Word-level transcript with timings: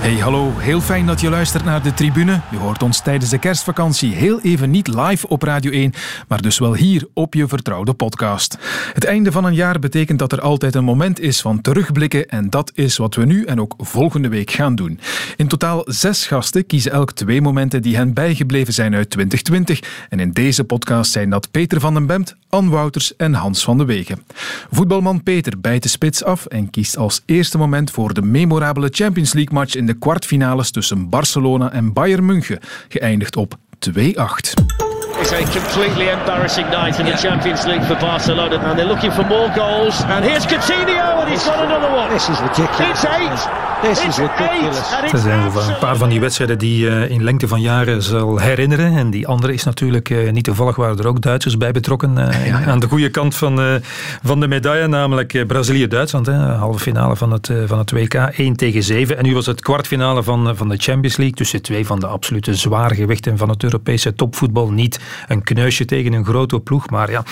Hey, 0.00 0.16
hallo. 0.16 0.52
Heel 0.58 0.80
fijn 0.80 1.06
dat 1.06 1.20
je 1.20 1.30
luistert 1.30 1.64
naar 1.64 1.82
de 1.82 1.94
tribune. 1.94 2.40
Je 2.50 2.56
hoort 2.56 2.82
ons 2.82 3.00
tijdens 3.02 3.30
de 3.30 3.38
kerstvakantie 3.38 4.14
heel 4.14 4.40
even 4.40 4.70
niet 4.70 4.88
live 4.88 5.28
op 5.28 5.42
Radio 5.42 5.70
1, 5.70 5.92
maar 6.28 6.42
dus 6.42 6.58
wel 6.58 6.74
hier 6.74 7.06
op 7.14 7.34
je 7.34 7.48
vertrouwde 7.48 7.94
podcast. 7.94 8.58
Het 8.92 9.04
einde 9.04 9.32
van 9.32 9.44
een 9.44 9.54
jaar 9.54 9.78
betekent 9.78 10.18
dat 10.18 10.32
er 10.32 10.40
altijd 10.40 10.74
een 10.74 10.84
moment 10.84 11.20
is 11.20 11.40
van 11.40 11.60
terugblikken 11.60 12.28
en 12.28 12.50
dat 12.50 12.70
is 12.74 12.96
wat 12.96 13.14
we 13.14 13.24
nu 13.24 13.44
en 13.44 13.60
ook 13.60 13.74
volgende 13.78 14.28
week 14.28 14.50
gaan 14.50 14.74
doen. 14.74 15.00
In 15.36 15.48
totaal 15.48 15.82
zes 15.86 16.26
gasten 16.26 16.66
kiezen 16.66 16.92
elk 16.92 17.12
twee 17.12 17.40
momenten 17.40 17.82
die 17.82 17.96
hen 17.96 18.12
bijgebleven 18.12 18.72
zijn 18.72 18.94
uit 18.94 19.10
2020 19.10 20.06
en 20.08 20.20
in 20.20 20.32
deze 20.32 20.64
podcast 20.64 21.12
zijn 21.12 21.30
dat 21.30 21.50
Peter 21.50 21.80
van 21.80 21.94
den 21.94 22.06
Bemt, 22.06 22.36
Ann 22.48 22.68
Wouters 22.68 23.16
en 23.16 23.34
Hans 23.34 23.64
van 23.64 23.78
de 23.78 23.84
Wegen. 23.84 24.22
Voetbalman 24.70 25.22
Peter 25.22 25.60
bijt 25.60 25.82
de 25.82 25.88
spits 25.88 26.24
af 26.24 26.46
en 26.46 26.70
kiest 26.70 26.96
als 26.96 27.22
eerste 27.26 27.58
moment 27.58 27.90
voor 27.90 28.14
de 28.14 28.22
memorabele 28.22 28.88
Champions 28.92 29.32
League 29.32 29.54
match 29.54 29.74
in 29.74 29.86
de 29.90 29.98
kwartfinales 29.98 30.70
tussen 30.70 31.08
Barcelona 31.08 31.72
en 31.72 31.92
Bayern 31.92 32.24
München, 32.24 32.58
geëindigd 32.88 33.36
op 33.36 33.54
2-8. 33.78 34.89
It's 35.32 35.56
a 35.56 35.60
completely 35.60 36.08
embarrassing 36.08 36.66
night 36.70 36.98
in 36.98 37.06
the 37.06 37.16
Champions 37.16 37.64
League 37.64 37.84
for 37.84 37.96
Barcelona, 37.98 38.56
and 38.58 38.76
they're 38.76 38.88
looking 38.88 39.12
for 39.12 39.24
more 39.26 39.50
goals. 39.54 40.02
And 40.02 40.24
here's 40.24 40.44
Coutinho, 40.46 41.20
and 41.20 41.28
he's 41.30 41.44
got 41.44 41.56
another 41.58 41.90
one. 41.96 42.08
This 42.08 42.28
is 42.28 42.38
ridiculous. 42.40 42.90
It's 42.90 43.04
eight. 43.04 43.48
This 43.82 44.04
is 44.06 44.16
ridiculous. 44.18 44.92
Er 44.92 45.04
it's 45.04 45.22
zijn 45.22 45.52
wel 45.52 45.62
een 45.68 45.78
paar 45.78 45.96
van 45.96 46.08
die 46.08 46.20
wedstrijden 46.20 46.58
die 46.58 46.78
je 46.84 47.08
in 47.08 47.24
lengte 47.24 47.48
van 47.48 47.60
jaren 47.60 48.02
zal 48.02 48.38
herinneren. 48.38 48.96
En 48.96 49.10
die 49.10 49.26
andere 49.26 49.52
is 49.52 49.64
natuurlijk 49.64 50.10
eh, 50.10 50.30
niet 50.32 50.44
toevallig, 50.44 50.76
waren 50.76 50.98
er 50.98 51.06
ook 51.06 51.20
Duitsers 51.20 51.56
bij 51.56 51.72
betrokken. 51.72 52.18
eh, 52.30 52.46
in- 52.46 52.54
Aan 52.54 52.80
de 52.80 52.88
goede 52.88 53.10
kant 53.10 53.36
van, 53.36 53.60
eh, 53.60 53.66
van 54.22 54.40
de 54.40 54.48
medaille, 54.48 54.86
namelijk 54.86 55.34
eh, 55.34 55.46
Brazilië-Duitsland. 55.46 56.26
hè, 56.26 56.32
Halve 56.36 56.78
finale 56.78 57.16
van 57.16 57.32
het, 57.32 57.48
eh, 57.48 57.56
van 57.66 57.78
het 57.78 57.90
WK, 57.90 58.14
1 58.14 58.56
tegen 58.56 58.82
7. 58.82 59.16
En 59.18 59.24
nu 59.24 59.34
was 59.34 59.46
het 59.46 59.60
kwartfinale 59.60 60.22
van, 60.22 60.48
eh, 60.48 60.54
van 60.56 60.68
de 60.68 60.76
Champions 60.76 61.16
League 61.16 61.36
tussen 61.36 61.62
twee 61.62 61.86
van 61.86 62.00
de 62.00 62.06
absolute 62.06 62.54
zwaargewichten 62.54 63.38
van 63.38 63.48
het 63.48 63.62
Europese 63.62 64.14
topvoetbal. 64.14 64.70
Niet 64.70 65.00
een 65.28 65.42
kneusje 65.42 65.84
tegen 65.84 66.12
een 66.12 66.24
grote 66.24 66.60
ploeg, 66.60 66.90
maar 66.90 67.10
ja, 67.10 67.22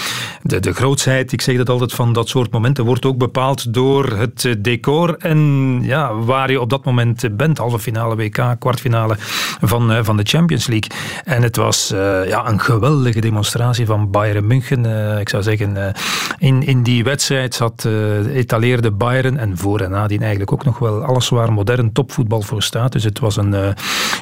de, 0.42 0.60
de 0.60 0.72
grootsheid, 0.72 1.32
ik 1.32 1.40
zeg 1.40 1.56
dat 1.56 1.68
altijd, 1.68 1.92
van 1.92 2.12
dat 2.12 2.28
soort 2.28 2.50
momenten 2.50 2.84
wordt 2.84 3.04
ook 3.04 3.18
bepaald 3.18 3.74
door 3.74 4.04
het 4.04 4.44
eh, 4.44 4.54
decor 4.58 5.16
en 5.16 5.38
ja, 5.82 6.14
waar 6.14 6.50
je 6.50 6.60
op 6.60 6.70
dat 6.70 6.84
moment 6.84 7.36
bent. 7.36 7.58
Halve 7.58 7.78
finale 7.78 8.16
WK, 8.16 8.56
kwartfinale 8.58 9.14
van, 9.60 9.92
eh, 9.92 9.98
van 10.02 10.16
de 10.16 10.22
Champions 10.22 10.66
League. 10.66 10.90
En 11.24 11.42
het 11.42 11.56
was 11.56 11.90
eh, 11.90 12.28
ja, 12.28 12.48
een 12.48 12.60
geweldige 12.60 13.20
demonstratie 13.20 13.86
van 13.86 14.10
Bayern 14.10 14.46
München. 14.46 15.18
Ik 15.20 15.28
zou 15.28 15.42
zeggen, 15.42 15.94
in, 16.38 16.62
in 16.62 16.82
die 16.82 17.04
wedstrijd 17.04 17.54
zat, 17.54 17.88
etaleerde 18.34 18.90
Bayern 18.90 19.36
en 19.38 19.58
voor 19.58 19.80
en 19.80 19.90
nadien 19.90 20.20
eigenlijk 20.20 20.52
ook 20.52 20.64
nog 20.64 20.78
wel 20.78 21.02
alles 21.02 21.28
waar 21.28 21.52
modern 21.52 21.92
topvoetbal 21.92 22.42
voor 22.42 22.62
staat. 22.62 22.92
Dus 22.92 23.04
het 23.04 23.18
was 23.18 23.36
een, 23.36 23.74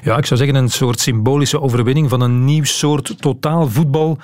ja, 0.03 0.17
ik 0.17 0.27
zou 0.27 0.41
zeggen, 0.41 0.55
een 0.55 0.69
soort 0.69 1.01
symbolische 1.01 1.61
overwinning 1.61 2.09
van 2.09 2.21
een 2.21 2.45
nieuw 2.45 2.65
soort 2.65 3.15
totaal 3.21 3.56
voetbal 3.65 4.19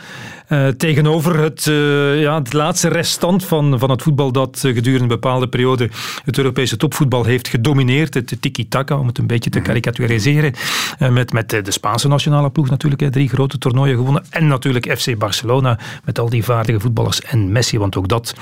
eh, 0.52 0.68
tegenover 0.68 1.38
het, 1.38 1.66
eh, 1.66 2.20
ja, 2.20 2.38
het 2.38 2.52
laatste 2.52 2.88
restant 2.88 3.44
van, 3.44 3.78
van 3.78 3.90
het 3.90 4.02
voetbal 4.02 4.32
dat 4.32 4.62
eh, 4.64 4.74
gedurende 4.74 5.02
een 5.02 5.08
bepaalde 5.08 5.48
periode 5.48 5.90
het 6.24 6.38
Europese 6.38 6.76
topvoetbal 6.76 7.24
heeft 7.24 7.48
gedomineerd. 7.48 8.14
Het 8.14 8.36
tiki-taka, 8.40 8.98
om 8.98 9.06
het 9.06 9.18
een 9.18 9.26
beetje 9.26 9.50
te 9.50 9.60
karikaturiseren. 9.60 10.52
Eh, 10.98 11.10
met, 11.10 11.32
met 11.32 11.50
de 11.50 11.70
Spaanse 11.70 12.08
nationale 12.08 12.50
ploeg 12.50 12.70
natuurlijk, 12.70 13.12
drie 13.12 13.28
grote 13.28 13.58
toernooien 13.58 13.96
gewonnen. 13.96 14.24
En 14.30 14.46
natuurlijk 14.46 14.98
FC 14.98 15.18
Barcelona 15.18 15.78
met 16.04 16.18
al 16.18 16.28
die 16.28 16.44
vaardige 16.44 16.80
voetballers 16.80 17.20
en 17.20 17.52
Messi, 17.52 17.78
want 17.78 17.96
ook 17.96 18.08
dat 18.08 18.34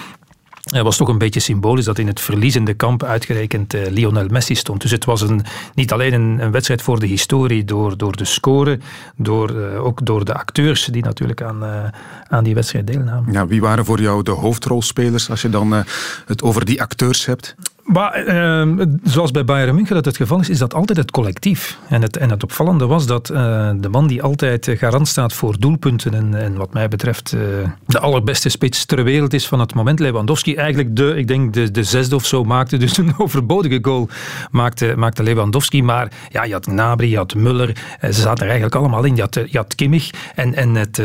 het 0.71 0.83
was 0.83 0.97
toch 0.97 1.09
een 1.09 1.19
beetje 1.19 1.41
symbolisch 1.41 1.85
dat 1.85 1.99
in 1.99 2.07
het 2.07 2.21
verliezende 2.21 2.75
kamp 2.75 3.03
uitgerekend 3.03 3.75
eh, 3.75 3.91
Lionel 3.91 4.27
Messi 4.29 4.55
stond. 4.55 4.81
Dus 4.81 4.91
het 4.91 5.05
was 5.05 5.21
een, 5.21 5.43
niet 5.75 5.93
alleen 5.93 6.13
een, 6.13 6.51
wedstrijd 6.51 6.83
voor 6.83 7.01
de 7.01 7.07
historie 7.07 7.65
door, 7.65 7.97
door 7.97 8.17
de 8.17 8.25
score, 8.25 8.79
door, 9.17 9.61
eh, 9.61 9.85
ook 9.85 10.07
door 10.07 10.25
de 10.25 10.35
acteurs 10.35 10.85
die 10.85 11.03
natuurlijk 11.03 11.43
aan, 11.43 11.65
eh, 11.65 11.85
aan 12.29 12.45
die 12.45 12.55
wedstrijd 12.55 12.87
deelnamen. 12.87 13.33
Ja, 13.33 13.47
wie 13.47 13.61
waren 13.61 13.85
voor 13.85 14.01
jou 14.01 14.23
de 14.23 14.31
hoofdrolspelers 14.31 15.31
als 15.31 15.43
je 15.43 15.49
dan 15.49 15.85
het 16.27 16.43
over 16.43 16.65
die 16.65 16.83
acteurs 16.83 17.27
hebt? 17.27 17.55
Maar 17.85 18.13
eh, 18.13 18.69
zoals 19.03 19.31
bij 19.31 19.45
Bayern 19.45 19.75
München 19.75 19.95
dat 19.95 20.05
het 20.05 20.17
geval 20.17 20.41
is, 20.41 20.49
is 20.49 20.59
dat 20.59 20.75
altijd 20.75 20.99
het 20.99 21.11
collectief. 21.11 21.79
En 21.89 22.03
het, 22.03 22.17
en 22.17 22.31
het 22.31 22.43
opvallende 22.43 22.87
was 22.87 23.07
dat 23.07 23.29
eh, 23.29 23.71
de 23.77 23.89
man 23.89 24.07
die 24.07 24.23
altijd 24.23 24.69
eh, 24.69 24.79
garant 24.79 25.09
staat 25.09 25.33
voor 25.33 25.59
doelpunten 25.59 26.15
en, 26.15 26.35
en 26.35 26.57
wat 26.57 26.73
mij 26.73 26.89
betreft 26.89 27.33
eh, 27.33 27.41
de 27.87 27.99
allerbeste 27.99 28.49
spits 28.49 28.85
ter 28.85 29.05
wereld 29.05 29.33
is 29.33 29.49
van 29.49 29.61
het 29.61 29.75
moment, 29.75 29.99
Lewandowski, 29.99 30.55
eigenlijk 30.55 30.97
de, 30.97 31.15
ik 31.17 31.29
denk 31.29 31.55
de, 31.55 31.71
de 31.71 31.83
zesde 31.83 32.15
of 32.15 32.27
zo 32.27 32.45
maakte, 32.45 32.77
dus 32.77 32.97
een 32.97 33.15
overbodige 33.19 33.79
goal 33.83 34.09
maakte, 34.51 34.95
maakte 34.97 35.23
Lewandowski. 35.23 35.83
Maar 35.83 36.13
ja, 36.29 36.45
je 36.45 36.53
had 36.53 36.65
Gnabry, 36.65 37.11
je 37.11 37.17
had 37.17 37.35
Muller, 37.35 37.77
ze 38.01 38.13
zaten 38.13 38.43
er 38.43 38.51
eigenlijk 38.51 38.75
allemaal 38.75 39.05
in. 39.05 39.17
Je 39.17 39.23
had, 39.23 39.35
je 39.35 39.57
had 39.57 39.75
Kimmich 39.75 40.11
en, 40.35 40.55
en 40.55 40.75
het, 40.75 41.03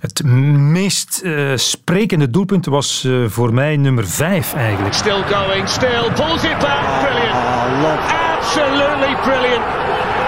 het 0.00 0.24
meest 0.24 1.22
sprekende 1.54 2.30
doelpunt 2.30 2.66
was 2.66 3.08
voor 3.26 3.54
mij 3.54 3.76
nummer 3.76 4.06
vijf 4.06 4.54
eigenlijk. 4.54 4.94
still 4.94 5.22
going, 5.22 5.68
pulls 6.16 6.44
it 6.44 6.58
back. 6.60 6.82
Brilliant. 7.02 7.34
Oh, 7.34 7.64
look. 7.82 8.00
Absolutely 8.10 9.14
brilliant. 9.24 9.64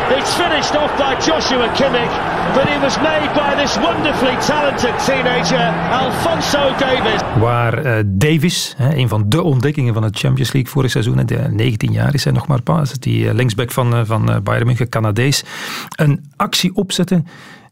It's 0.09 0.35
finished 0.35 0.77
off 0.77 0.97
by 0.97 1.15
Joshua 1.15 1.69
Kimmich, 1.75 2.15
but 2.55 2.69
it 2.69 2.81
was 2.81 2.97
made 2.99 3.29
by 3.35 3.55
this 3.57 3.77
wonderfully 3.77 4.37
talented 4.47 4.95
teenager, 5.05 5.67
Alfonso 5.91 6.75
Davis. 6.79 7.21
Waar 7.41 7.85
eh, 7.85 8.05
Davis, 8.07 8.75
hè, 8.77 8.95
een 8.95 9.09
van 9.09 9.29
de 9.29 9.43
ontdekkingen 9.43 9.95
van 9.95 10.03
het 10.03 10.19
Champions 10.19 10.53
League 10.53 10.73
vorig 10.73 10.91
seizoen, 10.91 11.27
de 11.27 11.49
19 11.51 11.93
jaar 11.93 12.15
is 12.15 12.25
hij 12.25 12.33
nog 12.33 12.47
maar 12.47 12.63
pas, 12.63 12.93
die 12.93 13.29
eh, 13.29 13.35
linksback 13.35 13.71
van, 13.71 13.95
eh, 13.95 14.01
van 14.05 14.41
Bayern 14.43 14.67
München, 14.67 14.89
Canadees, 14.89 15.45
een 15.97 16.25
actie 16.37 16.75
opzette 16.75 17.23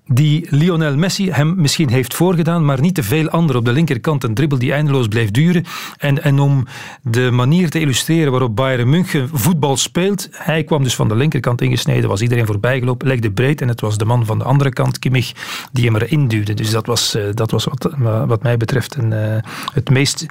die 0.07 0.47
Lionel 0.51 0.97
Messi 0.97 1.31
hem 1.31 1.55
misschien 1.57 1.89
heeft 1.89 2.15
voorgedaan, 2.15 2.65
maar 2.65 2.81
niet 2.81 2.95
te 2.95 3.03
veel 3.03 3.29
anderen 3.29 3.61
op 3.61 3.65
de 3.65 3.73
linkerkant. 3.73 4.25
Een 4.25 4.35
dribbel 4.35 4.59
die 4.59 4.73
eindeloos 4.73 5.09
bleef 5.09 5.31
duren. 5.31 5.65
En, 5.97 6.23
en 6.23 6.39
om 6.39 6.67
de 7.03 7.31
manier 7.31 7.71
te 7.71 7.81
illustreren 7.81 8.31
waarop 8.31 8.57
Bayern 8.57 8.91
München 8.91 9.29
voetbal 9.33 9.77
speelt, 9.77 10.29
hij 10.31 10.65
kwam 10.65 10.83
dus 10.83 10.95
van 10.95 11.09
de 11.09 11.15
linkerkant 11.15 11.61
ingesneden, 11.61 12.09
was 12.09 12.21
iedereen 12.21 12.47
voorbijgelopen, 12.47 13.09
legde 13.09 13.31
breed 13.31 13.61
en 13.61 13.69
het 13.69 13.81
was 13.81 13.99
de 13.99 14.05
man 14.05 14.27
van 14.27 14.39
de 14.39 14.45
andere 14.45 14.71
kant, 14.71 14.99
Kimmich, 14.99 15.33
die 15.73 15.85
hem 15.85 15.97
erin 15.97 16.29
duwde. 16.29 16.55
Dus 16.55 16.71
dat 16.71 16.87
was, 16.87 17.15
eh, 17.15 17.23
dat 17.35 17.51
was 17.51 17.65
wat, 17.65 17.95
wat 18.27 18.43
mij 18.43 18.57
betreft 18.57 18.95
een, 18.95 19.13
eh, 19.13 19.37
het 19.73 19.91
meest 19.91 20.27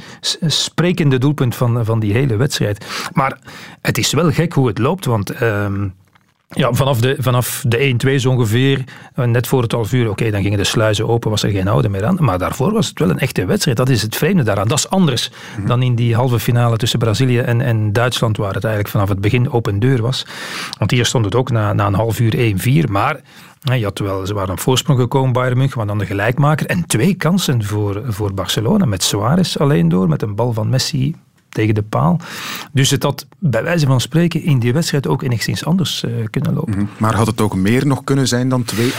sprekende 0.45 1.17
doelpunt 1.17 1.55
van, 1.55 1.85
van 1.85 1.99
die 1.99 2.13
hele 2.13 2.35
wedstrijd. 2.35 3.09
Maar 3.13 3.37
het 3.81 3.97
is 3.97 4.13
wel 4.13 4.31
gek 4.31 4.53
hoe 4.53 4.67
het 4.67 4.77
loopt, 4.77 5.05
want... 5.05 5.29
ehm, 5.29 5.87
ja, 6.53 6.73
vanaf 6.73 6.99
de, 6.99 7.15
vanaf 7.19 7.63
de 7.67 7.95
1-2 8.07 8.15
zo 8.15 8.29
ongeveer, 8.29 8.83
eh, 9.15 9.25
net 9.25 9.47
voor 9.47 9.61
het 9.61 9.71
half 9.71 9.93
uur, 9.93 10.09
oké, 10.09 10.31
dan 10.31 10.41
gingen 10.41 10.57
de 10.57 10.63
sluizen 10.63 11.07
open, 11.07 11.29
was 11.29 11.43
er 11.43 11.49
geen 11.49 11.67
houden 11.67 11.91
meer 11.91 12.05
aan. 12.05 12.17
Maar 12.19 12.37
daarvoor 12.37 12.71
was 12.73 12.87
het 12.87 12.99
wel 12.99 13.09
een 13.09 13.19
echte 13.19 13.45
wedstrijd. 13.45 13.77
Dat 13.77 13.89
is 13.89 14.01
het 14.01 14.15
vreemde 14.15 14.43
daaraan. 14.43 14.67
Dat 14.67 14.77
is 14.77 14.89
anders 14.89 15.31
dan 15.65 15.81
in 15.81 15.95
die 15.95 16.15
halve 16.15 16.39
finale 16.39 16.77
tussen 16.77 16.99
Brazilië 16.99 17.39
en, 17.39 17.61
en 17.61 17.93
Duitsland, 17.93 18.37
waar 18.37 18.53
het 18.53 18.63
eigenlijk 18.63 18.93
vanaf 18.93 19.09
het 19.09 19.21
begin 19.21 19.51
open 19.51 19.79
deur 19.79 20.01
was. 20.01 20.25
Want 20.77 20.91
hier 20.91 21.05
stond 21.05 21.25
het 21.25 21.35
ook 21.35 21.51
na, 21.51 21.73
na 21.73 21.87
een 21.87 21.93
half 21.93 22.19
uur 22.19 22.55
1-4, 22.85 22.89
maar... 22.89 23.19
ja, 23.61 23.73
Je 23.73 23.83
had 23.83 23.99
wel, 23.99 24.25
ze 24.25 24.33
waren 24.33 24.51
op 24.51 24.59
voorsprong 24.59 24.99
gekomen, 24.99 25.33
Bayern 25.33 25.57
München, 25.57 25.77
maar 25.77 25.87
dan 25.87 25.97
de 25.97 26.05
gelijkmaker. 26.05 26.65
En 26.65 26.85
twee 26.85 27.13
kansen 27.13 27.63
voor, 27.63 28.01
voor 28.07 28.33
Barcelona, 28.33 28.85
met 28.85 29.03
Suarez 29.03 29.57
alleen 29.57 29.89
door, 29.89 30.09
met 30.09 30.21
een 30.21 30.35
bal 30.35 30.53
van 30.53 30.69
Messi 30.69 31.15
tegen 31.53 31.75
de 31.75 31.83
paal. 31.83 32.19
Dus 32.71 32.89
het 32.89 33.03
had 33.03 33.27
bij 33.39 33.63
wijze 33.63 33.85
van 33.85 34.01
spreken 34.01 34.43
in 34.43 34.59
die 34.59 34.73
wedstrijd 34.73 35.07
ook 35.07 35.21
enigszins 35.23 35.65
anders 35.65 36.03
eh, 36.03 36.11
kunnen 36.29 36.53
lopen. 36.53 36.89
Maar 36.97 37.15
had 37.15 37.27
het 37.27 37.41
ook 37.41 37.55
meer 37.55 37.87
nog 37.87 38.03
kunnen 38.03 38.27
zijn 38.27 38.49
dan 38.49 38.65
2-8? 38.75 38.77
Eh, 38.77 38.97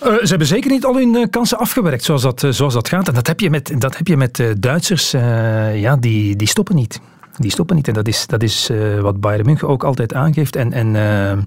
ze 0.00 0.26
hebben 0.26 0.46
zeker 0.46 0.70
niet 0.70 0.84
al 0.84 0.94
hun 0.94 1.16
eh, 1.16 1.26
kansen 1.30 1.58
afgewerkt 1.58 2.04
zoals 2.04 2.22
dat, 2.22 2.46
zoals 2.48 2.74
dat 2.74 2.88
gaat. 2.88 3.08
En 3.08 3.14
dat 3.14 3.26
heb 3.26 3.40
je 3.40 3.50
met, 3.50 3.74
dat 3.78 3.96
heb 3.96 4.06
je 4.06 4.16
met 4.16 4.42
Duitsers, 4.58 5.10
ja, 5.74 5.96
die, 5.96 6.36
die 6.36 6.48
stoppen 6.48 6.76
niet. 6.76 7.00
Die 7.38 7.50
stoppen 7.50 7.76
niet. 7.76 7.88
En 7.88 7.94
dat 7.94 8.08
is, 8.08 8.26
dat 8.26 8.42
is 8.42 8.68
eh, 8.70 9.00
wat 9.00 9.20
Bayern 9.20 9.46
München 9.46 9.68
ook 9.68 9.84
altijd 9.84 10.14
aangeeft. 10.14 10.56
En, 10.56 10.72
en 10.72 10.96
eh, 10.96 11.38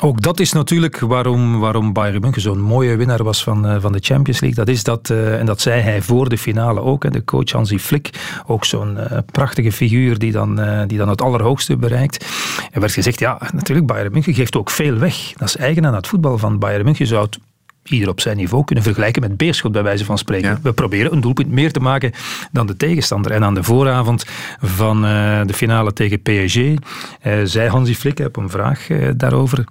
ook 0.00 0.22
dat 0.22 0.40
is 0.40 0.52
natuurlijk 0.52 0.98
waarom, 0.98 1.60
waarom 1.60 1.92
Bayern 1.92 2.20
München 2.20 2.42
zo'n 2.42 2.60
mooie 2.60 2.96
winnaar 2.96 3.22
was 3.22 3.42
van, 3.42 3.66
eh, 3.66 3.76
van 3.80 3.92
de 3.92 3.98
Champions 4.00 4.40
League. 4.40 4.64
Dat 4.64 4.74
is 4.74 4.82
dat, 4.82 5.10
en 5.10 5.46
dat 5.46 5.60
zei 5.60 5.80
hij 5.80 6.02
voor 6.02 6.28
de 6.28 6.38
finale 6.38 6.80
ook. 6.80 7.02
Hè, 7.02 7.10
de 7.10 7.24
coach 7.24 7.50
Hansi 7.50 7.78
Flick, 7.78 8.10
ook 8.46 8.64
zo'n 8.64 8.98
prachtige 9.32 9.72
figuur 9.72 10.18
die 10.18 10.32
dan, 10.32 10.60
die 10.86 10.98
dan 10.98 11.08
het 11.08 11.22
allerhoogste 11.22 11.76
bereikt. 11.76 12.24
Er 12.72 12.80
werd 12.80 12.92
gezegd, 12.92 13.18
ja, 13.18 13.40
natuurlijk, 13.52 13.86
Bayern 13.86 14.12
München 14.12 14.34
geeft 14.34 14.56
ook 14.56 14.70
veel 14.70 14.98
weg. 14.98 15.32
Dat 15.36 15.48
is 15.48 15.56
eigen 15.56 15.86
aan 15.86 15.94
het 15.94 16.06
voetbal 16.06 16.38
van 16.38 16.58
Bayern 16.58 16.84
München. 16.84 17.06
Zou 17.06 17.24
het 17.24 17.38
ieder 17.84 18.08
op 18.08 18.20
zijn 18.20 18.36
niveau 18.36 18.64
kunnen 18.64 18.84
vergelijken 18.84 19.22
met 19.22 19.36
Beerschot, 19.36 19.72
bij 19.72 19.82
wijze 19.82 20.04
van 20.04 20.18
spreken. 20.18 20.50
Ja. 20.50 20.58
We 20.62 20.72
proberen 20.72 21.12
een 21.12 21.20
doelpunt 21.20 21.50
meer 21.50 21.72
te 21.72 21.80
maken 21.80 22.12
dan 22.52 22.66
de 22.66 22.76
tegenstander. 22.76 23.32
En 23.32 23.44
aan 23.44 23.54
de 23.54 23.62
vooravond 23.62 24.24
van 24.60 25.04
eh, 25.04 25.40
de 25.44 25.54
finale 25.54 25.92
tegen 25.92 26.22
PSG 26.22 26.56
eh, 26.56 27.40
zei 27.44 27.68
Hansi 27.68 27.96
Flick, 27.96 28.18
op 28.18 28.36
een 28.36 28.50
vraag 28.50 28.90
eh, 28.90 29.08
daarover, 29.16 29.64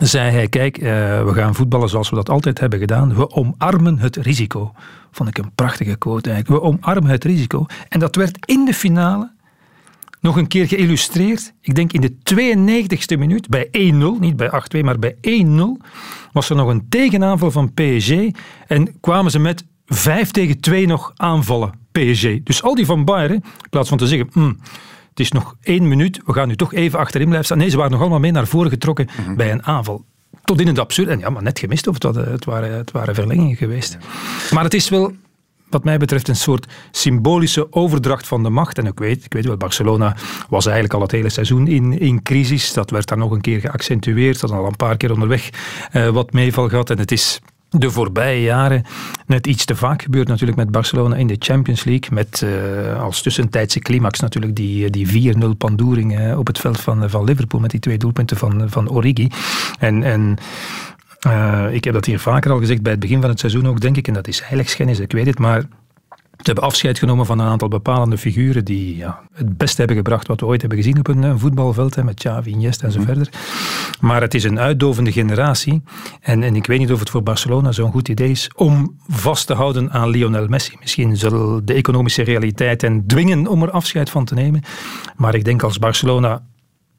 zei 0.00 0.30
hij, 0.30 0.48
kijk, 0.48 0.78
uh, 0.78 0.84
we 1.24 1.32
gaan 1.32 1.54
voetballen 1.54 1.88
zoals 1.88 2.10
we 2.10 2.16
dat 2.16 2.28
altijd 2.28 2.60
hebben 2.60 2.78
gedaan. 2.78 3.14
We 3.14 3.30
omarmen 3.30 3.98
het 3.98 4.16
risico. 4.16 4.72
Vond 5.10 5.28
ik 5.28 5.38
een 5.38 5.54
prachtige 5.54 5.96
quote 5.96 6.30
eigenlijk. 6.30 6.62
We 6.62 6.68
omarmen 6.68 7.10
het 7.10 7.24
risico. 7.24 7.66
En 7.88 8.00
dat 8.00 8.16
werd 8.16 8.46
in 8.46 8.64
de 8.64 8.74
finale 8.74 9.30
nog 10.20 10.36
een 10.36 10.46
keer 10.46 10.68
geïllustreerd. 10.68 11.52
Ik 11.60 11.74
denk 11.74 11.92
in 11.92 12.00
de 12.00 12.12
92e 12.34 13.18
minuut, 13.18 13.48
bij 13.48 13.66
1-0, 13.66 13.70
niet 14.20 14.36
bij 14.36 14.50
8-2, 14.76 14.80
maar 14.80 14.98
bij 14.98 15.14
1-0, 15.14 15.86
was 16.32 16.50
er 16.50 16.56
nog 16.56 16.68
een 16.68 16.88
tegenaanval 16.88 17.50
van 17.50 17.72
PSG. 17.74 18.12
En 18.66 19.00
kwamen 19.00 19.30
ze 19.30 19.38
met 19.38 19.64
5 19.86 20.30
tegen 20.30 20.60
2 20.60 20.86
nog 20.86 21.12
aanvallen, 21.16 21.72
PSG. 21.92 22.42
Dus 22.42 22.62
al 22.62 22.74
die 22.74 22.86
van 22.86 23.04
Bayern, 23.04 23.34
in 23.34 23.70
plaats 23.70 23.88
van 23.88 23.98
te 23.98 24.06
zeggen... 24.06 24.30
Mm, 24.32 24.58
het 25.10 25.20
is 25.20 25.32
nog 25.32 25.56
één 25.62 25.88
minuut, 25.88 26.20
we 26.24 26.32
gaan 26.32 26.48
nu 26.48 26.56
toch 26.56 26.74
even 26.74 26.98
achterin 26.98 27.26
blijven 27.26 27.46
staan. 27.46 27.58
Nee, 27.58 27.68
ze 27.68 27.76
waren 27.76 27.92
nog 27.92 28.00
allemaal 28.00 28.18
mee 28.18 28.30
naar 28.30 28.46
voren 28.46 28.70
getrokken 28.70 29.08
mhm. 29.20 29.34
bij 29.34 29.52
een 29.52 29.64
aanval. 29.64 30.04
Tot 30.44 30.60
in 30.60 30.66
het 30.66 30.78
absurd. 30.78 31.08
En 31.08 31.18
ja, 31.18 31.30
maar 31.30 31.42
net 31.42 31.58
gemist 31.58 31.86
of 31.86 31.94
het, 32.02 32.14
het, 32.14 32.44
waren, 32.44 32.72
het 32.72 32.90
waren 32.90 33.14
verlengingen 33.14 33.56
geweest. 33.56 33.98
Maar 34.50 34.64
het 34.64 34.74
is 34.74 34.88
wel 34.88 35.12
wat 35.70 35.84
mij 35.84 35.98
betreft 35.98 36.28
een 36.28 36.36
soort 36.36 36.66
symbolische 36.90 37.72
overdracht 37.72 38.26
van 38.26 38.42
de 38.42 38.50
macht. 38.50 38.78
En 38.78 38.86
ik 38.86 38.98
weet, 38.98 39.24
ik 39.24 39.32
weet 39.32 39.44
wel, 39.44 39.56
Barcelona 39.56 40.16
was 40.48 40.64
eigenlijk 40.64 40.94
al 40.94 41.00
het 41.00 41.10
hele 41.10 41.28
seizoen 41.28 41.66
in, 41.66 41.98
in 41.98 42.22
crisis. 42.22 42.72
Dat 42.72 42.90
werd 42.90 43.08
daar 43.08 43.18
nog 43.18 43.30
een 43.30 43.40
keer 43.40 43.60
geaccentueerd. 43.60 44.40
Dat 44.40 44.50
had 44.50 44.58
al 44.58 44.66
een 44.66 44.76
paar 44.76 44.96
keer 44.96 45.12
onderweg 45.12 45.50
uh, 45.92 46.08
wat 46.08 46.32
meeval 46.32 46.68
gehad. 46.68 46.90
En 46.90 46.98
het 46.98 47.12
is 47.12 47.40
de 47.70 47.90
voorbije 47.90 48.42
jaren 48.42 48.84
net 49.26 49.46
iets 49.46 49.64
te 49.64 49.76
vaak 49.76 50.02
gebeurd 50.02 50.28
natuurlijk 50.28 50.58
met 50.58 50.70
Barcelona 50.70 51.16
in 51.16 51.26
de 51.26 51.36
Champions 51.38 51.84
League. 51.84 52.14
Met 52.14 52.40
uh, 52.44 53.02
als 53.02 53.22
tussentijdse 53.22 53.78
climax 53.78 54.20
natuurlijk 54.20 54.56
die, 54.56 54.90
die 54.90 55.34
4-0 55.34 55.38
pandoering 55.58 56.36
op 56.36 56.46
het 56.46 56.58
veld 56.58 56.80
van, 56.80 57.10
van 57.10 57.24
Liverpool 57.24 57.60
met 57.60 57.70
die 57.70 57.80
twee 57.80 57.98
doelpunten 57.98 58.36
van, 58.36 58.70
van 58.70 58.90
Origi. 58.90 59.28
En, 59.78 60.02
en 60.02 60.36
uh, 61.26 61.74
ik 61.74 61.84
heb 61.84 61.94
dat 61.94 62.04
hier 62.04 62.18
vaker 62.18 62.50
al 62.50 62.58
gezegd 62.58 62.82
bij 62.82 62.92
het 62.92 63.00
begin 63.00 63.20
van 63.20 63.30
het 63.30 63.40
seizoen 63.40 63.68
ook, 63.68 63.80
denk 63.80 63.96
ik. 63.96 64.08
En 64.08 64.14
dat 64.14 64.28
is 64.28 64.42
heiligschennis, 64.42 64.98
ik 64.98 65.12
weet 65.12 65.26
het. 65.26 65.38
Maar 65.38 65.60
ze 66.40 66.46
hebben 66.46 66.64
afscheid 66.64 66.98
genomen 66.98 67.26
van 67.26 67.38
een 67.38 67.46
aantal 67.46 67.68
bepalende 67.68 68.18
figuren 68.18 68.64
die 68.64 68.96
ja, 68.96 69.20
het 69.34 69.56
beste 69.56 69.78
hebben 69.78 69.96
gebracht 69.96 70.26
wat 70.26 70.40
we 70.40 70.46
ooit 70.46 70.60
hebben 70.60 70.78
gezien 70.78 70.98
op 70.98 71.08
een, 71.08 71.38
voetbalveld, 71.38 71.94
hè, 71.94 72.04
met 72.04 72.14
Xavi, 72.14 72.50
Iniesta 72.50 72.86
en 72.86 72.92
zo 72.92 72.98
mhm. 72.98 73.06
verder. 73.06 73.28
Maar 74.00 74.20
het 74.20 74.34
is 74.34 74.44
een 74.44 74.58
uitdovende 74.58 75.12
generatie. 75.12 75.82
En, 76.20 76.42
en 76.42 76.56
ik 76.56 76.66
weet 76.66 76.78
niet 76.78 76.92
of 76.92 76.98
het 76.98 77.10
voor 77.10 77.22
Barcelona 77.22 77.72
zo'n 77.72 77.90
goed 77.90 78.08
idee 78.08 78.30
is 78.30 78.50
om 78.54 78.96
vast 79.08 79.46
te 79.46 79.54
houden 79.54 79.90
aan 79.90 80.08
Lionel 80.08 80.46
Messi. 80.48 80.76
Misschien 80.80 81.16
zal 81.16 81.60
de 81.64 81.74
economische 81.74 82.22
realiteit 82.22 82.82
hen 82.82 83.06
dwingen 83.06 83.46
om 83.46 83.62
er 83.62 83.70
afscheid 83.70 84.10
van 84.10 84.24
te 84.24 84.34
nemen. 84.34 84.62
Maar 85.16 85.34
ik 85.34 85.44
denk 85.44 85.62
als 85.62 85.78
Barcelona 85.78 86.42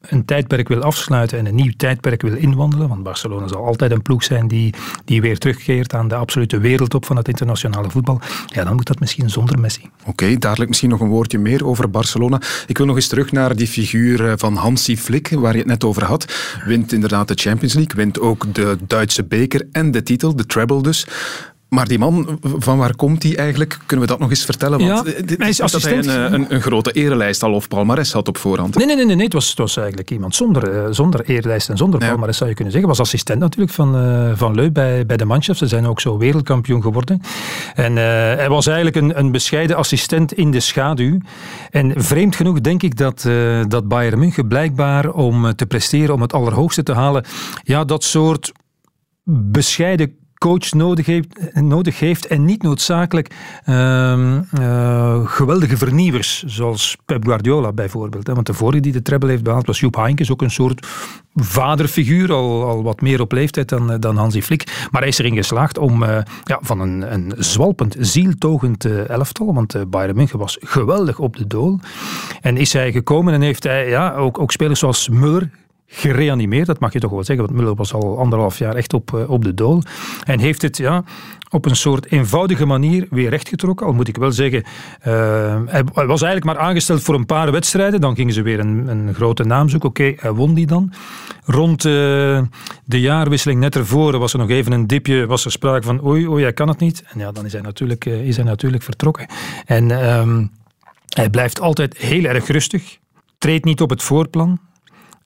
een 0.02 0.24
tijdperk 0.24 0.68
wil 0.68 0.82
afsluiten 0.82 1.38
en 1.38 1.46
een 1.46 1.54
nieuw 1.54 1.72
tijdperk 1.76 2.22
wil 2.22 2.34
inwandelen, 2.34 2.88
want 2.88 3.02
Barcelona 3.02 3.48
zal 3.48 3.66
altijd 3.66 3.90
een 3.90 4.02
ploeg 4.02 4.24
zijn 4.24 4.48
die, 4.48 4.74
die 5.04 5.20
weer 5.20 5.38
terugkeert 5.38 5.94
aan 5.94 6.08
de 6.08 6.14
absolute 6.14 6.58
wereldtop 6.58 7.04
van 7.04 7.16
het 7.16 7.28
internationale 7.28 7.90
voetbal, 7.90 8.20
ja, 8.46 8.64
dan 8.64 8.74
moet 8.74 8.86
dat 8.86 9.00
misschien 9.00 9.30
zonder 9.30 9.58
Messi. 9.58 9.90
Oké, 10.04 10.38
dadelijk 10.38 10.68
misschien 10.68 10.90
nog 10.90 11.00
een 11.00 11.08
woordje 11.08 11.38
meer 11.38 11.66
over 11.66 11.90
Barcelona. 11.90 12.40
Ik 12.66 12.78
wil 12.78 12.86
nog 12.86 12.96
eens 12.96 13.08
terug 13.08 13.32
naar 13.32 13.56
die 13.56 13.66
figuur 13.66 14.28
eh, 14.28 14.32
van 14.36 14.54
Hansi 14.56 14.96
Flick, 14.96 15.28
waar 15.28 15.52
je 15.52 15.58
het 15.58 15.66
net 15.66 15.84
over 15.84 16.04
had. 16.04 16.34
Wint 16.64 16.92
inderdaad 16.92 17.28
de 17.28 17.34
Champions 17.34 17.74
League, 17.74 17.96
wint 17.96 18.20
ook 18.20 18.54
de 18.54 18.76
Duitse 18.86 19.24
beker 19.24 19.68
en 19.72 19.90
de 19.90 20.02
titel, 20.02 20.36
de 20.36 20.46
treble 20.46 20.82
dus. 20.82 21.06
Maar 21.72 21.88
die 21.88 21.98
man, 21.98 22.38
van 22.42 22.78
waar 22.78 22.96
komt 22.96 23.22
hij 23.22 23.36
eigenlijk? 23.36 23.78
Kunnen 23.86 24.06
we 24.06 24.12
dat 24.12 24.20
nog 24.20 24.30
eens 24.30 24.44
vertellen? 24.44 24.78
Want 24.78 25.06
ja, 25.06 25.34
hij 25.36 25.48
is 25.48 25.60
assistent. 25.60 26.04
Dat 26.04 26.14
hij 26.14 26.24
een, 26.24 26.32
een, 26.32 26.54
een, 26.54 26.60
grote 26.60 26.92
erelijst 26.92 27.42
al 27.42 27.52
of 27.52 27.68
palmares 27.68 28.12
had 28.12 28.28
op 28.28 28.38
voorhand. 28.38 28.76
Nee, 28.76 28.86
nee, 28.86 28.96
nee, 28.96 29.04
nee, 29.04 29.24
Het, 29.24 29.32
was, 29.32 29.48
het 29.48 29.58
was 29.58 29.76
eigenlijk 29.76 30.10
iemand 30.10 30.34
zonder, 30.34 30.74
uh, 30.74 30.86
zonder 30.90 31.24
erelijst 31.24 31.68
en 31.68 31.76
zonder 31.76 32.00
ja. 32.00 32.08
palmares 32.08 32.36
zou 32.36 32.48
je 32.48 32.54
kunnen 32.54 32.72
zeggen. 32.72 32.90
was 32.90 33.00
assistent 33.00 33.40
natuurlijk 33.40 33.72
van, 33.72 33.96
uh, 33.96 34.32
van 34.34 34.54
Leu 34.54 34.70
bij, 34.70 35.06
bij 35.06 35.16
de 35.16 35.24
Mannschaft. 35.24 35.58
Ze 35.58 35.66
zijn 35.66 35.86
ook 35.86 36.00
zo 36.00 36.18
wereldkampioen 36.18 36.82
geworden. 36.82 37.20
En 37.74 37.92
uh, 37.92 37.98
hij 38.02 38.48
was 38.48 38.66
eigenlijk 38.66 38.96
een, 38.96 39.18
een 39.18 39.32
bescheiden 39.32 39.76
assistent 39.76 40.32
in 40.32 40.50
de 40.50 40.60
schaduw. 40.60 41.18
En 41.70 41.92
vreemd 41.96 42.36
genoeg 42.36 42.60
denk 42.60 42.82
ik 42.82 42.96
dat, 42.96 43.28
dat 43.68 43.88
Bayern 43.88 44.18
München 44.18 44.48
blijkbaar 44.48 45.10
om 45.10 45.54
te 45.54 45.66
presteren, 45.66 46.14
om 46.14 46.20
het 46.20 46.32
allerhoogste 46.32 46.82
te 46.82 46.92
halen, 46.92 47.24
ja, 47.62 47.84
dat 47.84 48.04
soort 48.04 48.52
bescheiden 49.24 50.20
coach 50.42 50.72
nodig 50.72 51.06
heeft, 51.06 51.54
nodig 51.54 51.98
heeft 51.98 52.26
en 52.26 52.44
niet 52.44 52.62
noodzakelijk 52.62 53.34
uh, 53.66 54.38
uh, 54.60 55.26
geweldige 55.26 55.76
vernieuwers, 55.76 56.42
zoals 56.42 56.96
Pep 57.04 57.24
Guardiola 57.24 57.72
bijvoorbeeld. 57.72 58.26
Want 58.26 58.46
de 58.46 58.54
vorige 58.54 58.82
die 58.82 58.92
de 58.92 59.02
treble 59.02 59.30
heeft 59.30 59.42
behaald 59.42 59.66
was 59.66 59.80
Joep 59.80 59.96
Heynckes, 59.96 60.30
ook 60.30 60.42
een 60.42 60.50
soort 60.50 60.86
vaderfiguur, 61.34 62.32
al, 62.32 62.64
al 62.64 62.82
wat 62.82 63.00
meer 63.00 63.20
op 63.20 63.32
leeftijd 63.32 63.68
dan, 63.68 64.00
dan 64.00 64.16
Hansi 64.16 64.42
Flick. 64.42 64.86
Maar 64.90 65.00
hij 65.00 65.10
is 65.10 65.18
erin 65.18 65.36
geslaagd 65.36 65.78
om 65.78 66.02
uh, 66.02 66.18
ja, 66.44 66.58
van 66.60 66.80
een, 66.80 67.12
een 67.12 67.32
zwalpend, 67.38 67.96
zieltogend 67.98 68.84
elftal, 68.84 69.54
want 69.54 69.90
Bayern 69.90 70.16
München 70.16 70.38
was 70.38 70.58
geweldig 70.60 71.18
op 71.18 71.36
de 71.36 71.46
dool. 71.46 71.80
En 72.40 72.56
is 72.56 72.72
hij 72.72 72.92
gekomen 72.92 73.34
en 73.34 73.40
heeft 73.40 73.62
hij 73.62 73.88
ja, 73.88 74.14
ook, 74.14 74.38
ook 74.38 74.52
spelers 74.52 74.80
zoals 74.80 75.08
Muller 75.08 75.50
gereanimeerd, 75.94 76.66
dat 76.66 76.80
mag 76.80 76.92
je 76.92 76.98
toch 76.98 77.10
wel 77.10 77.24
zeggen, 77.24 77.46
want 77.46 77.58
Muller 77.58 77.74
was 77.74 77.94
al 77.94 78.18
anderhalf 78.18 78.58
jaar 78.58 78.74
echt 78.74 78.94
op, 78.94 79.14
eh, 79.14 79.30
op 79.30 79.44
de 79.44 79.54
dool. 79.54 79.82
En 80.24 80.38
heeft 80.38 80.62
het 80.62 80.76
ja, 80.76 81.04
op 81.50 81.64
een 81.64 81.76
soort 81.76 82.10
eenvoudige 82.10 82.66
manier 82.66 83.06
weer 83.10 83.30
rechtgetrokken. 83.30 83.86
Al 83.86 83.92
moet 83.92 84.08
ik 84.08 84.16
wel 84.16 84.32
zeggen, 84.32 84.62
uh, 85.06 85.60
hij 85.66 86.06
was 86.06 86.22
eigenlijk 86.22 86.44
maar 86.44 86.58
aangesteld 86.58 87.02
voor 87.02 87.14
een 87.14 87.26
paar 87.26 87.52
wedstrijden. 87.52 88.00
Dan 88.00 88.14
gingen 88.14 88.34
ze 88.34 88.42
weer 88.42 88.60
een, 88.60 88.88
een 88.88 89.14
grote 89.14 89.44
naam 89.44 89.68
zoeken. 89.68 89.88
Oké, 89.88 90.12
hij 90.16 90.32
won 90.32 90.54
die 90.54 90.66
dan. 90.66 90.92
Rond 91.44 91.82
de 91.82 92.48
jaarwisseling 92.86 93.60
net 93.60 93.76
ervoor 93.76 94.18
was 94.18 94.32
er 94.32 94.38
nog 94.38 94.50
even 94.50 94.72
een 94.72 94.86
dipje. 94.86 95.26
Was 95.26 95.44
er 95.44 95.50
sprake 95.50 95.86
van, 95.86 96.04
oei, 96.06 96.28
oei, 96.28 96.42
hij 96.42 96.52
kan 96.52 96.68
het 96.68 96.78
niet. 96.78 97.04
En 97.12 97.18
ja, 97.18 97.32
dan 97.32 97.44
is 97.44 97.52
hij 97.52 97.62
natuurlijk, 97.62 98.04
is 98.04 98.36
hij 98.36 98.44
natuurlijk 98.44 98.82
vertrokken. 98.82 99.26
En 99.64 99.90
um, 100.18 100.50
hij 101.08 101.30
blijft 101.30 101.60
altijd 101.60 101.96
heel 101.96 102.24
erg 102.24 102.46
rustig. 102.46 102.98
Treedt 103.38 103.64
niet 103.64 103.80
op 103.80 103.90
het 103.90 104.02
voorplan. 104.02 104.58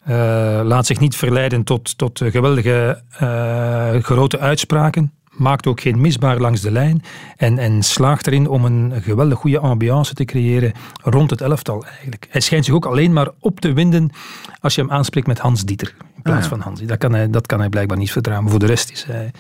Uh, 0.08 0.60
laat 0.64 0.86
zich 0.86 1.00
niet 1.00 1.16
verleiden 1.16 1.64
tot, 1.64 1.98
tot 1.98 2.20
geweldige 2.24 3.02
uh, 3.22 3.94
grote 4.02 4.38
uitspraken. 4.38 5.12
Maakt 5.30 5.66
ook 5.66 5.80
geen 5.80 6.00
misbaar 6.00 6.38
langs 6.38 6.60
de 6.60 6.70
lijn. 6.70 7.02
En, 7.36 7.58
en 7.58 7.82
slaagt 7.82 8.26
erin 8.26 8.48
om 8.48 8.64
een 8.64 8.92
geweldig 9.02 9.38
goede 9.38 9.58
ambiance 9.58 10.14
te 10.14 10.24
creëren 10.24 10.72
rond 11.02 11.30
het 11.30 11.40
elftal 11.40 11.84
eigenlijk. 11.84 12.26
Hij 12.30 12.40
schijnt 12.40 12.64
zich 12.64 12.74
ook 12.74 12.86
alleen 12.86 13.12
maar 13.12 13.28
op 13.40 13.60
te 13.60 13.72
winden 13.72 14.10
als 14.60 14.74
je 14.74 14.80
hem 14.80 14.90
aanspreekt 14.90 15.26
met 15.26 15.38
Hans 15.38 15.64
Dieter. 15.64 15.94
In 16.16 16.22
plaats 16.22 16.44
ah, 16.44 16.50
van 16.50 16.60
Hans. 16.60 16.80
Dat 16.80 16.98
kan, 16.98 17.12
hij, 17.14 17.30
dat 17.30 17.46
kan 17.46 17.58
hij 17.58 17.68
blijkbaar 17.68 17.98
niet 17.98 18.12
vertrouwen. 18.12 18.50
voor 18.50 18.58
de 18.58 18.66
rest 18.66 18.90
is 18.90 19.04
hij 19.04 19.30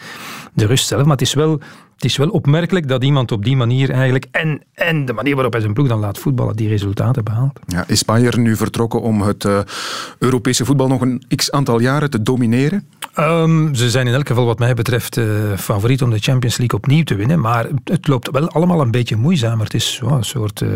de 0.52 0.66
rust 0.66 0.86
zelf. 0.86 1.02
Maar 1.02 1.10
het 1.10 1.20
is 1.20 1.34
wel 1.34 1.60
het 1.96 2.04
is 2.04 2.16
wel 2.16 2.28
opmerkelijk 2.28 2.88
dat 2.88 3.04
iemand 3.04 3.32
op 3.32 3.44
die 3.44 3.56
manier 3.56 3.90
eigenlijk, 3.90 4.26
en, 4.30 4.62
en 4.74 5.04
de 5.04 5.12
manier 5.12 5.34
waarop 5.34 5.52
hij 5.52 5.60
zijn 5.60 5.72
ploeg 5.72 5.88
dan 5.88 5.98
laat 5.98 6.18
voetballen, 6.18 6.56
die 6.56 6.68
resultaten 6.68 7.24
behaalt. 7.24 7.60
Ja, 7.66 7.84
is 7.86 8.04
Bayern 8.04 8.42
nu 8.42 8.56
vertrokken 8.56 9.00
om 9.00 9.22
het 9.22 9.44
uh, 9.44 9.58
Europese 10.18 10.64
voetbal 10.64 10.88
nog 10.88 11.00
een 11.00 11.22
x 11.36 11.50
aantal 11.50 11.80
jaren 11.80 12.10
te 12.10 12.22
domineren? 12.22 12.86
Um, 13.18 13.74
ze 13.74 13.90
zijn 13.90 14.06
in 14.06 14.14
elk 14.14 14.26
geval 14.26 14.44
wat 14.44 14.58
mij 14.58 14.74
betreft 14.74 15.16
uh, 15.16 15.24
favoriet 15.56 16.02
om 16.02 16.10
de 16.10 16.18
Champions 16.18 16.56
League 16.56 16.78
opnieuw 16.78 17.02
te 17.02 17.14
winnen, 17.14 17.40
maar 17.40 17.66
het 17.84 18.08
loopt 18.08 18.30
wel 18.30 18.50
allemaal 18.50 18.80
een 18.80 18.90
beetje 18.90 19.16
moeizamer. 19.16 19.64
Het 19.64 19.74
is 19.74 20.00
oh, 20.04 20.16
een 20.16 20.24
soort 20.24 20.60
uh, 20.60 20.70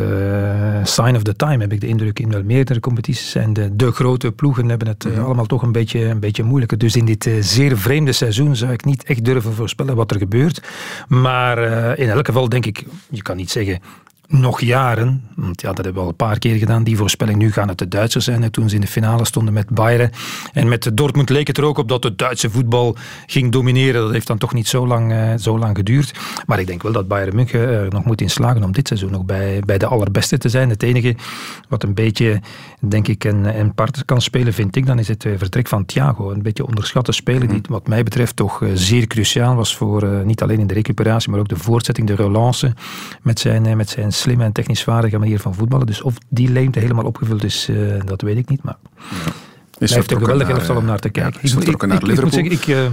sign 0.83 1.15
of 1.15 1.23
the 1.23 1.37
time, 1.37 1.59
heb 1.59 1.73
ik 1.73 1.81
de 1.81 1.87
indruk. 1.87 2.19
In 2.19 2.31
wel 2.31 2.43
meerdere 2.43 2.81
competities 2.81 3.31
zijn 3.31 3.53
de, 3.53 3.77
de 3.77 3.93
grote 3.93 4.33
ploegen 4.33 4.69
hebben 4.69 4.89
het 4.89 5.03
-hmm. 5.03 5.25
allemaal 5.25 5.47
toch 5.47 5.63
een 5.63 5.73
beetje, 5.73 6.05
een 6.05 6.21
beetje 6.21 6.43
moeilijker. 6.43 6.79
Dus 6.79 6.97
in 6.97 7.05
dit 7.05 7.31
zeer 7.41 7.79
vreemde 7.79 8.13
seizoen 8.13 8.57
zou 8.57 8.73
ik 8.73 8.85
niet 8.85 9.05
echt 9.05 9.25
durven 9.25 9.53
voorspellen 9.53 9.97
wat 9.97 10.11
er 10.11 10.19
gebeurt. 10.19 10.63
Maar 11.11 11.59
uh, 11.59 11.99
in 12.05 12.09
elk 12.11 12.27
geval 12.27 12.49
denk 12.49 12.67
ik, 12.67 12.85
je 13.09 13.23
kan 13.23 13.37
niet 13.37 13.51
zeggen 13.51 13.81
nog 14.31 14.61
jaren, 14.61 15.25
want 15.35 15.61
ja, 15.61 15.69
dat 15.69 15.85
hebben 15.85 15.95
we 15.95 16.01
al 16.01 16.09
een 16.09 16.27
paar 16.27 16.39
keer 16.39 16.57
gedaan, 16.57 16.85
die 16.85 16.97
voorspelling. 16.97 17.39
Nu 17.39 17.53
gaan 17.53 17.69
het 17.69 17.79
de 17.79 17.89
Duitsers 17.89 18.25
zijn. 18.25 18.43
En 18.43 18.51
toen 18.51 18.69
ze 18.69 18.75
in 18.75 18.81
de 18.81 18.87
finale 18.87 19.25
stonden 19.25 19.55
met 19.55 19.69
Bayern. 19.71 20.11
En 20.53 20.69
met 20.69 20.91
Dortmund 20.95 21.29
leek 21.29 21.47
het 21.47 21.59
er 21.59 21.65
ook 21.65 21.79
op 21.79 21.89
dat 21.89 22.03
de 22.03 22.17
Duitse 22.17 22.51
voetbal 22.51 22.97
ging 23.27 23.53
domineren. 23.53 24.03
Dat 24.03 24.13
heeft 24.13 24.27
dan 24.27 24.39
toch 24.39 24.55
niet 24.55 24.69
zo 24.69 24.87
lang, 24.87 25.13
uh, 25.13 25.33
zo 25.37 25.59
lang 25.59 25.77
geduurd. 25.77 26.19
Maar 26.47 26.61
ik 26.61 26.67
denk 26.67 26.83
wel 26.83 26.93
dat 26.93 27.09
Bayern 27.09 27.35
München 27.35 27.61
er 27.61 27.91
nog 27.91 28.05
moet 28.05 28.21
in 28.21 28.31
slagen 28.31 28.63
om 28.63 28.73
dit 28.73 28.89
seizoen 28.89 29.11
nog 29.11 29.25
bij, 29.25 29.63
bij 29.67 29.79
de 29.79 29.87
allerbeste 29.87 30.39
te 30.39 30.49
zijn. 30.49 30.69
Het 30.69 30.83
enige 30.83 31.17
wat 31.69 31.83
een 31.83 31.95
beetje, 31.95 32.41
denk 32.81 33.09
ik, 33.09 33.25
een, 33.25 33.59
een 33.59 33.75
part 33.75 34.05
kan 34.05 34.21
spelen, 34.21 34.53
vind 34.53 34.77
ik, 34.77 34.87
dan 34.87 34.99
is 34.99 35.09
het 35.09 35.27
vertrek 35.37 35.69
van 35.69 35.85
Thiago. 35.85 36.31
Een 36.31 36.43
beetje 36.43 36.67
onderschatte 36.67 37.13
speler 37.13 37.49
die, 37.49 37.61
wat 37.69 37.89
mij 37.89 38.03
betreft, 38.03 38.37
toch 38.37 38.63
eh, 38.63 38.69
zeer 38.75 39.07
cruciaal 39.07 39.55
was 39.55 39.77
voor 39.77 40.05
uh, 40.05 40.21
niet 40.21 40.43
alleen 40.43 40.61
in 40.61 40.67
de 40.67 40.75
recuperatie, 40.75 41.31
maar 41.31 41.41
ook 41.41 41.49
de 41.49 41.57
voortzetting, 41.57 42.07
de 42.07 42.15
relance 42.15 42.75
met 43.23 43.39
zijn, 43.39 43.77
met 43.77 43.89
zijn 43.89 44.13
slimme 44.21 44.45
en 44.45 44.53
technisch 44.53 44.83
vaardige 44.83 45.19
manier 45.19 45.41
van 45.41 45.55
voetballen. 45.55 45.87
Dus 45.87 46.03
of 46.03 46.15
die 46.29 46.51
leemte 46.51 46.79
helemaal 46.79 47.05
opgevuld 47.05 47.45
is, 47.45 47.69
uh, 47.69 48.01
dat 48.05 48.23
weet 48.23 48.37
ik 48.37 48.49
niet. 48.49 48.63
Maar 48.63 48.77
ja. 49.25 49.33
is 49.79 49.95
heeft 49.95 50.11
een 50.11 50.19
geweldige 50.19 50.53
elftal 50.53 50.77
om 50.77 50.85
naar 50.85 50.99
te 50.99 51.09
kijken. 51.09 51.41
Ja, 51.43 51.61
ik, 51.61 51.69
ik, 51.69 51.87
naar 51.87 52.09
ik, 52.09 52.23
moet 52.23 52.33
zeggen, 52.33 52.53
ik, 52.53 52.67
uh, 52.67 52.85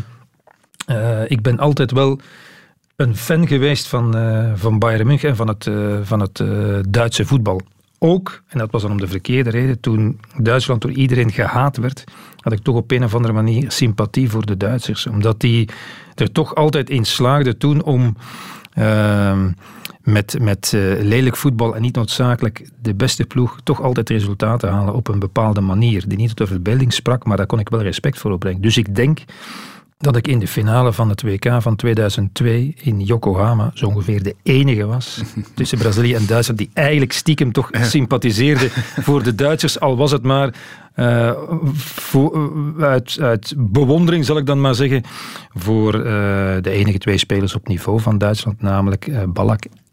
uh, 0.87 1.31
ik 1.31 1.41
ben 1.41 1.59
altijd 1.59 1.91
wel 1.91 2.19
een 2.95 3.15
fan 3.15 3.47
geweest 3.47 3.87
van, 3.87 4.15
van 4.55 4.79
Bayern 4.79 5.07
München 5.07 5.29
en 5.29 5.35
van 5.35 5.47
het, 5.47 5.69
van 6.03 6.19
het 6.19 6.43
Duitse 6.89 7.25
voetbal 7.25 7.61
ook, 7.99 8.41
en 8.47 8.57
dat 8.57 8.71
was 8.71 8.81
dan 8.81 8.91
om 8.91 8.99
de 8.99 9.07
verkeerde 9.07 9.49
reden, 9.49 9.79
toen 9.79 10.19
Duitsland 10.37 10.81
door 10.81 10.91
iedereen 10.91 11.31
gehaat 11.31 11.77
werd, 11.77 12.03
had 12.39 12.53
ik 12.53 12.59
toch 12.59 12.75
op 12.75 12.91
een 12.91 13.03
of 13.03 13.15
andere 13.15 13.33
manier 13.33 13.71
sympathie 13.71 14.29
voor 14.29 14.45
de 14.45 14.57
Duitsers. 14.57 15.07
Omdat 15.07 15.39
die 15.39 15.69
er 16.15 16.31
toch 16.31 16.55
altijd 16.55 16.89
in 16.89 17.05
slaagden 17.05 17.57
toen 17.57 17.83
om 17.83 18.17
uh, 18.77 19.45
met, 20.07 20.37
met 20.41 20.71
uh, 20.75 21.01
lelijk 21.01 21.35
voetbal 21.35 21.75
en 21.75 21.81
niet 21.81 21.95
noodzakelijk 21.95 22.69
de 22.81 22.93
beste 22.93 23.25
ploeg 23.25 23.57
toch 23.63 23.81
altijd 23.81 24.09
resultaten 24.09 24.69
halen 24.69 24.93
op 24.93 25.07
een 25.07 25.19
bepaalde 25.19 25.61
manier. 25.61 26.03
Die 26.07 26.17
niet 26.17 26.27
tot 26.27 26.37
de 26.37 26.47
verbeelding 26.47 26.93
sprak, 26.93 27.25
maar 27.25 27.37
daar 27.37 27.45
kon 27.45 27.59
ik 27.59 27.69
wel 27.69 27.81
respect 27.81 28.17
voor 28.19 28.31
opbrengen. 28.31 28.61
Dus 28.61 28.77
ik 28.77 28.95
denk 28.95 29.19
dat 29.97 30.15
ik 30.15 30.27
in 30.27 30.39
de 30.39 30.47
finale 30.47 30.93
van 30.93 31.09
het 31.09 31.21
WK 31.21 31.55
van 31.59 31.75
2002 31.75 32.75
in 32.81 33.01
Yokohama 33.01 33.71
zo 33.73 33.85
ongeveer 33.85 34.23
de 34.23 34.35
enige 34.43 34.85
was 34.85 35.21
tussen 35.55 35.77
Brazilië 35.77 36.13
en 36.13 36.25
Duitsland 36.25 36.59
die 36.59 36.69
eigenlijk 36.73 37.13
stiekem 37.13 37.51
toch 37.51 37.69
sympathiseerde 37.81 38.69
voor 39.07 39.23
de 39.23 39.35
Duitsers, 39.35 39.79
al 39.79 39.97
was 39.97 40.11
het 40.11 40.23
maar 40.23 40.53
uh, 40.95 41.31
voor, 41.75 42.51
uit, 42.79 43.17
uit, 43.21 43.53
bewondering, 43.57 44.25
zal 44.25 44.37
ik 44.37 44.45
dan 44.45 44.61
maar 44.61 44.75
zeggen, 44.75 45.03
voor 45.53 45.95
uh, 45.95 46.03
de 46.61 46.69
enige 46.69 46.97
twee 46.97 47.17
spelers 47.17 47.55
op 47.55 47.67
niveau 47.67 47.99
van 47.99 48.17
Duitsland, 48.17 48.61
namelijk 48.61 49.07
uh, 49.07 49.23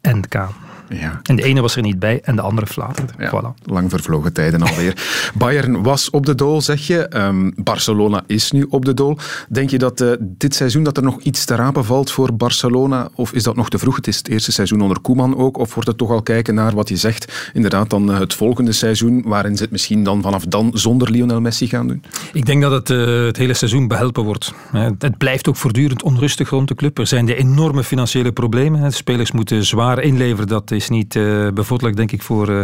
Endgame. 0.05 0.55
Ja. 0.89 1.21
En 1.23 1.37
de 1.37 1.43
ene 1.43 1.61
was 1.61 1.77
er 1.77 1.83
niet 1.83 1.99
bij 1.99 2.21
en 2.23 2.37
de 2.37 2.43
andere 2.43 2.67
flaterde. 2.67 3.13
Ja, 3.19 3.31
voilà. 3.31 3.63
Lang 3.65 3.91
vervlogen 3.91 4.33
tijden 4.33 4.63
alweer. 4.63 5.05
Bayern 5.35 5.83
was 5.83 6.11
op 6.11 6.27
de 6.27 6.35
dool, 6.35 6.61
zeg 6.61 6.87
je. 6.87 7.17
Um, 7.17 7.53
Barcelona 7.57 8.23
is 8.27 8.51
nu 8.51 8.67
op 8.69 8.85
de 8.85 8.95
dool. 8.95 9.19
Denk 9.49 9.71
je 9.71 9.79
dat 9.79 10.01
uh, 10.01 10.13
dit 10.21 10.55
seizoen 10.55 10.83
dat 10.83 10.97
er 10.97 11.03
nog 11.03 11.21
iets 11.21 11.45
te 11.45 11.55
rapen 11.55 11.85
valt 11.85 12.11
voor 12.11 12.35
Barcelona? 12.35 13.09
Of 13.15 13.33
is 13.33 13.43
dat 13.43 13.57
nog 13.57 13.69
te 13.69 13.79
vroeg? 13.79 13.97
Het 13.97 14.07
is 14.07 14.17
het 14.17 14.29
eerste 14.29 14.53
seizoen 14.53 14.81
onder 14.81 15.01
Koeman 15.01 15.37
ook. 15.37 15.59
Of 15.59 15.75
wordt 15.75 15.89
het 15.89 15.99
toch 15.99 16.11
al 16.11 16.23
kijken 16.23 16.55
naar 16.55 16.75
wat 16.75 16.89
je 16.89 16.97
zegt? 16.97 17.51
Inderdaad, 17.53 17.91
dan 17.91 18.11
uh, 18.11 18.19
het 18.19 18.35
volgende 18.35 18.73
seizoen, 18.73 19.23
waarin 19.27 19.57
ze 19.57 19.63
het 19.63 19.73
misschien 19.73 20.05
dan 20.05 20.23
vanaf 20.23 20.45
dan 20.45 20.71
zonder 20.75 21.11
Lionel 21.11 21.41
Messi 21.41 21.69
gaan 21.69 21.89
doen? 21.89 22.03
Ik 22.33 22.47
denk 22.47 22.63
dat 22.63 22.73
het 22.73 22.91
uh, 22.91 23.25
het 23.25 23.37
hele 23.37 23.55
seizoen 23.55 23.89
behelpen 23.89 24.25
wordt. 24.25 24.53
Het 24.99 25.19
blijft 25.19 25.49
ook 25.49 25.57
voortdurend 25.57 26.03
onrustig 26.03 26.51
rond 26.51 26.69
de 26.69 26.75
club. 26.75 26.99
Er 26.99 27.07
zijn 27.07 27.27
de 27.27 27.37
enorme 27.37 27.85
financiële 27.85 28.33
problemen. 28.33 28.83
De 28.83 28.91
spelers 28.91 29.33
moeten 29.33 29.65
zwaar 29.65 30.03
inleveren. 30.03 30.49
Dat 30.49 30.71
is 30.71 30.84
niet 30.89 31.15
uh, 31.15 31.49
denk 31.95 32.13
ik, 32.13 32.23
voor, 32.23 32.51
uh, 32.51 32.63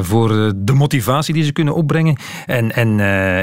voor 0.00 0.52
de 0.56 0.72
motivatie 0.72 1.34
die 1.34 1.44
ze 1.44 1.52
kunnen 1.52 1.74
opbrengen. 1.74 2.16
En, 2.46 2.72
en 2.72 2.88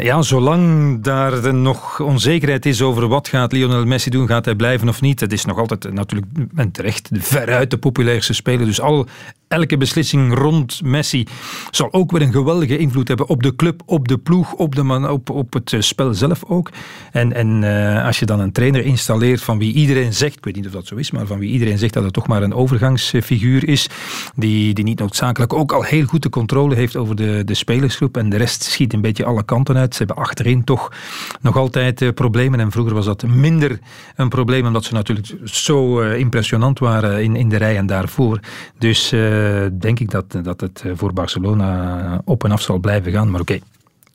ja, 0.04 0.22
zolang 0.22 1.04
daar 1.04 1.54
nog 1.54 2.00
onzekerheid 2.00 2.66
is 2.66 2.82
over 2.82 3.08
wat 3.08 3.28
gaat 3.28 3.52
Lionel 3.52 3.86
Messi 3.86 4.10
doen, 4.10 4.28
gaat 4.28 4.46
hij 4.46 4.56
blijven 4.56 4.90
of 4.90 5.02
niet. 5.02 5.20
Het 5.20 5.34
is 5.34 5.46
nog 5.46 5.58
altijd 5.58 5.94
natuurlijk 5.94 6.32
en 6.56 6.72
terecht 6.72 7.10
veruit 7.14 7.72
de 7.72 7.78
populairste 7.78 8.34
speler. 8.34 8.66
Dus 8.66 8.82
al 8.82 9.08
elke 9.52 9.78
beslissing 9.78 10.34
rond 10.34 10.82
Messi 10.84 11.28
zal 11.72 11.94
ook 11.94 12.12
weer 12.12 12.22
een 12.22 12.32
geweldige 12.32 12.78
invloed 12.78 13.08
hebben 13.08 13.28
op 13.28 13.44
de 13.44 13.56
club, 13.56 13.82
op 13.86 14.08
de 14.08 14.18
ploeg, 14.18 14.54
op, 14.54 14.76
de 14.76 14.84
man, 14.84 15.10
op, 15.10 15.30
op 15.30 15.54
het 15.54 15.76
spel 15.80 16.14
zelf 16.14 16.44
ook. 16.48 16.70
En, 17.12 17.34
en 17.34 17.62
uh, 17.62 18.06
als 18.06 18.20
je 18.20 18.26
dan 18.26 18.40
een 18.40 18.52
trainer 18.52 18.86
installeert 18.86 19.42
van 19.42 19.58
wie 19.58 19.74
iedereen 19.74 20.14
zegt, 20.14 20.38
ik 20.38 20.46
weet 20.46 20.56
niet 20.56 20.66
of 20.66 20.72
dat 20.72 20.88
zo 20.88 20.96
is, 20.96 21.12
maar 21.12 21.26
van 21.26 21.40
wie 21.40 21.52
iedereen 21.52 21.78
zegt 21.78 21.94
dat 21.94 22.04
het 22.04 22.14
toch 22.14 22.28
maar 22.28 22.44
een 22.44 22.54
overgangsfiguur 22.54 23.68
is, 23.68 23.90
die, 24.36 24.74
die 24.74 24.84
niet 24.84 25.00
noodzakelijk 25.00 25.54
ook 25.54 25.72
al 25.72 25.84
heel 25.84 26.06
goed 26.06 26.24
de 26.24 26.30
controle 26.30 26.76
heeft 26.76 26.96
over 26.96 27.16
de, 27.16 27.42
de 27.46 27.54
spelersgroep 27.54 28.18
en 28.18 28.30
de 28.30 28.38
rest 28.38 28.64
schiet 28.64 28.94
een 28.94 29.02
beetje 29.02 29.26
alle 29.26 29.44
kanten 29.44 29.78
uit. 29.78 29.96
Ze 29.96 30.04
hebben 30.04 30.24
achterin 30.24 30.64
toch 30.64 30.92
nog 31.42 31.58
altijd 31.58 32.02
uh, 32.02 32.10
problemen 32.10 32.60
en 32.60 32.72
vroeger 32.72 32.94
was 32.94 33.06
dat 33.06 33.28
minder 33.28 33.80
een 34.16 34.30
probleem 34.30 34.66
omdat 34.66 34.84
ze 34.84 34.94
natuurlijk 34.94 35.28
zo 35.44 36.00
impressionant 36.02 36.80
waren 36.80 37.24
in, 37.24 37.36
in 37.36 37.50
de 37.50 37.58
rijen 37.58 37.86
daarvoor. 37.86 38.40
Dus 38.78 39.12
denk 39.80 40.00
ik 40.00 40.12
dat, 40.12 40.38
dat 40.44 40.62
het 40.62 40.84
voor 40.94 41.14
Barcelona 41.14 42.22
op 42.26 42.44
en 42.44 42.52
af 42.52 42.62
zal 42.62 42.78
blijven 42.78 43.12
gaan. 43.12 43.32
Maar 43.32 43.42
oké, 43.42 43.52
okay. 43.52 43.64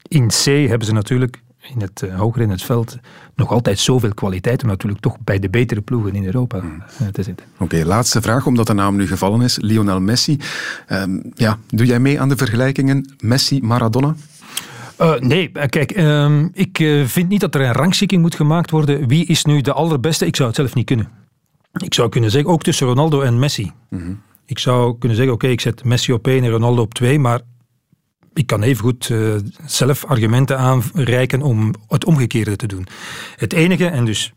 in 0.08 0.28
C 0.28 0.68
hebben 0.68 0.86
ze 0.86 0.92
natuurlijk 0.92 1.44
in 1.74 1.80
het, 1.80 2.02
uh, 2.04 2.18
hoger 2.18 2.42
in 2.42 2.50
het 2.50 2.62
veld 2.62 2.98
nog 3.34 3.50
altijd 3.50 3.78
zoveel 3.78 4.14
kwaliteit 4.14 4.62
om 4.62 4.68
natuurlijk 4.68 5.02
toch 5.02 5.16
bij 5.24 5.38
de 5.38 5.48
betere 5.48 5.80
ploegen 5.80 6.14
in 6.14 6.24
Europa 6.24 6.60
hmm. 6.60 6.82
te 7.12 7.22
zitten. 7.22 7.46
Oké, 7.54 7.62
okay, 7.62 7.82
laatste 7.82 8.20
vraag, 8.20 8.46
omdat 8.46 8.66
de 8.66 8.72
naam 8.72 8.96
nu 8.96 9.06
gevallen 9.06 9.40
is. 9.40 9.58
Lionel 9.60 10.00
Messi. 10.00 10.38
Um, 10.88 11.22
ja, 11.34 11.58
doe 11.68 11.86
jij 11.86 12.00
mee 12.00 12.20
aan 12.20 12.28
de 12.28 12.36
vergelijkingen 12.36 13.14
Messi-Maradona? 13.20 14.14
Uh, 15.00 15.18
nee, 15.18 15.52
kijk, 15.68 15.96
uh, 15.96 16.44
ik 16.52 16.76
vind 17.04 17.28
niet 17.28 17.40
dat 17.40 17.54
er 17.54 17.60
een 17.60 17.72
rangschikking 17.72 18.22
moet 18.22 18.34
gemaakt 18.34 18.70
worden. 18.70 19.08
Wie 19.08 19.26
is 19.26 19.44
nu 19.44 19.60
de 19.60 19.72
allerbeste? 19.72 20.26
Ik 20.26 20.36
zou 20.36 20.48
het 20.48 20.56
zelf 20.56 20.74
niet 20.74 20.86
kunnen. 20.86 21.08
Ik 21.72 21.94
zou 21.94 22.08
kunnen 22.08 22.30
zeggen, 22.30 22.50
ook 22.50 22.62
tussen 22.62 22.86
Ronaldo 22.86 23.20
en 23.20 23.38
Messi. 23.38 23.72
Mm 23.88 23.98
-hmm. 23.98 24.20
Ik 24.46 24.58
zou 24.58 24.98
kunnen 24.98 25.16
zeggen, 25.16 25.34
oké, 25.34 25.44
okay, 25.44 25.50
ik 25.56 25.60
zet 25.60 25.84
Messi 25.84 26.12
op 26.12 26.26
één 26.26 26.44
en 26.44 26.50
Ronaldo 26.50 26.82
op 26.82 26.94
twee, 26.94 27.18
maar 27.18 27.40
ik 28.34 28.46
kan 28.46 28.62
even 28.62 28.84
goed 28.84 29.08
uh, 29.08 29.34
zelf 29.64 30.04
argumenten 30.04 30.58
aanreiken 30.58 31.42
om 31.42 31.74
het 31.88 32.04
omgekeerde 32.04 32.56
te 32.56 32.66
doen. 32.66 32.86
Het 33.36 33.52
enige, 33.52 33.86
en 33.86 34.04
dus 34.04 34.32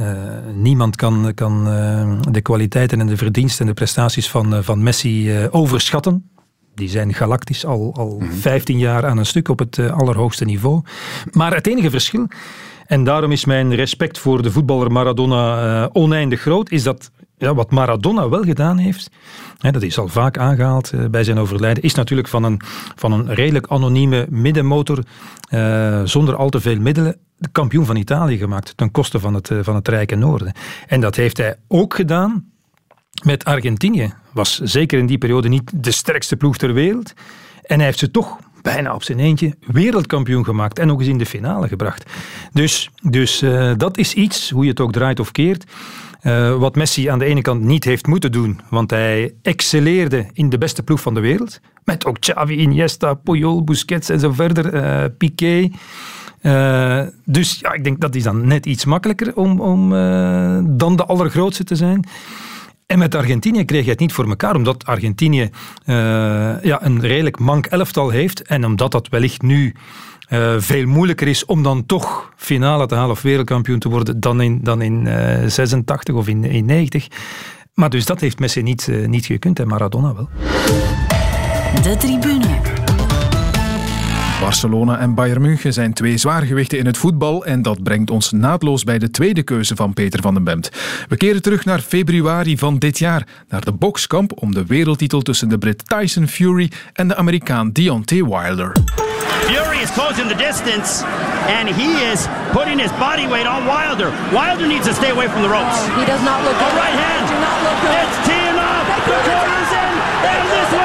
uh, 0.00 0.12
niemand 0.54 0.96
kan, 0.96 1.32
kan 1.34 1.68
uh, 1.68 2.18
de 2.30 2.40
kwaliteiten 2.40 3.00
en 3.00 3.06
de 3.06 3.16
verdiensten 3.16 3.60
en 3.60 3.66
de 3.66 3.74
prestaties 3.74 4.30
van, 4.30 4.64
van 4.64 4.82
Messi 4.82 5.48
overschatten. 5.50 6.30
Die 6.74 6.88
zijn 6.88 7.14
galactisch 7.14 7.64
al, 7.64 7.94
al 7.96 8.18
mm 8.20 8.28
-hmm. 8.28 8.32
15 8.32 8.78
jaar 8.78 9.06
aan 9.06 9.18
een 9.18 9.26
stuk 9.26 9.48
op 9.48 9.58
het 9.58 9.78
allerhoogste 9.78 10.44
niveau. 10.44 10.82
Maar 11.32 11.54
het 11.54 11.66
enige 11.66 11.90
verschil, 11.90 12.26
en 12.86 13.04
daarom 13.04 13.32
is 13.32 13.44
mijn 13.44 13.74
respect 13.74 14.18
voor 14.18 14.42
de 14.42 14.52
voetballer 14.52 14.92
Maradona 14.92 15.88
oneindig 15.92 16.40
groot, 16.40 16.70
is 16.70 16.82
dat 16.82 17.10
wat 17.52 17.70
Maradona 17.70 18.28
wel 18.28 18.42
gedaan 18.42 18.78
heeft, 18.78 19.10
hè, 19.58 19.70
dat 19.70 19.82
is 19.82 19.98
al 19.98 20.08
vaak 20.08 20.38
aangehaald 20.38 20.92
uh, 20.92 21.04
bij 21.06 21.24
zijn 21.24 21.38
overlijden, 21.38 21.82
is 21.82 21.94
natuurlijk 21.94 22.28
van 22.28 22.44
een, 22.44 22.60
van 22.94 23.12
een 23.12 23.34
redelijk 23.34 23.66
anonieme 23.66 24.26
middenmotor 24.30 24.98
uh, 25.50 26.00
zonder 26.04 26.36
al 26.36 26.48
te 26.48 26.60
veel 26.60 26.80
middelen 26.80 27.16
de 27.36 27.48
kampioen 27.52 27.86
van 27.86 27.96
Italië 27.96 28.36
gemaakt 28.36 28.76
ten 28.76 28.90
koste 28.90 29.20
van 29.20 29.34
het, 29.34 29.50
uh, 29.50 29.58
van 29.62 29.74
het 29.74 29.88
rijke 29.88 30.14
noorden. 30.14 30.52
En 30.86 31.00
dat 31.00 31.16
heeft 31.16 31.36
hij 31.36 31.56
ook 31.68 31.94
gedaan 31.94 32.44
met 33.24 33.44
Argentinië. 33.44 34.14
Was 34.32 34.60
zeker 34.60 34.98
in 34.98 35.06
die 35.06 35.18
periode 35.18 35.48
niet 35.48 35.70
de 35.74 35.90
sterkste 35.90 36.36
ploeg 36.36 36.56
ter 36.56 36.72
wereld. 36.72 37.12
En 37.62 37.76
hij 37.76 37.84
heeft 37.84 37.98
ze 37.98 38.10
toch 38.10 38.38
bijna 38.62 38.94
op 38.94 39.02
zijn 39.02 39.18
eentje 39.18 39.54
wereldkampioen 39.60 40.44
gemaakt 40.44 40.78
en 40.78 40.90
ook 40.90 41.00
eens 41.00 41.08
in 41.08 41.18
de 41.18 41.26
finale 41.26 41.68
gebracht. 41.68 42.10
Dus, 42.52 42.90
dus 43.02 43.44
dat 43.76 43.96
is 43.98 44.14
iets, 44.14 44.50
hoe 44.50 44.64
je 44.64 44.70
het 44.70 44.80
ook 44.80 44.92
draait 44.92 45.20
of 45.20 45.32
keert, 45.32 45.64
uh, 46.24 46.56
wat 46.56 46.74
Messi 46.74 47.06
aan 47.06 47.18
de 47.18 47.24
ene 47.24 47.42
kant 47.42 47.62
niet 47.62 47.84
heeft 47.84 48.06
moeten 48.06 48.32
doen, 48.32 48.60
want 48.70 48.90
hij 48.90 49.34
excelleerde 49.42 50.26
in 50.32 50.48
de 50.48 50.58
beste 50.58 50.82
ploeg 50.82 51.00
van 51.00 51.14
de 51.14 51.20
wereld. 51.20 51.60
Met 51.84 52.06
ook 52.06 52.18
Xavi, 52.18 52.56
Iniesta, 52.56 53.14
Puyol, 53.14 53.64
Busquets 53.64 54.08
en 54.08 54.20
zo 54.20 54.32
verder, 54.32 54.74
uh, 54.74 55.04
Piqué. 55.18 55.70
Uh, 56.42 57.02
dus 57.24 57.58
ja, 57.60 57.72
ik 57.72 57.84
denk 57.84 58.00
dat 58.00 58.14
is 58.14 58.22
dan 58.22 58.46
net 58.46 58.66
iets 58.66 58.84
makkelijker 58.84 59.36
om, 59.36 59.60
om 59.60 59.90
dan 60.78 60.96
de 60.96 61.04
allergrootste 61.04 61.64
te 61.64 61.76
zijn. 61.76 62.04
En 62.86 62.98
met 62.98 63.14
Argentinië 63.14 63.64
kreeg 63.64 63.84
je 63.84 63.90
het 63.90 64.00
niet 64.00 64.12
voor 64.12 64.28
elkaar, 64.28 64.56
omdat 64.56 64.86
Argentinië 64.86 65.50
ja, 66.62 66.84
een 66.84 67.00
redelijk 67.00 67.38
mank 67.38 67.66
elftal 67.66 68.10
heeft. 68.10 68.42
En 68.42 68.64
omdat 68.64 68.92
dat 68.92 69.08
wellicht 69.08 69.42
nu 69.42 69.74
uh, 70.28 70.54
veel 70.58 70.86
moeilijker 70.86 71.28
is 71.28 71.44
om 71.44 71.62
dan 71.62 71.86
toch 71.86 72.32
finale 72.36 72.86
te 72.86 72.94
halen 72.94 73.10
of 73.10 73.22
wereldkampioen 73.22 73.78
te 73.78 73.88
worden 73.88 74.20
dan 74.20 74.40
in, 74.40 74.60
dan 74.62 74.82
in 74.82 75.04
uh, 75.06 75.46
86 75.46 76.14
of 76.14 76.28
in, 76.28 76.44
in 76.44 76.64
90. 76.64 77.08
Maar 77.74 77.90
dus 77.90 78.04
dat 78.04 78.20
heeft 78.20 78.38
Messi 78.38 78.62
niet, 78.62 78.86
uh, 78.86 79.06
niet 79.06 79.26
gekund 79.26 79.58
en 79.58 79.68
Maradona 79.68 80.14
wel. 80.14 80.28
De 81.82 81.96
tribune. 81.98 82.73
Barcelona 84.44 84.98
en 84.98 85.14
Bayern 85.14 85.40
München 85.40 85.72
zijn 85.72 85.92
twee 85.92 86.16
zwaargewichten 86.16 86.78
in 86.78 86.86
het 86.86 86.96
voetbal 86.96 87.44
en 87.44 87.62
dat 87.62 87.82
brengt 87.82 88.10
ons 88.10 88.32
naadloos 88.32 88.84
bij 88.84 88.98
de 88.98 89.10
tweede 89.10 89.42
keuze 89.42 89.76
van 89.76 89.92
Peter 89.92 90.22
van 90.22 90.34
den 90.34 90.44
Bemt. 90.44 90.70
We 91.08 91.16
keren 91.16 91.42
terug 91.42 91.64
naar 91.64 91.80
februari 91.80 92.58
van 92.58 92.78
dit 92.78 92.98
jaar, 92.98 93.26
naar 93.48 93.64
de 93.64 93.72
bokskamp 93.72 94.32
om 94.42 94.54
de 94.54 94.66
wereldtitel 94.66 95.22
tussen 95.22 95.48
de 95.48 95.58
Brit 95.58 95.88
Tyson 95.88 96.28
Fury 96.28 96.70
en 96.92 97.08
de 97.08 97.16
Amerikaan 97.16 97.72
Deontay 97.72 98.24
Wilder. 98.24 98.72
Fury 99.46 99.82
is 99.82 99.92
closing 99.92 100.28
the 100.28 100.36
distance, 100.36 101.04
and 101.58 101.68
he 101.68 102.12
is 102.12 102.26
putting 102.52 102.80
his 102.80 102.92
body 102.98 103.26
weight 103.28 103.46
on 103.46 103.62
Wilder. 103.64 104.10
Wilder 104.32 104.66
needs 104.66 104.86
to 104.86 104.94
stay 104.94 105.10
away 105.10 105.28
from 105.28 105.42
the 105.42 105.48
ropes. 105.48 105.78
Oh, 105.78 106.00
he 106.00 106.04
does 106.12 106.22
not 106.28 106.38
look 106.46 106.56
good. 106.62 106.72
A 106.72 106.82
right 106.84 106.98
hand. 107.06 107.22
Do 107.32 107.36
not 107.48 107.58
look 107.66 107.78
good. 107.84 107.96
It's 108.02 108.18
teeing 108.28 108.58
up. 108.72 108.84
The 109.10 109.18
corner's 109.28 109.72
in, 109.84 109.92
and 110.32 110.44
this 110.54 110.70
one 110.78 110.83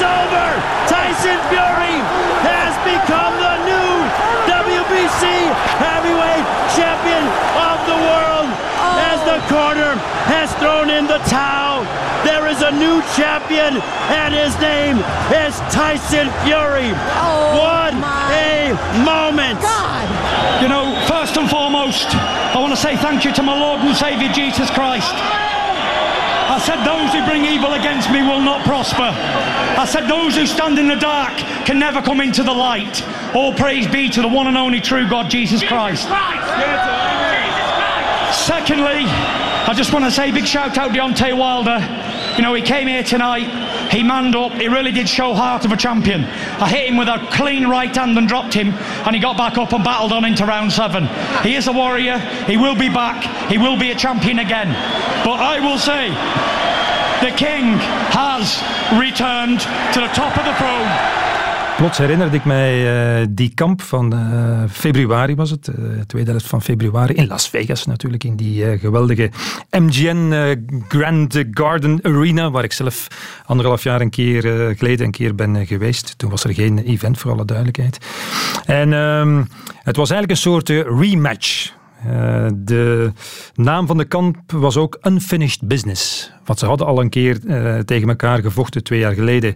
is 0.00 0.08
over. 0.08 0.48
Tyson 0.88 1.36
Fury 1.52 1.96
has 2.40 2.72
become 2.88 3.36
the 3.36 3.56
new 3.68 3.92
WBC 4.48 5.28
heavyweight 5.76 6.46
champion 6.72 7.24
of 7.60 7.76
the 7.84 7.98
world 8.08 8.48
oh. 8.48 9.08
as 9.12 9.20
the 9.28 9.36
oh. 9.36 9.52
corner 9.52 9.92
has 10.24 10.48
thrown 10.56 10.88
in 10.88 11.04
the 11.04 11.20
towel. 11.28 11.84
There 12.24 12.48
is 12.48 12.62
a 12.62 12.72
new 12.72 13.04
champion, 13.16 13.76
and 14.08 14.32
his 14.32 14.56
name 14.60 14.96
is 15.32 15.56
Tyson 15.68 16.32
Fury. 16.44 16.92
Oh, 17.20 17.60
what 17.60 17.92
a 17.92 18.72
moment! 19.04 19.60
God. 19.60 20.08
You 20.62 20.68
know, 20.68 20.96
first 21.08 21.36
and 21.36 21.48
foremost, 21.48 22.08
I 22.14 22.56
want 22.56 22.72
to 22.72 22.80
say 22.80 22.96
thank 22.96 23.24
you 23.24 23.32
to 23.32 23.42
my 23.42 23.58
Lord 23.58 23.80
and 23.80 23.96
Saviour 23.96 24.32
Jesus 24.32 24.70
Christ. 24.70 25.12
I 26.50 26.58
said, 26.58 26.82
Those 26.82 27.12
who 27.14 27.24
bring 27.30 27.44
evil 27.44 27.74
against 27.74 28.10
me 28.10 28.22
will 28.22 28.40
not 28.40 28.66
prosper. 28.66 29.14
I 29.78 29.86
said, 29.86 30.08
Those 30.08 30.34
who 30.34 30.46
stand 30.46 30.80
in 30.80 30.88
the 30.88 30.96
dark 30.96 31.36
can 31.64 31.78
never 31.78 32.02
come 32.02 32.20
into 32.20 32.42
the 32.42 32.52
light. 32.52 33.06
All 33.36 33.54
praise 33.54 33.86
be 33.86 34.08
to 34.08 34.20
the 34.20 34.26
one 34.26 34.48
and 34.48 34.56
only 34.56 34.80
true 34.80 35.08
God, 35.08 35.30
Jesus 35.30 35.62
Christ. 35.62 36.08
Secondly, 38.34 39.06
I 39.06 39.72
just 39.76 39.92
want 39.92 40.04
to 40.06 40.10
say 40.10 40.32
big 40.32 40.44
shout 40.44 40.76
out 40.76 40.92
to 40.92 40.98
Deontay 40.98 41.38
Wilder. 41.38 41.78
You 42.36 42.42
know, 42.42 42.54
he 42.54 42.62
came 42.62 42.88
here 42.88 43.02
tonight, 43.02 43.92
he 43.92 44.02
manned 44.02 44.36
up, 44.36 44.52
he 44.52 44.68
really 44.68 44.92
did 44.92 45.08
show 45.08 45.34
heart 45.34 45.64
of 45.64 45.72
a 45.72 45.76
champion. 45.76 46.24
I 46.24 46.68
hit 46.68 46.88
him 46.88 46.96
with 46.96 47.08
a 47.08 47.18
clean 47.32 47.66
right 47.66 47.94
hand 47.94 48.16
and 48.16 48.28
dropped 48.28 48.54
him, 48.54 48.68
and 48.70 49.14
he 49.14 49.20
got 49.20 49.36
back 49.36 49.58
up 49.58 49.72
and 49.72 49.84
battled 49.84 50.12
on 50.12 50.24
into 50.24 50.46
round 50.46 50.72
seven. 50.72 51.06
He 51.42 51.56
is 51.56 51.66
a 51.66 51.72
warrior, 51.72 52.18
he 52.46 52.56
will 52.56 52.76
be 52.76 52.88
back, 52.88 53.50
he 53.50 53.58
will 53.58 53.78
be 53.78 53.90
a 53.90 53.96
champion 53.96 54.38
again. 54.38 54.68
But 55.24 55.40
I 55.40 55.60
will 55.60 55.78
say, 55.78 56.08
the 57.20 57.36
king 57.36 57.76
has 58.16 58.62
returned 58.98 59.60
to 59.92 60.00
the 60.00 60.08
top 60.14 60.36
of 60.38 60.44
the 60.44 60.54
throne. 60.54 61.29
Plots 61.80 61.98
herinnerde 61.98 62.36
ik 62.36 62.44
mij 62.44 63.20
uh, 63.20 63.26
die 63.30 63.54
kamp 63.54 63.82
van 63.82 64.14
uh, 64.14 64.62
februari 64.70 65.34
was 65.34 65.50
het, 65.50 65.68
uh, 65.68 66.00
tweede 66.06 66.30
helft 66.30 66.46
van 66.46 66.62
februari, 66.62 67.14
in 67.14 67.26
Las 67.26 67.48
Vegas 67.48 67.86
natuurlijk, 67.86 68.24
in 68.24 68.36
die 68.36 68.78
geweldige 68.78 69.30
MGN 69.70 70.56
Grand 70.88 71.44
Garden 71.50 71.98
Arena, 72.02 72.50
waar 72.50 72.64
ik 72.64 72.72
zelf 72.72 73.06
anderhalf 73.44 73.82
jaar 73.82 74.00
een 74.00 74.10
keer 74.10 74.42
geleden 74.76 75.06
een 75.06 75.12
keer 75.12 75.34
ben 75.34 75.66
geweest. 75.66 76.18
Toen 76.18 76.30
was 76.30 76.44
er 76.44 76.54
geen 76.54 76.78
event, 76.78 77.18
voor 77.18 77.32
alle 77.32 77.44
duidelijkheid. 77.44 77.98
En 78.64 78.92
ehm, 78.92 79.44
het 79.82 79.96
was 79.96 80.10
eigenlijk 80.10 80.30
een 80.30 80.50
soort 80.50 80.68
rematch. 80.68 81.78
Uh, 82.06 82.46
de 82.54 83.12
naam 83.54 83.86
van 83.86 83.96
de 83.96 84.04
kamp 84.04 84.36
was 84.52 84.76
ook 84.76 84.98
Unfinished 85.02 85.68
Business. 85.68 86.32
Want 86.44 86.58
ze 86.58 86.66
hadden 86.66 86.86
al 86.86 87.00
een 87.00 87.08
keer 87.08 87.38
uh, 87.44 87.78
tegen 87.78 88.08
elkaar 88.08 88.40
gevochten 88.40 88.84
twee 88.84 88.98
jaar 88.98 89.14
geleden 89.14 89.54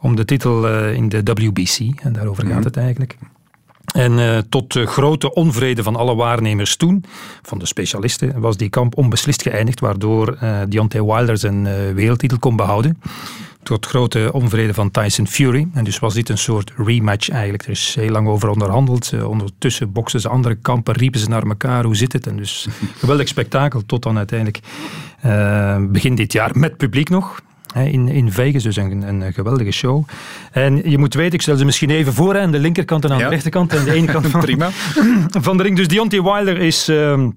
om 0.00 0.16
de 0.16 0.24
titel 0.24 0.68
uh, 0.68 0.94
in 0.94 1.08
de 1.08 1.22
WBC. 1.22 1.78
En 2.02 2.12
daarover 2.12 2.46
gaat 2.46 2.54
mhm. 2.54 2.64
het 2.64 2.76
eigenlijk. 2.76 3.16
En 3.92 4.44
tot 4.48 4.78
grote 4.84 5.34
onvrede 5.34 5.82
van 5.82 5.96
alle 5.96 6.14
waarnemers 6.14 6.76
toen, 6.76 7.04
van 7.42 7.58
de 7.58 7.66
specialisten, 7.66 8.40
was 8.40 8.56
die 8.56 8.68
kamp 8.68 8.96
onbeslist 8.96 9.42
geëindigd, 9.42 9.80
waardoor 9.80 10.38
Deontay 10.68 11.02
Wilder 11.02 11.38
zijn 11.38 11.94
wereldtitel 11.94 12.38
kon 12.38 12.56
behouden 12.56 12.98
tot 13.62 13.86
grote 13.86 14.30
onvrede 14.32 14.74
van 14.74 14.90
Tyson 14.90 15.26
Fury. 15.26 15.68
En 15.74 15.84
dus 15.84 15.98
was 15.98 16.14
dit 16.14 16.28
een 16.28 16.38
soort 16.38 16.72
rematch 16.76 17.28
eigenlijk. 17.28 17.62
Er 17.62 17.70
is 17.70 17.94
heel 17.98 18.10
lang 18.10 18.28
over 18.28 18.48
onderhandeld. 18.48 19.12
Uh, 19.14 19.28
ondertussen 19.28 19.92
boksen 19.92 20.20
ze 20.20 20.28
andere 20.28 20.54
kampen, 20.54 20.94
riepen 20.94 21.20
ze 21.20 21.28
naar 21.28 21.42
elkaar, 21.42 21.84
hoe 21.84 21.96
zit 21.96 22.12
het? 22.12 22.26
En 22.26 22.36
dus 22.36 22.68
geweldig 23.00 23.28
spektakel 23.28 23.86
tot 23.86 24.02
dan 24.02 24.16
uiteindelijk 24.16 24.60
uh, 25.26 25.76
begin 25.88 26.14
dit 26.14 26.32
jaar 26.32 26.50
met 26.58 26.76
publiek 26.76 27.08
nog. 27.08 27.40
In, 27.74 28.08
in 28.08 28.32
Vegas, 28.32 28.62
dus 28.62 28.76
een, 28.76 29.02
een 29.02 29.32
geweldige 29.32 29.70
show. 29.70 30.04
En 30.52 30.90
je 30.90 30.98
moet 30.98 31.14
weten, 31.14 31.32
ik 31.32 31.42
stel 31.42 31.56
ze 31.56 31.64
misschien 31.64 31.90
even 31.90 32.12
voor 32.12 32.38
aan 32.38 32.50
de 32.50 32.58
linkerkant 32.58 33.04
en 33.04 33.12
aan 33.12 33.18
de 33.18 33.28
rechterkant. 33.28 33.72
En 33.72 33.84
de 33.84 33.92
ene 33.92 34.12
kant 34.12 34.26
van, 34.30 34.40
Prima. 34.40 34.68
van 35.46 35.56
de 35.56 35.62
ring. 35.62 35.76
Dus 35.76 35.88
Deontay 35.88 36.22
Wilder 36.22 36.58
is... 36.58 36.88
Uh, 36.88 37.28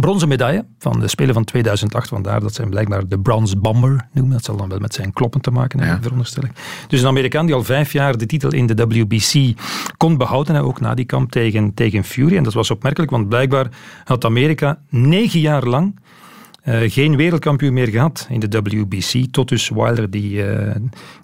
bronzen 0.00 0.28
medaille 0.28 0.64
van 0.78 1.00
de 1.00 1.08
Spelen 1.08 1.34
van 1.34 1.44
2008. 1.44 2.08
Vandaar 2.08 2.40
dat 2.40 2.54
ze 2.54 2.66
blijkbaar 2.66 3.08
de 3.08 3.18
Bronze 3.18 3.56
Bomber 3.56 4.08
noemen. 4.12 4.32
Dat 4.32 4.44
zal 4.44 4.56
dan 4.56 4.68
wel 4.68 4.78
met 4.78 4.94
zijn 4.94 5.12
kloppen 5.12 5.40
te 5.40 5.50
maken 5.50 5.78
hebben, 5.78 5.96
ja. 5.96 6.02
veronderstel 6.02 6.44
ik. 6.44 6.50
Dus 6.88 7.00
een 7.00 7.06
Amerikaan 7.06 7.46
die 7.46 7.54
al 7.54 7.64
vijf 7.64 7.92
jaar 7.92 8.18
de 8.18 8.26
titel 8.26 8.52
in 8.52 8.66
de 8.66 8.86
WBC 8.86 9.60
kon 9.96 10.16
behouden. 10.16 10.62
Ook 10.62 10.80
na 10.80 10.94
die 10.94 11.04
kamp 11.04 11.30
tegen, 11.30 11.74
tegen 11.74 12.04
Fury. 12.04 12.36
En 12.36 12.42
dat 12.42 12.54
was 12.54 12.70
opmerkelijk, 12.70 13.10
want 13.10 13.28
blijkbaar 13.28 13.66
had 14.04 14.24
Amerika 14.24 14.78
negen 14.88 15.40
jaar 15.40 15.64
lang 15.64 15.94
geen 16.66 17.16
wereldkampioen 17.16 17.72
meer 17.72 17.88
gehad 17.88 18.26
in 18.30 18.40
de 18.40 18.60
WBC. 18.62 19.26
Tot 19.30 19.48
dus 19.48 19.68
Wilder 19.68 20.10
die, 20.10 20.32
uh, 20.32 20.74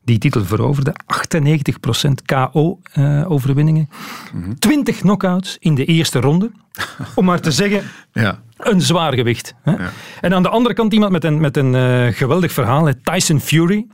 die 0.04 0.18
titel 0.18 0.44
veroverde. 0.44 0.94
98% 1.06 2.22
KO-overwinningen. 2.24 3.88
Uh, 4.34 4.48
20 4.58 4.98
knockouts 4.98 5.56
in 5.60 5.74
de 5.74 5.84
eerste 5.84 6.20
ronde. 6.20 6.50
Om 7.14 7.24
maar 7.24 7.40
te 7.40 7.50
zeggen, 7.50 7.82
ja. 8.12 8.42
een 8.56 8.80
zwaar 8.80 9.14
gewicht. 9.14 9.54
Hè? 9.62 9.72
Ja. 9.72 9.92
En 10.20 10.34
aan 10.34 10.42
de 10.42 10.48
andere 10.48 10.74
kant 10.74 10.92
iemand 10.92 11.12
met 11.12 11.24
een, 11.24 11.40
met 11.40 11.56
een 11.56 11.74
uh, 11.74 12.06
geweldig 12.14 12.52
verhaal. 12.52 12.88
Tyson 13.02 13.40
Fury. 13.40 13.86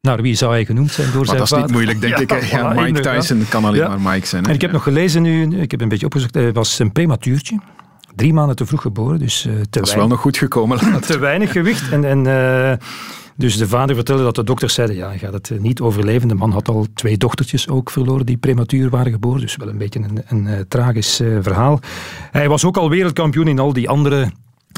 Naar 0.00 0.22
wie 0.22 0.34
zou 0.34 0.52
hij 0.52 0.64
genoemd 0.64 0.90
zijn 0.90 1.06
door 1.06 1.16
maar 1.16 1.26
zijn 1.26 1.38
dat 1.38 1.52
is 1.52 1.58
niet 1.58 1.70
moeilijk, 1.70 2.00
denk 2.00 2.18
ik. 2.32 2.42
Ja, 2.44 2.72
Mike 2.72 3.00
Tyson 3.00 3.44
kan 3.48 3.64
alleen 3.64 3.88
maar 3.88 4.00
Mike 4.00 4.26
zijn. 4.26 4.42
Hè? 4.42 4.48
En 4.48 4.54
ik 4.54 4.60
heb 4.60 4.72
nog 4.72 4.82
gelezen 4.82 5.22
nu, 5.22 5.60
ik 5.60 5.70
heb 5.70 5.80
een 5.80 5.88
beetje 5.88 6.06
opgezocht, 6.06 6.34
hij 6.34 6.52
was 6.52 6.78
een 6.78 6.92
prematuurtje 6.92 7.58
drie 8.16 8.32
maanden 8.32 8.56
te 8.56 8.66
vroeg 8.66 8.82
geboren. 8.82 9.18
Dus, 9.18 9.46
uh, 9.46 9.52
te 9.54 9.66
dat 9.70 9.86
is 9.86 9.94
wel 9.94 10.06
nog 10.06 10.20
goed 10.20 10.36
gekomen. 10.36 10.78
te 11.06 11.18
weinig 11.18 11.52
gewicht. 11.52 11.90
En, 11.90 12.04
en, 12.04 12.24
uh, 12.26 12.72
dus 13.36 13.56
de 13.56 13.68
vader 13.68 13.94
vertelde 13.94 14.22
dat 14.22 14.34
de 14.34 14.44
dokters 14.44 14.74
zeiden, 14.74 14.96
ja, 14.96 15.08
hij 15.08 15.18
gaat 15.18 15.32
het 15.32 15.52
niet 15.60 15.80
overleven. 15.80 16.28
De 16.28 16.34
man 16.34 16.50
had 16.50 16.68
al 16.68 16.86
twee 16.94 17.16
dochtertjes 17.16 17.68
ook 17.68 17.90
verloren 17.90 18.26
die 18.26 18.36
prematuur 18.36 18.90
waren 18.90 19.12
geboren. 19.12 19.40
Dus 19.40 19.56
wel 19.56 19.68
een 19.68 19.78
beetje 19.78 20.00
een, 20.00 20.22
een, 20.26 20.46
een 20.46 20.68
tragisch 20.68 21.20
uh, 21.20 21.38
verhaal. 21.40 21.80
Hij 22.30 22.48
was 22.48 22.64
ook 22.64 22.76
al 22.76 22.90
wereldkampioen 22.90 23.48
in 23.48 23.58
al 23.58 23.72
die 23.72 23.88
andere 23.88 24.30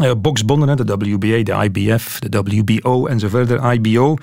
uh, 0.03 0.11
boxbonden, 0.19 0.77
de 0.77 0.97
WBA, 0.97 1.43
de 1.43 1.71
IBF, 1.71 2.19
de 2.19 2.43
WBO 2.43 3.07
en 3.07 3.19
zo 3.19 3.29
verder. 3.29 3.73
IBO 3.73 4.17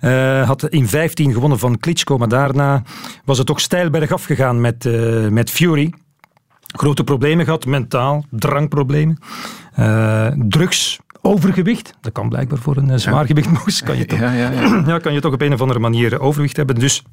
uh, 0.00 0.46
had 0.46 0.68
in 0.68 0.88
15 0.88 1.32
gewonnen 1.32 1.58
van 1.58 1.78
Klitschko, 1.78 2.18
maar 2.18 2.28
daarna 2.28 2.82
was 3.24 3.38
het 3.38 3.46
toch 3.46 3.60
stijl 3.60 3.90
bergaf 3.90 4.24
gegaan 4.24 4.60
met, 4.60 4.88
met 5.30 5.50
Fury. 5.50 5.92
Grote 6.72 7.04
problemen 7.04 7.44
gehad, 7.44 7.66
mentaal, 7.66 8.24
drankproblemen, 8.30 9.18
uh, 9.78 10.26
drugs, 10.26 10.98
overgewicht. 11.20 11.94
Dat 12.00 12.12
kan 12.12 12.28
blijkbaar 12.28 12.58
voor 12.58 12.76
een 12.76 12.88
uh, 12.88 12.96
zwaargewichtmoes. 12.96 13.82
Kan 13.82 13.96
je, 13.96 14.04
toch, 14.04 14.18
ja, 14.18 14.32
ja, 14.32 14.50
ja. 14.50 14.82
ja, 14.86 14.98
kan 14.98 15.12
je 15.12 15.20
toch 15.20 15.32
op 15.32 15.40
een 15.40 15.52
of 15.52 15.60
andere 15.60 15.80
manier 15.80 16.20
overwicht 16.20 16.56
hebben. 16.56 16.74
Dus 16.74 17.04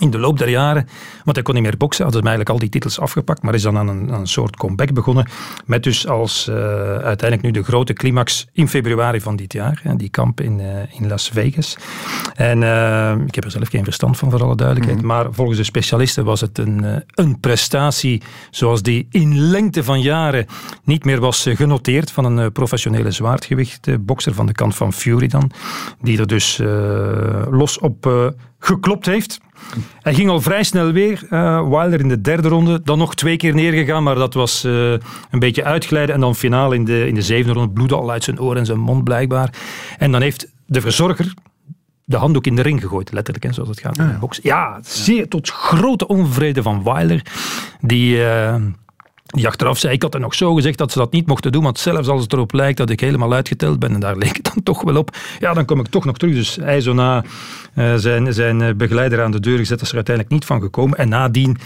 in 0.00 0.10
de 0.10 0.18
loop 0.18 0.38
der 0.38 0.48
jaren, 0.48 0.88
want 1.24 1.36
hij 1.36 1.44
kon 1.44 1.54
niet 1.54 1.62
meer 1.62 1.76
boksen, 1.76 2.04
hadden 2.04 2.22
ze 2.22 2.28
eigenlijk 2.28 2.56
al 2.56 2.68
die 2.68 2.68
titels 2.68 3.00
afgepakt, 3.00 3.42
maar 3.42 3.54
is 3.54 3.62
dan 3.62 3.78
aan 3.78 3.88
een, 3.88 4.12
een 4.12 4.26
soort 4.26 4.56
comeback 4.56 4.92
begonnen. 4.92 5.26
Met 5.64 5.82
dus 5.82 6.08
als 6.08 6.48
uh, 6.48 6.56
uiteindelijk 6.84 7.42
nu 7.42 7.50
de 7.50 7.62
grote 7.62 7.92
climax 7.92 8.46
in 8.52 8.68
februari 8.68 9.20
van 9.20 9.36
dit 9.36 9.52
jaar, 9.52 9.80
hè, 9.82 9.96
die 9.96 10.08
kamp 10.08 10.40
in, 10.40 10.58
uh, 10.58 11.00
in 11.00 11.08
Las 11.08 11.28
Vegas. 11.28 11.76
En 12.34 12.62
uh, 12.62 13.14
ik 13.26 13.34
heb 13.34 13.44
er 13.44 13.50
zelf 13.50 13.68
geen 13.68 13.84
verstand 13.84 14.18
van, 14.18 14.30
voor 14.30 14.42
alle 14.42 14.56
duidelijkheid, 14.56 15.02
mm 15.02 15.10
-hmm. 15.10 15.22
maar 15.22 15.32
volgens 15.32 15.58
de 15.58 15.64
specialisten 15.64 16.24
was 16.24 16.40
het 16.40 16.58
een, 16.58 17.04
een 17.14 17.40
prestatie 17.40 18.22
zoals 18.50 18.82
die 18.82 19.06
in 19.10 19.38
lengte 19.38 19.84
van 19.84 20.00
jaren 20.00 20.46
niet 20.84 21.04
meer 21.04 21.20
was 21.20 21.46
genoteerd 21.48 22.10
van 22.10 22.24
een 22.24 22.52
professionele 22.52 23.10
zwaardgewicht-bokser 23.10 24.34
van 24.34 24.46
de 24.46 24.52
kant 24.52 24.74
van 24.74 24.92
Fury 24.92 25.26
dan, 25.26 25.50
die 26.00 26.18
er 26.18 26.26
dus 26.26 26.60
los 27.50 27.78
op 27.78 28.32
geklopt 28.58 29.06
heeft. 29.06 29.40
Hij 30.00 30.14
ging 30.14 30.28
al 30.30 30.40
vrij 30.40 30.62
snel 30.62 30.92
weer. 30.92 31.22
Uh, 31.30 31.68
Wilder 31.68 32.00
in 32.00 32.08
de 32.08 32.20
derde 32.20 32.48
ronde. 32.48 32.80
Dan 32.82 32.98
nog 32.98 33.14
twee 33.14 33.36
keer 33.36 33.54
neergegaan, 33.54 34.02
maar 34.02 34.14
dat 34.14 34.34
was 34.34 34.64
uh, 34.64 34.90
een 35.30 35.38
beetje 35.38 35.64
uitglijden. 35.64 36.14
En 36.14 36.20
dan 36.20 36.34
finaal 36.34 36.72
in 36.72 36.84
de, 36.84 37.06
in 37.06 37.14
de 37.14 37.22
zevende 37.22 37.52
ronde. 37.52 37.72
Bloedde 37.72 37.94
al 37.94 38.10
uit 38.10 38.24
zijn 38.24 38.40
oren 38.40 38.58
en 38.58 38.66
zijn 38.66 38.78
mond 38.78 39.04
blijkbaar. 39.04 39.54
En 39.98 40.12
dan 40.12 40.22
heeft 40.22 40.52
de 40.66 40.80
verzorger 40.80 41.34
de 42.04 42.16
handdoek 42.16 42.46
in 42.46 42.56
de 42.56 42.62
ring 42.62 42.80
gegooid, 42.80 43.12
letterlijk, 43.12 43.44
hè, 43.44 43.52
zoals 43.52 43.68
het 43.68 43.80
gaat 43.80 43.98
in 43.98 44.08
de 44.08 44.18
box. 44.18 44.38
Ja, 44.42 44.78
zeer 44.82 45.28
tot 45.28 45.50
grote 45.50 46.06
onvrede 46.06 46.62
van 46.62 46.82
Wilder. 46.82 47.22
Die... 47.80 48.16
Uh, 48.16 48.54
die 49.34 49.46
achteraf 49.46 49.78
zei, 49.78 49.94
ik 49.94 50.02
had 50.02 50.14
er 50.14 50.20
nog 50.20 50.34
zo 50.34 50.54
gezegd 50.54 50.78
dat 50.78 50.92
ze 50.92 50.98
dat 50.98 51.12
niet 51.12 51.26
mochten 51.26 51.52
doen, 51.52 51.62
want 51.62 51.78
zelfs 51.78 52.08
als 52.08 52.22
het 52.22 52.32
erop 52.32 52.52
lijkt 52.52 52.78
dat 52.78 52.90
ik 52.90 53.00
helemaal 53.00 53.32
uitgeteld 53.32 53.78
ben, 53.78 53.94
en 53.94 54.00
daar 54.00 54.16
leek 54.16 54.36
het 54.36 54.44
dan 54.54 54.62
toch 54.62 54.82
wel 54.82 54.96
op, 54.96 55.16
ja, 55.38 55.54
dan 55.54 55.64
kom 55.64 55.80
ik 55.80 55.86
toch 55.86 56.04
nog 56.04 56.16
terug. 56.16 56.34
Dus 56.34 56.56
hij 56.56 56.80
zo 56.80 56.92
na 56.92 57.24
uh, 57.74 57.94
zijn, 57.94 58.32
zijn 58.32 58.76
begeleider 58.76 59.22
aan 59.22 59.30
de 59.30 59.40
deur 59.40 59.58
gezet, 59.58 59.80
is 59.80 59.88
er 59.88 59.94
uiteindelijk 59.94 60.34
niet 60.34 60.44
van 60.44 60.60
gekomen. 60.60 60.98
En 60.98 61.08
nadien 61.08 61.56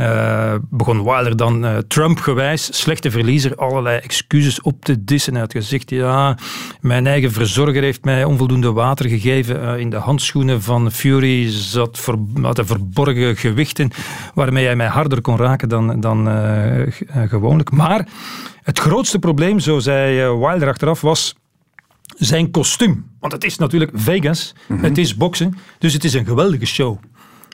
uh, 0.00 0.54
begon 0.70 1.04
Wilder 1.04 1.36
dan 1.36 1.64
uh, 1.64 1.76
Trump-gewijs, 1.88 2.78
slechte 2.78 3.10
verliezer, 3.10 3.56
allerlei 3.56 3.98
excuses 3.98 4.60
op 4.60 4.84
te 4.84 5.04
dissen. 5.04 5.32
Hij 5.32 5.42
had 5.42 5.52
gezegd, 5.52 5.90
ja, 5.90 6.36
mijn 6.80 7.06
eigen 7.06 7.32
verzorger 7.32 7.82
heeft 7.82 8.04
mij 8.04 8.24
onvoldoende 8.24 8.72
water 8.72 9.08
gegeven. 9.08 9.62
Uh, 9.62 9.78
in 9.78 9.90
de 9.90 9.96
handschoenen 9.96 10.62
van 10.62 10.90
Fury 10.90 11.50
zat 11.50 11.98
ver, 11.98 12.14
had 12.42 12.60
verborgen 12.64 13.36
gewichten 13.36 13.90
waarmee 14.34 14.64
hij 14.64 14.76
mij 14.76 14.86
harder 14.86 15.20
kon 15.20 15.36
raken 15.36 15.68
dan, 15.68 16.00
dan 16.00 16.28
gewoonlijk. 17.28 17.70
Maar 17.70 18.08
het 18.62 18.78
grootste 18.78 19.18
probleem, 19.18 19.60
zo 19.60 19.78
zei 19.78 20.36
Wilder 20.38 20.68
achteraf, 20.68 21.00
was 21.00 21.34
zijn 22.16 22.50
kostuum. 22.50 23.10
Want 23.20 23.32
het 23.32 23.44
is 23.44 23.58
natuurlijk 23.58 23.90
Vegas, 23.94 24.54
mm 24.54 24.76
-hmm. 24.76 24.84
het 24.84 24.98
is 24.98 25.16
boksen, 25.16 25.54
dus 25.78 25.92
het 25.92 26.04
is 26.04 26.14
een 26.14 26.26
geweldige 26.26 26.66
show 26.66 26.98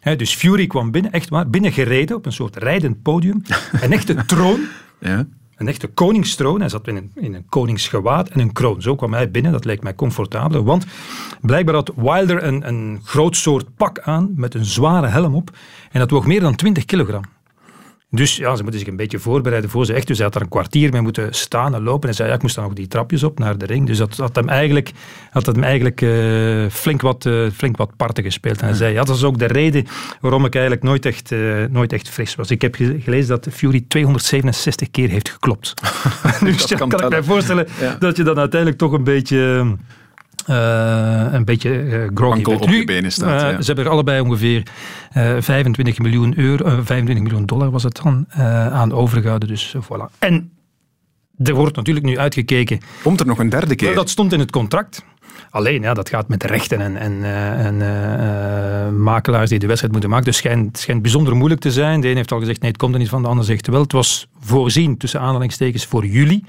dus 0.05 0.35
Fury 0.35 0.67
kwam 0.67 0.90
binnen, 0.90 1.12
echt 1.12 1.29
waar, 1.29 1.49
binnengereden 1.51 2.17
op 2.17 2.27
een 2.27 2.33
soort 2.33 2.57
rijdend 2.57 3.03
podium. 3.03 3.43
Een 3.83 3.93
echte 3.93 4.25
troon. 4.25 4.61
Ja. 5.01 5.27
Een 5.57 5.69
echte 5.69 5.87
koningstroon. 5.87 6.61
Hij 6.61 6.69
zat 6.69 6.88
in 6.88 6.97
een, 6.97 7.11
in 7.14 7.35
een 7.35 7.47
koningsgewaad 7.49 8.29
en 8.29 8.40
een 8.40 8.53
kroon. 8.53 8.83
Zo 8.83 8.95
kwam 8.95 9.12
hij 9.12 9.31
binnen. 9.31 9.53
Dat 9.53 9.64
leek 9.64 9.83
mij 9.83 9.95
comfortabeler. 9.95 10.64
Want 10.64 10.87
blijkbaar 11.40 11.75
had 11.75 11.93
Wilder 11.97 12.43
een, 12.43 12.69
een 12.69 13.01
groot 13.05 13.37
soort 13.37 13.77
pak 13.77 14.01
aan 14.01 14.33
met 14.37 14.55
een 14.55 14.64
zware 14.64 15.07
helm 15.07 15.35
op. 15.35 15.51
En 15.90 16.01
dat 16.01 16.11
woog 16.11 16.27
meer 16.27 16.40
dan 16.40 16.55
20 16.55 16.85
kilogram. 16.85 17.23
Dus 18.14 18.37
ja, 18.37 18.57
ze 18.57 18.62
moeten 18.62 18.81
zich 18.81 18.88
een 18.88 18.96
beetje 18.96 19.18
voorbereiden 19.18 19.70
voor 19.70 19.87
ze 19.87 19.92
echt. 19.92 20.07
Dus 20.07 20.16
hij 20.16 20.27
had 20.27 20.35
er 20.35 20.40
een 20.42 20.48
kwartier 20.48 20.92
mee 20.92 21.00
moeten 21.00 21.35
staan 21.35 21.74
en 21.74 21.83
lopen. 21.83 22.09
En 22.09 22.14
zei, 22.14 22.29
ja, 22.29 22.35
ik 22.35 22.42
moest 22.42 22.55
dan 22.55 22.64
nog 22.64 22.72
die 22.72 22.87
trapjes 22.87 23.22
op 23.22 23.38
naar 23.38 23.59
de 23.59 23.66
ring. 23.66 23.87
Dus 23.87 23.98
dat 23.98 24.16
had 24.16 24.37
hem 24.37 24.48
eigenlijk, 24.48 24.90
had 25.31 25.46
hem 25.46 25.62
eigenlijk 25.62 26.00
uh, 26.00 26.66
flink, 26.70 27.00
wat, 27.00 27.24
uh, 27.24 27.50
flink 27.55 27.77
wat 27.77 27.96
parten 27.96 28.24
gespeeld. 28.24 28.61
En 28.61 28.66
hij 28.66 28.77
zei, 28.77 28.92
ja, 28.92 29.05
dat 29.05 29.16
is 29.16 29.24
ook 29.24 29.38
de 29.38 29.46
reden 29.46 29.87
waarom 30.20 30.44
ik 30.44 30.55
eigenlijk 30.55 30.85
nooit 30.85 31.07
echt, 31.07 31.31
uh, 31.31 31.64
nooit 31.70 31.92
echt 31.92 32.09
fris 32.09 32.35
was. 32.35 32.50
Ik 32.50 32.62
heb 32.62 32.74
gelezen 32.74 33.29
dat 33.29 33.48
Fury 33.53 33.85
267 33.88 34.90
keer 34.90 35.09
heeft 35.09 35.29
geklopt. 35.29 35.74
dus 36.44 36.68
ja, 36.68 36.77
kan, 36.77 36.88
kan 36.88 37.05
ik 37.05 37.09
mij 37.09 37.22
voorstellen 37.22 37.66
ja. 37.81 37.96
dat 37.98 38.16
je 38.16 38.22
dan 38.22 38.38
uiteindelijk 38.38 38.81
toch 38.81 38.92
een 38.92 39.05
beetje... 39.05 39.77
Uh, 40.50 41.26
een 41.33 41.44
beetje 41.44 41.83
uh, 41.83 42.07
groggy 42.14 42.42
op 42.42 42.68
je 42.68 42.85
benen 42.85 43.12
staat. 43.12 43.42
Uh, 43.42 43.50
ja. 43.50 43.61
Ze 43.61 43.66
hebben 43.66 43.85
er 43.85 43.90
allebei 43.90 44.20
ongeveer 44.20 44.62
25 45.38 45.98
miljoen 45.98 46.38
euro, 46.38 46.83
25 46.83 47.24
miljoen 47.24 47.46
dollar 47.46 47.70
was 47.70 47.83
het 47.83 48.00
dan, 48.02 48.26
aan 48.72 48.92
overgehouden. 48.92 49.48
Dus 49.48 49.76
voilà. 49.80 50.18
En 50.18 50.50
er 51.37 51.54
wordt 51.54 51.76
natuurlijk 51.76 52.07
nu 52.07 52.18
uitgekeken. 52.18 52.80
Komt 53.02 53.20
er 53.20 53.26
nog 53.26 53.38
een 53.38 53.48
derde 53.48 53.74
keer? 53.74 53.94
Dat 53.94 54.11
stond 54.11 54.33
in 54.33 54.38
het 54.38 54.50
contract. 54.50 55.04
Alleen, 55.50 55.83
ja, 55.83 55.94
dat 55.94 56.09
gaat 56.09 56.28
met 56.28 56.44
rechten 56.44 56.80
en, 56.80 56.96
en, 56.96 57.24
en 57.80 59.02
makelaars 59.02 59.50
die 59.50 59.59
de 59.59 59.66
wedstrijd 59.66 59.92
moeten 59.92 60.11
maken. 60.11 60.26
Dus 60.26 60.37
het 60.37 60.44
schijnt, 60.44 60.78
schijnt 60.78 61.02
bijzonder 61.02 61.37
moeilijk 61.37 61.61
te 61.61 61.72
zijn. 61.72 62.00
De 62.00 62.09
een 62.09 62.16
heeft 62.16 62.33
al 62.33 62.38
gezegd, 62.38 62.61
nee, 62.61 62.70
het 62.70 62.80
komt 62.80 62.92
er 62.94 63.00
niet 63.00 63.09
van. 63.09 63.22
De 63.22 63.28
ander 63.28 63.44
zegt 63.44 63.66
wel, 63.66 63.80
het 63.80 63.92
was 63.92 64.28
voorzien, 64.40 64.96
tussen 64.96 65.20
aanhalingstekens, 65.20 65.87
voor 65.87 66.07
juli. 66.07 66.44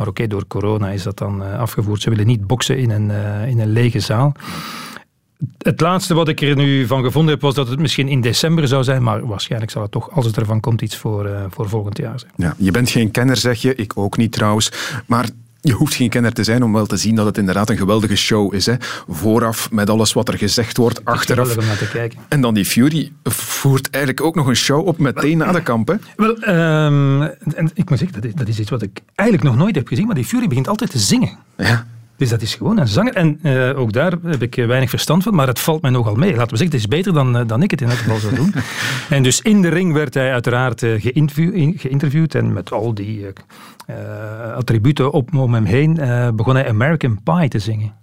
Maar 0.00 0.08
oké, 0.08 0.26
door 0.26 0.46
corona 0.46 0.90
is 0.90 1.02
dat 1.02 1.18
dan 1.18 1.42
uh, 1.42 1.58
afgevoerd. 1.58 2.02
Ze 2.02 2.10
willen 2.10 2.26
niet 2.26 2.46
boksen 2.46 2.78
in 2.78 2.90
een, 2.90 3.08
uh, 3.08 3.48
in 3.48 3.60
een 3.60 3.72
lege 3.72 4.00
zaal. 4.00 4.32
Het 5.58 5.80
laatste 5.80 6.14
wat 6.14 6.28
ik 6.28 6.40
er 6.40 6.56
nu 6.56 6.86
van 6.86 7.02
gevonden 7.02 7.32
heb, 7.32 7.42
was 7.42 7.54
dat 7.54 7.68
het 7.68 7.78
misschien 7.78 8.08
in 8.08 8.20
december 8.20 8.68
zou 8.68 8.84
zijn. 8.84 9.02
Maar 9.02 9.26
waarschijnlijk 9.26 9.70
zal 9.70 9.82
het 9.82 9.90
toch, 9.90 10.10
als 10.10 10.26
het 10.26 10.36
ervan 10.36 10.60
komt, 10.60 10.82
iets 10.82 10.96
voor, 10.96 11.26
uh, 11.26 11.44
voor 11.48 11.68
volgend 11.68 11.98
jaar 11.98 12.18
zijn. 12.18 12.32
Ja, 12.36 12.54
je 12.58 12.70
bent 12.70 12.90
geen 12.90 13.10
kenner, 13.10 13.36
zeg 13.36 13.62
je. 13.62 13.74
Ik 13.74 13.96
ook 13.96 14.16
niet 14.16 14.32
trouwens. 14.32 14.72
Maar 15.06 15.28
je 15.60 15.72
hoeft 15.72 15.94
geen 15.94 16.08
kenner 16.08 16.32
te 16.32 16.44
zijn 16.44 16.62
om 16.62 16.72
wel 16.72 16.86
te 16.86 16.96
zien 16.96 17.14
dat 17.14 17.26
het 17.26 17.38
inderdaad 17.38 17.70
een 17.70 17.76
geweldige 17.76 18.16
show 18.16 18.54
is. 18.54 18.66
Hè. 18.66 18.74
Vooraf 19.08 19.70
met 19.70 19.90
alles 19.90 20.12
wat 20.12 20.28
er 20.28 20.38
gezegd 20.38 20.76
wordt, 20.76 21.04
achteraf. 21.04 21.56
Om 21.56 21.64
naar 21.64 21.78
te 21.78 21.88
kijken. 21.88 22.18
En 22.28 22.40
dan 22.40 22.54
die 22.54 22.64
Fury 22.64 23.12
voert 23.22 23.90
eigenlijk 23.90 24.24
ook 24.24 24.34
nog 24.34 24.46
een 24.46 24.56
show 24.56 24.86
op 24.86 24.98
meteen 24.98 25.38
na 25.38 25.52
de 25.52 25.62
kamp. 25.62 25.88
Hè. 25.88 25.94
Wel, 26.16 26.48
um, 26.48 27.22
en 27.22 27.70
ik 27.74 27.90
moet 27.90 27.98
zeggen, 27.98 28.20
dat 28.20 28.30
is, 28.30 28.34
dat 28.34 28.48
is 28.48 28.58
iets 28.58 28.70
wat 28.70 28.82
ik 28.82 29.00
eigenlijk 29.14 29.48
nog 29.48 29.58
nooit 29.58 29.74
heb 29.74 29.88
gezien, 29.88 30.06
maar 30.06 30.14
die 30.14 30.24
Fury 30.24 30.46
begint 30.46 30.68
altijd 30.68 30.90
te 30.90 30.98
zingen. 30.98 31.38
Ja. 31.56 31.86
Dus 32.20 32.28
dat 32.28 32.42
is 32.42 32.54
gewoon 32.54 32.78
een 32.78 32.88
zanger. 32.88 33.14
En 33.14 33.38
uh, 33.42 33.78
ook 33.78 33.92
daar 33.92 34.12
heb 34.22 34.42
ik 34.42 34.54
weinig 34.54 34.90
verstand 34.90 35.22
van, 35.22 35.34
maar 35.34 35.46
het 35.46 35.58
valt 35.58 35.82
mij 35.82 35.90
nogal 35.90 36.14
mee. 36.14 36.34
Laten 36.34 36.50
we 36.50 36.56
zeggen, 36.56 36.76
het 36.76 36.84
is 36.84 36.88
beter 36.88 37.12
dan, 37.12 37.36
uh, 37.36 37.46
dan 37.46 37.62
ik 37.62 37.70
het 37.70 37.80
in 37.80 37.88
elk 37.88 37.98
geval 37.98 38.18
zou 38.18 38.34
doen. 38.34 38.54
en 39.16 39.22
dus 39.22 39.40
in 39.40 39.62
de 39.62 39.68
ring 39.68 39.92
werd 39.92 40.14
hij 40.14 40.32
uiteraard 40.32 40.82
uh, 40.82 41.00
geïnterviewd 41.00 42.34
en 42.34 42.52
met 42.52 42.72
al 42.72 42.94
die 42.94 43.26
attributen 44.54 45.12
op, 45.12 45.34
om 45.34 45.54
hem 45.54 45.64
heen 45.64 45.94
begon 46.36 46.54
hij 46.54 46.68
American 46.68 47.22
Pie 47.22 47.48
te 47.48 47.58
zingen. 47.58 47.94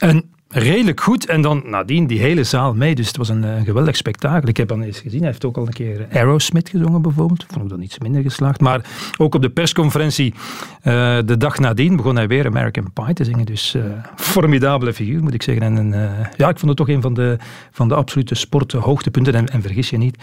En 0.00 0.30
redelijk 0.52 1.00
goed. 1.00 1.26
En 1.26 1.42
dan 1.42 1.62
nadien 1.66 2.06
die 2.06 2.20
hele 2.20 2.44
zaal 2.44 2.74
mee. 2.74 2.94
Dus 2.94 3.06
het 3.06 3.16
was 3.16 3.28
een, 3.28 3.42
een 3.42 3.64
geweldig 3.64 3.96
spektakel. 3.96 4.48
Ik 4.48 4.56
heb 4.56 4.68
dan 4.68 4.82
eens 4.82 5.00
gezien, 5.00 5.18
hij 5.18 5.28
heeft 5.28 5.44
ook 5.44 5.56
al 5.56 5.66
een 5.66 5.72
keer 5.72 6.06
Aerosmith 6.12 6.68
gezongen 6.68 7.02
bijvoorbeeld. 7.02 7.46
Vond 7.48 7.64
ik 7.64 7.70
dan 7.70 7.82
iets 7.82 7.98
minder 7.98 8.22
geslaagd. 8.22 8.60
Maar 8.60 8.80
ook 9.18 9.34
op 9.34 9.42
de 9.42 9.50
persconferentie 9.50 10.34
uh, 10.34 11.18
de 11.24 11.36
dag 11.36 11.58
nadien 11.58 11.96
begon 11.96 12.16
hij 12.16 12.26
weer 12.26 12.46
American 12.46 12.92
Pie 12.92 13.14
te 13.14 13.24
zingen. 13.24 13.46
Dus 13.46 13.74
uh, 13.74 13.84
formidabele 14.16 14.92
figuur 14.92 15.22
moet 15.22 15.34
ik 15.34 15.42
zeggen. 15.42 15.76
En 15.76 15.92
uh, 15.92 16.10
ja, 16.36 16.48
ik 16.48 16.58
vond 16.58 16.68
het 16.68 16.76
toch 16.76 16.88
een 16.88 17.02
van 17.02 17.14
de, 17.14 17.36
van 17.70 17.88
de 17.88 17.94
absolute 17.94 18.34
sporthoogtepunten. 18.34 19.34
En, 19.34 19.46
en 19.46 19.62
vergis 19.62 19.90
je 19.90 19.96
niet, 19.96 20.22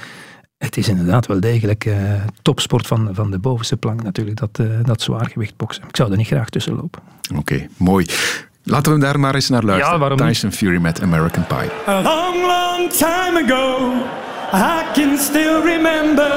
het 0.58 0.78
is 0.78 0.88
inderdaad 0.88 1.28
wel 1.28 1.39
degelijk 1.39 1.89
topsport 2.42 2.88
van, 2.88 3.10
van 3.12 3.32
de 3.32 3.39
bovenste 3.39 3.78
plank 3.78 4.04
natuurlijk, 4.04 4.38
dat, 4.38 4.62
dat 4.84 5.02
zwaargewicht 5.02 5.58
boksen. 5.58 5.84
Ik 5.88 5.96
zou 5.96 6.12
er 6.12 6.18
niet 6.18 6.28
graag 6.28 6.50
tussen 6.50 6.76
lopen. 6.76 7.02
Oké, 7.36 7.68
mooi. 7.78 8.06
Laten 8.69 8.93
we 8.93 8.99
daar 8.99 9.19
maar 9.19 9.36
eens 9.36 9.49
naar 9.49 9.63
luisteren. 9.63 9.93
Ja, 9.93 9.99
waarom 9.99 10.17
Tyson 10.17 10.51
Fury 10.51 10.82
met 10.82 11.01
American 11.01 11.45
Pie. 11.47 11.69
A 11.88 12.01
long, 12.01 12.36
long 12.45 12.91
time 12.91 13.43
ago, 13.43 13.93
I 14.53 14.84
can 14.93 15.17
still 15.17 15.62
remember 15.62 16.32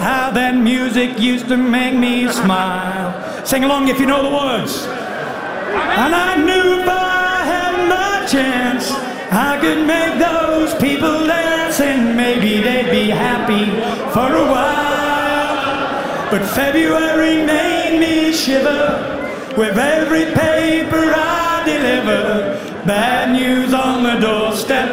how 0.00 0.32
that 0.34 0.54
music 0.54 1.10
used 1.18 1.48
to 1.48 1.56
make 1.56 1.92
me 1.94 2.28
smile. 2.32 3.14
Sing 3.42 3.64
along 3.64 3.88
if 3.88 3.98
you 3.98 4.06
know 4.06 4.22
the 4.22 4.34
words. 4.46 4.86
And 5.96 6.14
I 6.14 6.36
knew 6.36 6.80
if 6.80 6.88
I 6.88 7.44
had 7.54 7.88
my 7.88 8.26
chance, 8.26 8.92
I 9.30 9.58
could 9.60 9.86
make 9.86 10.18
those 10.18 10.74
people 10.74 11.26
dance 11.26 11.80
and 11.80 12.14
maybe 12.16 12.60
they'd 12.62 12.90
be 12.90 13.10
happy 13.10 13.64
for 14.12 14.28
a 14.34 14.46
while. 14.54 16.30
But 16.30 16.42
February 16.54 17.44
made 17.46 17.98
me 17.98 18.32
shiver 18.32 18.84
with 19.56 19.78
every 19.78 20.24
paper 20.34 21.12
I 21.14 21.57
Bad 22.88 23.32
news 23.32 23.74
on 23.74 24.02
the 24.02 24.18
doorstep. 24.18 24.88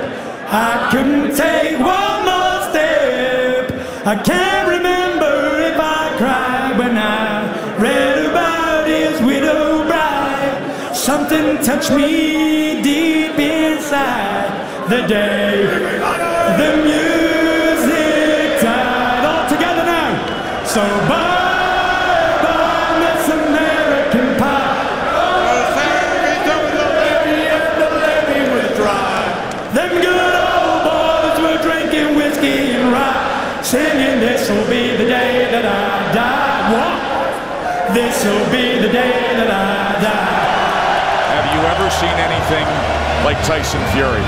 I 0.52 0.90
couldn't 0.92 1.34
take 1.34 1.80
one 1.80 2.26
more 2.28 2.70
step. 2.70 3.72
I 4.06 4.22
can't 4.22 4.68
remember 4.68 5.62
if 5.62 5.80
I 5.80 6.14
cried 6.18 6.78
when 6.78 6.98
I 6.98 7.80
read 7.80 8.26
about 8.26 8.88
his 8.88 9.22
widow 9.22 9.86
bride. 9.88 10.94
Something 10.94 11.64
touched 11.64 11.92
me 11.92 12.82
deep 12.82 13.40
inside 13.40 14.90
the 14.90 15.08
day 15.08 15.64
the 16.60 16.72
music 16.84 18.62
died. 18.62 19.26
All 19.26 19.50
together 19.50 19.86
now. 19.86 20.66
So 20.66 20.82
bye 21.08 21.35
This'll 37.96 38.52
be 38.52 38.78
the 38.78 38.92
day 38.92 39.14
that 39.40 39.48
I 39.50 39.96
die. 40.04 41.32
Have 41.32 41.48
you 41.56 41.62
ever 41.64 41.90
seen 41.96 42.12
anything 42.12 42.68
like 43.24 43.42
Tyson 43.48 43.80
Fury? 43.96 44.20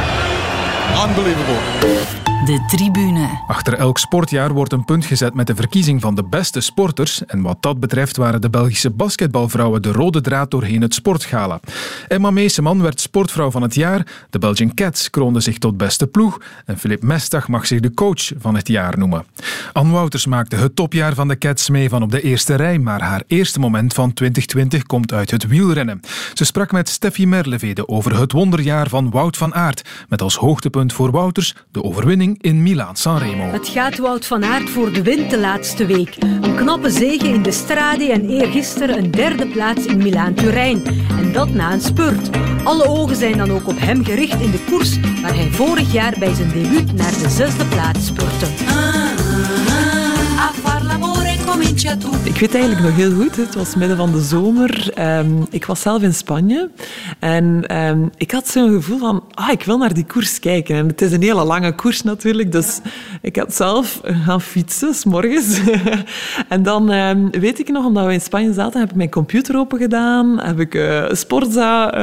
Unbelievable. 0.96 2.27
De 2.46 2.64
tribune. 2.68 3.42
Achter 3.48 3.74
elk 3.74 3.98
sportjaar 3.98 4.54
wordt 4.54 4.74
een 4.74 4.86
punt 4.86 5.06
gezet 5.06 5.34
met 5.34 5.48
de 5.48 5.56
verkiezing 5.56 6.02
van 6.02 6.16
de 6.16 6.24
beste 6.24 6.62
sporters. 6.62 7.26
En 7.26 7.42
wat 7.42 7.58
dat 7.60 7.80
betreft 7.80 8.18
waren 8.18 8.42
de 8.42 8.50
Belgische 8.50 8.90
basketbalvrouwen 8.90 9.82
de 9.82 9.92
rode 9.92 10.22
draad 10.22 10.52
doorheen 10.52 10.82
het 10.82 10.94
sportgala. 10.94 11.60
Emma 12.08 12.32
Meeseman 12.32 12.82
werd 12.82 13.00
sportvrouw 13.00 13.52
van 13.52 13.62
het 13.62 13.76
jaar. 13.76 14.08
De 14.30 14.40
Belgian 14.40 14.74
Cats 14.74 15.10
kroonden 15.10 15.42
zich 15.42 15.58
tot 15.58 15.78
beste 15.78 16.08
ploeg. 16.08 16.42
En 16.66 16.78
Filip 16.78 17.04
Mestag 17.04 17.48
mag 17.48 17.68
zich 17.68 17.80
de 17.80 17.94
coach 17.94 18.32
van 18.38 18.56
het 18.56 18.68
jaar 18.68 18.98
noemen. 18.98 19.26
Anne 19.74 19.92
Wouters 19.92 20.26
maakte 20.26 20.56
het 20.56 20.76
topjaar 20.76 21.14
van 21.14 21.28
de 21.28 21.38
Cats 21.38 21.70
mee 21.70 21.90
van 21.90 22.04
op 22.04 22.12
de 22.12 22.22
eerste 22.22 22.56
rij. 22.56 22.80
Maar 22.80 23.02
haar 23.02 23.24
eerste 23.28 23.60
moment 23.60 23.94
van 23.94 24.14
2020 24.14 24.84
komt 24.84 25.14
uit 25.14 25.32
het 25.32 25.48
wielrennen. 25.48 26.00
Ze 26.34 26.46
sprak 26.46 26.72
met 26.72 26.90
Steffi 26.90 27.28
Merlevede 27.28 27.88
over 27.88 28.20
het 28.20 28.32
wonderjaar 28.32 28.90
van 28.90 29.10
Wout 29.10 29.38
van 29.38 29.54
Aert. 29.54 29.90
Met 30.10 30.22
als 30.22 30.36
hoogtepunt 30.36 30.94
voor 30.94 31.12
Wouters 31.12 31.56
de 31.72 31.84
overwinning 31.84 32.27
in 32.40 32.64
Milaan-Sanremo. 32.64 33.52
Het 33.52 33.68
gaat 33.68 33.98
Wout 33.98 34.26
van 34.26 34.44
Aert 34.44 34.70
voor 34.70 34.94
de 34.94 35.02
wind 35.02 35.30
de 35.30 35.38
laatste 35.38 35.86
week. 35.86 36.16
Een 36.20 36.56
knappe 36.56 36.90
zege 36.90 37.28
in 37.28 37.44
de 37.44 37.52
Strade 37.52 38.12
en 38.12 38.30
eergisteren 38.30 38.98
een 38.98 39.12
derde 39.12 39.48
plaats 39.48 39.86
in 39.86 39.98
Milaan-Turijn. 39.98 40.84
En 41.10 41.32
dat 41.32 41.50
na 41.50 41.74
een 41.74 41.82
spurt. 41.82 42.30
Alle 42.64 42.88
ogen 42.88 43.16
zijn 43.16 43.38
dan 43.38 43.52
ook 43.52 43.68
op 43.68 43.80
hem 43.80 44.06
gericht 44.06 44.42
in 44.42 44.52
de 44.52 44.64
koers 44.70 45.00
waar 45.22 45.36
hij 45.36 45.52
vorig 45.52 45.92
jaar 45.92 46.16
bij 46.20 46.34
zijn 46.34 46.50
debuut 46.50 46.94
naar 46.94 47.12
de 47.12 47.30
zesde 47.30 47.66
plaats 47.66 48.06
spurte. 48.06 49.07
Ik 52.24 52.40
weet 52.40 52.56
eigenlijk 52.56 52.84
nog 52.84 52.96
heel 52.96 53.12
goed, 53.12 53.36
het 53.36 53.56
was 53.56 53.76
midden 53.76 53.98
van 53.98 54.12
de 54.12 54.22
zomer. 54.22 55.00
Um, 55.20 55.46
ik 55.50 55.66
was 55.66 55.82
zelf 55.82 56.02
in 56.02 56.14
Spanje 56.14 56.70
en 57.20 57.78
um, 57.78 58.12
ik 58.18 58.32
had 58.32 58.48
zo'n 58.48 58.74
gevoel 58.74 58.98
van, 58.98 59.24
ah, 59.34 59.52
ik 59.52 59.64
wil 59.64 59.78
naar 59.78 59.94
die 59.94 60.06
koers 60.06 60.40
kijken. 60.40 60.76
En 60.76 60.88
het 60.88 61.02
is 61.02 61.12
een 61.12 61.22
hele 61.22 61.44
lange 61.44 61.76
koers 61.76 62.02
natuurlijk, 62.02 62.52
dus 62.52 62.80
ik 63.22 63.36
had 63.36 63.56
zelf 63.56 64.02
gaan 64.04 64.42
fietsen, 64.42 64.94
s 64.94 65.06
morgens. 65.06 65.60
en 66.50 66.64
dan 66.64 66.92
um, 66.92 67.30
weet 67.32 67.60
ik 67.60 67.68
nog, 67.68 67.86
omdat 67.86 68.06
we 68.06 68.14
in 68.14 68.22
Spanje 68.22 68.54
zaten, 68.54 68.80
heb 68.80 68.90
ik 68.90 68.96
mijn 68.96 69.10
computer 69.10 69.58
open 69.58 69.78
gedaan, 69.78 70.40
heb 70.40 70.60
ik 70.60 70.76
uh, 70.76 71.06
Sportza 71.12 71.94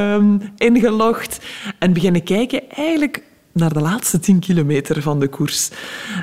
ingelogd 0.57 1.45
en 1.79 1.93
beginnen 1.93 2.23
kijken 2.23 2.71
eigenlijk 2.71 3.23
naar 3.55 3.73
de 3.73 3.81
laatste 3.81 4.19
10 4.19 4.39
kilometer 4.39 5.03
van 5.03 5.21
de 5.21 5.29
koers. 5.29 5.71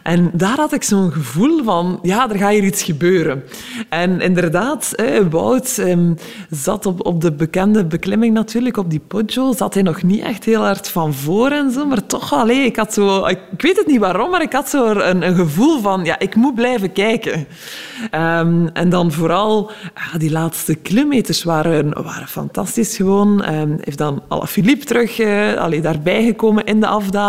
En 0.04 0.32
daar 0.34 0.56
had 0.56 0.74
ik 0.74 0.84
zo'n 0.84 1.12
gevoel 1.12 1.64
van, 1.64 2.00
ja, 2.02 2.30
er 2.30 2.38
gaat 2.38 2.52
hier 2.52 2.64
iets 2.64 2.84
gebeuren. 2.84 3.44
En 3.90 4.22
inderdaad, 4.22 4.96
Wout 5.30 5.78
ehm, 5.78 6.14
zat 6.50 6.86
op, 6.86 7.06
op 7.06 7.22
de 7.22 7.32
bekende 7.32 7.86
beklimming 7.86 8.34
natuurlijk, 8.34 8.78
op 8.78 8.90
die 8.90 9.02
Poggio, 9.08 9.54
zat 9.54 9.74
hij 9.74 9.84
nog 9.84 10.04
niet 10.04 10.22
echt 10.22 10.44
heel 10.44 10.62
hard 10.62 10.90
van 10.90 11.14
voor 11.14 11.52
en 11.52 11.72
zo, 11.72 11.86
maar 11.86 12.06
toch, 12.06 12.34
allee, 12.34 12.66
ik 12.66 12.76
had 12.76 12.94
zo, 12.94 13.26
ik, 13.26 13.40
weet 13.58 13.78
het 13.78 13.88
niet 13.88 14.00
waarom, 14.00 14.30
maar 14.30 14.42
ik 14.42 14.54
had 14.54 14.70
zo 14.70 14.92
een, 14.92 15.28
een 15.28 15.36
gevoel 15.36 15.80
van, 15.80 16.06
ja, 16.06 16.20
ik 16.20 16.36
moet 16.36 16.56
blijven 16.56 16.92
kijken. 16.92 17.46
Ehm, 18.12 18.68
en 18.74 18.90
dan 18.90 19.12
vooral, 19.12 19.72
die 20.18 20.32
laatste 20.32 20.76
kilometers 20.76 21.44
waren, 21.44 22.04
waren 22.04 22.28
fantastisch 22.28 22.96
gewoon. 22.96 23.54
Um, 23.54 23.78
heeft 23.82 23.98
dan 23.98 24.22
Alaphilippe 24.28 24.86
terug, 24.86 25.20
uh, 25.20 25.54
allee, 25.54 25.82
daarbij 25.82 26.24
gekomen 26.24 26.66
in 26.66 26.80
de 26.80 26.88
afdaling 26.88 27.20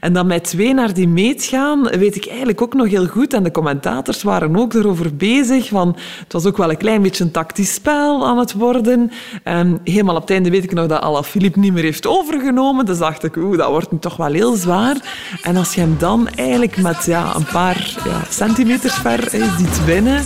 en 0.00 0.12
dan 0.12 0.26
met 0.26 0.44
twee 0.44 0.74
naar 0.74 0.94
die 0.94 1.08
meet 1.08 1.44
gaan, 1.44 1.82
weet 1.82 2.16
ik 2.16 2.26
eigenlijk 2.26 2.62
ook 2.62 2.74
nog 2.74 2.88
heel 2.88 3.06
goed. 3.06 3.32
En 3.32 3.42
de 3.42 3.50
commentators 3.50 4.22
waren 4.22 4.56
ook 4.56 4.74
erover 4.74 5.16
bezig. 5.16 5.68
Van, 5.68 5.96
het 6.18 6.32
was 6.32 6.46
ook 6.46 6.56
wel 6.56 6.70
een 6.70 6.76
klein 6.76 7.02
beetje 7.02 7.24
een 7.24 7.30
tactisch 7.30 7.74
spel 7.74 8.26
aan 8.26 8.38
het 8.38 8.52
worden. 8.52 9.10
En 9.42 9.80
helemaal 9.84 10.14
op 10.14 10.20
het 10.20 10.30
einde 10.30 10.50
weet 10.50 10.64
ik 10.64 10.72
nog 10.72 10.86
dat 10.86 11.00
Alaphilippe 11.00 11.58
niet 11.58 11.72
meer 11.72 11.82
heeft 11.82 12.06
overgenomen. 12.06 12.86
Dus 12.86 12.98
dacht 12.98 13.24
ik, 13.24 13.36
oeh, 13.36 13.58
dat 13.58 13.68
wordt 13.68 13.92
nu 13.92 13.98
toch 13.98 14.16
wel 14.16 14.32
heel 14.32 14.54
zwaar. 14.54 14.96
En 15.42 15.56
als 15.56 15.74
je 15.74 15.80
hem 15.80 15.96
dan 15.98 16.28
eigenlijk 16.28 16.76
met 16.76 17.04
ja, 17.04 17.34
een 17.34 17.46
paar 17.52 17.94
ja, 18.04 18.20
centimeters 18.28 18.94
ver 18.94 19.28
ziet 19.30 19.84
winnen... 19.84 20.24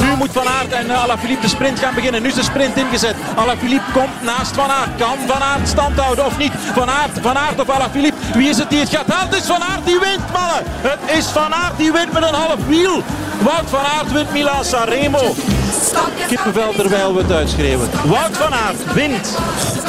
Nu 0.00 0.16
moet 0.16 0.32
Van 0.32 0.46
Aert 0.46 0.72
en 0.72 0.90
Alaphilippe 0.90 1.42
de 1.42 1.48
sprint 1.48 1.78
gaan 1.78 1.94
beginnen. 1.94 2.22
Nu 2.22 2.28
is 2.28 2.34
de 2.34 2.42
sprint 2.42 2.76
ingezet. 2.76 3.16
Alaphilippe 3.36 3.92
komt 3.92 4.22
naast 4.22 4.54
Van 4.54 4.70
Aert. 4.70 4.96
Kan 4.98 5.18
Van 5.26 5.42
Aert 5.42 5.68
stand 5.68 5.98
houden 5.98 6.26
of 6.26 6.38
niet? 6.38 6.52
Van 6.52 6.88
Aert 6.90 6.99
Van 7.20 7.36
Aert 7.36 7.60
of 7.60 7.70
Alaphilippe. 7.70 8.18
Wie 8.34 8.48
is 8.48 8.58
het 8.58 8.70
die 8.70 8.78
het 8.78 8.88
gaat 8.88 9.06
halen? 9.06 9.28
Het 9.28 9.38
is 9.38 9.46
Van 9.46 9.62
Aert 9.62 9.86
die 9.86 9.98
wint, 9.98 10.32
mannen. 10.32 10.62
Het 10.64 11.16
is 11.18 11.26
Van 11.26 11.54
Aert 11.54 11.76
die 11.76 11.92
wint 11.92 12.12
met 12.12 12.22
een 12.22 12.34
half 12.34 12.66
wiel. 12.66 13.02
Wout 13.42 13.70
van 13.70 13.80
Aert 13.80 14.12
wint 14.12 14.32
Milan 14.32 14.64
Sanremo. 14.64 15.34
Kippenvel 16.26 16.72
terwijl 16.72 17.14
we 17.14 17.22
het 17.22 17.32
uitschreven. 17.32 17.88
Wout 18.06 18.36
van 18.36 18.52
Aert 18.54 18.92
wint. 18.94 19.38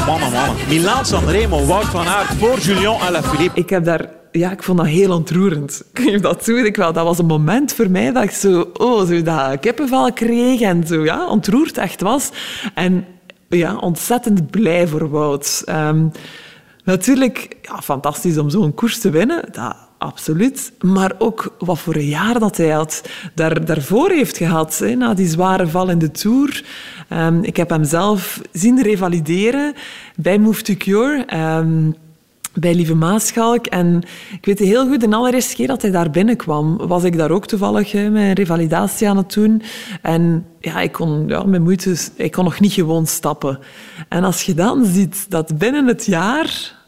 Mannen, 0.05 0.31
mannen. 0.31 0.55
Milan 0.67 1.05
Sanremo. 1.05 1.65
Wout 1.65 1.85
van 1.85 2.07
Aert 2.07 2.33
voor 2.39 2.59
Julien 2.59 2.99
Alaphilippe. 2.99 3.59
Ik 3.59 3.69
heb 3.69 3.85
daar 3.85 4.05
ja, 4.31 4.51
ik 4.51 4.63
vond 4.63 4.77
dat 4.77 4.87
heel 4.87 5.11
ontroerend. 5.11 5.83
Ik 5.93 6.21
dat. 6.21 6.47
Ik 6.47 6.75
wel, 6.75 6.93
dat 6.93 7.05
was 7.05 7.17
een 7.17 7.25
moment 7.25 7.73
voor 7.73 7.89
mij 7.89 8.11
dat 8.11 8.23
ik 8.23 8.31
zo, 8.31 8.71
oh, 8.73 9.07
zo 9.07 9.21
dat 9.21 9.59
kippenvel 9.59 10.13
kreeg 10.13 10.61
en 10.61 10.87
zo, 10.87 11.03
ja, 11.03 11.27
ontroerd 11.27 11.77
echt 11.77 12.01
was. 12.01 12.29
En 12.73 13.05
ja, 13.49 13.75
ontzettend 13.75 14.49
blij 14.49 14.87
voor 14.87 15.09
Wout. 15.09 15.63
Um, 15.69 16.11
Natuurlijk, 16.91 17.57
ja, 17.61 17.81
fantastisch 17.81 18.37
om 18.37 18.49
zo'n 18.49 18.73
koers 18.73 18.99
te 18.99 19.09
winnen, 19.09 19.43
dat 19.51 19.75
absoluut. 19.97 20.73
Maar 20.81 21.11
ook 21.17 21.55
wat 21.59 21.79
voor 21.79 21.95
een 21.95 22.07
jaar 22.07 22.39
dat 22.39 22.57
hij 22.57 22.69
had, 22.69 23.01
daar, 23.35 23.65
daarvoor 23.65 24.09
heeft 24.09 24.37
gehad, 24.37 24.77
hè, 24.77 24.95
na 24.95 25.13
die 25.13 25.27
zware 25.27 25.67
val 25.67 25.89
in 25.89 25.99
de 25.99 26.11
Tour. 26.11 26.65
Um, 27.09 27.43
ik 27.43 27.57
heb 27.57 27.69
hem 27.69 27.83
zelf 27.83 28.41
zien 28.51 28.81
revalideren 28.81 29.73
bij 30.15 30.39
Move 30.39 30.61
to 30.61 30.73
Cure. 30.77 31.25
Um, 31.57 31.95
bij 32.53 32.75
Lieve 32.75 32.95
Maaschalk. 32.95 33.65
En 33.65 34.01
ik 34.31 34.45
weet 34.45 34.59
heel 34.59 34.87
goed, 34.87 35.01
de 35.01 35.15
allereerste 35.15 35.55
keer 35.55 35.67
dat 35.67 35.81
hij 35.81 35.91
daar 35.91 36.09
binnenkwam, 36.09 36.77
was 36.77 37.03
ik 37.03 37.17
daar 37.17 37.31
ook 37.31 37.45
toevallig 37.47 37.91
hè, 37.91 38.09
mijn 38.09 38.33
revalidatie 38.33 39.09
aan 39.09 39.17
het 39.17 39.33
doen. 39.33 39.61
En 40.01 40.45
ja, 40.59 40.81
ik 40.81 40.91
kon 40.91 41.27
ja, 41.27 41.43
met 41.43 41.61
moeite, 41.61 41.95
ik 42.15 42.31
kon 42.31 42.43
nog 42.43 42.59
niet 42.59 42.73
gewoon 42.73 43.07
stappen. 43.07 43.59
En 44.09 44.23
als 44.23 44.43
je 44.43 44.53
dan 44.53 44.85
ziet 44.85 45.25
dat 45.29 45.57
binnen 45.57 45.87
het 45.87 46.05
jaar 46.05 46.79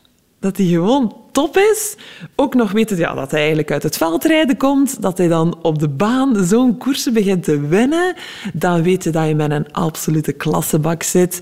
dat 0.44 0.58
hij 0.58 0.66
gewoon 0.66 1.16
top 1.32 1.58
is, 1.58 1.96
ook 2.36 2.54
nog 2.54 2.72
weten 2.72 2.98
ja, 2.98 3.14
dat 3.14 3.32
hij 3.32 3.40
eigenlijk 3.40 3.72
uit 3.72 3.84
het 3.84 3.98
veldrijden 3.98 4.58
komt, 4.58 5.02
dat 5.02 5.18
hij 5.18 5.28
dan 5.28 5.58
op 5.62 5.80
de 5.80 5.90
baan 5.90 6.46
zo'n 6.46 6.78
koersen 6.78 7.14
begint 7.14 7.44
te 7.44 7.60
winnen, 7.68 8.16
dan 8.54 8.84
weet 8.84 9.04
je 9.04 9.10
dat 9.10 9.28
je 9.28 9.36
met 9.36 9.52
een 9.52 9.72
absolute 9.72 10.32
klassebak 10.32 11.04
zit. 11.04 11.42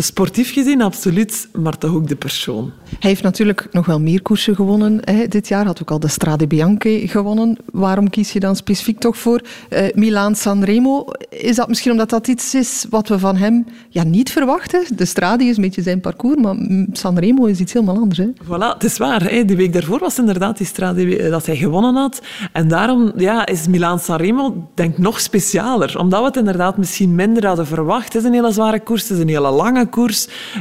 Sportief 0.00 0.52
gezien, 0.52 0.82
absoluut, 0.82 1.48
maar 1.52 1.78
toch 1.78 1.94
ook 1.94 2.08
de 2.08 2.16
persoon. 2.16 2.72
Hij 2.88 3.10
heeft 3.10 3.22
natuurlijk 3.22 3.68
nog 3.70 3.86
wel 3.86 4.00
meer 4.00 4.22
koersen 4.22 4.54
gewonnen. 4.54 5.00
Hè. 5.04 5.28
Dit 5.28 5.48
jaar 5.48 5.66
had 5.66 5.80
ook 5.82 5.90
al 5.90 5.98
de 6.00 6.08
Strade 6.08 6.46
Bianche 6.46 7.02
gewonnen. 7.08 7.56
Waarom 7.72 8.10
kies 8.10 8.32
je 8.32 8.40
dan 8.40 8.56
specifiek 8.56 8.98
toch 8.98 9.16
voor 9.18 9.40
uh, 9.70 9.80
Milaan 9.94 10.34
Sanremo? 10.34 11.04
Is 11.28 11.56
dat 11.56 11.68
misschien 11.68 11.90
omdat 11.90 12.10
dat 12.10 12.28
iets 12.28 12.54
is 12.54 12.86
wat 12.90 13.08
we 13.08 13.18
van 13.18 13.36
hem 13.36 13.66
ja, 13.88 14.02
niet 14.02 14.32
verwachten? 14.32 14.96
De 14.96 15.04
Strade 15.04 15.44
is 15.44 15.56
een 15.56 15.62
beetje 15.62 15.82
zijn 15.82 16.00
parcours, 16.00 16.36
maar 16.40 16.56
Sanremo 16.92 17.44
is 17.44 17.60
iets 17.60 17.72
helemaal 17.72 17.96
anders. 17.96 18.18
Hè? 18.18 18.28
Voilà, 18.44 18.74
het 18.74 18.84
is 18.84 18.98
waar. 18.98 19.30
Hè. 19.30 19.44
De 19.44 19.56
week 19.56 19.72
daarvoor 19.72 19.98
was 19.98 20.18
inderdaad 20.18 20.56
die 20.56 20.66
Strade 20.66 21.18
eh, 21.18 21.30
dat 21.30 21.46
hij 21.46 21.56
gewonnen 21.56 21.94
had. 21.94 22.22
En 22.52 22.68
daarom 22.68 23.12
ja, 23.16 23.46
is 23.46 23.66
Milaan 23.66 23.98
Sanremo 23.98 24.70
denk 24.74 24.92
ik 24.92 24.98
nog 24.98 25.20
specialer. 25.20 25.98
Omdat 25.98 26.20
we 26.20 26.26
het 26.26 26.36
inderdaad 26.36 26.76
misschien 26.76 27.14
minder 27.14 27.46
hadden 27.46 27.66
verwacht. 27.66 28.12
Het 28.12 28.14
is 28.14 28.24
een 28.24 28.32
hele 28.34 28.52
zware 28.52 28.80
koers, 28.80 29.02
het 29.02 29.10
is 29.10 29.18
een 29.18 29.28
hele 29.28 29.50
lange 29.50 29.87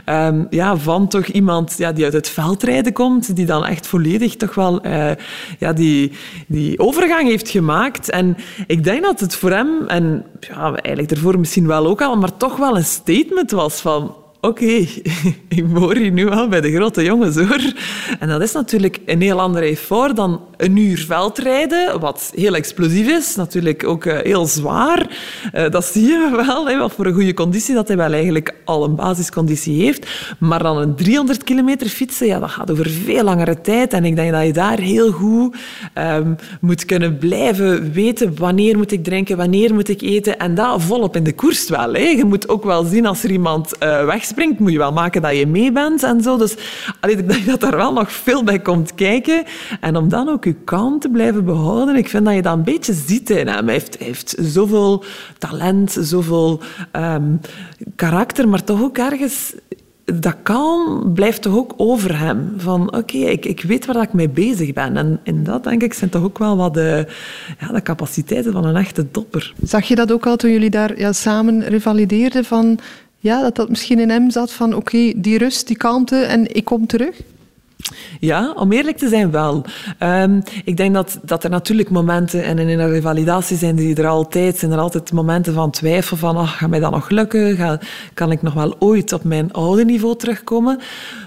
Um, 0.05 0.47
ja, 0.49 0.77
van 0.77 1.07
toch 1.07 1.25
iemand 1.25 1.75
ja, 1.77 1.91
die 1.91 2.03
uit 2.03 2.13
het 2.13 2.29
veldrijden 2.29 2.93
komt, 2.93 3.35
die 3.35 3.45
dan 3.45 3.65
echt 3.65 3.87
volledig 3.87 4.35
toch 4.35 4.55
wel 4.55 4.85
uh, 4.85 5.11
ja, 5.59 5.73
die, 5.73 6.11
die 6.47 6.79
overgang 6.79 7.27
heeft 7.27 7.49
gemaakt. 7.49 8.09
En 8.09 8.37
ik 8.67 8.83
denk 8.83 9.03
dat 9.03 9.19
het 9.19 9.35
voor 9.35 9.51
hem, 9.51 9.87
en 9.87 10.25
ja, 10.39 10.75
eigenlijk 10.75 11.11
ervoor 11.11 11.39
misschien 11.39 11.67
wel 11.67 11.87
ook 11.87 12.01
al, 12.01 12.15
maar 12.15 12.37
toch 12.37 12.57
wel 12.57 12.77
een 12.77 12.85
statement 12.85 13.51
was 13.51 13.81
van 13.81 14.15
oké, 14.47 14.65
ik 15.59 15.65
hoor 15.73 15.95
hier 15.95 16.11
nu 16.11 16.25
wel 16.25 16.47
bij 16.47 16.61
de 16.61 16.71
grote 16.71 17.03
jongens 17.03 17.35
hoor. 17.35 17.73
En 18.19 18.27
dat 18.27 18.41
is 18.41 18.51
natuurlijk 18.51 18.99
een 19.05 19.21
heel 19.21 19.39
ander 19.39 19.63
effort 19.63 20.15
dan 20.15 20.41
een 20.57 20.77
uur 20.77 21.05
veldrijden, 21.07 21.99
wat 21.99 22.31
heel 22.35 22.55
explosief 22.55 23.07
is, 23.07 23.35
natuurlijk 23.35 23.83
ook 23.83 24.05
uh, 24.05 24.17
heel 24.17 24.45
zwaar. 24.45 25.07
Uh, 25.55 25.69
dat 25.69 25.85
zie 25.85 26.05
je 26.05 26.43
wel, 26.45 26.77
wat 26.77 26.93
voor 26.93 27.05
een 27.05 27.13
goede 27.13 27.33
conditie 27.33 27.75
dat 27.75 27.87
hij 27.87 27.97
wel 27.97 28.13
eigenlijk 28.13 28.53
al 28.65 28.83
een 28.83 28.95
basisconditie 28.95 29.83
heeft. 29.83 30.07
Maar 30.39 30.63
dan 30.63 30.77
een 30.77 30.95
300 30.95 31.43
kilometer 31.43 31.87
fietsen, 31.87 32.27
ja, 32.27 32.39
dat 32.39 32.49
gaat 32.49 32.71
over 32.71 32.89
veel 32.89 33.23
langere 33.23 33.61
tijd. 33.61 33.93
En 33.93 34.05
ik 34.05 34.15
denk 34.15 34.31
dat 34.31 34.45
je 34.45 34.53
daar 34.53 34.79
heel 34.79 35.11
goed 35.11 35.55
um, 35.95 36.35
moet 36.61 36.85
kunnen 36.85 37.17
blijven 37.17 37.91
weten 37.91 38.37
wanneer 38.37 38.77
moet 38.77 38.91
ik 38.91 39.03
drinken, 39.03 39.37
wanneer 39.37 39.73
moet 39.73 39.89
ik 39.89 40.01
eten. 40.01 40.39
En 40.39 40.55
dat 40.55 40.81
volop 40.81 41.15
in 41.15 41.23
de 41.23 41.33
koers 41.33 41.69
wel. 41.69 41.93
Hè. 41.93 41.99
Je 41.99 42.25
moet 42.25 42.49
ook 42.49 42.63
wel 42.63 42.83
zien 42.83 43.05
als 43.05 43.23
er 43.23 43.31
iemand 43.31 43.71
uh, 43.83 44.05
moet 44.59 44.71
je 44.71 44.77
wel 44.77 44.93
maken 44.93 45.21
dat 45.21 45.37
je 45.37 45.47
mee 45.47 45.71
bent 45.71 46.03
en 46.03 46.21
zo. 46.21 46.37
Dus 46.37 46.55
allee, 46.99 47.17
ik 47.17 47.29
denk 47.29 47.45
dat 47.45 47.59
daar 47.59 47.75
wel 47.75 47.93
nog 47.93 48.11
veel 48.11 48.43
bij 48.43 48.59
komt 48.59 48.95
kijken. 48.95 49.43
En 49.81 49.95
om 49.95 50.09
dan 50.09 50.29
ook 50.29 50.43
je 50.43 50.53
kalm 50.53 50.99
te 50.99 51.09
blijven 51.09 51.45
behouden. 51.45 51.95
Ik 51.95 52.09
vind 52.09 52.25
dat 52.25 52.33
je 52.33 52.41
dat 52.41 52.53
een 52.53 52.63
beetje 52.63 52.93
ziet 52.93 53.29
in 53.29 53.47
hem. 53.47 53.65
Hij 53.65 53.73
heeft, 53.73 53.97
heeft 53.97 54.35
zoveel 54.39 55.03
talent, 55.37 55.97
zoveel 55.99 56.61
um, 56.91 57.39
karakter, 57.95 58.47
maar 58.47 58.63
toch 58.63 58.81
ook 58.81 58.97
ergens 58.97 59.53
dat 60.13 60.35
kalm 60.43 61.13
blijft 61.13 61.41
toch 61.41 61.55
ook 61.55 61.73
over 61.77 62.19
hem. 62.19 62.53
Van 62.57 62.95
oké, 62.95 63.17
ik, 63.17 63.45
ik 63.45 63.61
weet 63.61 63.85
waar 63.85 64.01
ik 64.01 64.13
mee 64.13 64.29
bezig 64.29 64.73
ben. 64.73 64.97
En 64.97 65.19
in 65.23 65.43
dat, 65.43 65.63
denk 65.63 65.83
ik, 65.83 65.93
zijn 65.93 66.09
toch 66.09 66.23
ook 66.23 66.37
wel 66.37 66.57
wat 66.57 66.73
de, 66.73 67.07
ja, 67.59 67.67
de 67.67 67.81
capaciteiten 67.81 68.51
van 68.51 68.65
een 68.65 68.75
echte 68.75 69.11
topper. 69.11 69.53
Zag 69.63 69.83
je 69.87 69.95
dat 69.95 70.11
ook 70.11 70.25
al 70.25 70.35
toen 70.35 70.51
jullie 70.51 70.69
daar 70.69 70.99
ja, 70.99 71.13
samen 71.13 71.63
revalideerden? 71.63 72.45
Van, 72.45 72.79
ja, 73.17 73.41
dat 73.41 73.55
dat 73.55 73.69
misschien 73.69 73.99
in 73.99 74.09
hem 74.09 74.31
zat 74.31 74.51
van 74.51 74.73
oké, 74.73 75.13
die 75.15 75.37
rust, 75.37 75.67
die 75.67 75.77
kalmte 75.77 76.15
en 76.15 76.55
ik 76.55 76.65
kom 76.65 76.87
terug? 76.87 77.21
Ja, 78.19 78.53
om 78.55 78.71
eerlijk 78.71 78.97
te 78.97 79.07
zijn 79.07 79.31
wel. 79.31 79.65
Um, 80.03 80.43
ik 80.63 80.77
denk 80.77 80.93
dat, 80.93 81.19
dat 81.23 81.43
er 81.43 81.49
natuurlijk 81.49 81.89
momenten, 81.89 82.43
en 82.43 82.59
in 82.59 82.79
een 82.79 82.89
revalidatie 82.89 83.57
zijn 83.57 83.75
die 83.75 83.95
er 83.95 84.07
altijd, 84.07 84.57
zijn 84.57 84.71
er 84.71 84.77
altijd 84.77 85.11
momenten 85.11 85.53
van 85.53 85.71
twijfel 85.71 86.17
van, 86.17 86.37
ach, 86.37 86.57
gaat 86.57 86.69
mij 86.69 86.79
dat 86.79 86.91
nog 86.91 87.09
lukken? 87.09 87.55
Ga, 87.55 87.79
kan 88.13 88.31
ik 88.31 88.41
nog 88.41 88.53
wel 88.53 88.75
ooit 88.79 89.13
op 89.13 89.23
mijn 89.23 89.53
oude 89.53 89.85
niveau 89.85 90.15
terugkomen? 90.15 90.79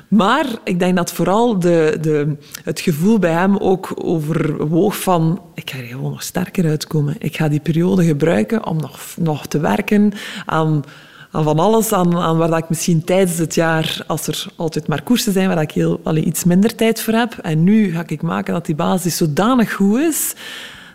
Maar 0.09 0.47
ik 0.65 0.79
denk 0.79 0.97
dat 0.97 1.13
vooral 1.13 1.59
de, 1.59 1.99
de, 2.01 2.37
het 2.65 2.81
gevoel 2.81 3.19
bij 3.19 3.33
hem 3.33 3.57
ook 3.57 3.93
overwoog 3.95 5.01
van 5.01 5.41
ik 5.55 5.71
ga 5.71 5.79
er 5.79 5.85
gewoon 5.85 6.11
nog 6.11 6.23
sterker 6.23 6.69
uitkomen. 6.69 7.15
Ik 7.19 7.37
ga 7.37 7.49
die 7.49 7.61
periode 7.61 8.05
gebruiken 8.05 8.67
om 8.67 8.77
nog, 8.77 9.01
nog 9.17 9.47
te 9.47 9.61
werken 9.61 10.13
aan 10.47 10.85
aan 11.31 11.45
van 11.45 11.59
alles, 11.59 11.93
aan, 11.93 12.17
aan 12.17 12.37
waar 12.37 12.49
dat 12.51 12.59
ik 12.59 12.69
misschien 12.69 13.05
tijdens 13.05 13.39
het 13.39 13.55
jaar, 13.55 14.05
als 14.07 14.27
er 14.27 14.47
altijd 14.57 14.87
maar 14.87 15.03
koersen 15.03 15.33
zijn, 15.33 15.49
waar 15.49 15.61
ik 15.61 15.71
heel, 15.71 16.01
allee, 16.03 16.25
iets 16.25 16.45
minder 16.45 16.75
tijd 16.75 17.01
voor 17.01 17.15
heb. 17.15 17.39
En 17.43 17.65
nu 17.65 17.93
ga 17.93 18.03
ik 18.07 18.23
maken 18.23 18.53
dat 18.55 18.67
die 18.67 18.75
basis 18.75 19.17
zodanig 19.17 19.73
goed 19.73 19.99
is, 19.99 20.35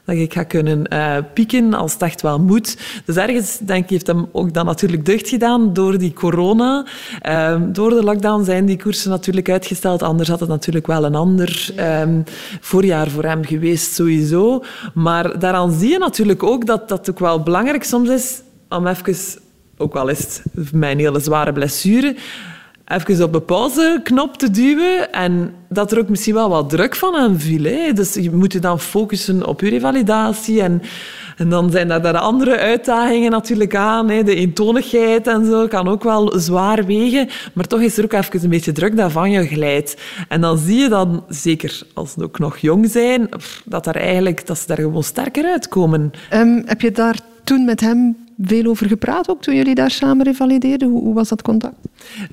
dat 0.06 0.16
ik 0.16 0.34
ga 0.34 0.44
kunnen 0.44 0.94
uh, 0.94 1.18
pieken 1.34 1.74
als 1.74 1.94
het 1.94 2.02
echt 2.02 2.22
wel 2.22 2.40
moet. 2.40 2.78
Dus 3.06 3.16
ergens, 3.16 3.58
denk 3.62 3.84
ik, 3.84 3.90
heeft 3.90 4.08
hem 4.08 4.26
ook 4.32 4.54
dan 4.54 4.66
natuurlijk 4.66 5.06
deugd 5.06 5.30
gedaan 5.30 5.74
door 5.74 5.98
die 5.98 6.14
corona. 6.14 6.86
Uh, 7.30 7.62
door 7.68 7.90
de 7.90 8.04
lockdown 8.04 8.44
zijn 8.44 8.66
die 8.66 8.82
koersen 8.82 9.10
natuurlijk 9.10 9.50
uitgesteld. 9.50 10.04
Anders 10.04 10.30
had 10.30 10.40
het 10.40 10.50
natuurlijk 10.50 10.88
wel 10.88 11.06
een 11.06 11.16
ander 11.16 11.74
um, 12.02 12.24
voorjaar 12.60 13.10
voor 13.10 13.24
hem 13.24 13.46
geweest, 13.46 13.94
sowieso. 13.94 14.64
Maar 14.94 15.40
daaraan 15.40 15.72
zie 15.72 15.90
je 15.90 15.98
natuurlijk 15.98 16.44
ook 16.44 16.66
dat 16.66 16.90
dat 16.90 17.10
ook 17.10 17.20
wel 17.20 17.44
belangrijk 17.44 17.84
soms 17.84 18.10
is 18.10 18.42
om 18.70 18.88
even 18.88 19.16
ook 19.78 20.10
is 20.10 20.42
het 20.56 20.72
mijn 20.74 21.00
hele 21.00 21.20
zware 21.20 21.54
blessure, 21.54 22.16
even 22.86 23.24
op 23.24 23.34
de 23.34 23.42
pauzeknop 23.42 24.38
te 24.38 24.52
duwen 24.52 25.12
en 25.14 25.54
dat 25.70 25.92
er 25.92 26.00
ook 26.00 26.10
misschien 26.10 26.34
wel 26.34 26.50
wat 26.50 26.70
druk 26.70 26.96
van 26.96 27.16
aan 27.16 27.40
viel. 27.40 27.94
Dus 27.94 28.14
je 28.14 28.32
moet 28.32 28.54
je 28.54 28.60
dan 28.60 28.80
focussen 28.80 29.48
op 29.48 29.62
je 29.62 29.70
revalidatie 29.70 30.62
en, 30.62 30.82
en 31.38 31.50
dan 31.50 31.72
zijn 31.72 31.88
daar 31.88 32.02
de 32.02 32.20
andere 32.20 32.58
uitdagingen 32.58 33.32
natuurlijk 33.32 33.76
aan. 33.76 34.10
Hè. 34.10 34.24
De 34.24 34.36
eentonigheid 34.36 35.28
en 35.28 35.46
zo 35.46 35.68
kan 35.68 35.88
ook 35.88 36.04
wel 36.04 36.40
zwaar 36.40 36.86
wegen, 36.86 37.30
maar 37.54 37.68
toch 37.68 37.82
is 37.82 37.98
er 37.98 38.04
ook 38.04 38.14
even 38.14 38.44
een 38.44 38.50
beetje 38.50 38.72
druk 38.72 38.98
dat 38.98 39.12
van 39.12 39.32
je 39.32 39.48
glijdt. 39.48 39.98
En 40.28 40.42
dan 40.42 40.58
zie 40.58 40.78
je 40.78 40.90
dan, 40.90 41.24
zeker 41.30 41.82
als 41.94 42.12
ze 42.12 42.24
ook 42.24 42.40
nog 42.40 42.58
jong 42.58 42.90
zijn, 42.90 43.30
dat, 43.66 43.84
daar 43.84 43.96
eigenlijk, 43.96 44.48
dat 44.48 44.58
ze 44.58 44.68
daar 44.68 44.78
gewoon 44.78 45.04
sterker 45.04 45.46
uitkomen. 45.46 46.12
Um, 46.34 46.64
heb 46.66 46.82
je 46.82 46.92
daar 46.92 47.20
toen 47.44 47.66
met 47.66 47.80
hem 47.80 48.25
veel 48.42 48.66
over 48.66 48.88
gepraat 48.88 49.30
ook 49.30 49.42
toen 49.42 49.56
jullie 49.56 49.76
daar 49.76 49.92
samen 49.92 50.26
revalideerden? 50.26 50.90
Hoe, 50.90 51.14
was 51.14 51.30
dat 51.30 51.42
contact? 51.42 51.76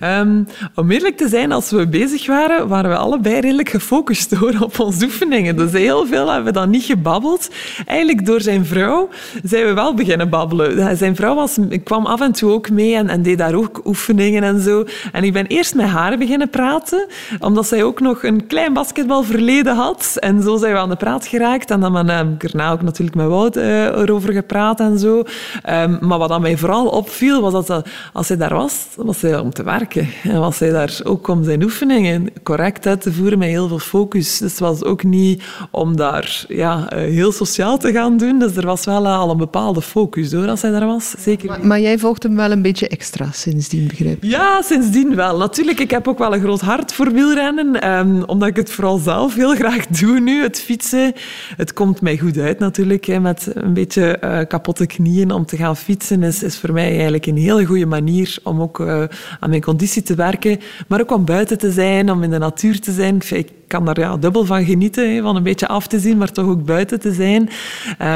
Um, 0.02 0.46
om 0.74 0.90
eerlijk 0.90 1.16
te 1.16 1.28
zijn, 1.28 1.52
als 1.52 1.70
we 1.70 1.88
bezig 1.88 2.26
waren, 2.26 2.68
waren 2.68 2.90
we 2.90 2.96
allebei 2.96 3.40
redelijk 3.40 3.68
gefocust 3.68 4.34
hoor, 4.34 4.54
op 4.60 4.80
onze 4.80 5.04
oefeningen. 5.04 5.56
Dus 5.56 5.72
heel 5.72 6.06
veel 6.06 6.26
hebben 6.26 6.44
we 6.44 6.58
dan 6.58 6.70
niet 6.70 6.84
gebabbeld. 6.84 7.50
Eigenlijk 7.86 8.26
door 8.26 8.40
zijn 8.40 8.66
vrouw 8.66 9.08
zijn 9.42 9.66
we 9.66 9.72
wel 9.72 9.94
beginnen 9.94 10.28
babbelen. 10.28 10.96
Zijn 10.96 11.16
vrouw 11.16 11.34
was, 11.34 11.58
kwam 11.84 12.06
af 12.06 12.20
en 12.20 12.32
toe 12.32 12.50
ook 12.50 12.70
mee 12.70 12.94
en, 12.94 13.08
en 13.08 13.22
deed 13.22 13.38
daar 13.38 13.54
ook 13.54 13.80
oefeningen 13.84 14.42
en 14.42 14.60
zo. 14.60 14.84
En 15.12 15.24
ik 15.24 15.32
ben 15.32 15.46
eerst 15.46 15.74
met 15.74 15.86
haar 15.86 16.18
beginnen 16.18 16.50
praten, 16.50 17.06
omdat 17.40 17.66
zij 17.66 17.82
ook 17.82 18.00
nog 18.00 18.22
een 18.22 18.46
klein 18.46 18.72
basketbalverleden 18.72 19.74
had. 19.76 20.16
En 20.20 20.42
zo 20.42 20.56
zijn 20.56 20.72
we 20.72 20.78
aan 20.78 20.88
de 20.88 20.96
praat 20.96 21.26
geraakt. 21.26 21.70
En 21.70 21.80
dan 21.80 22.08
heb 22.08 22.26
ik 22.26 22.52
daarna 22.52 22.72
ook 22.72 22.82
natuurlijk 22.82 23.16
met 23.16 23.26
Wout 23.26 23.56
uh, 23.56 23.84
erover 23.84 24.32
gepraat 24.32 24.80
en 24.80 24.98
zo. 24.98 25.22
Um, 25.70 25.91
maar 26.00 26.18
wat 26.18 26.30
aan 26.30 26.40
mij 26.40 26.56
vooral 26.56 26.86
opviel, 26.86 27.40
was 27.40 27.66
dat 27.66 27.88
als 28.12 28.28
hij 28.28 28.36
daar 28.36 28.54
was, 28.54 28.86
was 28.96 29.20
hij 29.20 29.38
om 29.38 29.50
te 29.50 29.62
werken. 29.62 30.08
En 30.22 30.40
was 30.40 30.58
hij 30.58 30.70
daar 30.70 31.00
ook 31.04 31.28
om 31.28 31.44
zijn 31.44 31.62
oefeningen 31.62 32.28
correct 32.42 32.86
uit 32.86 33.00
te 33.00 33.12
voeren 33.12 33.38
met 33.38 33.48
heel 33.48 33.68
veel 33.68 33.78
focus. 33.78 34.38
Dus 34.38 34.50
het 34.50 34.60
was 34.60 34.84
ook 34.84 35.04
niet 35.04 35.42
om 35.70 35.96
daar 35.96 36.44
ja, 36.48 36.88
eh, 36.88 36.98
heel 36.98 37.32
sociaal 37.32 37.78
te 37.78 37.92
gaan 37.92 38.16
doen. 38.16 38.38
Dus 38.38 38.56
er 38.56 38.66
was 38.66 38.84
wel 38.84 39.06
al 39.06 39.30
een 39.30 39.36
bepaalde 39.36 39.82
focus 39.82 40.30
door 40.30 40.48
als 40.48 40.62
hij 40.62 40.70
daar 40.70 40.86
was. 40.86 41.14
Zeker. 41.18 41.48
Maar, 41.48 41.66
maar 41.66 41.80
jij 41.80 41.98
volgt 41.98 42.22
hem 42.22 42.36
wel 42.36 42.50
een 42.50 42.62
beetje 42.62 42.88
extra 42.88 43.28
sindsdien, 43.32 43.86
begrijp 43.86 44.24
ik? 44.24 44.30
Ja, 44.30 44.62
sindsdien 44.62 45.14
wel. 45.14 45.38
Natuurlijk, 45.38 45.80
ik 45.80 45.90
heb 45.90 46.08
ook 46.08 46.18
wel 46.18 46.34
een 46.34 46.40
groot 46.40 46.60
hart 46.60 46.92
voor 46.92 47.12
wielrennen. 47.12 47.90
Um, 47.98 48.22
omdat 48.22 48.48
ik 48.48 48.56
het 48.56 48.72
vooral 48.72 48.98
zelf 48.98 49.34
heel 49.34 49.54
graag 49.54 49.86
doe 50.00 50.20
nu, 50.20 50.42
het 50.42 50.60
fietsen. 50.60 51.12
Het 51.56 51.72
komt 51.72 52.00
mij 52.00 52.18
goed 52.18 52.38
uit 52.38 52.58
natuurlijk, 52.58 53.04
hè, 53.04 53.20
met 53.20 53.50
een 53.54 53.74
beetje 53.74 54.18
uh, 54.24 54.38
kapotte 54.48 54.86
knieën 54.86 55.30
om 55.30 55.46
te 55.46 55.56
gaan 55.56 55.76
fietsen. 55.82 56.22
Is, 56.22 56.42
is 56.42 56.58
voor 56.58 56.72
mij 56.72 56.90
eigenlijk 56.90 57.26
een 57.26 57.36
hele 57.36 57.64
goede 57.64 57.86
manier 57.86 58.38
om 58.42 58.60
ook 58.60 58.80
uh, 58.80 59.04
aan 59.40 59.50
mijn 59.50 59.62
conditie 59.62 60.02
te 60.02 60.14
werken, 60.14 60.60
maar 60.88 61.00
ook 61.00 61.12
om 61.12 61.24
buiten 61.24 61.58
te 61.58 61.72
zijn, 61.72 62.10
om 62.10 62.22
in 62.22 62.30
de 62.30 62.38
natuur 62.38 62.80
te 62.80 62.92
zijn. 62.92 63.22
Kan 63.72 63.84
daar 63.84 64.00
ja, 64.00 64.16
dubbel 64.16 64.44
van 64.44 64.64
genieten, 64.64 65.22
van 65.22 65.36
een 65.36 65.42
beetje 65.42 65.68
af 65.68 65.86
te 65.86 65.98
zien, 65.98 66.18
maar 66.18 66.32
toch 66.32 66.46
ook 66.46 66.64
buiten 66.64 67.00
te 67.00 67.12
zijn. 67.12 67.42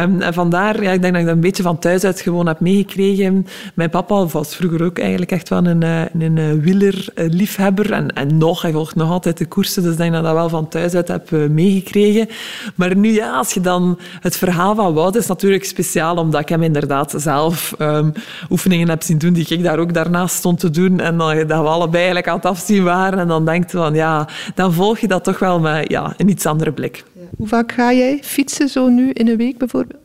Um, 0.03 0.21
en 0.21 0.35
vandaar, 0.35 0.83
ja, 0.83 0.91
ik 0.91 1.01
denk 1.01 1.13
dat 1.13 1.23
ik 1.23 1.27
dat 1.27 1.35
een 1.35 1.41
beetje 1.41 1.63
van 1.63 1.79
thuis 1.79 2.05
uit 2.05 2.21
gewoon 2.21 2.47
heb 2.47 2.61
meegekregen. 2.61 3.47
Mijn 3.75 3.91
papa 3.91 4.27
was 4.27 4.57
vroeger 4.57 4.85
ook 4.85 4.99
eigenlijk 4.99 5.31
echt 5.31 5.49
wel 5.49 5.67
een, 5.67 5.83
een, 5.83 6.37
een 6.37 6.61
wielerliefhebber 6.61 7.93
en, 7.93 8.09
en 8.13 8.39
nog, 8.39 8.63
hij 8.63 8.73
volgt 8.73 8.95
nog 8.95 9.11
altijd 9.11 9.39
de 9.39 9.47
koersen, 9.47 9.83
dus 9.83 9.93
ik 9.93 9.99
denk 9.99 10.11
dat 10.11 10.21
ik 10.21 10.27
dat 10.27 10.37
wel 10.37 10.49
van 10.49 10.69
thuis 10.69 10.95
uit 10.95 11.09
heb 11.09 11.31
meegekregen. 11.31 12.29
Maar 12.75 12.97
nu, 12.97 13.13
ja, 13.13 13.37
als 13.37 13.53
je 13.53 13.61
dan 13.61 13.99
het 14.21 14.37
verhaal 14.37 14.75
van 14.75 14.95
Wout 14.95 15.17
is 15.17 15.27
natuurlijk 15.27 15.65
speciaal, 15.65 16.17
omdat 16.17 16.41
ik 16.41 16.49
hem 16.49 16.63
inderdaad 16.63 17.15
zelf 17.17 17.75
um, 17.79 18.13
oefeningen 18.51 18.89
heb 18.89 19.03
zien 19.03 19.19
doen 19.19 19.33
die 19.33 19.47
ik 19.49 19.63
daar 19.63 19.79
ook 19.79 19.95
daarnaast 19.95 20.37
stond 20.37 20.61
te 20.61 20.71
doen 20.71 21.01
en 21.01 21.17
dan, 21.17 21.37
dat 21.37 21.61
we 21.63 21.69
allebei 21.69 21.97
eigenlijk 21.97 22.29
aan 22.29 22.37
het 22.37 22.47
afzien 22.47 22.85
waren 22.85 23.19
en 23.19 23.29
dan 23.29 23.45
denk 23.45 23.71
je 23.71 23.77
van, 23.77 23.95
ja, 23.95 24.29
dan 24.55 24.73
volg 24.73 24.99
je 24.99 25.09
dat 25.09 25.25
toch 25.25 25.39
wel 25.39 25.46
wel 25.47 25.61
met 25.61 25.91
ja, 25.91 26.15
een 26.17 26.29
iets 26.29 26.47
andere 26.47 26.73
blik. 26.73 27.05
Hoe 27.37 27.49
vaak 27.49 27.73
ga 27.73 27.93
jij 27.93 28.19
fietsen 28.23 28.69
zo 28.69 28.89
nu 28.89 29.11
in 29.11 29.29
een 29.29 29.37
week 29.37 29.59
bijvoorbeeld? 29.59 30.05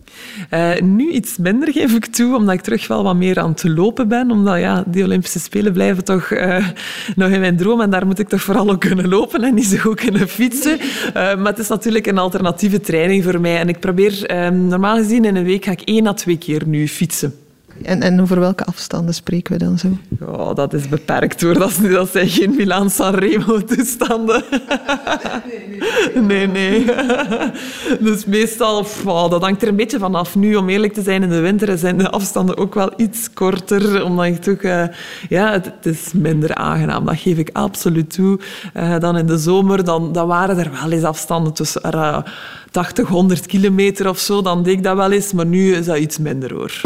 Uh, 0.54 0.80
nu 0.82 1.12
iets 1.12 1.38
minder 1.38 1.72
geef 1.72 1.94
ik 1.94 2.06
toe, 2.06 2.36
omdat 2.36 2.54
ik 2.54 2.62
terug 2.62 2.88
wel 2.88 3.04
wat 3.04 3.16
meer 3.16 3.40
aan 3.40 3.50
het 3.50 3.64
lopen 3.64 4.08
ben. 4.08 4.32
Omdat 4.32 4.60
ja, 4.60 4.84
die 4.88 5.04
Olympische 5.04 5.40
Spelen 5.40 5.74
blijven 5.74 6.04
toch 6.04 6.32
uh, 6.32 6.68
nog 7.16 7.30
in 7.30 7.40
mijn 7.40 7.58
droom. 7.58 7.82
En 7.82 7.90
daar 7.90 8.06
moet 8.06 8.20
ik 8.20 8.28
toch 8.28 8.42
vooral 8.42 8.70
ook 8.70 8.80
kunnen 8.80 9.08
lopen 9.08 9.44
en 9.44 9.54
niet 9.54 9.66
zo 9.66 9.78
goed 9.78 10.00
kunnen 10.00 10.28
fietsen. 10.28 10.80
Uh, 10.80 11.14
maar 11.42 11.52
het 11.52 11.60
is 11.60 11.68
natuurlijk 11.68 12.08
een 12.08 12.18
alternatieve 12.18 12.82
training 12.82 13.24
voor 13.24 13.42
mij. 13.42 13.58
En 13.58 13.70
ik 13.70 13.80
probeer, 13.80 14.26
ehm, 14.26 14.68
normaal 14.68 14.98
gezien 14.98 15.26
in 15.26 15.36
een 15.36 15.44
week 15.46 15.66
ga 15.66 15.72
ik 15.72 15.82
één 15.82 16.08
à 16.08 16.14
twee 16.14 16.38
keer 16.38 16.68
nu 16.68 16.88
fietsen. 16.88 17.34
En, 17.84 18.02
en 18.02 18.22
over 18.22 18.40
welke 18.40 18.66
afstanden 18.66 19.14
spreken 19.14 19.54
we 19.54 19.60
dan 19.60 19.78
zo? 19.78 19.88
Oh, 20.26 20.56
dat 20.56 20.74
is 20.74 20.90
beperkt 20.90 21.42
hoor. 21.42 21.54
Dat, 21.54 21.80
dat 21.92 22.10
zijn 22.10 22.30
geen 22.30 22.56
Milaan-San 22.56 23.16
Remo-toestanden. 23.16 24.44
Nee, 26.28 26.48
nee. 26.48 26.86
Dus 28.00 28.26
meestal, 28.26 28.86
oh, 29.06 29.30
dat 29.30 29.42
hangt 29.42 29.62
er 29.62 29.68
een 29.68 29.76
beetje 29.76 30.00
vanaf. 30.00 30.36
Nu, 30.36 30.56
om 30.56 30.70
eerlijk 30.70 30.94
te 30.94 31.02
zijn, 31.02 31.24
in 31.24 31.30
de 31.30 31.40
winter 31.40 31.78
zijn 31.78 31.98
de 31.98 32.10
afstanden 32.10 32.58
ook 32.58 32.74
wel 32.74 32.94
iets 32.98 33.34
korter. 33.34 34.04
Omdat 34.04 34.26
ik 34.26 34.42
toch, 34.42 34.62
uh, 34.62 34.84
ja, 35.30 35.52
het, 35.52 35.66
het, 35.66 35.86
is 35.86 36.12
minder 36.14 36.56
aangenaam. 36.56 37.06
Dat 37.06 37.18
geef 37.18 37.38
ik 37.38 37.50
absoluut 37.54 38.14
toe. 38.14 38.40
Uh, 38.78 39.00
dan 39.00 39.18
in 39.18 39.26
de 39.26 39.38
zomer, 39.38 39.84
dan, 39.84 40.14
dan 40.14 40.28
waren 40.28 40.58
er 40.58 40.72
wel 40.82 40.92
eens 40.92 41.04
afstanden 41.04 41.54
tussen 41.54 41.82
uh, 41.96 42.18
80, 42.72 43.08
100 43.08 43.46
kilometer 43.46 44.10
of 44.10 44.20
zo. 44.20 44.42
Dan 44.42 44.64
deed 44.64 44.78
ik 44.78 44.84
dat 44.84 44.96
wel 44.96 45.12
eens, 45.12 45.34
maar 45.34 45.46
nu 45.46 45.74
is 45.76 45.86
dat 45.86 45.98
iets 45.98 46.18
minder 46.18 46.54
hoor. 46.54 46.82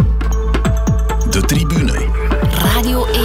De 1.36 1.42
tribune. 1.42 2.08
Radio 2.74 3.06
1. 3.06 3.24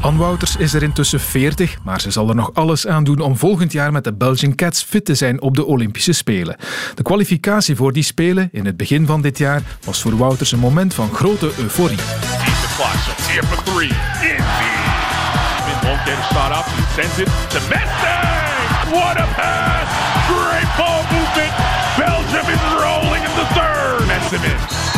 Anne 0.00 0.18
Wouters 0.18 0.56
is 0.56 0.74
er 0.74 0.82
intussen 0.82 1.20
40, 1.20 1.78
maar 1.84 2.00
ze 2.00 2.10
zal 2.10 2.28
er 2.28 2.34
nog 2.34 2.50
alles 2.54 2.86
aan 2.86 3.04
doen 3.04 3.20
om 3.20 3.36
volgend 3.36 3.72
jaar 3.72 3.92
met 3.92 4.04
de 4.04 4.12
Belgian 4.12 4.54
Cats 4.54 4.82
fit 4.82 5.04
te 5.04 5.14
zijn 5.14 5.40
op 5.40 5.56
de 5.56 5.64
Olympische 5.64 6.12
Spelen. 6.12 6.56
De 6.94 7.02
kwalificatie 7.02 7.76
voor 7.76 7.92
die 7.92 8.02
Spelen 8.02 8.48
in 8.52 8.66
het 8.66 8.76
begin 8.76 9.06
van 9.06 9.22
dit 9.22 9.38
jaar 9.38 9.62
was 9.84 10.00
voor 10.00 10.16
Wouters 10.16 10.52
een 10.52 10.58
moment 10.58 10.94
van 10.94 11.14
grote 11.14 11.52
euforie. 11.58 11.96
What 18.90 19.18
a 19.18 19.26
pass! 19.36 19.88
Great 20.26 20.76
ball 20.76 21.02
movement! 21.10 21.52
Belgium 21.96 22.54
is 22.54 22.60
rolling 22.82 23.24
in 23.24 23.34
the 23.34 23.46
third! 23.54 24.89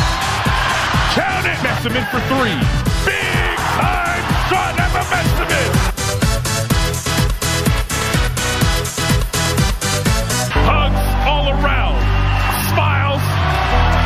Messerman 1.83 2.05
for 2.11 2.19
three. 2.31 2.55
Big 3.03 3.57
time 3.75 4.23
shot 4.47 4.73
the 4.77 5.03
Messerman. 5.11 5.71
Hugs 10.63 11.05
all 11.27 11.49
around. 11.49 11.99
Smiles 12.71 13.23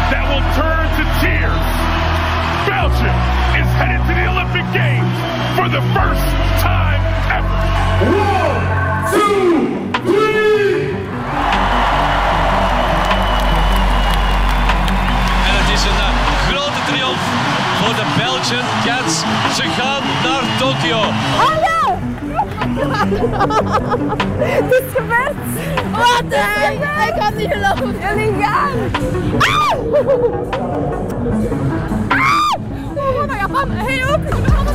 that 0.09 0.25
will 0.25 0.41
turn 0.57 0.89
to 0.97 1.03
tears. 1.21 1.67
Belgium 2.65 3.17
is 3.61 3.69
headed 3.77 4.01
to 4.07 4.13
the 4.17 4.25
Olympic 4.25 4.65
Games 4.73 5.13
for 5.55 5.69
the 5.69 5.81
first 5.93 6.37
Belgian 18.15 18.65
Cats. 18.85 19.19
Ze 19.55 19.63
gaan 19.63 20.03
naar 20.23 20.43
Tokio. 20.57 20.99
Hallo! 21.37 21.97
Het 24.37 24.71
is 24.71 24.93
gebeurd! 24.95 25.35
Wat 25.91 26.23
hè? 26.29 26.71
Ik 27.07 27.13
kan 27.19 27.37
niet 27.37 27.51
geloven. 27.51 27.95
Jullie 27.99 28.43
gaan! 28.43 28.77
Auw! 29.39 29.83
Oh 32.95 33.27
my 33.27 33.39
god, 33.39 33.67
hij 33.69 34.05
ook! 34.13 34.66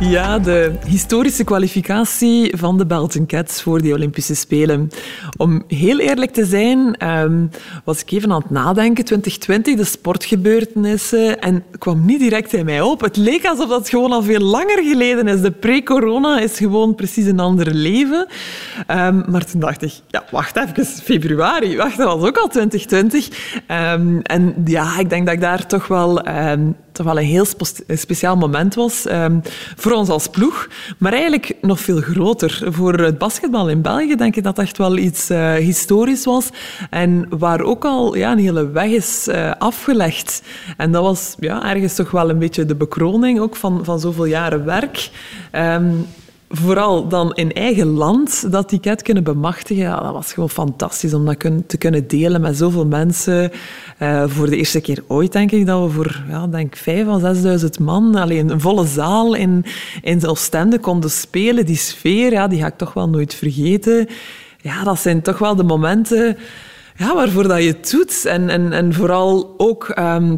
Ja, 0.00 0.38
de 0.38 0.72
historische 0.86 1.44
kwalificatie 1.44 2.56
van 2.56 2.78
de 2.78 2.86
Belgian 2.86 3.26
Cats 3.26 3.62
voor 3.62 3.82
de 3.82 3.92
Olympische 3.92 4.34
Spelen. 4.34 4.90
Om 5.36 5.64
heel 5.68 5.98
eerlijk 5.98 6.32
te 6.32 6.44
zijn, 6.44 7.08
um, 7.08 7.50
was 7.84 8.00
ik 8.00 8.10
even 8.10 8.32
aan 8.32 8.40
het 8.40 8.50
nadenken, 8.50 9.04
2020, 9.04 9.76
de 9.76 9.84
sportgebeurtenissen, 9.84 11.40
en 11.40 11.64
kwam 11.78 12.04
niet 12.04 12.18
direct 12.18 12.52
in 12.52 12.64
mij 12.64 12.80
op. 12.80 13.00
Het 13.00 13.16
leek 13.16 13.46
alsof 13.46 13.68
dat 13.68 13.88
gewoon 13.88 14.12
al 14.12 14.22
veel 14.22 14.40
langer 14.40 14.82
geleden 14.82 15.28
is. 15.28 15.40
De 15.40 15.50
pre-corona 15.50 16.40
is 16.40 16.56
gewoon 16.56 16.94
precies 16.94 17.26
een 17.26 17.40
ander 17.40 17.74
leven. 17.74 18.26
Um, 18.90 19.24
maar 19.28 19.44
toen 19.44 19.60
dacht 19.60 19.82
ik, 19.82 19.92
ja, 20.08 20.24
wacht 20.30 20.56
even, 20.56 20.86
februari, 20.86 21.76
wacht, 21.76 21.96
dat 21.96 22.18
was 22.18 22.28
ook 22.28 22.38
al 22.38 22.48
2020. 22.48 23.28
Um, 23.68 24.20
en 24.22 24.54
ja, 24.64 24.98
ik 24.98 25.08
denk 25.10 25.26
dat 25.26 25.34
ik 25.34 25.40
daar 25.40 25.66
toch 25.66 25.86
wel 25.86 26.22
toch 26.94 27.06
wel 27.06 27.18
een 27.18 27.24
heel 27.24 27.46
speciaal 27.88 28.36
moment 28.36 28.74
was. 28.74 29.06
Voor 29.76 29.92
ons 29.92 30.08
als 30.08 30.28
ploeg, 30.28 30.68
maar 30.98 31.12
eigenlijk 31.12 31.52
nog 31.60 31.80
veel 31.80 32.00
groter. 32.00 32.62
Voor 32.64 32.94
het 32.94 33.18
basketbal 33.18 33.68
in 33.68 33.82
België 33.82 34.16
denk 34.16 34.36
ik 34.36 34.42
dat 34.42 34.58
echt 34.58 34.78
wel 34.78 34.96
iets 34.96 35.30
uh, 35.30 35.52
historisch 35.52 36.24
was. 36.24 36.48
En 36.90 37.26
waar 37.28 37.60
ook 37.60 37.84
al 37.84 38.16
ja, 38.16 38.32
een 38.32 38.38
hele 38.38 38.70
weg 38.70 38.90
is 38.90 39.28
uh, 39.28 39.52
afgelegd. 39.58 40.42
En 40.76 40.92
dat 40.92 41.02
was 41.02 41.34
ja, 41.38 41.70
ergens 41.70 41.94
toch 41.94 42.10
wel 42.10 42.30
een 42.30 42.38
beetje 42.38 42.66
de 42.66 42.74
bekroning 42.74 43.40
ook 43.40 43.56
van, 43.56 43.84
van 43.84 44.00
zoveel 44.00 44.24
jaren 44.24 44.64
werk. 44.64 45.10
Um, 45.52 46.06
vooral 46.56 47.08
dan 47.08 47.34
in 47.34 47.52
eigen 47.52 47.86
land 47.86 48.52
dat 48.52 48.68
ticket 48.68 49.02
kunnen 49.02 49.24
bemachtigen, 49.24 49.90
dat 49.90 50.12
was 50.12 50.32
gewoon 50.32 50.50
fantastisch 50.50 51.14
om 51.14 51.24
dat 51.24 51.38
te 51.66 51.76
kunnen 51.78 52.08
delen 52.08 52.40
met 52.40 52.56
zoveel 52.56 52.86
mensen. 52.86 53.50
Eh, 53.98 54.24
voor 54.26 54.50
de 54.50 54.56
eerste 54.56 54.80
keer 54.80 55.04
ooit 55.06 55.32
denk 55.32 55.50
ik 55.52 55.66
dat 55.66 55.82
we 55.82 55.90
voor 55.90 56.22
ja, 56.28 56.46
denk 56.46 56.76
vijf 56.76 57.06
of 57.06 57.20
zesduizend 57.20 57.78
man, 57.78 58.14
alleen 58.14 58.50
een 58.50 58.60
volle 58.60 58.86
zaal 58.86 59.34
in, 59.34 59.64
in 60.02 60.26
Oostende 60.26 60.78
konden 60.78 61.10
spelen. 61.10 61.66
Die 61.66 61.76
sfeer, 61.76 62.32
ja, 62.32 62.48
die 62.48 62.60
ga 62.60 62.66
ik 62.66 62.76
toch 62.76 62.92
wel 62.92 63.08
nooit 63.08 63.34
vergeten. 63.34 64.08
Ja, 64.60 64.84
dat 64.84 64.98
zijn 64.98 65.22
toch 65.22 65.38
wel 65.38 65.56
de 65.56 65.64
momenten 65.64 66.36
ja, 66.96 67.14
waarvoor 67.14 67.48
dat 67.48 67.62
je 67.62 67.68
het 67.68 67.90
doet. 67.90 68.24
En, 68.24 68.48
en, 68.48 68.72
en 68.72 68.94
vooral 68.94 69.54
ook... 69.56 69.88
ehm, 69.88 70.36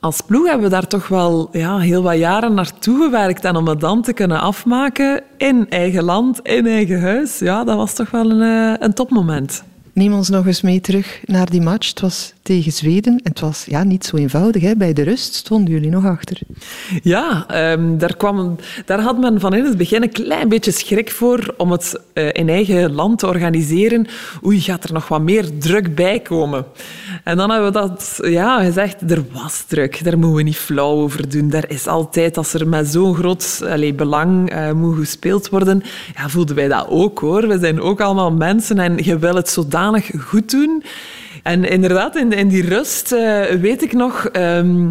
als 0.00 0.20
ploeg 0.20 0.46
hebben 0.46 0.64
we 0.64 0.70
daar 0.70 0.86
toch 0.86 1.08
wel 1.08 1.48
ja, 1.52 1.78
heel 1.78 2.02
wat 2.02 2.18
jaren 2.18 2.54
naartoe 2.54 3.04
gewerkt. 3.04 3.44
En 3.44 3.56
om 3.56 3.68
het 3.68 3.80
dan 3.80 4.02
te 4.02 4.12
kunnen 4.12 4.40
afmaken 4.40 5.22
in 5.36 5.70
eigen 5.70 6.04
land, 6.04 6.40
in 6.42 6.66
eigen 6.66 7.00
huis, 7.00 7.38
ja, 7.38 7.64
dat 7.64 7.76
was 7.76 7.94
toch 7.94 8.10
wel 8.10 8.30
een, 8.30 8.42
eh, 8.42 8.86
een 8.86 8.94
topmoment. 8.94 9.64
Neem 9.94 10.12
ons 10.12 10.28
nog 10.28 10.46
eens 10.46 10.60
mee 10.60 10.80
terug 10.80 11.20
naar 11.24 11.50
die 11.50 11.60
match. 11.60 11.88
Het 11.88 12.00
was 12.00 12.32
tegen 12.42 12.72
Zweden 12.72 13.12
en 13.12 13.30
het 13.30 13.40
was 13.40 13.64
ja, 13.68 13.84
niet 13.84 14.04
zo 14.04 14.16
eenvoudig. 14.16 14.62
Hè. 14.62 14.76
Bij 14.76 14.92
de 14.92 15.02
rust 15.02 15.34
stonden 15.34 15.72
jullie 15.72 15.90
nog 15.90 16.04
achter. 16.06 16.38
Ja, 17.02 17.44
ehm, 17.48 17.98
daar, 17.98 18.16
kwam, 18.16 18.56
daar 18.84 19.00
had 19.00 19.18
men 19.18 19.40
van 19.40 19.54
in 19.54 19.64
het 19.64 19.76
begin 19.76 20.02
een 20.02 20.12
klein 20.12 20.48
beetje 20.48 20.70
schrik 20.70 21.10
voor 21.10 21.54
om 21.56 21.70
het 21.70 22.00
eh, 22.12 22.28
in 22.32 22.48
eigen 22.48 22.92
land 22.92 23.18
te 23.18 23.26
organiseren. 23.26 24.06
Oei, 24.44 24.60
gaat 24.60 24.84
er 24.84 24.92
nog 24.92 25.08
wat 25.08 25.22
meer 25.22 25.58
druk 25.58 25.94
bij 25.94 26.20
komen? 26.20 26.64
En 27.24 27.36
dan 27.36 27.50
hebben 27.50 27.72
we 27.72 27.78
dat 27.78 28.18
ja, 28.22 28.64
gezegd, 28.64 29.10
er 29.10 29.24
was 29.32 29.64
druk. 29.66 30.04
Daar 30.04 30.18
moeten 30.18 30.36
we 30.36 30.42
niet 30.42 30.56
flauw 30.56 30.94
over 30.94 31.28
doen. 31.28 31.52
Er 31.52 31.70
is 31.70 31.86
altijd, 31.86 32.36
als 32.36 32.54
er 32.54 32.68
met 32.68 32.88
zo'n 32.88 33.14
groot 33.14 33.64
belang 33.96 34.50
eh, 34.50 34.72
moet 34.72 34.96
gespeeld 34.98 35.48
worden, 35.48 35.82
ja, 36.16 36.28
voelden 36.28 36.56
wij 36.56 36.68
dat 36.68 36.86
ook 36.88 37.18
hoor. 37.18 37.48
We 37.48 37.58
zijn 37.58 37.80
ook 37.80 38.00
allemaal 38.00 38.32
mensen 38.32 38.78
en 38.78 38.96
je 38.96 39.18
wil 39.18 39.34
het 39.34 39.48
zodanig 39.48 39.82
goed 40.18 40.50
doen. 40.50 40.82
En 41.42 41.64
inderdaad, 41.64 42.16
in, 42.16 42.32
in 42.32 42.48
die 42.48 42.68
rust 42.68 43.12
eh, 43.12 43.44
weet 43.44 43.82
ik 43.82 43.92
nog... 43.92 44.26
ehm, 44.26 44.90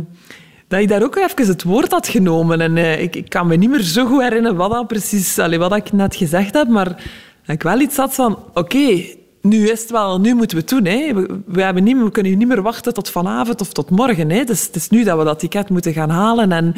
dat 0.68 0.82
ik 0.82 0.88
daar 0.88 1.04
ook 1.04 1.16
even 1.16 1.48
het 1.48 1.64
woord 1.64 1.92
had 1.92 2.08
genomen. 2.08 2.62
En 2.62 2.78
eh, 2.78 3.02
ik, 3.02 3.30
kan 3.30 3.48
me 3.48 3.56
niet 3.56 3.70
meer 3.70 3.82
zo 3.82 4.06
goed 4.06 4.22
herinneren 4.22 4.58
wat 4.58 4.72
dat 4.72 4.88
precies, 4.88 5.40
allee, 5.40 5.60
wat 5.60 5.76
ik 5.76 5.92
net 5.92 6.16
gezegd 6.16 6.54
heb, 6.54 6.68
maar 6.68 7.04
ik 7.46 7.64
wel 7.64 7.80
iets 7.80 7.98
had 7.98 8.14
van, 8.14 8.40
oké, 8.54 9.04
nu 9.42 9.70
is 9.70 9.82
het 9.82 9.92
wel, 9.92 10.20
nu 10.20 10.34
moeten 10.34 10.58
we 10.58 10.64
het 10.64 10.72
doen. 10.72 10.86
Hè. 10.86 11.14
We, 11.46 11.62
hebben 11.62 11.84
niet, 11.84 11.98
we 11.98 12.12
kunnen 12.12 12.38
niet 12.38 12.48
meer 12.48 12.62
wachten 12.62 12.94
tot 12.94 13.10
vanavond 13.10 13.62
of 13.62 13.74
tot 13.74 13.90
morgen. 13.90 14.30
Hè. 14.30 14.44
Dus 14.44 14.66
het 14.66 14.76
is 14.76 14.90
nu 14.90 15.04
dat 15.04 15.18
we 15.18 15.24
dat 15.24 15.40
ticket 15.40 15.70
moeten 15.70 15.94
gaan 15.94 16.10
halen. 16.10 16.52
En 16.52 16.74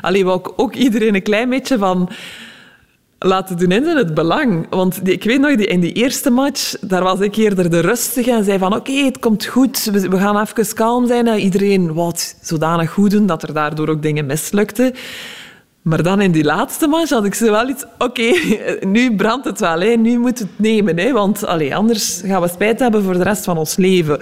allee, 0.00 0.24
we 0.24 0.30
ook, 0.30 0.52
ook 0.56 0.74
iedereen 0.74 1.14
een 1.14 1.22
klein 1.22 1.48
beetje 1.48 1.78
van 1.78 2.10
laten 3.18 3.56
doen 3.56 3.72
in 3.72 3.84
het 3.84 4.14
belang. 4.14 4.66
Want 4.70 5.08
ik 5.08 5.24
weet 5.24 5.40
nog, 5.40 5.56
die, 5.56 5.66
in 5.66 5.80
die 5.80 5.92
eerste 5.92 6.30
match, 6.30 6.74
daar 6.80 7.02
was 7.02 7.20
ik 7.20 7.36
eerder 7.36 7.70
de 7.70 7.80
rustige 7.80 8.30
en 8.30 8.44
zei 8.44 8.58
van 8.58 8.74
oké, 8.74 8.92
het 8.92 9.18
komt 9.18 9.44
goed, 9.44 9.84
we, 9.84 10.18
gaan 10.18 10.40
even 10.40 10.74
kalm 10.74 11.06
zijn. 11.06 11.26
En 11.26 11.38
iedereen 11.38 11.94
het 11.94 12.36
zodanig 12.42 12.90
goed 12.90 13.10
doen 13.10 13.26
dat 13.26 13.42
er 13.42 13.54
daardoor 13.54 13.88
ook 13.88 14.02
dingen 14.02 14.26
mislukten. 14.26 14.94
Maar 15.88 16.02
dan 16.02 16.20
in 16.20 16.32
die 16.32 16.44
laatste 16.44 16.86
match 16.86 17.10
had 17.10 17.24
ik 17.24 17.34
zo 17.34 17.50
wel 17.50 17.68
iets... 17.68 17.84
Oké, 17.98 18.32
nu 18.86 19.16
brandt 19.16 19.44
het 19.44 19.60
wel. 19.60 19.80
Hè. 19.80 19.88
Nu 19.88 20.18
moet 20.18 20.38
het 20.38 20.48
nemen. 20.56 20.98
Hè. 20.98 21.12
Want 21.12 21.46
anders 21.46 22.20
gaan 22.24 22.42
we 22.42 22.48
spijt 22.48 22.78
hebben 22.78 23.02
voor 23.02 23.12
de 23.12 23.22
rest 23.22 23.44
van 23.44 23.58
ons 23.58 23.76
leven. 23.76 24.18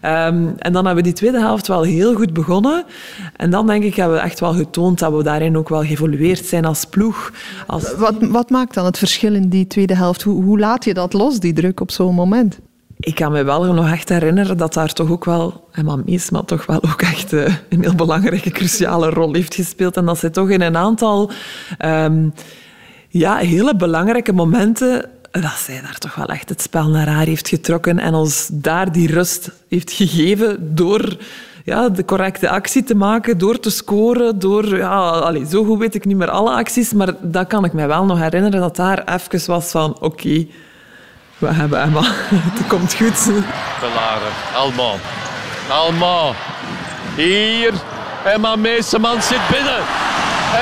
Ehm, 0.00 0.46
en 0.58 0.72
dan 0.72 0.84
hebben 0.86 0.94
we 0.94 1.02
die 1.02 1.12
tweede 1.12 1.38
helft 1.38 1.66
wel 1.66 1.82
heel 1.82 2.14
goed 2.14 2.32
begonnen. 2.32 2.84
En 3.36 3.50
dan 3.50 3.66
denk 3.66 3.84
ik 3.84 3.94
hebben 3.94 4.16
we 4.16 4.22
echt 4.22 4.40
wel 4.40 4.52
getoond 4.52 4.98
dat 4.98 5.12
we 5.12 5.22
daarin 5.22 5.56
ook 5.56 5.68
wel 5.68 5.82
geëvolueerd 5.82 6.44
zijn 6.44 6.64
als 6.64 6.84
ploeg. 6.84 7.32
Als... 7.66 7.94
Wat, 7.94 8.14
wat 8.20 8.50
maakt 8.50 8.74
dan 8.74 8.84
het 8.84 8.98
verschil 8.98 9.34
in 9.34 9.48
die 9.48 9.66
tweede 9.66 9.96
helft? 9.96 10.22
Hoe, 10.22 10.44
hoe 10.44 10.58
laat 10.58 10.84
je 10.84 10.94
dat 10.94 11.12
los, 11.12 11.40
die 11.40 11.52
druk 11.52 11.80
op 11.80 11.90
zo'n 11.90 12.14
moment? 12.14 12.58
Ik 12.98 13.14
kan 13.14 13.32
me 13.32 13.42
wel 13.44 13.74
nog 13.74 13.90
echt 13.90 14.08
herinneren 14.08 14.56
dat 14.56 14.74
daar 14.74 14.92
toch 14.92 15.10
ook 15.10 15.24
wel, 15.24 15.68
en 15.72 15.84
maar 15.84 16.44
toch 16.44 16.66
wel 16.66 16.82
ook 16.82 17.02
echt 17.02 17.32
eh, 17.32 17.54
een 17.68 17.82
heel 17.82 17.94
belangrijke, 17.94 18.50
cruciale 18.50 19.10
rol 19.10 19.34
heeft 19.34 19.54
gespeeld. 19.54 19.96
En 19.96 20.04
dat 20.04 20.18
zij 20.18 20.30
toch 20.30 20.50
in 20.50 20.60
een 20.60 20.76
aantal 20.76 21.30
ehm, 21.78 22.28
ja, 23.08 23.36
hele 23.36 23.76
belangrijke 23.76 24.32
momenten, 24.32 25.10
dat 25.30 25.58
zij 25.58 25.80
daar 25.80 25.98
toch 25.98 26.14
wel 26.14 26.26
echt 26.26 26.48
het 26.48 26.62
spel 26.62 26.88
naar 26.88 27.08
haar 27.08 27.26
heeft 27.26 27.48
getrokken 27.48 27.98
en 27.98 28.14
ons 28.14 28.48
daar 28.52 28.92
die 28.92 29.12
rust 29.12 29.50
heeft 29.68 29.92
gegeven 29.92 30.74
door 30.74 31.16
ja, 31.64 31.88
de 31.88 32.04
correcte 32.04 32.48
actie 32.48 32.82
te 32.82 32.94
maken, 32.94 33.38
door 33.38 33.60
te 33.60 33.70
scoren, 33.70 34.38
door... 34.38 34.76
Ja, 34.76 35.44
zo 35.44 35.64
goed 35.64 35.78
weet 35.78 35.94
ik 35.94 36.04
niet 36.04 36.16
meer 36.16 36.30
alle 36.30 36.50
acties, 36.50 36.92
maar 36.92 37.14
dat 37.20 37.46
kan 37.46 37.64
ik 37.64 37.72
mij 37.72 37.86
wel 37.86 38.04
nog 38.04 38.18
herinneren, 38.18 38.60
dat 38.60 38.76
daar 38.76 39.14
even 39.14 39.46
was 39.46 39.70
van, 39.70 40.00
oké, 40.00 40.46
we 41.38 41.46
hebben 41.46 41.82
Emma. 41.82 42.02
Het 42.48 42.66
komt 42.66 42.94
goed. 42.94 43.30
Belaren, 43.80 44.32
Alman. 44.56 44.98
Alman. 45.70 46.34
Hier. 47.16 47.72
Emma 48.24 48.56
Meeseman 48.56 49.22
zit 49.22 49.40
binnen. 49.50 49.80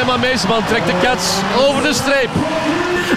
Emma 0.00 0.16
Meeseman 0.16 0.64
trekt 0.64 0.86
de 0.86 0.98
cats 1.02 1.40
over 1.68 1.82
de 1.82 1.92
streep. 1.92 2.30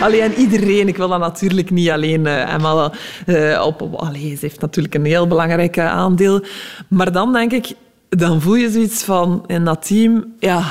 Alleen 0.01 0.33
iedereen, 0.33 0.87
ik 0.87 0.97
wil 0.97 1.07
dat 1.07 1.19
natuurlijk 1.19 1.71
niet 1.71 1.89
alleen 1.89 2.25
uh, 2.25 2.53
Emma 2.53 2.91
uh, 3.25 3.65
op. 3.65 3.93
allee, 3.95 4.35
ze 4.35 4.37
heeft 4.41 4.61
natuurlijk 4.61 4.95
een 4.95 5.05
heel 5.05 5.27
belangrijk 5.27 5.77
uh, 5.77 5.85
aandeel. 5.85 6.43
Maar 6.87 7.11
dan 7.11 7.33
denk 7.33 7.51
ik, 7.51 7.73
dan 8.09 8.41
voel 8.41 8.55
je 8.55 8.69
zoiets 8.69 9.03
van 9.03 9.43
in 9.47 9.65
dat 9.65 9.87
team, 9.87 10.33
ja, 10.39 10.63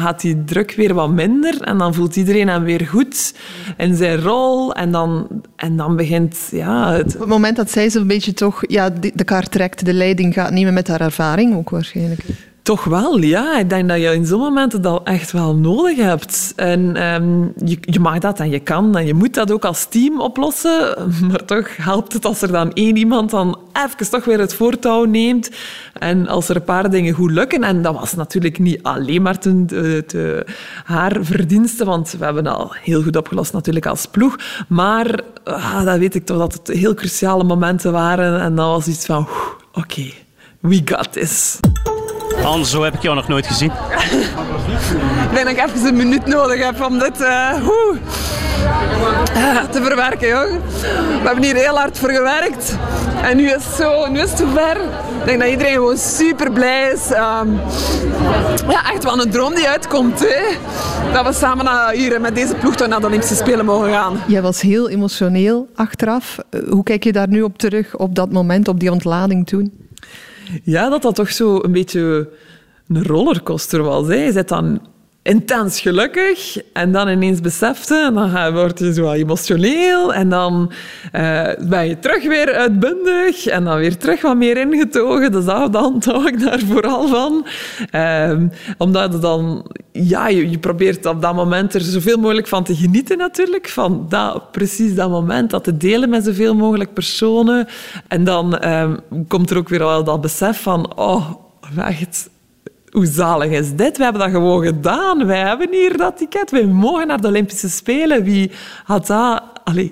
gaat 0.00 0.20
die 0.20 0.44
druk 0.44 0.72
weer 0.72 0.94
wat 0.94 1.10
minder 1.10 1.60
en 1.60 1.78
dan 1.78 1.94
voelt 1.94 2.16
iedereen 2.16 2.48
hem 2.48 2.64
weer 2.64 2.86
goed 2.86 3.34
in 3.76 3.96
zijn 3.96 4.20
rol 4.20 4.74
en 4.74 4.90
dan, 4.90 5.28
en 5.56 5.76
dan 5.76 5.96
begint 5.96 6.48
ja, 6.50 6.92
het... 6.92 7.14
Op 7.14 7.20
het 7.20 7.28
moment 7.28 7.56
dat 7.56 7.70
zij 7.70 7.90
zo'n 7.90 8.06
beetje 8.06 8.32
toch 8.32 8.62
ja, 8.66 8.90
de, 8.90 9.24
kaart 9.24 9.50
trekt, 9.50 9.84
de 9.84 9.92
leiding 9.92 10.34
gaat 10.34 10.50
nemen 10.50 10.74
met 10.74 10.88
haar 10.88 11.00
ervaring 11.00 11.54
ook 11.56 11.70
waarschijnlijk. 11.70 12.20
Toch 12.66 12.84
wel, 12.84 13.18
ja. 13.18 13.58
Ik 13.58 13.68
denk 13.68 13.88
dat 13.88 13.98
je 13.98 14.14
in 14.14 14.26
zo'n 14.26 14.38
momenten 14.38 14.82
dat 14.82 15.00
echt 15.04 15.32
wel 15.32 15.54
nodig 15.54 15.96
hebt. 15.96 16.52
En 16.56 17.12
um, 17.14 17.52
je, 17.80 18.00
mag 18.00 18.18
dat 18.18 18.40
en 18.40 18.50
je 18.50 18.58
kan 18.58 18.96
en 18.96 19.06
je 19.06 19.14
moet 19.14 19.34
dat 19.34 19.52
ook 19.52 19.64
als 19.64 19.84
team 19.84 20.20
oplossen. 20.20 20.94
Maar 21.30 21.44
toch 21.44 21.76
helpt 21.76 22.12
het 22.12 22.24
als 22.24 22.42
er 22.42 22.52
dan 22.52 22.72
één 22.72 22.96
iemand 22.96 23.30
dan 23.30 23.58
even 23.72 24.10
toch 24.10 24.24
weer 24.24 24.38
het 24.38 24.54
voortouw 24.54 25.04
neemt. 25.04 25.50
En 25.92 26.28
als 26.28 26.48
er 26.48 26.56
een 26.56 26.64
paar 26.64 26.90
dingen 26.90 27.14
goed 27.14 27.30
lukken. 27.30 27.62
En 27.62 27.82
dat 27.82 27.94
was 27.94 28.14
natuurlijk 28.14 28.58
niet 28.58 28.82
alleen 28.82 29.22
maar 29.22 29.38
te, 29.38 30.46
haar 30.84 31.16
verdienste, 31.20 31.84
want 31.84 32.14
we 32.18 32.24
hebben 32.24 32.46
al 32.46 32.74
heel 32.74 33.02
goed 33.02 33.16
opgelost 33.16 33.52
natuurlijk 33.52 33.86
als 33.86 34.06
ploeg. 34.06 34.36
Maar 34.68 35.20
ah, 35.44 35.84
dat 35.84 35.98
weet 35.98 36.14
ik 36.14 36.26
toch 36.26 36.38
dat 36.38 36.52
het 36.52 36.76
heel 36.76 36.94
cruciale 36.94 37.44
momenten 37.44 37.92
waren. 37.92 38.40
En 38.40 38.54
dat 38.54 38.66
was 38.66 38.86
iets 38.86 39.06
van, 39.06 39.28
oké, 39.72 40.10
we 40.60 40.82
got 40.84 41.12
this. 41.12 41.60
Hans, 42.42 42.70
zo 42.70 42.82
heb 42.82 42.94
ik 42.94 43.02
jou 43.02 43.14
nog 43.14 43.28
nooit 43.28 43.46
gezien. 43.46 43.70
ik 45.30 45.34
denk 45.34 45.44
dat 45.44 45.56
ik 45.56 45.64
even 45.64 45.86
een 45.86 45.96
minuut 45.96 46.26
nodig 46.26 46.64
heb 46.64 46.84
om 46.84 46.98
dit 46.98 47.20
uh, 47.20 47.52
uh, 49.36 49.64
te 49.70 49.82
verwerken, 49.82 50.28
jong. 50.28 50.60
We 51.20 51.20
hebben 51.24 51.44
hier 51.44 51.54
heel 51.54 51.76
hard 51.76 51.98
voor 51.98 52.10
gewerkt. 52.10 52.76
En 53.22 53.36
nu 53.36 53.46
is 53.46 53.52
het, 53.52 53.74
zo, 53.74 54.06
nu 54.06 54.20
is 54.20 54.30
het 54.30 54.38
zover. 54.38 54.76
Ik 55.20 55.24
denk 55.24 55.40
dat 55.40 55.48
iedereen 55.48 55.72
gewoon 55.72 55.96
super 55.96 56.52
blij 56.52 56.92
is. 56.92 57.10
Um, 57.10 57.60
ja, 58.68 58.92
echt 58.92 59.04
wel 59.04 59.20
een 59.20 59.30
droom 59.30 59.54
die 59.54 59.68
uitkomt. 59.68 60.20
Hè? 60.20 60.56
Dat 61.12 61.26
we 61.26 61.32
samen 61.32 61.64
naar, 61.64 61.92
hier 61.92 62.20
met 62.20 62.34
deze 62.34 62.54
ploeg 62.54 62.86
naar 62.86 63.00
de 63.00 63.06
Olympische 63.06 63.34
Spelen 63.34 63.64
mogen 63.64 63.90
gaan. 63.90 64.20
Jij 64.26 64.42
was 64.42 64.60
heel 64.60 64.88
emotioneel 64.88 65.68
achteraf. 65.74 66.38
Hoe 66.68 66.82
kijk 66.82 67.04
je 67.04 67.12
daar 67.12 67.28
nu 67.28 67.42
op 67.42 67.58
terug, 67.58 67.96
op 67.96 68.14
dat 68.14 68.32
moment, 68.32 68.68
op 68.68 68.80
die 68.80 68.92
ontlading 68.92 69.46
toen? 69.46 69.85
Ja, 70.62 70.88
dat 70.88 71.02
dat 71.02 71.14
toch 71.14 71.30
zo 71.30 71.58
een 71.62 71.72
beetje 71.72 72.28
een 72.88 73.04
rollercoaster 73.04 73.82
was. 73.82 74.06
Hè. 74.06 74.14
Je 74.14 74.32
zit 74.32 74.48
dan 74.48 74.80
intens 75.26 75.80
gelukkig 75.80 76.58
en 76.72 76.92
dan 76.92 77.08
ineens 77.08 77.40
besefte 77.40 78.04
en 78.06 78.14
dan 78.14 78.52
word 78.52 78.78
je 78.78 78.92
zo 78.92 79.12
emotioneel 79.12 80.14
en 80.14 80.28
dan 80.28 80.72
uh, 81.12 81.48
ben 81.68 81.88
je 81.88 81.98
terug 81.98 82.22
weer 82.22 82.54
uitbundig 82.54 83.46
en 83.46 83.64
dan 83.64 83.78
weer 83.78 83.96
terug 83.96 84.22
wat 84.22 84.36
meer 84.36 84.56
ingetogen. 84.56 85.32
Dus 85.32 85.44
dat, 85.44 85.72
dan 85.72 86.02
hou 86.04 86.26
ik 86.26 86.40
daar 86.40 86.60
vooral 86.60 87.08
van. 87.08 87.46
Um, 87.92 88.50
omdat 88.78 89.22
dan... 89.22 89.70
Ja, 89.92 90.28
je, 90.28 90.58
probeert 90.58 91.06
op 91.06 91.22
dat 91.22 91.34
moment 91.34 91.74
er 91.74 91.80
zoveel 91.80 92.18
mogelijk 92.18 92.46
van 92.46 92.64
te 92.64 92.76
genieten 92.76 93.18
natuurlijk. 93.18 93.68
Van 93.68 94.06
dat, 94.08 94.50
precies 94.52 94.94
dat 94.94 95.10
moment, 95.10 95.50
dat 95.50 95.64
te 95.64 95.76
delen 95.76 96.08
met 96.08 96.24
zoveel 96.24 96.54
mogelijk 96.54 96.92
personen. 96.92 97.66
En 98.08 98.24
dan 98.24 98.68
um, 98.68 98.98
komt 99.28 99.50
er 99.50 99.56
ook 99.56 99.68
weer 99.68 99.82
al 99.82 100.04
dat 100.04 100.20
besef 100.20 100.62
van... 100.62 100.96
Oh, 100.96 101.30
echt 101.76 102.28
hoe 102.96 103.06
zalig 103.06 103.50
is 103.50 103.74
dit? 103.74 103.96
We 103.96 104.02
hebben 104.02 104.22
dat 104.22 104.30
gewoon 104.30 104.64
gedaan. 104.64 105.26
Wij 105.26 105.38
hebben 105.38 105.72
hier 105.72 105.96
dat 105.96 106.16
ticket. 106.16 106.50
Wij 106.50 106.66
mogen 106.66 107.06
naar 107.06 107.20
de 107.20 107.28
Olympische 107.28 107.68
Spelen. 107.68 108.22
Wie 108.22 108.50
had 108.84 109.06
dat 109.06 109.42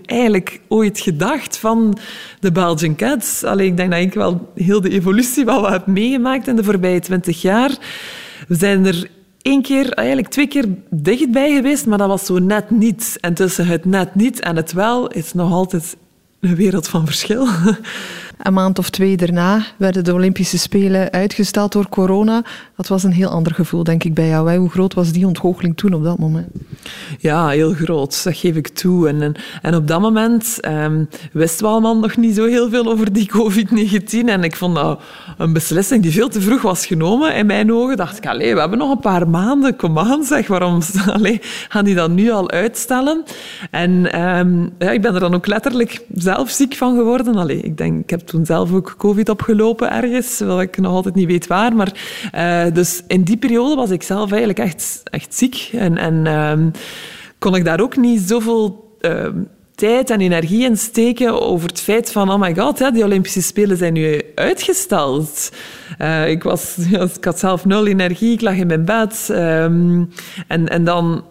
eigenlijk 0.07 0.61
ooit 0.69 1.01
gedacht 1.01 1.59
van 1.59 1.99
de 2.41 2.53
Belgian 2.53 2.97
Cats? 2.97 3.45
Allee, 3.45 3.67
ik 3.67 3.77
denk 3.77 3.91
dat 3.91 4.01
ik 4.01 4.15
wel 4.15 4.53
heel 4.55 4.81
de 4.81 4.91
evolutie 4.91 5.45
wat 5.45 5.61
we 5.61 5.71
hebben 5.71 5.93
meegemaakt 5.93 6.49
in 6.49 6.57
de 6.57 6.65
voorbije 6.65 7.01
twintig 7.01 7.43
jaar. 7.43 7.71
We 8.49 8.55
zijn 8.55 8.87
er 8.87 9.11
één 9.43 9.63
keer, 9.63 9.93
eigenlijk 9.93 10.29
twee 10.29 10.47
keer 10.47 10.65
dichtbij 10.91 11.55
geweest, 11.55 11.87
maar 11.87 11.99
dat 11.99 12.09
was 12.09 12.27
zo 12.27 12.39
net 12.39 12.71
niet. 12.71 13.19
En 13.21 13.35
tussen 13.35 13.67
het 13.67 13.85
net 13.85 14.15
niet 14.15 14.41
en 14.41 14.57
het 14.57 14.73
wel 14.73 15.09
is 15.09 15.33
nog 15.33 15.53
altijd 15.53 15.97
een 16.41 16.55
wereld 16.55 16.89
van 16.89 17.07
verschil. 17.07 17.47
Een 18.39 18.53
maand 18.53 18.79
of 18.79 18.91
twee 18.91 19.17
daarna 19.17 19.65
werden 19.77 20.05
de 20.05 20.13
Olympische 20.13 20.59
Spelen 20.59 21.13
uitgesteld 21.13 21.73
door 21.73 21.89
corona. 21.89 22.43
Dat 22.77 22.89
was 22.89 23.03
een 23.03 23.13
heel 23.13 23.29
ander 23.29 23.55
gevoel, 23.55 23.85
denk 23.85 24.05
ik, 24.05 24.15
bij 24.15 24.29
jou. 24.29 24.57
Hoe 24.57 24.71
groot 24.71 24.95
was 24.95 25.13
die 25.13 25.27
ontgoocheling 25.27 25.77
toen 25.77 25.93
op 25.93 26.05
dat 26.05 26.19
moment? 26.19 26.49
Ja, 27.19 27.49
heel 27.49 27.73
groot, 27.73 28.25
dat 28.25 28.37
geef 28.37 28.57
ik 28.57 28.69
toe. 28.69 29.09
En, 29.09 29.35
en, 29.63 29.75
op 29.75 29.89
dat 29.89 30.01
moment 30.01 30.59
um, 30.69 31.09
we 31.33 31.57
allemaal 31.63 31.99
nog 31.99 32.17
niet 32.17 32.35
zo 32.35 32.47
heel 32.47 32.71
veel 32.71 32.87
over 32.87 33.13
die 33.13 33.31
COVID-19. 33.31 34.29
En 34.29 34.45
ik 34.45 34.57
vond 34.57 34.75
dat 34.75 35.01
een 35.39 35.53
beslissing 35.53 36.03
die 36.03 36.13
veel 36.13 36.29
te 36.29 36.41
vroeg 36.41 36.63
was 36.63 36.87
genomen 36.87 37.35
in 37.35 37.47
mijn 37.47 37.73
ogen. 37.73 37.97
Dacht 37.97 38.17
ik, 38.17 38.27
allee, 38.27 38.55
we 38.55 38.61
hebben 38.61 38.79
nog 38.79 38.91
een 38.91 38.99
paar 38.99 39.29
maanden, 39.29 39.77
kom 39.77 39.99
aan 39.99 40.25
zeg, 40.25 40.47
waarom 40.47 40.81
gaan 41.69 41.85
die 41.85 41.95
dat 41.95 42.11
nu 42.11 42.31
al 42.31 42.51
uitstellen? 42.51 43.25
En 43.71 44.21
um, 44.23 44.73
ja, 44.79 44.91
ik 44.91 45.03
ben 45.03 45.15
er 45.15 45.21
dan 45.21 45.35
ook 45.35 45.47
letterlijk 45.47 46.05
zelf 46.15 46.51
ziek 46.51 46.75
van 46.75 46.97
geworden. 46.97 47.35
Allee, 47.35 47.61
ik 47.61 47.77
denk, 47.77 48.03
ik 48.03 48.11
heb 48.11 48.24
toen 48.25 48.45
zelf 48.45 48.73
ook 48.73 48.95
COVID 48.99 49.29
opgelopen 49.29 49.91
ergens, 49.91 50.39
wat 50.39 50.61
ik 50.61 50.79
nog 50.79 50.93
altijd 50.93 51.15
niet 51.15 51.27
weet 51.27 51.47
waar. 51.47 51.75
Maar, 51.75 51.93
uh, 52.35 52.75
dus 52.75 53.03
in 53.07 53.23
die 53.23 53.37
periode 53.37 53.75
was 53.75 53.91
ik 53.91 54.03
zelf 54.03 54.31
eigenlijk 54.31 54.59
echt, 54.59 55.03
echt 55.05 55.35
ziek. 55.35 55.71
En, 55.73 55.99
en 55.99 56.27
um, 56.27 56.71
kon 57.39 57.55
ik 57.55 57.65
daar 57.65 57.81
ook 57.81 57.97
niet 57.97 58.21
zoveel 58.21 58.97
uh, 59.01 59.27
tijd 59.75 60.11
en 60.11 60.21
energie 60.21 60.65
in 60.65 60.77
steken 60.77 61.41
over 61.43 61.69
het 61.69 61.81
feit 61.81 62.13
van, 62.13 62.31
oh 62.31 62.41
my 62.41 62.55
god, 62.55 62.79
hè, 62.79 62.91
die 62.91 63.05
Olympische 63.05 63.43
Spelen 63.43 63.77
zijn 63.77 63.93
nu 63.93 64.23
uitgesteld. 64.35 65.53
Uh, 65.99 66.29
ik, 66.29 66.43
was, 66.43 66.77
ik 67.17 67.25
had 67.25 67.39
zelf 67.39 67.65
nul 67.65 67.87
energie, 67.87 68.33
ik 68.33 68.41
lag 68.41 68.55
in 68.55 68.67
mijn 68.67 68.85
bed. 68.85 69.29
Um, 69.31 70.11
en, 70.49 70.69
en 70.69 70.85
dan 70.85 71.25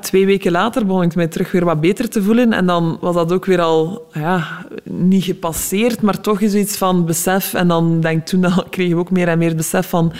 twee 0.00 0.26
weken 0.26 0.52
later 0.52 0.86
begon 0.86 1.02
ik 1.02 1.14
mij 1.14 1.26
terug 1.26 1.52
weer 1.52 1.64
wat 1.64 1.80
beter 1.80 2.08
te 2.08 2.22
voelen. 2.22 2.52
En 2.52 2.66
dan 2.66 2.98
was 3.00 3.14
dat 3.14 3.32
ook 3.32 3.44
weer 3.44 3.60
al 3.60 4.06
ja, 4.12 4.66
niet 4.84 5.24
gepasseerd, 5.24 6.00
maar 6.00 6.20
toch 6.20 6.40
is 6.40 6.54
iets 6.54 6.76
van 6.76 7.06
besef. 7.06 7.54
En 7.54 7.68
dan 7.68 8.00
denk 8.00 8.18
ik, 8.20 8.26
toen 8.26 8.40
dan 8.50 8.64
kregen 8.70 8.94
we 8.94 9.00
ook 9.00 9.10
meer 9.10 9.28
en 9.28 9.38
meer 9.38 9.56
besef 9.56 9.88
van... 9.88 10.12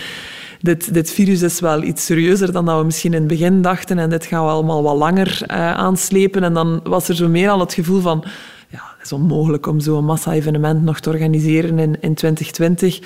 Dit, 0.63 0.95
dit 0.95 1.11
virus 1.11 1.43
is 1.43 1.61
wel 1.61 1.83
iets 1.83 2.05
serieuzer 2.05 2.53
dan 2.53 2.65
dat 2.65 2.79
we 2.79 2.85
misschien 2.85 3.13
in 3.13 3.19
het 3.19 3.29
begin 3.29 3.63
dachten. 3.63 3.99
En 3.99 4.11
dit 4.11 4.27
gaan 4.27 4.45
we 4.45 4.51
allemaal 4.51 4.83
wat 4.83 4.97
langer 4.97 5.41
uh, 5.51 5.73
aanslepen. 5.73 6.43
En 6.43 6.55
dan 6.55 6.81
was 6.85 7.09
er 7.09 7.15
zo 7.15 7.29
meer 7.29 7.51
al 7.51 7.61
het 7.61 7.75
gevoel 7.75 8.01
van 8.01 8.25
is 9.11 9.17
onmogelijk 9.17 9.67
om 9.67 9.81
zo'n 9.81 10.05
massa-evenement 10.05 10.83
nog 10.83 11.01
te 11.01 11.11
organiseren 11.11 11.79
in, 11.79 12.01
in 12.01 12.15
2020. 12.15 13.01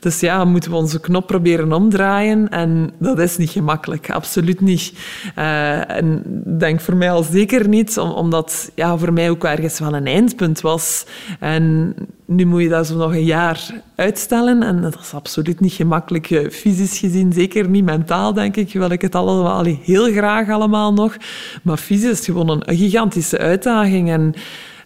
Dus 0.00 0.20
ja, 0.20 0.44
moeten 0.44 0.70
we 0.70 0.76
onze 0.76 1.00
knop 1.00 1.26
proberen 1.26 1.72
omdraaien. 1.72 2.48
En 2.48 2.90
dat 2.98 3.18
is 3.18 3.36
niet 3.36 3.50
gemakkelijk, 3.50 4.10
absoluut 4.10 4.60
niet. 4.60 4.92
Uh, 5.38 5.90
en 5.90 6.22
denk 6.58 6.80
voor 6.80 6.96
mij 6.96 7.10
al 7.10 7.22
zeker 7.22 7.68
niet, 7.68 7.98
omdat 7.98 8.70
ja, 8.74 8.96
voor 8.96 9.12
mij 9.12 9.30
ook 9.30 9.44
ergens 9.44 9.78
wel 9.78 9.94
een 9.94 10.06
eindpunt 10.06 10.60
was. 10.60 11.06
En 11.40 11.94
nu 12.24 12.44
moet 12.44 12.62
je 12.62 12.68
dat 12.68 12.86
zo 12.86 12.96
nog 12.96 13.12
een 13.12 13.24
jaar 13.24 13.70
uitstellen. 13.96 14.62
En 14.62 14.80
dat 14.80 14.98
is 15.00 15.14
absoluut 15.14 15.60
niet 15.60 15.72
gemakkelijk, 15.72 16.48
fysisch 16.50 16.98
gezien. 16.98 17.32
Zeker 17.32 17.68
niet 17.68 17.84
mentaal, 17.84 18.32
denk 18.32 18.56
ik. 18.56 18.72
Wil 18.72 18.90
ik 18.90 19.00
het 19.02 19.14
allemaal 19.14 19.64
heel 19.64 20.12
graag 20.12 20.48
allemaal 20.48 20.92
nog. 20.92 21.16
Maar 21.62 21.76
fysisch 21.76 22.10
is 22.10 22.24
gewoon 22.24 22.48
een, 22.48 22.76
gigantische 22.76 23.38
uitdaging. 23.38 24.10
En 24.10 24.34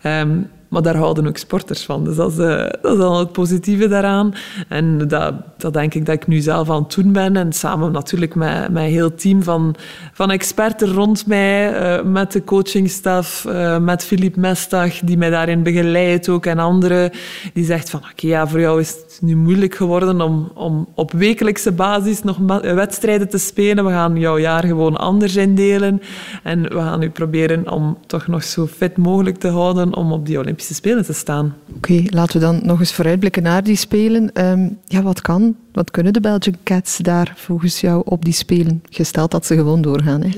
Um, 0.06 0.50
maar 0.72 0.82
daar 0.82 0.96
houden 0.96 1.26
ook 1.26 1.36
sporters 1.36 1.84
van. 1.84 2.04
Dus 2.04 2.16
dat 2.16 2.32
is, 2.32 2.38
uh, 2.38 2.64
is 2.64 2.98
dan 2.98 3.16
het 3.16 3.32
positieve 3.32 3.88
daaraan. 3.88 4.34
En 4.68 5.08
dat, 5.08 5.34
dat 5.56 5.72
denk 5.72 5.94
ik 5.94 6.06
dat 6.06 6.14
ik 6.14 6.26
nu 6.26 6.40
zelf 6.40 6.70
aan 6.70 6.82
het 6.82 6.94
doen 6.94 7.12
ben. 7.12 7.36
En 7.36 7.52
samen 7.52 7.92
natuurlijk 7.92 8.34
met 8.34 8.70
mijn 8.70 8.90
heel 8.90 9.14
team 9.14 9.42
van, 9.42 9.74
van 10.12 10.30
experten 10.30 10.92
rond 10.92 11.26
mij, 11.26 11.80
uh, 11.98 12.04
met 12.04 12.32
de 12.32 12.44
coachingstaf, 12.44 13.44
uh, 13.48 13.78
met 13.78 14.04
Philippe 14.04 14.40
Mestag, 14.40 14.98
die 14.98 15.16
mij 15.16 15.30
daarin 15.30 15.62
begeleidt 15.62 16.28
ook, 16.28 16.46
en 16.46 16.58
anderen. 16.58 17.10
Die 17.52 17.64
zegt 17.64 17.90
van, 17.90 18.00
oké, 18.00 18.26
ja, 18.26 18.48
voor 18.48 18.60
jou 18.60 18.80
is 18.80 18.88
het 18.88 19.18
nu 19.20 19.36
moeilijk 19.36 19.74
geworden 19.74 20.20
om, 20.20 20.50
om 20.54 20.88
op 20.94 21.12
wekelijkse 21.12 21.72
basis 21.72 22.22
nog 22.22 22.36
wedstrijden 22.62 23.28
te 23.28 23.38
spelen. 23.38 23.84
We 23.84 23.90
gaan 23.90 24.16
jouw 24.16 24.38
jaar 24.38 24.64
gewoon 24.64 24.96
anders 24.96 25.36
indelen. 25.36 26.02
En 26.42 26.62
we 26.62 26.78
gaan 26.78 27.00
nu 27.00 27.10
proberen 27.10 27.70
om 27.70 27.98
toch 28.06 28.26
nog 28.26 28.42
zo 28.42 28.66
fit 28.66 28.96
mogelijk 28.96 29.36
te 29.36 29.48
houden 29.48 29.96
om 29.96 30.12
op 30.12 30.26
die 30.26 30.38
Olympische 30.38 30.60
Spelen 30.70 31.04
te 31.04 31.12
staan. 31.12 31.54
Oké, 31.68 31.92
okay, 31.92 32.06
laten 32.10 32.40
we 32.40 32.46
dan 32.46 32.60
nog 32.62 32.80
eens 32.80 32.92
vooruitblikken 32.92 33.42
naar 33.42 33.62
die 33.62 33.76
Spelen. 33.76 34.30
Um, 34.34 34.78
ja, 34.86 35.02
wat 35.02 35.20
kan, 35.20 35.56
wat 35.72 35.90
kunnen 35.90 36.12
de 36.12 36.20
Belgian 36.20 36.56
Cats 36.64 36.96
daar 36.96 37.32
volgens 37.36 37.80
jou 37.80 38.02
op 38.04 38.24
die 38.24 38.32
Spelen? 38.32 38.82
Gesteld 38.90 39.30
dat 39.30 39.46
ze 39.46 39.54
gewoon 39.54 39.82
doorgaan. 39.82 40.22
Hè? 40.22 40.30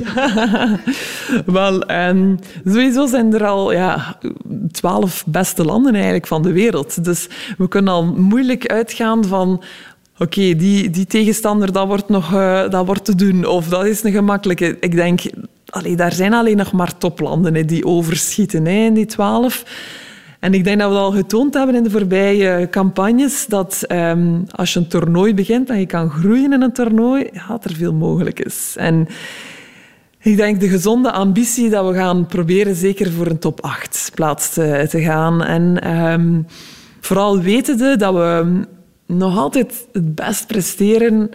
Wel, 1.53 1.91
um, 1.91 2.39
sowieso 2.65 3.07
zijn 3.07 3.35
er 3.35 3.47
al 3.47 3.73
ja, 3.73 4.19
twaalf 4.73 5.25
beste 5.27 5.65
landen 5.65 5.95
eigenlijk 5.95 6.27
van 6.27 6.43
de 6.43 6.53
wereld. 6.53 7.05
Dus 7.05 7.29
we 7.59 7.69
kunnen 7.69 7.93
al 7.93 8.05
moeilijk 8.05 8.67
uitgaan 8.67 9.25
van 9.25 9.49
oké, 9.49 10.23
okay, 10.23 10.57
die, 10.57 10.91
die 10.91 11.07
tegenstander, 11.07 11.73
dat 11.73 11.87
wordt, 11.87 12.09
nog, 12.09 12.33
uh, 12.33 12.71
dat 12.71 12.87
wordt 12.87 13.05
te 13.05 13.15
doen. 13.15 13.47
Of 13.47 13.69
dat 13.69 13.85
is 13.85 14.03
een 14.03 14.13
gemakkelijke. 14.13 14.77
Ik 14.81 14.95
denk, 14.95 15.21
allee, 15.67 15.97
daar 15.97 16.13
zijn 16.13 16.35
alleen 16.35 16.57
nog 16.57 16.73
maar 16.73 16.99
toplanden 16.99 17.55
hè, 17.55 17.65
die 17.65 17.87
overschieten 17.87 18.65
hè, 18.65 18.85
in 18.85 18.95
die 18.95 19.07
twaalf. 19.07 19.65
En 20.45 20.55
ik 20.55 20.65
denk 20.65 20.79
dat 20.79 20.91
we 20.91 20.97
al 20.97 21.13
getoond 21.13 21.55
hebben 21.55 21.75
in 21.75 21.83
de 21.83 21.91
voorbije 21.91 22.69
campagnes 22.71 23.47
dat 23.47 23.85
um, 23.89 24.45
als 24.51 24.73
je 24.73 24.79
een 24.79 24.89
toernooi 24.89 25.35
begint 25.35 25.71
en 25.71 25.79
je 25.79 25.87
kan 25.87 26.11
groeien 26.11 26.53
in 26.53 26.63
een 26.63 26.73
toernooi, 26.73 27.31
er 27.63 27.75
veel 27.75 27.93
mogelijk 27.93 28.41
is. 28.41 28.75
En 28.79 29.09
ik 30.21 30.37
denk 30.37 30.61
de 30.61 30.69
gezonde 30.69 31.13
ambitie 31.13 31.71
dat 31.71 31.87
we 31.87 31.95
gaan 31.95 32.27
proberen 32.27 32.75
zeker 32.75 33.11
voor 33.11 33.27
een 33.27 33.39
top 33.39 33.61
8 33.61 34.11
plaats 34.15 34.53
te, 34.53 34.87
te 34.91 35.01
gaan. 35.01 35.43
En 35.43 35.91
um, 35.97 36.47
vooral 37.01 37.41
wetende 37.41 37.97
dat 37.97 38.15
we 38.15 38.61
nog 39.07 39.39
altijd 39.39 39.87
het 39.93 40.15
best 40.15 40.47
presteren 40.47 41.31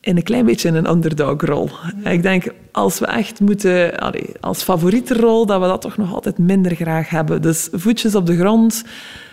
in 0.00 0.16
een 0.16 0.22
klein 0.22 0.44
beetje 0.44 0.68
een 0.68 0.90
underdog-rol. 0.90 1.70
Ik 2.04 2.22
denk, 2.22 2.44
als 2.72 2.98
we 2.98 3.06
echt 3.06 3.40
moeten, 3.40 3.98
als 4.40 4.62
favoriete 4.62 5.14
rol, 5.14 5.46
dat 5.46 5.60
we 5.60 5.66
dat 5.66 5.80
toch 5.80 5.96
nog 5.96 6.14
altijd 6.14 6.38
minder 6.38 6.74
graag 6.74 7.08
hebben. 7.08 7.42
Dus 7.42 7.68
voetjes 7.72 8.14
op 8.14 8.26
de 8.26 8.36
grond, 8.36 8.84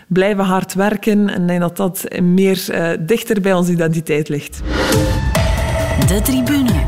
blijven 0.06 0.44
hard 0.44 0.74
werken 0.74 1.28
en 1.28 1.42
ik 1.42 1.48
denk 1.48 1.60
dat 1.60 1.76
dat 1.76 2.04
meer 2.22 2.66
uh, 2.70 3.06
dichter 3.06 3.40
bij 3.40 3.54
onze 3.54 3.72
identiteit 3.72 4.28
ligt. 4.28 4.60
De 6.06 6.20
tribune. 6.22 6.85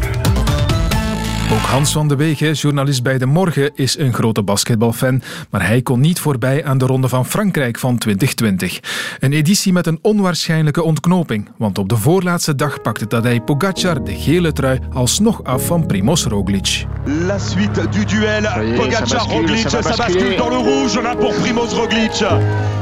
Ook 1.52 1.58
Hans 1.58 1.92
van 1.92 2.08
de 2.08 2.16
Wegen, 2.16 2.52
journalist 2.52 3.02
bij 3.02 3.18
De 3.18 3.26
Morgen, 3.26 3.70
is 3.74 3.98
een 3.98 4.12
grote 4.12 4.42
basketbalfan, 4.42 5.22
maar 5.50 5.66
hij 5.66 5.82
kon 5.82 6.00
niet 6.00 6.20
voorbij 6.20 6.64
aan 6.64 6.78
de 6.78 6.86
Ronde 6.86 7.08
van 7.08 7.26
Frankrijk 7.26 7.78
van 7.78 7.98
2020. 7.98 8.80
Een 9.18 9.32
editie 9.32 9.72
met 9.72 9.86
een 9.86 9.98
onwaarschijnlijke 10.02 10.82
ontknoping, 10.82 11.48
want 11.56 11.78
op 11.78 11.88
de 11.88 11.96
voorlaatste 11.96 12.54
dag 12.54 12.82
pakte 12.82 13.06
Tadej 13.06 13.40
Pogacar 13.40 14.04
de 14.04 14.14
gele 14.14 14.52
trui 14.52 14.78
alsnog 14.92 15.44
af 15.44 15.66
van 15.66 15.86
Primoz 15.86 16.24
Roglic. 16.24 16.84
La 17.04 17.38
suite 17.38 17.88
du 17.88 18.04
duel 18.04 18.42
Pogacar-Roglic, 18.76 19.68
ça, 19.68 19.80
bascule 19.80 20.36
dans 20.36 20.50
le 20.50 20.58
rouge 20.58 21.02
là 21.02 21.16
pour 21.16 21.34
Primoz 21.34 21.74
Roglic. 21.74 22.24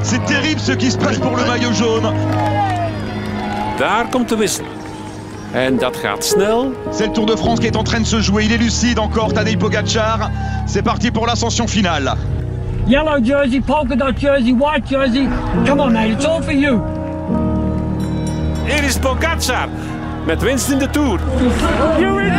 C'est 0.02 0.24
terrible 0.24 0.60
ce 0.60 0.72
qui 0.72 0.90
se 0.90 0.98
passe 0.98 1.18
pour 1.18 1.36
le 1.36 1.46
maillot 1.46 1.72
jaune. 1.72 2.12
Daar 3.78 4.08
komt 4.10 4.28
de 4.28 4.36
wissel. 4.36 4.64
En 5.57 5.76
dat 5.78 5.96
gaat 5.96 6.24
snel. 6.24 6.72
C'est 6.90 7.07
le 7.07 7.12
Tour 7.12 7.26
de 7.26 7.36
France 7.36 7.61
qui 7.61 7.66
est 7.66 7.76
en 7.76 7.82
train 7.82 8.00
de 8.00 8.07
se 8.07 8.20
jouer. 8.20 8.44
Il 8.44 8.52
est 8.52 8.59
lucide 8.59 8.98
encore, 8.98 9.32
Tadej 9.32 9.57
Pogacar. 9.57 10.30
C'est 10.66 10.82
parti 10.82 11.11
pour 11.11 11.26
l'ascension 11.26 11.66
finale. 11.66 12.12
Yellow 12.86 13.24
jersey, 13.24 13.61
polka 13.61 13.96
dot 13.96 14.18
jersey, 14.18 14.52
white 14.52 14.86
jersey. 14.86 15.26
Come 15.66 15.80
on 15.80 15.92
mate, 15.92 16.12
it's 16.12 16.26
all 16.26 16.42
for 16.42 16.52
you. 16.52 16.82
Hier 18.66 18.84
is 18.84 18.98
Pogacar 18.98 19.68
met 20.26 20.42
winst 20.42 20.70
in 20.70 20.78
de 20.78 20.90
Tour. 20.90 21.18
You 21.98 22.18
in 22.18 22.34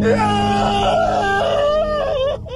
the 0.00 0.33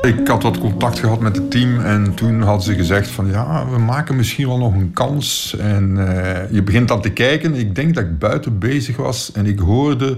Ik 0.08 0.28
had 0.28 0.42
wat 0.42 0.58
contact 0.58 0.98
gehad 0.98 1.20
met 1.20 1.36
het 1.36 1.50
team 1.50 1.80
en 1.80 2.14
toen 2.14 2.42
hadden 2.42 2.64
ze 2.64 2.74
gezegd 2.74 3.08
van 3.08 3.26
ja, 3.30 3.66
we 3.70 3.78
maken 3.78 4.16
misschien 4.16 4.46
wel 4.46 4.58
nog 4.58 4.74
een 4.74 4.92
kans. 4.92 5.56
En 5.58 5.96
uh, 5.96 6.50
je 6.50 6.62
begint 6.62 6.88
dan 6.88 7.00
te 7.00 7.10
kijken. 7.10 7.54
Ik 7.54 7.74
denk 7.74 7.94
dat 7.94 8.04
ik 8.04 8.18
buiten 8.18 8.58
bezig 8.58 8.96
was 8.96 9.32
en 9.32 9.46
ik 9.46 9.58
hoorde, 9.58 10.16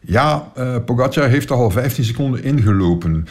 ja, 0.00 0.52
uh, 0.58 0.76
Pogacar 0.84 1.28
heeft 1.28 1.50
al 1.50 1.70
15 1.70 2.04
seconden 2.04 2.44
ingelopen. 2.44 3.26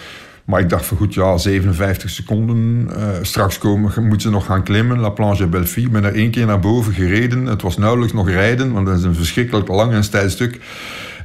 Maar 0.46 0.60
ik 0.60 0.70
dacht 0.70 0.86
van 0.86 0.98
goed, 0.98 1.14
ja, 1.14 1.38
57 1.38 2.10
seconden. 2.10 2.90
Uh, 2.90 3.08
straks 3.22 3.58
komen, 3.58 3.92
moeten 4.04 4.22
ze 4.22 4.30
nog 4.30 4.46
gaan 4.46 4.64
klimmen. 4.64 5.00
La 5.00 5.10
Planche 5.10 5.48
Belleville. 5.48 5.86
Ik 5.86 5.92
ben 5.92 6.04
er 6.04 6.16
één 6.16 6.32
keer 6.32 6.46
naar 6.46 6.60
boven 6.60 6.94
gereden. 6.94 7.46
Het 7.46 7.62
was 7.62 7.78
nauwelijks 7.78 8.14
nog 8.14 8.30
rijden, 8.30 8.72
want 8.72 8.86
dat 8.86 8.98
is 8.98 9.04
een 9.04 9.16
verschrikkelijk 9.16 9.68
lang 9.68 9.92
en 9.94 10.04
stijl 10.04 10.30
stuk. 10.30 10.60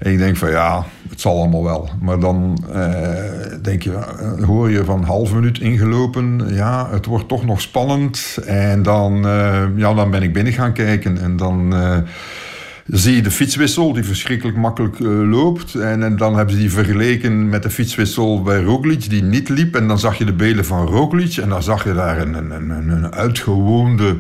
En 0.01 0.13
ik 0.13 0.19
denk 0.19 0.37
van 0.37 0.51
ja, 0.51 0.85
het 1.09 1.21
zal 1.21 1.39
allemaal 1.39 1.65
wel. 1.65 1.91
Maar 2.01 2.21
dan 2.21 2.65
eh, 2.73 3.63
denk 3.63 3.83
je, 3.83 3.93
eh, 3.93 4.45
hoor 4.45 4.71
je 4.71 4.85
van 4.85 5.03
half 5.03 5.35
minuut 5.35 5.61
ingelopen, 5.61 6.55
ja, 6.55 6.89
het 6.91 7.07
wordt 7.07 7.29
toch 7.29 7.45
nog 7.45 7.61
spannend. 7.61 8.39
En 8.47 8.83
dan, 8.83 9.27
eh, 9.27 9.63
ja, 9.77 9.95
dan 9.95 10.11
ben 10.11 10.23
ik 10.23 10.33
binnen 10.33 10.53
gaan 10.53 10.73
kijken 10.73 11.19
en 11.19 11.37
dan 11.37 11.75
zie 12.87 13.17
je 13.17 13.23
de 13.23 13.31
fietswissel 13.31 13.93
die 13.93 14.05
verschrikkelijk 14.05 14.57
makkelijk 14.57 14.99
loopt. 15.31 15.75
En, 15.75 16.17
dan 16.17 16.37
hebben 16.37 16.55
ze 16.55 16.61
die 16.61 16.73
vergeleken 16.73 17.49
met 17.49 17.63
de 17.63 17.71
fietswissel 17.71 18.43
bij 18.43 18.63
Roglic 18.63 19.11
die 19.11 19.23
niet 19.23 19.49
liep. 19.49 19.77
En 19.77 19.89
dan 19.89 19.99
zag 19.99 20.19
je 20.19 20.25
de 20.25 20.33
beelden 20.33 20.65
van 20.65 20.87
Roglic 20.87 21.37
en 21.37 21.49
dan 21.49 21.63
zag 21.63 21.85
je 21.85 21.95
daar 21.95 22.21
een, 22.21 22.35
een, 22.35 22.51
een, 22.51 22.89
een 22.89 23.15
uitgewoonde 23.15 24.17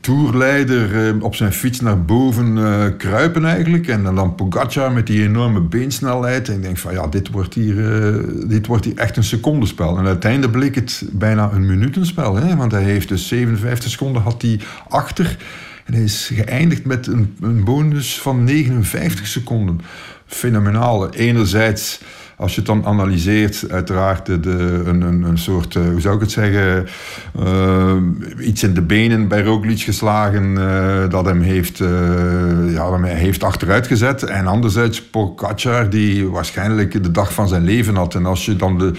toerleider 0.00 1.06
eh, 1.06 1.22
op 1.22 1.34
zijn 1.34 1.52
fiets 1.52 1.80
naar 1.80 2.04
boven 2.04 2.58
eh, 2.58 2.84
kruipen 2.98 3.44
eigenlijk. 3.44 3.88
En 3.88 4.02
dan 4.02 4.34
Pogacar 4.34 4.92
met 4.92 5.06
die 5.06 5.22
enorme 5.22 5.60
beensnelheid. 5.60 6.48
En 6.48 6.54
ik 6.54 6.62
denk 6.62 6.78
van 6.78 6.92
ja, 6.92 7.06
dit 7.06 7.30
wordt 7.30 7.54
hier, 7.54 8.04
eh, 8.04 8.48
dit 8.48 8.66
wordt 8.66 8.84
hier 8.84 8.96
echt 8.96 9.16
een 9.16 9.24
secondenspel. 9.24 9.98
En 9.98 10.06
uiteindelijk 10.06 10.52
bleek 10.52 10.74
het 10.74 11.02
bijna 11.12 11.50
een 11.52 11.66
minutenspel. 11.66 12.36
Hè? 12.36 12.56
Want 12.56 12.72
hij 12.72 12.82
heeft 12.82 13.08
dus 13.08 13.28
57 13.28 13.90
seconden 13.90 14.22
had 14.22 14.42
hij 14.42 14.60
achter. 14.88 15.36
En 15.84 15.94
hij 15.94 16.02
is 16.02 16.30
geëindigd 16.34 16.84
met 16.84 17.06
een, 17.06 17.36
een 17.40 17.64
bonus 17.64 18.20
van 18.20 18.44
59 18.44 19.26
seconden. 19.26 19.80
Fenomenaal. 20.26 21.10
Enerzijds 21.10 22.00
als 22.36 22.54
je 22.54 22.56
het 22.56 22.66
dan 22.66 22.84
analyseert, 22.84 23.64
uiteraard 23.70 24.26
de, 24.26 24.82
een, 24.86 25.00
een, 25.00 25.22
een 25.22 25.38
soort, 25.38 25.74
uh, 25.74 25.82
hoe 25.90 26.00
zou 26.00 26.14
ik 26.14 26.20
het 26.20 26.30
zeggen, 26.30 26.86
uh, 27.40 27.96
iets 28.40 28.62
in 28.62 28.74
de 28.74 28.82
benen 28.82 29.28
bij 29.28 29.42
Roglic 29.42 29.80
geslagen 29.80 30.44
uh, 30.44 31.08
dat 31.08 31.24
hem 31.24 31.40
heeft, 31.40 31.78
ja, 32.68 32.92
hem 32.92 33.04
heeft 33.04 33.42
achteruit 33.42 33.86
gezet. 33.86 34.22
En 34.22 34.46
anderzijds 34.46 35.02
Pogacar 35.02 35.90
die 35.90 36.28
waarschijnlijk 36.28 37.02
de 37.02 37.10
dag 37.10 37.32
van 37.32 37.48
zijn 37.48 37.64
leven 37.64 37.94
had. 37.94 38.14
En 38.14 38.26
als 38.26 38.44
je 38.44 38.56
dan 38.56 38.78
de 38.78 38.92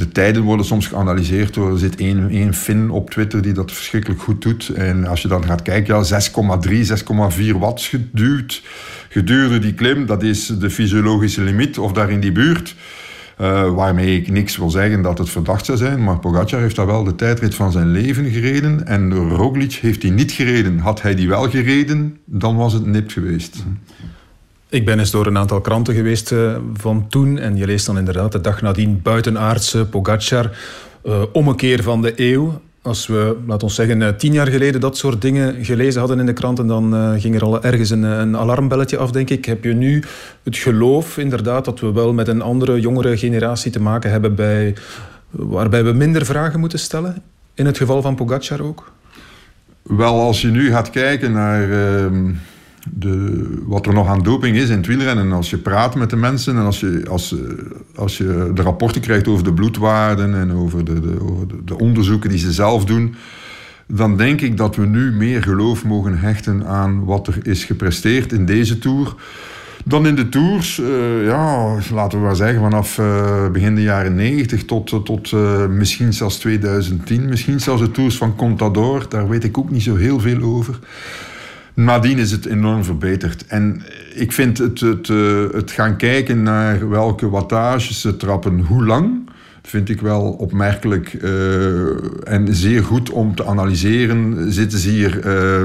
de 0.00 0.08
tijden 0.08 0.42
worden 0.42 0.66
soms 0.66 0.86
geanalyseerd 0.86 1.54
door, 1.54 1.72
er 1.72 1.78
zit 1.78 1.96
één, 1.96 2.28
één 2.30 2.54
Fin 2.54 2.90
op 2.90 3.10
Twitter 3.10 3.42
die 3.42 3.52
dat 3.52 3.72
verschrikkelijk 3.72 4.20
goed 4.20 4.42
doet. 4.42 4.68
En 4.68 5.06
als 5.06 5.22
je 5.22 5.28
dan 5.28 5.44
gaat 5.44 5.62
kijken, 5.62 6.04
ja, 6.04 6.20
6,3, 6.20 6.70
6,4 7.52 7.58
watt 7.58 7.82
geduwd 7.82 8.62
gedurende 9.10 9.58
die 9.58 9.74
klim. 9.74 10.06
Dat 10.06 10.22
is 10.22 10.46
de 10.46 10.70
fysiologische 10.70 11.42
limiet, 11.42 11.78
of 11.78 11.92
daar 11.92 12.10
in 12.10 12.20
die 12.20 12.32
buurt. 12.32 12.74
Uh, 13.40 13.70
waarmee 13.74 14.16
ik 14.16 14.30
niks 14.30 14.56
wil 14.56 14.70
zeggen 14.70 15.02
dat 15.02 15.18
het 15.18 15.30
verdacht 15.30 15.64
zou 15.64 15.78
zijn. 15.78 16.04
Maar 16.04 16.18
Pogacar 16.18 16.60
heeft 16.60 16.76
daar 16.76 16.86
wel 16.86 17.04
de 17.04 17.14
tijdrit 17.14 17.54
van 17.54 17.72
zijn 17.72 17.90
leven 17.90 18.30
gereden. 18.30 18.86
En 18.86 19.14
Roglic 19.14 19.72
heeft 19.72 20.00
die 20.00 20.10
niet 20.10 20.32
gereden. 20.32 20.78
Had 20.78 21.02
hij 21.02 21.14
die 21.14 21.28
wel 21.28 21.50
gereden, 21.50 22.18
dan 22.24 22.56
was 22.56 22.72
het 22.72 22.86
nipt 22.86 23.12
geweest. 23.12 23.64
Ik 24.68 24.84
ben 24.84 24.98
eens 24.98 25.10
door 25.10 25.26
een 25.26 25.38
aantal 25.38 25.60
kranten 25.60 25.94
geweest 25.94 26.32
uh, 26.32 26.56
van 26.74 27.08
toen. 27.08 27.38
En 27.38 27.56
je 27.56 27.66
leest 27.66 27.86
dan 27.86 27.98
inderdaad 27.98 28.32
de 28.32 28.40
dag 28.40 28.62
nadien 28.62 29.00
buitenaardse 29.02 29.86
Pogacar. 29.86 30.50
Uh, 31.04 31.22
ommekeer 31.32 31.82
van 31.82 32.02
de 32.02 32.12
eeuw. 32.16 32.60
Als 32.82 33.06
we, 33.06 33.36
laten 33.46 33.68
we 33.68 33.74
zeggen, 33.74 34.16
tien 34.16 34.32
jaar 34.32 34.46
geleden 34.46 34.80
dat 34.80 34.96
soort 34.96 35.22
dingen 35.22 35.64
gelezen 35.64 36.00
hadden 36.00 36.18
in 36.18 36.26
de 36.26 36.32
kranten, 36.32 36.66
dan 36.66 36.94
uh, 36.94 37.20
ging 37.20 37.34
er 37.34 37.44
al 37.44 37.62
ergens 37.62 37.90
een, 37.90 38.02
een, 38.02 38.36
alarmbelletje 38.36 38.96
af, 38.96 39.10
denk 39.10 39.30
ik. 39.30 39.44
Heb 39.44 39.64
je 39.64 39.74
nu 39.74 40.04
het 40.42 40.56
geloof, 40.56 41.18
inderdaad, 41.18 41.64
dat 41.64 41.80
we 41.80 41.92
wel 41.92 42.12
met 42.12 42.28
een 42.28 42.42
andere, 42.42 42.80
jongere 42.80 43.16
generatie 43.16 43.70
te 43.70 43.80
maken 43.80 44.10
hebben 44.10 44.34
bij, 44.34 44.74
waarbij 45.30 45.84
we 45.84 45.92
minder 45.92 46.24
vragen 46.24 46.60
moeten 46.60 46.78
stellen? 46.78 47.22
In 47.54 47.66
het 47.66 47.76
geval 47.76 48.02
van 48.02 48.14
Pogacar 48.14 48.62
ook? 48.62 48.92
Wel, 49.82 50.20
als 50.20 50.40
je 50.40 50.48
nu 50.48 50.70
gaat 50.70 50.90
kijken 50.90 51.32
naar 51.32 51.68
uh, 51.68 52.06
de, 52.92 53.46
wat 53.66 53.86
er 53.86 53.92
nog 53.92 54.08
aan 54.08 54.22
doping 54.22 54.56
is 54.56 54.68
in 54.68 54.76
het 54.76 54.86
wielrennen. 54.86 55.32
Als 55.32 55.50
je 55.50 55.58
praat 55.58 55.94
met 55.94 56.10
de 56.10 56.16
mensen 56.16 56.56
en 56.56 56.64
als 56.64 56.80
je, 56.80 57.02
als, 57.08 57.34
als 57.94 58.18
je 58.18 58.50
de 58.54 58.62
rapporten 58.62 59.00
krijgt 59.00 59.28
over 59.28 59.44
de 59.44 59.52
bloedwaarden 59.52 60.34
en 60.34 60.52
over 60.52 60.84
de, 60.84 61.00
de, 61.00 61.46
de 61.64 61.78
onderzoeken 61.78 62.30
die 62.30 62.38
ze 62.38 62.52
zelf 62.52 62.84
doen, 62.84 63.14
dan 63.86 64.16
denk 64.16 64.40
ik 64.40 64.56
dat 64.56 64.76
we 64.76 64.86
nu 64.86 65.12
meer 65.12 65.42
geloof 65.42 65.84
mogen 65.84 66.18
hechten 66.18 66.66
aan 66.66 67.04
wat 67.04 67.26
er 67.26 67.38
is 67.42 67.64
gepresteerd 67.64 68.32
in 68.32 68.46
deze 68.46 68.78
tour. 68.78 69.14
Dan 69.84 70.06
in 70.06 70.14
de 70.14 70.28
tours, 70.28 70.78
uh, 70.78 71.24
ja, 71.24 71.76
laten 71.92 72.18
we 72.18 72.24
maar 72.24 72.36
zeggen, 72.36 72.60
vanaf 72.60 72.98
uh, 72.98 73.48
begin 73.48 73.74
de 73.74 73.82
jaren 73.82 74.14
90 74.14 74.64
tot, 74.64 75.04
tot 75.04 75.32
misschien 75.68 76.12
zelfs 76.12 76.38
2010, 76.38 77.28
misschien 77.28 77.60
zelfs 77.60 77.82
de 77.82 77.90
tours 77.90 78.16
van 78.16 78.36
Contador, 78.36 79.06
daar 79.08 79.28
weet 79.28 79.44
ik 79.44 79.58
ook 79.58 79.70
niet 79.70 79.82
zo 79.82 79.96
heel 79.96 80.20
veel 80.20 80.42
over. 80.42 80.78
Nadien 81.74 82.18
is 82.18 82.30
het 82.30 82.46
enorm 82.46 82.84
verbeterd. 82.84 83.46
En 83.46 83.82
ik 84.14 84.32
vind 84.32 84.58
het, 84.58 84.80
het, 84.80 85.08
het 85.52 85.70
gaan 85.70 85.96
kijken 85.96 86.42
naar 86.42 86.88
welke 86.88 87.28
wattages 87.28 88.00
ze 88.00 88.16
trappen, 88.16 88.60
hoe 88.60 88.84
lang, 88.84 89.28
vind 89.62 89.88
ik 89.88 90.00
wel 90.00 90.22
opmerkelijk 90.22 91.12
uh, 91.12 92.32
en 92.32 92.54
zeer 92.54 92.84
goed 92.84 93.10
om 93.10 93.34
te 93.34 93.46
analyseren. 93.46 94.52
Zitten 94.52 94.78
ze 94.78 94.90
hier 94.90 95.26
uh, 95.26 95.60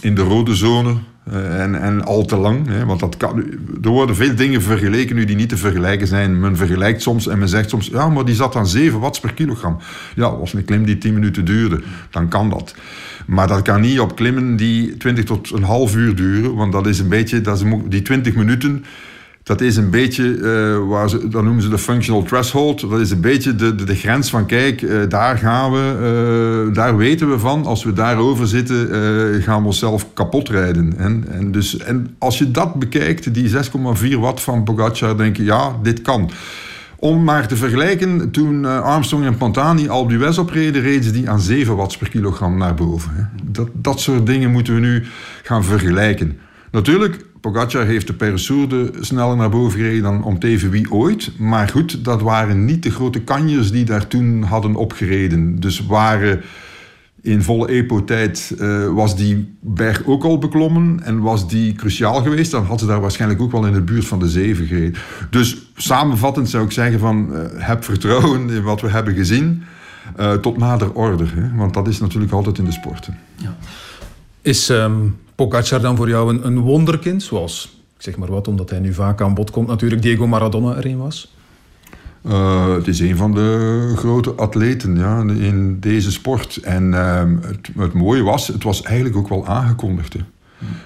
in 0.00 0.14
de 0.14 0.22
rode 0.22 0.54
zone 0.54 0.96
en, 1.32 1.82
en 1.82 2.04
al 2.04 2.24
te 2.24 2.36
lang? 2.36 2.66
Hè? 2.66 2.84
Want 2.84 3.00
dat 3.00 3.16
kan, 3.16 3.44
er 3.82 3.88
worden 3.88 4.16
veel 4.16 4.34
dingen 4.34 4.62
vergeleken 4.62 5.16
nu 5.16 5.24
die 5.24 5.36
niet 5.36 5.48
te 5.48 5.56
vergelijken 5.56 6.06
zijn. 6.06 6.40
Men 6.40 6.56
vergelijkt 6.56 7.02
soms 7.02 7.26
en 7.26 7.38
men 7.38 7.48
zegt 7.48 7.70
soms, 7.70 7.86
ja, 7.86 8.08
maar 8.08 8.24
die 8.24 8.34
zat 8.34 8.56
aan 8.56 8.66
7 8.66 9.00
watts 9.00 9.20
per 9.20 9.34
kilogram. 9.34 9.78
Ja, 10.14 10.24
als 10.24 10.52
een 10.52 10.64
klim 10.64 10.84
die 10.84 10.98
10 10.98 11.14
minuten 11.14 11.44
duurde, 11.44 11.82
dan 12.10 12.28
kan 12.28 12.50
dat. 12.50 12.74
Maar 13.26 13.48
dat 13.48 13.62
kan 13.62 13.80
niet 13.80 14.00
op 14.00 14.16
klimmen 14.16 14.56
die 14.56 14.96
20 14.96 15.24
tot 15.24 15.52
een 15.52 15.62
half 15.62 15.96
uur 15.96 16.14
duren, 16.14 16.54
want 16.54 16.72
dat 16.72 16.86
is 16.86 16.98
een 16.98 17.08
beetje, 17.08 17.40
dat 17.40 17.60
is, 17.60 17.64
die 17.88 18.02
20 18.02 18.34
minuten 18.34 18.84
dat 19.50 19.60
is 19.60 19.76
een 19.76 19.90
beetje, 19.90 20.24
uh, 20.24 20.88
waar 20.88 21.08
ze, 21.08 21.28
dat 21.28 21.42
noemen 21.42 21.62
ze 21.62 21.68
de 21.68 21.78
functional 21.78 22.22
threshold. 22.22 22.90
Dat 22.90 23.00
is 23.00 23.10
een 23.10 23.20
beetje 23.20 23.54
de, 23.54 23.74
de, 23.74 23.94
grens 23.94 24.30
van, 24.30 24.46
kijk, 24.46 24.82
uh, 24.82 25.02
daar 25.08 25.38
gaan 25.38 25.72
we, 25.72 26.66
uh, 26.68 26.74
daar 26.74 26.96
weten 26.96 27.30
we 27.30 27.38
van. 27.38 27.64
Als 27.64 27.84
we 27.84 27.92
daarover 27.92 28.46
zitten, 28.46 28.88
gaan 29.42 29.60
we 29.60 29.66
onszelf 29.66 30.12
kapot 30.12 30.48
rijden. 30.48 30.94
En, 30.96 31.24
en, 31.30 31.52
dus, 31.52 31.76
en 31.78 32.14
als 32.18 32.38
je 32.38 32.50
dat 32.50 32.74
bekijkt, 32.74 33.34
die 33.34 33.50
6,4 33.50 34.18
watt 34.18 34.40
van 34.40 34.64
Pogacar, 34.64 35.16
denk 35.16 35.36
je, 35.36 35.44
ja, 35.44 35.76
dit 35.82 36.02
kan. 36.02 36.30
Om 36.96 37.24
maar 37.24 37.48
te 37.48 37.56
vergelijken, 37.56 38.30
toen 38.30 38.64
Armstrong 38.64 39.24
en 39.24 39.36
Pantani 39.36 39.88
al 39.88 40.06
d'Huez 40.06 40.38
opreden, 40.38 40.82
reden 40.82 41.12
die 41.12 41.30
aan 41.30 41.40
7 41.40 41.76
watts 41.76 41.96
per 41.96 42.08
kilogram 42.08 42.58
naar 42.58 42.74
boven. 42.74 43.30
Dat, 43.44 43.68
dat 43.72 44.00
soort 44.00 44.26
dingen 44.26 44.50
moeten 44.50 44.74
we 44.74 44.80
nu 44.80 45.04
gaan 45.42 45.64
vergelijken. 45.64 46.38
Natuurlijk, 46.70 47.24
Pogacar 47.40 47.86
heeft 47.86 48.06
de 48.06 48.14
Peresurde 48.14 48.92
sneller 49.00 49.36
naar 49.36 49.50
boven 49.50 49.78
gereden 49.78 50.02
dan 50.02 50.24
om 50.24 50.38
teven 50.38 50.70
wie 50.70 50.92
ooit. 50.92 51.38
Maar 51.38 51.68
goed, 51.68 52.04
dat 52.04 52.20
waren 52.20 52.64
niet 52.64 52.82
de 52.82 52.90
grote 52.90 53.20
kanjers 53.20 53.70
die 53.70 53.84
daar 53.84 54.06
toen 54.06 54.42
hadden 54.42 54.74
opgereden. 54.74 55.60
Dus 55.60 55.86
waren 55.86 56.40
in 57.22 57.42
volle 57.42 57.68
EPO-tijd 57.68 58.54
uh, 58.58 58.88
was 58.88 59.16
die 59.16 59.54
berg 59.60 60.06
ook 60.06 60.24
al 60.24 60.38
beklommen 60.38 61.02
en 61.02 61.20
was 61.20 61.48
die 61.48 61.72
cruciaal 61.72 62.22
geweest, 62.22 62.50
dan 62.50 62.64
had 62.64 62.80
ze 62.80 62.86
daar 62.86 63.00
waarschijnlijk 63.00 63.40
ook 63.40 63.52
wel 63.52 63.66
in 63.66 63.72
de 63.72 63.80
buurt 63.80 64.04
van 64.04 64.18
de 64.18 64.28
zeven 64.28 64.66
gereden. 64.66 64.94
Dus 65.30 65.70
samenvattend 65.76 66.48
zou 66.48 66.64
ik 66.64 66.70
zeggen 66.70 66.98
van 66.98 67.28
uh, 67.32 67.38
heb 67.54 67.84
vertrouwen 67.84 68.50
in 68.50 68.62
wat 68.62 68.80
we 68.80 68.88
hebben 68.88 69.14
gezien 69.14 69.62
uh, 70.20 70.32
tot 70.32 70.56
nader 70.56 70.92
orde. 70.92 71.24
Hè? 71.34 71.56
Want 71.56 71.74
dat 71.74 71.88
is 71.88 72.00
natuurlijk 72.00 72.32
altijd 72.32 72.58
in 72.58 72.64
de 72.64 72.72
sporten. 72.72 73.18
Ja. 73.36 73.56
Is 74.42 74.68
um, 74.68 75.16
Pogacar 75.40 75.80
dan 75.80 75.96
voor 75.96 76.08
jou 76.08 76.42
een, 76.42 76.58
wonderkind, 76.58 77.22
zoals, 77.22 77.82
ik 77.96 78.02
zeg 78.02 78.16
maar 78.16 78.30
wat, 78.30 78.48
omdat 78.48 78.70
hij 78.70 78.78
nu 78.78 78.92
vaak 78.92 79.20
aan 79.20 79.34
bod 79.34 79.50
komt, 79.50 79.66
natuurlijk 79.68 80.02
Diego 80.02 80.26
Maradona 80.26 80.76
erin 80.76 80.98
was? 80.98 81.34
Uh, 82.26 82.74
het 82.74 82.86
is 82.86 83.00
een 83.00 83.16
van 83.16 83.34
de 83.34 83.92
grote 83.96 84.30
atleten 84.30 84.96
ja, 84.96 85.20
in 85.20 85.80
deze 85.80 86.12
sport. 86.12 86.56
En 86.56 86.92
uh, 86.92 87.22
het, 87.78 87.92
mooie 87.92 88.22
was, 88.22 88.46
het 88.46 88.62
was 88.62 88.82
eigenlijk 88.82 89.16
ook 89.16 89.28
wel 89.28 89.46
aangekondigd. 89.46 90.12
Hè. 90.12 90.20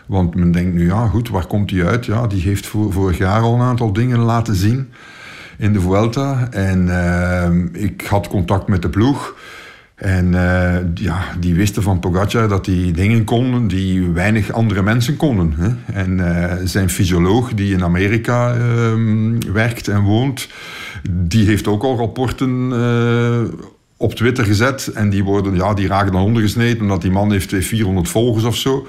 Want 0.07 0.35
men 0.35 0.53
denkt 0.53 0.75
nu, 0.75 0.87
ja 0.87 1.07
goed, 1.07 1.29
waar 1.29 1.47
komt 1.47 1.71
hij 1.71 1.87
uit? 1.87 2.07
Ja, 2.07 2.27
die 2.27 2.43
heeft 2.43 2.67
vorig 2.67 3.19
jaar 3.19 3.41
al 3.41 3.55
een 3.55 3.61
aantal 3.61 3.93
dingen 3.93 4.19
laten 4.19 4.55
zien 4.55 4.89
in 5.59 5.73
de 5.73 5.81
Vuelta. 5.81 6.49
En 6.51 6.87
uh, 6.87 7.83
ik 7.83 8.07
had 8.07 8.29
contact 8.29 8.69
met 8.69 8.83
de 8.83 8.89
ploeg. 8.89 9.35
En 9.95 10.33
uh, 10.33 10.77
ja, 10.95 11.25
die 11.41 11.55
wisten 11.55 11.83
van 11.83 12.01
Pogacar 12.01 12.49
dat 12.49 12.67
hij 12.67 12.93
dingen 12.95 13.25
kon 13.25 13.69
die 13.69 14.11
weinig 14.11 14.53
andere 14.53 14.83
mensen 14.83 15.17
konden. 15.17 15.55
Hè. 15.57 15.93
En 15.93 16.19
uh, 16.19 16.53
zijn 16.65 16.91
fysioloog 16.91 17.55
die 17.55 17.73
in 17.73 17.85
Amerika 17.85 18.57
uh, 18.57 18.93
werkt 19.53 19.89
en 19.89 20.03
woont, 20.03 20.49
die 21.11 21.47
heeft 21.47 21.67
ook 21.67 21.83
al 21.83 21.97
rapporten 21.97 22.73
op 23.97 24.15
Twitter 24.15 24.45
gezet. 24.45 24.87
En 24.95 25.11
die, 25.11 25.25
worden, 25.25 25.55
ja, 25.55 25.75
die 25.75 25.87
raken 25.87 26.13
dan 26.13 26.23
ondergesneden 26.23 26.81
omdat 26.81 27.03
die 27.03 27.11
man 27.11 27.33
heeft 27.33 27.55
400 27.59 28.09
volgers 28.09 28.45
of 28.45 28.57
zo. 28.57 28.87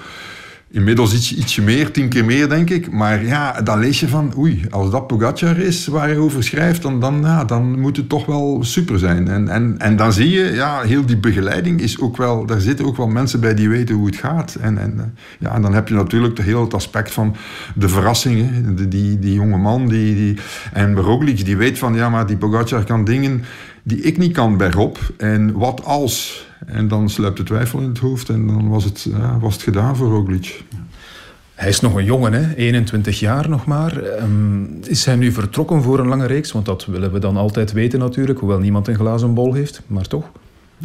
Inmiddels 0.76 1.13
iets, 1.13 1.36
ietsje 1.36 1.61
meer, 1.61 1.91
tien 1.91 2.09
keer 2.09 2.26
meer, 2.26 2.49
denk 2.49 2.69
ik. 2.69 2.91
Maar 2.91 3.26
ja, 3.26 3.61
dan 3.61 3.80
lees 3.80 3.99
je 3.99 4.07
van, 4.07 4.34
oei, 4.38 4.65
als 4.69 4.91
dat 4.91 5.07
Pogacar 5.07 5.57
is 5.57 5.88
waar 5.88 6.07
hij 6.07 6.17
over 6.17 6.43
schrijft, 6.43 6.82
dan, 6.82 6.99
dan, 6.99 7.47
dan 7.47 7.80
moet 7.80 7.97
het 7.97 8.09
toch 8.09 8.26
wel 8.26 8.59
super 8.61 8.99
zijn. 8.99 9.28
En, 9.28 9.47
en, 9.47 9.76
en 9.78 9.95
dan 9.95 10.13
zie 10.13 10.30
je, 10.30 10.51
ja, 10.51 10.82
heel 10.82 11.05
die 11.05 11.17
begeleiding 11.17 11.82
is 11.82 11.99
ook 11.99 12.17
wel, 12.17 12.45
daar 12.45 12.59
zitten 12.59 12.86
ook 12.86 12.97
wel 12.97 13.07
mensen 13.07 13.39
bij 13.39 13.53
die 13.53 13.69
weten 13.69 13.95
hoe 13.95 14.05
het 14.05 14.15
gaat. 14.15 14.55
En, 14.55 14.78
en, 14.78 15.15
ja, 15.39 15.55
en 15.55 15.61
dan 15.61 15.73
heb 15.73 15.88
je 15.88 15.93
natuurlijk 15.93 16.38
heel 16.38 16.61
het 16.61 16.73
aspect 16.73 17.11
van 17.11 17.36
de 17.76 17.89
verrassingen. 17.89 18.76
Die, 18.76 18.88
die, 18.88 19.19
die 19.19 19.34
jonge 19.34 19.57
man, 19.57 19.88
die, 19.88 20.15
die, 20.15 20.38
en 20.73 20.95
Roglic, 20.95 21.45
die 21.45 21.57
weet 21.57 21.78
van, 21.78 21.95
ja, 21.95 22.09
maar 22.09 22.26
die 22.26 22.38
Pogacar 22.38 22.84
kan 22.84 23.05
dingen 23.05 23.43
die 23.88 24.02
ik 24.02 24.18
niet 24.18 24.34
kan 24.34 24.58
bergop. 24.58 25.00
En 25.18 25.52
wat 25.52 25.84
als? 25.84 26.48
En 26.66 26.88
dan 26.88 27.10
sluipt 27.10 27.38
de 27.38 27.44
twijfel 27.44 27.80
in 27.80 27.88
het 27.88 27.98
hoofd 27.98 28.30
en 28.30 28.48
dan 28.48 28.70
was 28.70 28.84
het, 28.84 29.02
ja, 29.02 29.40
was 29.40 29.54
het 29.54 29.64
gedaan 29.64 29.96
voor 29.96 30.10
Roglic. 30.10 30.64
Hij 31.54 31.70
is 31.70 31.80
nog 31.80 31.96
een 31.96 32.06
jongen, 32.06 32.34
hè? 32.34 32.56
21 32.56 33.20
jaar 33.20 33.50
nog 33.50 33.66
maar. 33.66 34.04
Ehm, 34.04 34.64
is 34.84 35.06
hij 35.06 35.16
nu 35.16 35.32
vertrokken 35.32 35.82
voor 35.82 36.00
een 36.00 36.08
lange 36.08 36.26
reeks? 36.26 36.52
Want 36.52 36.66
dat 36.66 36.86
willen 36.86 37.12
we 37.12 37.20
dan 37.20 37.38
altijd 37.38 37.72
weten 37.72 38.00
natuurlijk, 38.00 38.40
hoewel 38.40 38.60
niemand 38.60 38.88
een 38.88 38.96
glazen 38.96 39.34
bol 39.34 39.54
heeft, 39.54 39.82
maar 39.88 40.08
toch? 40.08 40.32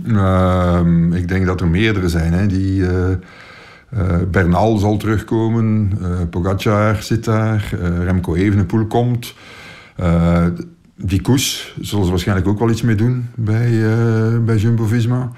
Ehm, 0.07 1.13
ik 1.13 1.29
denk 1.29 1.47
dat 1.47 1.61
er 1.61 1.69
meerdere 1.69 2.09
zijn. 2.09 2.33
Hè? 2.33 2.47
Die, 2.47 2.81
uh, 2.81 3.17
Bernal 4.31 4.77
zal 4.77 4.97
terugkomen, 4.97 5.93
uh, 6.01 6.09
Pogacar 6.31 7.03
zit 7.03 7.25
daar, 7.25 7.75
Remco 8.05 8.35
Evenepoel 8.35 8.87
komt. 8.87 9.35
Die 11.03 11.21
Koes 11.21 11.75
zullen 11.81 12.05
ze 12.05 12.11
waarschijnlijk 12.11 12.49
ook 12.49 12.59
wel 12.59 12.71
iets 12.71 12.83
mee 12.83 12.95
doen 12.95 13.29
bij, 13.35 13.71
bij 14.45 14.57
Jumbo-Visma. 14.57 15.33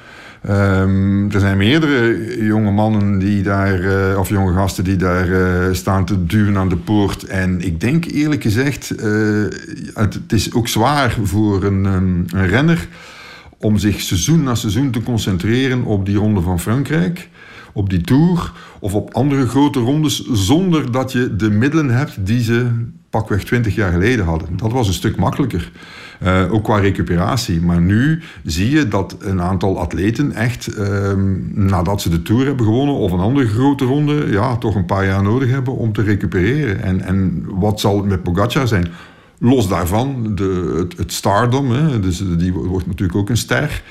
Um, 0.48 1.30
er 1.30 1.40
zijn 1.40 1.56
meerdere 1.56 2.46
jonge 2.46 2.70
mannen 2.70 3.18
die 3.18 3.42
daar, 3.42 3.80
uh, 3.80 4.18
of 4.18 4.28
jonge 4.28 4.52
gasten 4.52 4.84
die 4.84 4.96
daar 4.96 5.28
uh, 5.28 5.72
staan 5.72 6.04
te 6.04 6.26
duwen 6.26 6.56
aan 6.56 6.68
de 6.68 6.76
poort. 6.76 7.24
En 7.24 7.60
ik 7.60 7.80
denk 7.80 8.04
eerlijk 8.04 8.42
gezegd, 8.42 8.88
het, 8.88 10.14
het, 10.14 10.32
is 10.32 10.54
ook 10.54 10.68
zwaar 10.68 11.18
voor 11.22 11.64
een, 11.64 11.84
um, 11.84 12.24
een 12.28 12.46
renner 12.46 12.88
om 13.58 13.78
zich 13.78 14.00
seizoen 14.00 14.42
na 14.42 14.54
seizoen 14.54 14.90
te 14.90 15.02
concentreren 15.02 15.84
op 15.84 16.06
die 16.06 16.16
ronde 16.16 16.40
van 16.40 16.60
Frankrijk, 16.60 17.28
op 17.72 17.90
die 17.90 18.00
Tour 18.00 18.52
of 18.80 18.94
op 18.94 19.14
andere 19.14 19.46
grote 19.48 19.78
rondes, 19.78 20.26
zonder 20.32 20.92
dat 20.92 21.12
je 21.12 21.36
de 21.36 21.50
middelen 21.50 21.90
hebt 21.90 22.26
die 22.26 22.42
ze 22.42 22.70
pakweg 23.12 23.44
20 23.44 23.74
jaar 23.74 23.92
geleden 23.92 24.24
hadden. 24.24 24.48
Dat 24.56 24.72
was 24.72 24.86
een 24.86 24.92
stuk 24.92 25.16
makkelijker. 25.16 25.70
Uh, 26.22 26.52
ook 26.52 26.64
qua 26.64 26.78
recuperatie. 26.78 27.60
Maar 27.60 27.80
nu 27.80 28.22
zie 28.44 28.70
je 28.70 28.88
dat 28.88 29.16
een 29.18 29.40
aantal 29.40 29.78
atleten 29.78 30.32
echt, 30.32 30.78
uh, 30.78 31.12
nadat 31.52 32.00
ze 32.00 32.10
de 32.10 32.22
Tour 32.22 32.46
hebben 32.46 32.66
gewonnen 32.66 32.94
of 32.94 33.12
een 33.12 33.18
andere 33.18 33.46
grote 33.46 33.84
ronde, 33.84 34.26
ja, 34.30 34.56
toch 34.56 34.74
een 34.74 34.86
paar 34.86 35.06
jaar 35.06 35.22
nodig 35.22 35.50
hebben 35.50 35.76
om 35.76 35.92
te 35.92 36.02
recupereren. 36.02 36.82
En, 36.82 37.00
en 37.00 37.44
wat 37.48 37.80
zal 37.80 37.96
het 37.96 38.06
met 38.06 38.22
Pogacar 38.22 38.68
zijn? 38.68 38.88
Los 39.44 39.68
daarvan, 39.68 40.34
de, 40.34 40.86
het, 40.96 41.12
stardom, 41.12 41.70
hè, 41.70 42.00
dus 42.00 42.22
die 42.38 42.52
wordt 42.52 42.86
natuurlijk 42.86 43.18
ook 43.18 43.28
een 43.28 43.36
ster. 43.36 43.82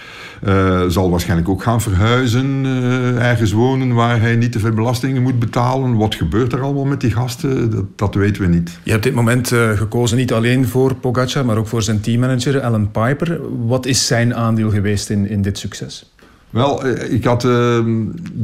Uh, 0.48 0.82
zal 0.88 1.10
waarschijnlijk 1.10 1.50
ook 1.50 1.64
gaan 1.64 1.82
verhuizen, 1.82 2.66
uh, 2.66 3.30
ergens 3.30 3.52
wonen 3.52 3.94
waar 3.94 4.22
hij 4.22 4.36
niet 4.36 4.52
te 4.52 4.60
veel 4.60 4.72
belastingen 4.72 5.22
moet 5.22 5.40
betalen. 5.40 5.96
Wat 5.96 6.16
gebeurt 6.16 6.54
er 6.54 6.62
allemaal 6.62 6.86
met 6.86 7.02
die 7.02 7.12
gasten? 7.12 7.72
Dat, 7.96 8.16
weten 8.16 8.42
we 8.42 8.48
niet. 8.48 8.80
Je 8.84 8.92
hebt 8.92 9.04
dit 9.04 9.14
moment 9.14 9.52
uh, 9.52 9.72
gekozen 9.72 10.18
niet 10.18 10.34
alleen 10.34 10.68
voor 10.68 10.96
Pogacar, 10.96 11.46
maar 11.46 11.58
ook 11.58 11.68
voor 11.68 11.82
zijn 11.82 12.02
teammanager 12.02 12.62
Alan 12.62 12.92
Piper. 12.92 13.40
Wat 13.68 13.86
is 13.86 14.08
zijn 14.08 14.36
aandeel 14.36 14.70
geweest 14.70 15.10
in, 15.10 15.30
in 15.30 15.42
dit 15.42 15.58
succes? 15.58 16.11
Wel, 16.52 16.88
ik 16.88 17.24
had 17.24 17.44
uh, 17.44 17.80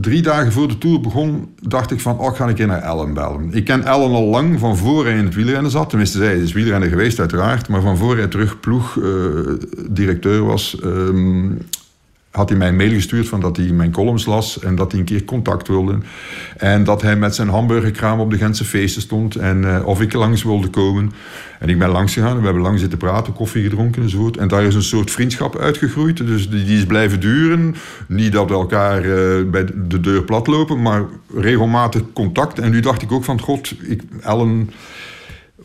drie 0.01 0.21
dagen 0.21 0.51
voor 0.51 0.67
de 0.67 0.77
Tour 0.77 1.01
begon, 1.01 1.55
dacht 1.61 1.91
ik 1.91 1.99
van, 1.99 2.19
oh, 2.19 2.35
ga 2.35 2.47
ik 2.47 2.59
een 2.59 2.67
naar 2.67 2.81
Ellen 2.81 3.13
bellen. 3.13 3.53
Ik 3.53 3.65
ken 3.65 3.83
Ellen 3.83 4.11
al 4.11 4.25
lang 4.25 4.59
van 4.59 4.77
hij 5.05 5.17
in 5.17 5.25
het 5.25 5.35
wielrennen 5.35 5.71
zat. 5.71 5.89
Tenminste, 5.89 6.19
hij 6.19 6.37
is 6.37 6.51
wielrenner 6.51 6.89
geweest 6.89 7.19
uiteraard, 7.19 7.67
maar 7.67 7.81
van 7.81 7.97
voor 7.97 8.17
hij 8.17 8.27
terug 8.27 8.59
ploegdirecteur 8.59 10.43
was, 10.43 10.77
uh, 10.83 11.51
had 12.37 12.49
hij 12.49 12.57
mij 12.57 12.73
mail 12.73 12.89
gestuurd 12.89 13.27
van 13.27 13.39
dat 13.39 13.57
hij 13.57 13.65
mijn 13.65 13.91
columns 13.91 14.25
las 14.25 14.59
en 14.59 14.75
dat 14.75 14.91
hij 14.91 14.99
een 14.99 15.05
keer 15.05 15.25
contact 15.25 15.67
wilde. 15.67 15.97
En 16.57 16.83
dat 16.83 17.01
hij 17.01 17.15
met 17.15 17.35
zijn 17.35 17.49
hamburgerkraam 17.49 18.19
op 18.19 18.31
de 18.31 18.37
Gentse 18.37 18.65
feesten 18.65 19.01
stond 19.01 19.35
en 19.35 19.61
uh, 19.63 19.85
of 19.85 20.01
ik 20.01 20.13
langs 20.13 20.43
wilde 20.43 20.67
komen. 20.67 21.11
En 21.59 21.69
ik 21.69 21.79
ben 21.79 21.89
langs 21.89 22.13
gegaan 22.13 22.37
we 22.37 22.43
hebben 22.43 22.61
lang 22.61 22.79
zitten 22.79 22.97
praten, 22.97 23.33
koffie 23.33 23.63
gedronken 23.63 24.01
enzovoort. 24.01 24.37
En 24.37 24.47
daar 24.47 24.63
is 24.63 24.75
een 24.75 24.83
soort 24.83 25.11
vriendschap 25.11 25.57
uitgegroeid. 25.57 26.17
Dus 26.17 26.49
die, 26.49 26.65
die 26.65 26.77
is 26.77 26.85
blijven 26.85 27.19
duren. 27.19 27.75
Niet 28.07 28.31
dat 28.31 28.49
we 28.49 28.53
elkaar 28.53 29.05
uh, 29.05 29.49
bij 29.49 29.65
de 29.87 29.99
deur 29.99 30.23
platlopen, 30.23 30.81
maar 30.81 31.03
regelmatig 31.35 32.01
contact. 32.13 32.59
En 32.59 32.71
nu 32.71 32.79
dacht 32.79 33.01
ik 33.01 33.11
ook 33.11 33.23
van, 33.23 33.41
god, 33.41 33.73
ik, 33.81 34.01
Ellen 34.21 34.69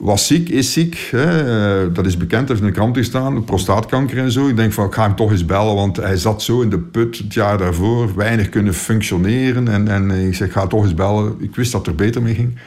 was 0.02 0.26
ziek, 0.26 0.48
is 0.48 0.72
ziek. 0.72 1.08
Hè. 1.10 1.92
Dat 1.92 2.06
is 2.06 2.16
bekend, 2.16 2.48
heeft 2.48 2.60
in 2.60 2.66
de 2.66 2.72
krant 2.72 2.96
gestaan. 2.96 3.44
Prostaatkanker 3.44 4.18
en 4.18 4.32
zo. 4.32 4.48
Ik 4.48 4.56
denk 4.56 4.72
van, 4.72 4.86
ik 4.86 4.94
ga 4.94 5.02
hem 5.02 5.14
toch 5.14 5.30
eens 5.30 5.44
bellen, 5.44 5.74
want 5.74 5.96
hij 5.96 6.16
zat 6.16 6.42
zo 6.42 6.60
in 6.60 6.70
de 6.70 6.78
put 6.78 7.18
het 7.18 7.34
jaar 7.34 7.58
daarvoor. 7.58 8.16
Weinig 8.16 8.48
kunnen 8.48 8.74
functioneren. 8.74 9.68
En, 9.68 9.88
en 9.88 10.10
ik 10.10 10.34
zeg, 10.34 10.52
ga 10.52 10.66
toch 10.66 10.82
eens 10.82 10.94
bellen. 10.94 11.34
Ik 11.38 11.56
wist 11.56 11.72
dat 11.72 11.86
er 11.86 11.94
beter 11.94 12.22
mee 12.22 12.34
ging. 12.34 12.58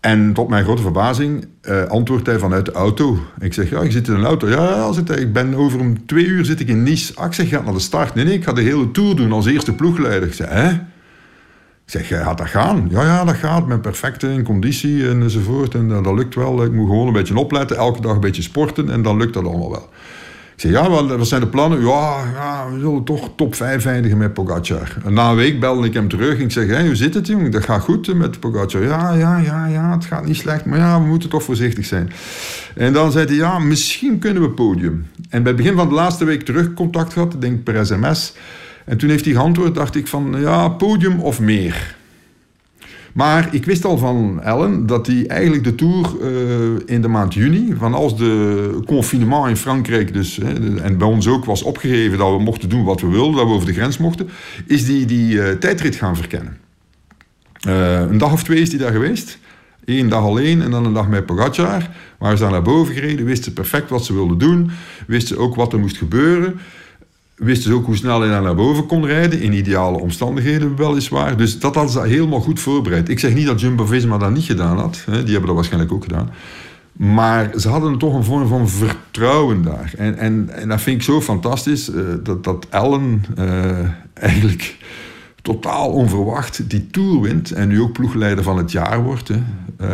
En 0.00 0.32
tot 0.32 0.48
mijn 0.48 0.64
grote 0.64 0.82
verbazing 0.82 1.46
uh, 1.62 1.84
antwoordt 1.84 2.26
hij 2.26 2.38
vanuit 2.38 2.64
de 2.64 2.72
auto. 2.72 3.18
Ik 3.40 3.54
zeg, 3.54 3.70
ja, 3.70 3.82
je 3.82 3.90
zit 3.90 4.08
in 4.08 4.14
een 4.14 4.24
auto. 4.24 4.48
Ja, 4.48 4.74
ja 4.74 4.92
zit 4.92 5.10
ik 5.10 5.32
ben 5.32 5.54
over 5.54 5.80
een 5.80 6.02
twee 6.06 6.24
uur 6.24 6.44
zit 6.44 6.60
ik 6.60 6.68
in 6.68 6.82
Nice. 6.82 7.12
Ik 7.24 7.32
zeg, 7.32 7.48
ga 7.48 7.60
naar 7.60 7.72
de 7.72 7.78
start. 7.78 8.14
Nee, 8.14 8.24
nee, 8.24 8.34
ik 8.34 8.44
ga 8.44 8.52
de 8.52 8.60
hele 8.60 8.90
tour 8.90 9.16
doen 9.16 9.32
als 9.32 9.46
eerste 9.46 9.72
ploegleider. 9.72 10.28
Ik 10.28 10.34
zeg, 10.34 10.48
hè? 10.48 10.70
Zeg, 11.84 12.08
gaat 12.08 12.38
dat 12.38 12.46
gaan? 12.46 12.86
Ja, 12.90 13.02
ja, 13.02 13.24
dat 13.24 13.34
gaat. 13.34 13.62
Ik 13.62 13.68
ben 13.68 13.80
perfect 13.80 14.22
in 14.22 14.42
conditie 14.42 15.08
enzovoort. 15.08 15.74
En 15.74 15.88
dat, 15.88 16.04
dat 16.04 16.14
lukt 16.14 16.34
wel. 16.34 16.64
Ik 16.64 16.72
moet 16.72 16.88
gewoon 16.88 17.06
een 17.06 17.12
beetje 17.12 17.38
opletten. 17.38 17.76
Elke 17.76 18.00
dag 18.00 18.14
een 18.14 18.20
beetje 18.20 18.42
sporten. 18.42 18.90
En 18.90 19.02
dan 19.02 19.16
lukt 19.16 19.34
dat 19.34 19.44
allemaal 19.44 19.70
wel. 19.70 19.88
Ik 20.54 20.60
zeg, 20.60 20.72
ja, 20.72 20.90
wat, 20.90 21.16
wat 21.16 21.26
zijn 21.26 21.40
de 21.40 21.46
plannen? 21.46 21.80
Ja, 21.80 22.22
ja, 22.34 22.66
we 22.72 22.78
zullen 22.80 23.04
toch 23.04 23.30
top 23.36 23.54
5 23.54 23.86
eindigen 23.86 24.18
met 24.18 24.32
Pogacar. 24.32 24.96
Na 25.08 25.30
een 25.30 25.36
week 25.36 25.60
belde 25.60 25.86
ik 25.86 25.94
hem 25.94 26.08
terug. 26.08 26.36
En 26.36 26.44
ik 26.44 26.50
zeg, 26.50 26.80
hoe 26.80 26.94
zit 26.94 27.14
het, 27.14 27.26
jongen? 27.26 27.50
Dat 27.50 27.64
gaat 27.64 27.82
goed 27.82 28.14
met 28.14 28.40
Pogacar. 28.40 28.82
Ja, 28.82 29.12
ja, 29.12 29.38
ja, 29.38 29.66
ja, 29.66 29.92
het 29.92 30.04
gaat 30.04 30.26
niet 30.26 30.36
slecht. 30.36 30.64
Maar 30.64 30.78
ja, 30.78 31.00
we 31.00 31.06
moeten 31.06 31.28
toch 31.28 31.42
voorzichtig 31.42 31.84
zijn. 31.84 32.12
En 32.74 32.92
dan 32.92 33.12
zei 33.12 33.26
hij, 33.26 33.34
ja, 33.34 33.58
misschien 33.58 34.18
kunnen 34.18 34.42
we 34.42 34.50
podium. 34.50 35.06
En 35.28 35.42
bij 35.42 35.52
het 35.52 35.62
begin 35.62 35.76
van 35.76 35.88
de 35.88 35.94
laatste 35.94 36.24
week 36.24 36.42
terug 36.42 36.74
contact 36.74 37.12
gehad. 37.12 37.36
denk 37.38 37.62
per 37.64 37.86
sms. 37.86 38.34
En 38.84 38.96
toen 38.96 39.08
heeft 39.08 39.24
hij 39.24 39.34
geantwoord, 39.34 39.74
dacht 39.74 39.94
ik 39.94 40.06
van, 40.06 40.36
ja, 40.40 40.68
podium 40.68 41.20
of 41.20 41.40
meer. 41.40 41.96
Maar 43.14 43.54
ik 43.54 43.64
wist 43.64 43.84
al 43.84 43.98
van 43.98 44.40
Ellen 44.42 44.86
dat 44.86 45.06
hij 45.06 45.26
eigenlijk 45.26 45.64
de 45.64 45.74
Tour 45.74 46.10
uh, 46.20 46.28
in 46.86 47.02
de 47.02 47.08
maand 47.08 47.34
juni, 47.34 47.74
van 47.78 47.94
als 47.94 48.16
de 48.16 48.80
confinement 48.86 49.48
in 49.48 49.56
Frankrijk 49.56 50.12
dus, 50.12 50.36
hè, 50.36 50.80
en 50.80 50.98
bij 50.98 51.06
ons 51.06 51.28
ook 51.28 51.44
was 51.44 51.62
opgegeven 51.62 52.18
dat 52.18 52.36
we 52.36 52.42
mochten 52.42 52.68
doen 52.68 52.84
wat 52.84 53.00
we 53.00 53.08
wilden, 53.08 53.36
dat 53.36 53.46
we 53.46 53.52
over 53.52 53.66
de 53.66 53.72
grens 53.72 53.98
mochten, 53.98 54.28
is 54.66 54.84
die 54.84 55.06
die 55.06 55.34
uh, 55.34 55.48
tijdrit 55.48 55.96
gaan 55.96 56.16
verkennen. 56.16 56.56
Uh, 57.68 58.00
een 58.00 58.18
dag 58.18 58.32
of 58.32 58.44
twee 58.44 58.60
is 58.60 58.68
hij 58.68 58.78
daar 58.78 58.92
geweest. 58.92 59.38
Eén 59.84 60.08
dag 60.08 60.22
alleen 60.22 60.62
en 60.62 60.70
dan 60.70 60.84
een 60.84 60.92
dag 60.92 61.08
met 61.08 61.26
Pogacar. 61.26 61.90
Waar 62.18 62.36
ze 62.36 62.42
daar 62.42 62.52
naar 62.52 62.62
boven 62.62 62.94
gereden, 62.94 63.26
wisten 63.26 63.52
perfect 63.52 63.90
wat 63.90 64.04
ze 64.04 64.14
wilden 64.14 64.38
doen, 64.38 64.70
wisten 65.06 65.38
ook 65.38 65.54
wat 65.54 65.72
er 65.72 65.78
moest 65.78 65.96
gebeuren 65.96 66.60
wisten 67.34 67.70
ze 67.70 67.76
ook 67.76 67.86
hoe 67.86 67.96
snel 67.96 68.20
hij 68.20 68.40
naar 68.40 68.54
boven 68.54 68.86
kon 68.86 69.06
rijden. 69.06 69.40
In 69.40 69.52
ideale 69.52 69.98
omstandigheden 69.98 70.76
weliswaar. 70.76 71.36
Dus 71.36 71.58
dat 71.58 71.74
hadden 71.74 71.92
ze 71.92 72.00
helemaal 72.00 72.40
goed 72.40 72.60
voorbereid. 72.60 73.08
Ik 73.08 73.18
zeg 73.18 73.34
niet 73.34 73.46
dat 73.46 73.60
Jumbo-Visma 73.60 74.18
dat 74.18 74.30
niet 74.30 74.44
gedaan 74.44 74.78
had. 74.78 75.02
Die 75.06 75.14
hebben 75.14 75.46
dat 75.46 75.54
waarschijnlijk 75.54 75.92
ook 75.92 76.02
gedaan. 76.02 76.30
Maar 76.92 77.50
ze 77.56 77.68
hadden 77.68 77.98
toch 77.98 78.14
een 78.14 78.24
vorm 78.24 78.48
van 78.48 78.68
vertrouwen 78.68 79.62
daar. 79.62 79.92
En, 79.96 80.18
en, 80.18 80.48
en 80.52 80.68
dat 80.68 80.80
vind 80.80 80.96
ik 80.96 81.02
zo 81.02 81.20
fantastisch. 81.20 81.88
Uh, 81.88 82.00
dat, 82.22 82.44
dat 82.44 82.66
Ellen 82.70 83.24
uh, 83.38 83.88
eigenlijk 84.12 84.76
totaal 85.42 85.90
onverwacht 85.90 86.70
die 86.70 86.86
Tour 86.86 87.20
wint. 87.20 87.50
En 87.50 87.68
nu 87.68 87.80
ook 87.80 87.92
ploegleider 87.92 88.44
van 88.44 88.56
het 88.56 88.72
jaar 88.72 89.02
wordt. 89.02 89.28
Hè. 89.28 89.42
Uh, 89.80 89.88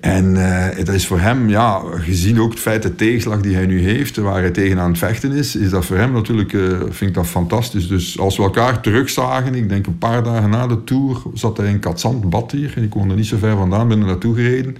en 0.00 0.34
uh, 0.34 0.66
dat 0.84 0.94
is 0.94 1.06
voor 1.06 1.20
hem, 1.20 1.48
ja, 1.48 1.82
gezien 1.94 2.40
ook 2.40 2.50
het 2.50 2.60
feit 2.60 2.82
de 2.82 2.94
tegenslag 2.94 3.40
die 3.40 3.54
hij 3.54 3.66
nu 3.66 3.80
heeft, 3.80 4.16
waar 4.16 4.40
hij 4.40 4.50
tegen 4.50 4.78
aan 4.78 4.90
het 4.90 4.98
vechten 4.98 5.32
is, 5.32 5.56
is 5.56 5.70
dat 5.70 5.84
voor 5.84 5.96
hem 5.96 6.12
natuurlijk, 6.12 6.52
uh, 6.52 6.78
vind 6.78 7.00
ik 7.00 7.14
dat 7.14 7.26
fantastisch. 7.26 7.88
Dus 7.88 8.18
als 8.18 8.36
we 8.36 8.42
elkaar 8.42 8.80
terugzagen, 8.80 9.54
ik 9.54 9.68
denk 9.68 9.86
een 9.86 9.98
paar 9.98 10.22
dagen 10.22 10.50
na 10.50 10.66
de 10.66 10.84
Tour, 10.84 11.22
zat 11.34 11.56
hij 11.56 11.68
in 11.68 11.78
Katzand, 11.78 12.30
bad 12.30 12.50
hier, 12.50 12.72
en 12.76 12.82
ik 12.82 12.94
woonde 12.94 13.14
niet 13.14 13.26
zo 13.26 13.36
ver 13.36 13.56
vandaan, 13.56 13.88
ben 13.88 14.00
er 14.00 14.06
naartoe 14.06 14.34
gereden. 14.34 14.76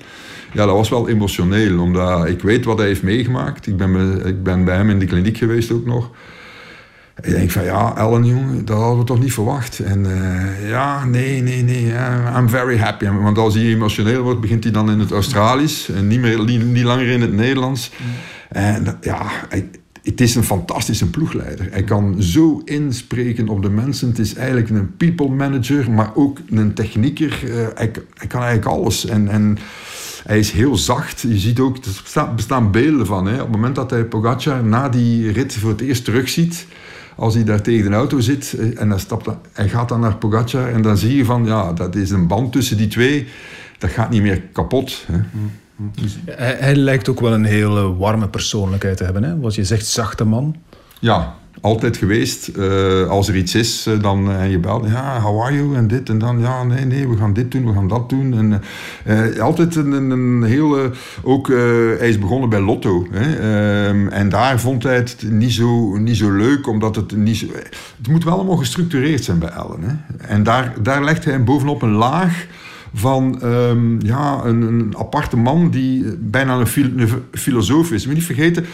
Ja, 0.53 0.67
dat 0.67 0.77
was 0.77 0.89
wel 0.89 1.09
emotioneel, 1.09 1.81
omdat 1.81 2.27
ik 2.27 2.43
weet 2.43 2.65
wat 2.65 2.79
hij 2.79 2.87
heeft 2.87 3.03
meegemaakt. 3.03 3.67
Ik 3.67 3.77
ben, 3.77 4.23
ik 4.27 4.43
ben 4.43 4.65
bij 4.65 4.77
hem 4.77 4.91
in 4.91 4.99
de 4.99 5.07
kliniek 5.07 5.37
geweest 5.37 5.73
ook 5.73 5.87
nog. 5.87 6.11
Ik 7.17 7.31
denk 7.31 7.51
van 7.51 7.65
ja, 7.65 7.97
Ellen, 7.97 8.25
jongen, 8.25 8.65
dat 8.65 8.79
hadden 8.79 8.99
we 8.99 9.05
toch 9.05 9.21
niet 9.21 9.33
verwacht. 9.33 9.79
En 9.79 10.05
uh, 10.05 10.69
ja, 10.69 11.05
nee, 11.05 11.43
nee, 11.43 11.63
nee, 11.63 11.93
I'm 12.37 12.49
very 12.49 12.79
happy. 12.79 13.09
Want 13.09 13.39
als 13.39 13.55
hij 13.55 13.65
emotioneel 13.65 14.23
wordt, 14.23 14.41
begint 14.41 14.65
hij 14.65 14.73
dan 14.73 14.91
in 14.91 14.99
het 14.99 15.11
Australisch 15.11 15.89
en 15.89 16.07
niet, 16.07 16.21
meer, 16.21 16.45
niet, 16.45 16.65
niet 16.65 16.85
langer 16.85 17.09
in 17.09 17.21
het 17.21 17.33
Nederlands. 17.33 17.91
En 18.49 18.99
ja, 19.01 19.31
het 20.03 20.21
is 20.21 20.35
een 20.35 20.45
fantastische 20.45 21.11
ploegleider. 21.11 21.69
Hij 21.71 21.85
kan 21.85 22.23
zo 22.23 22.63
inspreken 22.65 23.49
op 23.49 23.63
de 23.63 23.71
mensen. 23.71 24.09
Het 24.09 24.19
is 24.19 24.35
eigenlijk 24.35 24.71
een 24.71 24.97
people 24.97 25.29
manager, 25.29 25.91
maar 25.91 26.11
ook 26.15 26.39
een 26.51 26.75
technieker. 26.75 27.41
Uh, 27.45 27.67
hij, 27.75 27.91
kan 28.29 28.43
eigenlijk 28.43 28.67
alles. 28.67 29.07
En, 29.07 29.29
en 29.29 29.59
hij 30.27 30.39
is 30.39 30.51
heel 30.51 30.77
zacht. 30.77 31.21
Je 31.21 31.39
ziet 31.39 31.59
ook, 31.59 31.77
er 31.77 32.01
bestaan, 32.03 32.37
bestaan 32.37 32.71
beelden 32.71 33.07
van. 33.07 33.27
Hè. 33.27 33.35
Op 33.35 33.41
het 33.41 33.51
moment 33.51 33.75
dat 33.75 33.91
hij 33.91 34.05
Pogacar 34.05 34.65
na 34.65 34.89
die 34.89 35.33
rit 35.33 35.55
voor 35.55 35.71
het 35.71 35.81
eerst 35.81 36.05
terugziet 36.05 36.67
als 37.23 37.35
hij 37.35 37.45
daar 37.45 37.61
tegen 37.61 37.91
de 37.91 37.97
auto 37.97 38.21
zit 38.21 38.55
eh, 38.59 38.81
en 38.81 38.91
hij, 38.91 38.99
stapt, 38.99 39.29
hij 39.53 39.69
gaat 39.69 39.89
dan 39.89 40.01
naar 40.01 40.17
Pogacar 40.17 40.69
en 40.69 40.83
dan 40.83 40.97
zie 40.97 41.17
je 41.17 41.25
van, 41.25 41.45
ja, 41.45 41.73
dat 41.73 41.95
is 41.95 42.11
een 42.11 42.27
band 42.27 42.53
tussen 42.53 42.77
die 42.77 42.89
twee. 42.89 43.29
Dat 43.79 43.91
gaat 43.91 44.11
niet 44.11 44.23
meer 44.23 44.43
kapot. 44.53 45.05
Hè. 45.07 45.19
Hij, 46.25 46.57
hij, 46.59 46.75
lijkt 46.77 47.09
ook 47.09 47.21
wel 47.21 47.33
een 47.33 47.45
hele 47.45 47.97
warme 47.97 48.29
persoonlijkheid 48.29 48.97
te 48.97 49.05
hebben. 49.05 49.23
Hè? 49.25 49.39
Wat 49.39 49.55
je 49.55 49.65
zegt, 49.65 49.87
zachte 49.87 50.25
man. 50.25 50.57
Ja, 50.99 51.35
altijd 51.61 51.97
geweest. 51.97 52.51
Uh, 52.57 53.09
als 53.09 53.29
er 53.29 53.37
iets 53.37 53.55
is, 53.55 53.87
uh, 53.87 54.03
dan 54.03 54.31
en 54.33 54.51
je 54.51 54.59
belt, 54.59 54.87
ja, 54.87 55.21
how 55.21 55.43
are 55.43 55.55
you? 55.55 55.77
En 55.77 55.89
dit 55.89 56.09
en 56.09 56.19
dan, 56.19 56.41
ja, 56.41 56.65
nee, 56.65 56.85
nee, 56.85 57.09
we 57.09 57.17
gaan 57.17 57.33
dit 57.33 57.51
doen, 57.51 57.67
we 57.67 57.73
gaan 57.73 57.89
dat 57.89 58.09
doen. 58.09 58.35
En, 59.05 59.41
altijd 59.41 59.77
een, 59.77 60.11
een 60.11 60.43
hele, 60.43 60.91
ook, 61.23 61.49
hij 61.99 62.09
is 62.09 62.19
begonnen 62.19 62.49
bij 62.49 62.61
Lotto. 62.61 63.07
Hè? 63.11 63.37
Ehm, 63.37 64.09
en 64.09 64.29
daar 64.29 64.61
vond 64.61 64.83
hij 64.83 64.95
het 64.95 65.25
niet 65.31 65.53
zo, 65.53 65.97
niet 65.97 66.17
zo 66.17 66.31
leuk, 66.31 66.67
omdat 66.67 66.97
het 66.97 67.17
niet 67.17 67.37
zo... 67.37 67.47
Het 67.97 68.09
moet 68.09 68.25
wel 68.25 68.35
allemaal 68.35 68.57
gestructureerd 68.57 69.25
zijn 69.25 69.39
bij 69.39 69.49
Ellen. 69.49 69.83
Hè? 69.83 70.17
En 70.27 70.43
daar, 70.43 70.75
daar 70.83 71.05
legt 71.05 71.25
hij 71.25 71.45
bovenop 71.45 71.83
een 71.83 71.93
laag 71.93 72.47
van 72.95 73.41
um, 73.45 74.01
ja, 74.03 74.41
een, 74.45 74.63
een, 74.63 74.95
aparte 74.99 75.37
man 75.37 75.71
die 75.71 76.17
bijna 76.19 76.59
een, 76.59 76.67
fil 76.67 76.85
een 76.97 77.09
filosoof 77.33 77.93
is. 77.93 78.07
Moet 78.07 78.15
niet 78.15 78.25
vergeten, 78.25 78.65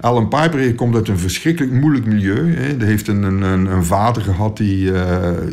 Alan 0.00 0.28
Piper 0.28 0.74
komt 0.74 0.94
uit 0.94 1.08
een 1.08 1.18
verschrikkelijk 1.18 1.72
moeilijk 1.72 2.06
milieu. 2.06 2.54
Hè. 2.54 2.74
Hij 2.76 2.86
heeft 2.86 3.08
een, 3.08 3.22
een, 3.22 3.42
een, 3.42 3.84
vader 3.84 4.22
gehad 4.22 4.56
die 4.56 4.90
uh, 4.90 4.98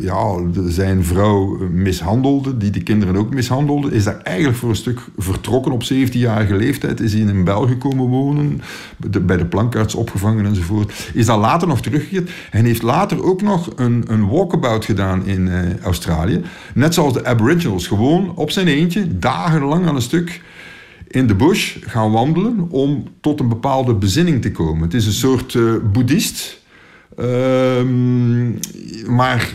ja, 0.00 0.36
zijn 0.66 1.04
vrouw 1.04 1.58
mishandelde, 1.70 2.56
die 2.56 2.70
de 2.70 2.82
kinderen 2.82 3.16
ook 3.16 3.34
mishandelde. 3.34 3.90
Is 3.90 4.04
daar 4.04 4.20
eigenlijk 4.22 4.58
voor 4.58 4.68
een 4.68 4.76
stuk 4.76 5.00
vertrokken 5.16 5.72
op 5.72 5.82
17-jarige 5.82 6.54
leeftijd. 6.54 7.00
Is 7.00 7.12
hij 7.12 7.22
in 7.22 7.44
België 7.44 7.76
komen 7.76 8.06
wonen, 8.06 8.60
bij 9.22 9.36
de 9.36 9.46
plankaarts 9.46 9.94
opgevangen 9.94 10.46
enzovoort. 10.46 11.10
Is 11.14 11.26
dan 11.26 11.40
later 11.40 11.68
nog 11.68 11.80
teruggekeerd. 11.80 12.30
En 12.50 12.64
heeft 12.64 12.82
later 12.82 13.24
ook 13.24 13.42
nog 13.42 13.70
een, 13.76 14.04
een 14.06 14.28
walkabout 14.28 14.84
gedaan 14.84 15.26
in 15.26 15.50
Australië. 15.82 16.42
Net 16.74 16.94
zoals 16.94 17.12
de 17.12 17.24
Aboriginals, 17.24 17.86
gewoon 17.86 18.13
op 18.34 18.50
zijn 18.50 18.66
eentje, 18.66 19.18
dagenlang 19.18 19.86
aan 19.86 19.94
een 19.94 20.02
stuk 20.02 20.42
in 21.08 21.26
de 21.26 21.34
bush 21.34 21.76
gaan 21.80 22.10
wandelen 22.10 22.66
om 22.70 23.04
tot 23.20 23.40
een 23.40 23.48
bepaalde 23.48 23.94
bezinning 23.94 24.42
te 24.42 24.50
komen. 24.50 24.82
Het 24.82 24.94
is 24.94 25.06
een 25.06 25.12
soort 25.12 25.54
uh, 25.54 25.74
boeddhist. 25.92 26.62
Uh, 27.18 27.26
maar 29.06 29.52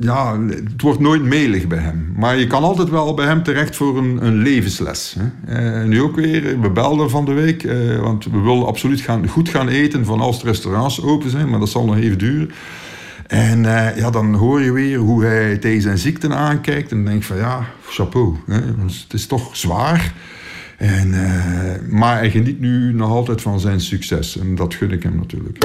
ja, 0.00 0.40
het 0.48 0.82
wordt 0.82 1.00
nooit 1.00 1.22
melig 1.22 1.66
bij 1.66 1.78
hem. 1.78 2.12
Maar 2.16 2.38
je 2.38 2.46
kan 2.46 2.62
altijd 2.62 2.90
wel 2.90 3.14
bij 3.14 3.26
hem 3.26 3.42
terecht 3.42 3.76
voor 3.76 3.98
een, 3.98 4.26
een 4.26 4.36
levensles. 4.36 5.16
Hè. 5.18 5.80
Uh, 5.82 5.88
nu 5.88 6.02
ook 6.02 6.16
weer, 6.16 6.60
we 6.60 6.70
belden 6.70 7.10
van 7.10 7.24
de 7.24 7.32
week, 7.32 7.62
uh, 7.62 8.00
want 8.00 8.24
we 8.24 8.38
willen 8.38 8.66
absoluut 8.66 9.00
gaan, 9.00 9.28
goed 9.28 9.48
gaan 9.48 9.68
eten 9.68 10.04
van 10.04 10.20
als 10.20 10.40
de 10.40 10.46
restaurants 10.46 11.02
open 11.02 11.30
zijn, 11.30 11.50
maar 11.50 11.58
dat 11.58 11.68
zal 11.68 11.84
nog 11.84 11.96
even 11.96 12.18
duren. 12.18 12.50
En 13.28 13.64
uh, 13.64 13.96
ja, 13.96 14.10
dan 14.10 14.34
hoor 14.34 14.60
je 14.60 14.72
weer 14.72 14.98
hoe 14.98 15.24
hij 15.24 15.56
tegen 15.56 15.82
zijn 15.82 15.98
ziekten 15.98 16.34
aankijkt 16.34 16.90
en 16.90 16.96
dan 16.96 17.06
denk 17.06 17.22
je 17.22 17.26
van 17.28 17.36
ja, 17.36 17.64
chapeau. 17.86 18.36
Hè. 18.46 18.54
Het 18.54 19.12
is 19.12 19.26
toch 19.26 19.56
zwaar. 19.56 20.12
En, 20.78 21.08
uh, 21.08 21.90
maar 21.90 22.16
hij 22.16 22.30
geniet 22.30 22.60
nu 22.60 22.92
nog 22.92 23.10
altijd 23.10 23.42
van 23.42 23.60
zijn 23.60 23.80
succes. 23.80 24.38
En 24.38 24.54
dat 24.54 24.74
gun 24.74 24.90
ik 24.90 25.02
hem 25.02 25.16
natuurlijk. 25.16 25.58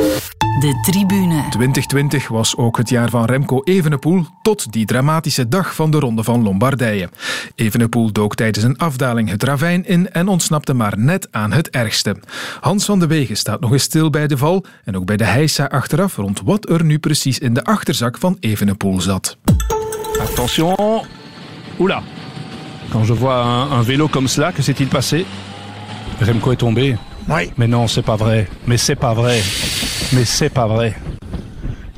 De 0.60 0.80
tribune. 0.82 1.44
2020 1.50 2.28
was 2.28 2.58
ook 2.58 2.78
het 2.78 2.90
jaar 2.90 3.10
van 3.10 3.26
Remco 3.26 3.62
Evenepoel 3.64 4.26
tot 4.42 4.72
die 4.72 4.86
dramatische 4.86 5.48
dag 5.48 5.76
van 5.76 5.92
de 5.92 6.00
Ronde 6.00 6.24
van 6.24 6.44
Lombardije. 6.44 7.10
Evenepoel 7.56 8.12
dook 8.12 8.36
tijdens 8.36 8.66
een 8.66 8.78
afdaling 8.78 9.30
het 9.30 9.44
ravijn 9.44 9.86
in 9.86 10.12
en 10.12 10.28
ontsnapte 10.28 10.74
maar 10.74 10.98
net 10.98 11.28
aan 11.32 11.52
het 11.52 11.70
ergste. 11.70 12.16
Hans 12.60 12.86
van 12.86 13.00
de 13.00 13.08
Wegen 13.08 13.38
staat 13.38 13.60
nog 13.60 13.72
eens 13.72 13.84
stil 13.84 14.10
bij 14.10 14.28
de 14.28 14.38
val 14.38 14.66
en 14.84 14.98
ook 14.98 15.06
bij 15.06 15.18
de 15.18 15.26
heisa 15.26 15.66
achteraf 15.66 16.16
rond 16.16 16.42
wat 16.46 16.70
er 16.70 16.84
nu 16.84 17.00
precies 17.00 17.40
in 17.40 17.54
de 17.54 17.64
achterzak 17.64 18.18
van 18.18 18.38
Evenepoel 18.40 19.02
zat. 19.02 19.38
Attention. 20.20 21.06
Oula, 21.80 22.04
Quand 22.94 23.04
je 23.04 23.14
vois 23.14 23.36
un, 23.44 23.72
un 23.72 23.82
vélo 23.82 24.08
comme 24.08 24.28
cela, 24.28 24.52
que 24.52 24.62
s'est-il 24.62 24.88
passé 24.88 25.26
Remco 26.22 26.52
est 26.52 26.58
tombé. 26.58 26.96
Oui. 27.28 27.52
Mais 27.58 27.68
non, 27.68 27.88
c'est 27.88 28.04
pas 28.06 28.16
vrai. 28.16 28.48
Mais 28.68 28.78
c'est 28.78 28.96
pas 28.96 29.14
vrai. 29.14 29.42
Mais 30.14 30.26
c'est 30.26 30.50
pas 30.50 30.68
vrai. 30.68 30.94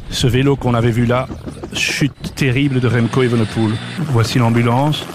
Ce 0.10 0.26
vélo 0.28 0.56
qu'on 0.56 0.74
avait 0.74 0.92
vu 0.92 1.06
là, 1.06 1.28
chute 1.74 2.34
terrible 2.36 2.80
de 2.80 2.88
Remco 2.88 3.22
Evenepoel. 3.24 3.74
Voici 4.12 4.40
l'ambulance. 4.40 5.06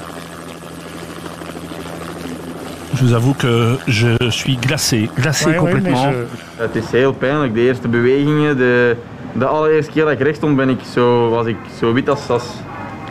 Je 2.95 3.05
vous 3.07 3.15
avoue 3.15 3.33
que 3.35 3.79
je 3.87 4.17
suis 4.31 4.57
glacé, 4.57 5.09
glacé 5.17 5.55
complètement. 5.55 6.13
je- 6.13 6.27
Het 6.63 6.75
is 6.77 6.91
heel 6.93 7.13
pijnlijk. 7.13 7.55
De 7.55 7.61
eerste 7.61 7.89
bewegingen, 7.89 8.57
de, 8.57 8.97
de 9.33 9.47
allereerste 9.47 9.93
keer 9.93 10.05
dat 10.05 10.13
ik 10.13 10.21
recht 10.21 10.37
stond, 10.37 10.57
ben 10.57 10.69
ik 10.69 10.79
zo, 10.95 11.31
was 11.31 11.47
ik 11.47 11.57
zo 11.79 11.93
wit 11.93 12.09
als, 12.09 12.29
als, 12.29 12.45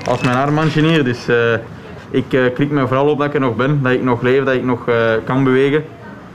als 0.05 0.21
mijn 0.21 0.35
armbandje 0.37 0.81
hier. 0.87 1.03
Dus 1.03 1.27
eh, 1.27 1.35
ik 2.11 2.33
eh, 2.33 2.53
klik 2.53 2.71
me 2.71 2.87
vooral 2.87 3.07
op 3.07 3.17
dat 3.17 3.27
ik 3.27 3.33
er 3.33 3.39
nog 3.39 3.55
ben, 3.55 3.79
dat 3.83 3.91
ik 3.91 4.03
nog 4.03 4.21
leef, 4.21 4.43
dat 4.43 4.53
ik 4.53 4.63
nog 4.63 4.87
eh, 4.87 5.13
kan 5.25 5.43
bewegen. 5.43 5.83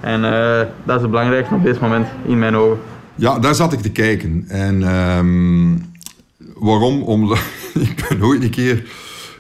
En 0.01 0.25
eh, 0.25 0.67
dat 0.85 0.97
is 0.97 1.03
het 1.03 1.11
belangrijkste 1.11 1.55
op 1.55 1.65
dit 1.65 1.81
moment 1.81 2.07
in 2.27 2.39
mijn 2.39 2.57
ogen. 2.57 2.79
Ja, 3.15 3.39
daar 3.39 3.55
zat 3.55 3.73
ik 3.73 3.81
te 3.81 3.91
kijken. 3.91 4.45
En 4.49 4.83
ehm, 4.83 5.77
waarom? 6.55 7.03
Omdat 7.03 7.39
ik 7.89 8.07
ben 8.09 8.23
ooit 8.23 8.43
een 8.43 8.51
keer 8.51 8.85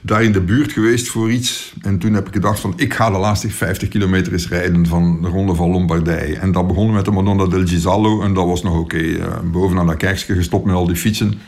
daar 0.00 0.22
in 0.22 0.32
de 0.32 0.40
buurt 0.40 0.72
geweest 0.72 1.08
voor 1.08 1.30
iets. 1.30 1.74
En 1.82 1.98
toen 1.98 2.14
heb 2.14 2.26
ik 2.26 2.34
gedacht 2.34 2.60
van, 2.60 2.72
ik 2.76 2.94
ga 2.94 3.10
de 3.10 3.18
laatste 3.18 3.50
50 3.50 3.88
kilometer 3.88 4.32
eens 4.32 4.48
rijden 4.48 4.86
van 4.86 5.22
de 5.22 5.28
Ronde 5.28 5.54
van 5.54 5.70
Lombardije. 5.70 6.36
En 6.36 6.52
dat 6.52 6.66
begon 6.66 6.92
met 6.92 7.04
de 7.04 7.10
Madonna 7.10 7.46
del 7.46 7.66
Gisallo 7.66 8.22
en 8.22 8.34
dat 8.34 8.46
was 8.46 8.62
nog 8.62 8.78
oké. 8.78 9.02
Bovenaan 9.44 9.86
dat 9.86 9.96
kerkje 9.96 10.34
gestopt 10.34 10.64
met 10.64 10.74
al 10.74 10.86
die 10.86 10.96
fietsen. 10.96 11.40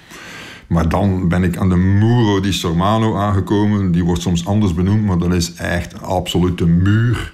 Maar 0.66 0.88
dan 0.88 1.28
ben 1.28 1.42
ik 1.42 1.56
aan 1.56 1.68
de 1.68 1.76
Muro 1.76 2.40
di 2.40 2.52
Sormano 2.52 3.16
aangekomen. 3.16 3.92
Die 3.92 4.04
wordt 4.04 4.22
soms 4.22 4.46
anders 4.46 4.74
benoemd, 4.74 5.04
maar 5.04 5.18
dat 5.18 5.34
is 5.34 5.54
echt 5.54 5.92
een 5.92 6.00
absolute 6.00 6.66
muur. 6.66 7.32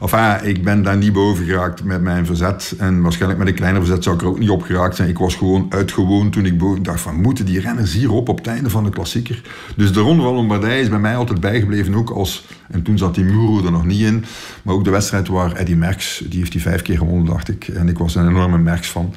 Enfin, 0.00 0.48
ik 0.48 0.64
ben 0.64 0.82
daar 0.82 0.96
niet 0.96 1.12
boven 1.12 1.44
geraakt 1.44 1.84
met 1.84 2.02
mijn 2.02 2.26
verzet. 2.26 2.74
En 2.78 3.02
waarschijnlijk 3.02 3.40
met 3.40 3.48
een 3.48 3.54
kleiner 3.54 3.80
verzet 3.84 4.02
zou 4.02 4.16
ik 4.16 4.22
er 4.22 4.28
ook 4.28 4.38
niet 4.38 4.50
op 4.50 4.62
geraakt 4.62 4.96
zijn. 4.96 5.08
Ik 5.08 5.18
was 5.18 5.34
gewoon 5.34 5.66
uitgewoon 5.68 6.30
toen 6.30 6.46
ik 6.46 6.84
dacht 6.84 7.00
van... 7.00 7.20
moeten 7.20 7.46
die 7.46 7.60
renners 7.60 7.92
hierop 7.92 8.28
op 8.28 8.38
het 8.38 8.46
einde 8.46 8.70
van 8.70 8.84
de 8.84 8.90
klassieker? 8.90 9.42
Dus 9.76 9.92
de 9.92 10.00
Ronde 10.00 10.22
van 10.22 10.34
Lombardije 10.34 10.80
is 10.80 10.88
bij 10.88 10.98
mij 10.98 11.16
altijd 11.16 11.40
bijgebleven. 11.40 11.94
Ook 11.94 12.10
als... 12.10 12.46
En 12.70 12.82
toen 12.82 12.98
zat 12.98 13.14
die 13.14 13.24
Muro 13.24 13.64
er 13.64 13.72
nog 13.72 13.86
niet 13.86 14.00
in. 14.00 14.24
Maar 14.62 14.74
ook 14.74 14.84
de 14.84 14.90
wedstrijd 14.90 15.28
waar 15.28 15.52
Eddy 15.52 15.74
Merckx... 15.74 16.22
Die 16.28 16.38
heeft 16.38 16.52
die 16.52 16.62
vijf 16.62 16.82
keer 16.82 16.98
gewonnen, 16.98 17.26
dacht 17.26 17.48
ik. 17.48 17.68
En 17.68 17.88
ik 17.88 17.98
was 17.98 18.14
een 18.14 18.28
enorme 18.28 18.58
Merckx 18.58 18.90
van. 18.90 19.14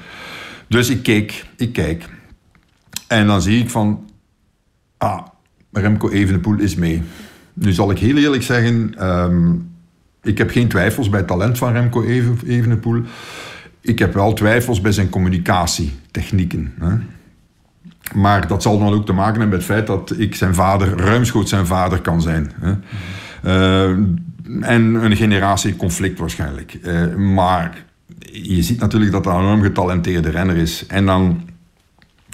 Dus 0.68 0.90
ik 0.90 1.04
keek, 1.04 1.46
ik 1.58 1.74
kijk. 1.74 2.10
En 3.08 3.28
dan 3.28 3.42
zie 3.42 3.60
ik 3.60 3.70
van... 3.70 4.10
Ah, 4.98 5.26
Remco 5.72 6.10
Evenepoel 6.10 6.60
is 6.60 6.76
mee. 6.76 7.02
Nu 7.54 7.72
zal 7.72 7.92
ik 7.92 8.00
heel 8.00 8.18
eerlijk 8.18 8.44
zeggen... 8.44 8.96
ehm, 8.98 9.52
ik 10.24 10.38
heb 10.38 10.50
geen 10.50 10.68
twijfels 10.68 11.10
bij 11.10 11.20
het 11.20 11.28
talent 11.28 11.58
van 11.58 11.74
Remco 11.74 12.04
Even- 12.04 12.40
Evenepoel. 12.48 13.02
Ik 13.82 14.00
heb 14.00 14.14
wel 14.14 14.34
twijfels 14.34 14.82
bij 14.82 14.92
zijn 14.92 15.10
communicatietechnieken. 15.10 16.74
Hè. 16.80 16.96
Maar 18.14 18.48
dat 18.48 18.62
zal 18.62 18.80
dan 18.80 18.94
ook 18.94 19.06
te 19.06 19.14
maken 19.14 19.40
hebben 19.40 19.50
met 19.60 19.68
het 19.68 19.76
feit 19.76 19.88
dat 19.88 20.14
ik 20.18 20.36
zijn 20.36 20.56
vader, 20.56 20.98
ruimschoots 20.98 21.50
zijn 21.50 21.66
vader 21.66 22.02
kan 22.02 22.22
zijn. 22.22 22.52
Hè. 22.60 22.74
Eh, 23.44 23.90
en 24.62 24.94
een 24.94 25.16
generatieconflict 25.16 26.20
waarschijnlijk. 26.20 26.74
Eh, 26.74 27.16
maar 27.16 27.86
je 28.32 28.64
ziet 28.64 28.80
natuurlijk 28.80 29.12
dat 29.12 29.24
dat 29.24 29.34
een 29.34 29.40
enorm 29.42 29.62
getalenteerde 29.62 30.30
renner 30.30 30.56
is. 30.56 30.86
En 30.86 31.06
dan 31.06 31.42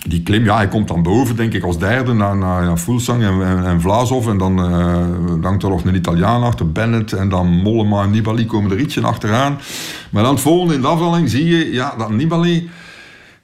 die 0.08 0.24
klim, 0.24 0.44
ja, 0.44 0.56
hij 0.56 0.68
komt 0.68 0.88
dan 0.88 1.04
boven, 1.04 1.36
denk 1.36 1.54
ik, 1.54 1.64
als 1.64 1.80
derde 1.80 2.14
naar, 2.14 2.38
naar, 2.38 2.78
Fulsang 2.78 3.24
en, 3.24 3.42
en, 3.42 3.66
en 3.66 3.82
Vlasov. 3.82 4.28
En 4.28 4.38
dan 4.38 4.60
eh, 4.60 5.42
dankt 5.42 5.64
er 5.64 5.70
nog 5.70 5.84
een 5.84 5.96
Italiaan 5.96 6.44
achter, 6.44 6.72
Bennett. 6.72 7.14
En 7.14 7.30
dan 7.30 7.48
Mollema 7.48 8.04
en 8.04 8.12
Nibali 8.12 8.46
komen 8.46 8.72
er 8.72 8.80
ietsje 8.80 9.02
achteraan. 9.02 9.60
Maar 10.10 10.24
dan 10.24 10.34
het 10.34 10.42
volgende 10.42 10.74
in 10.74 10.82
de 10.82 10.88
afdaling 10.88 11.30
zie 11.30 11.46
je 11.46 11.72
ja, 11.72 11.96
dat 11.98 12.10
Nibali 12.10 12.70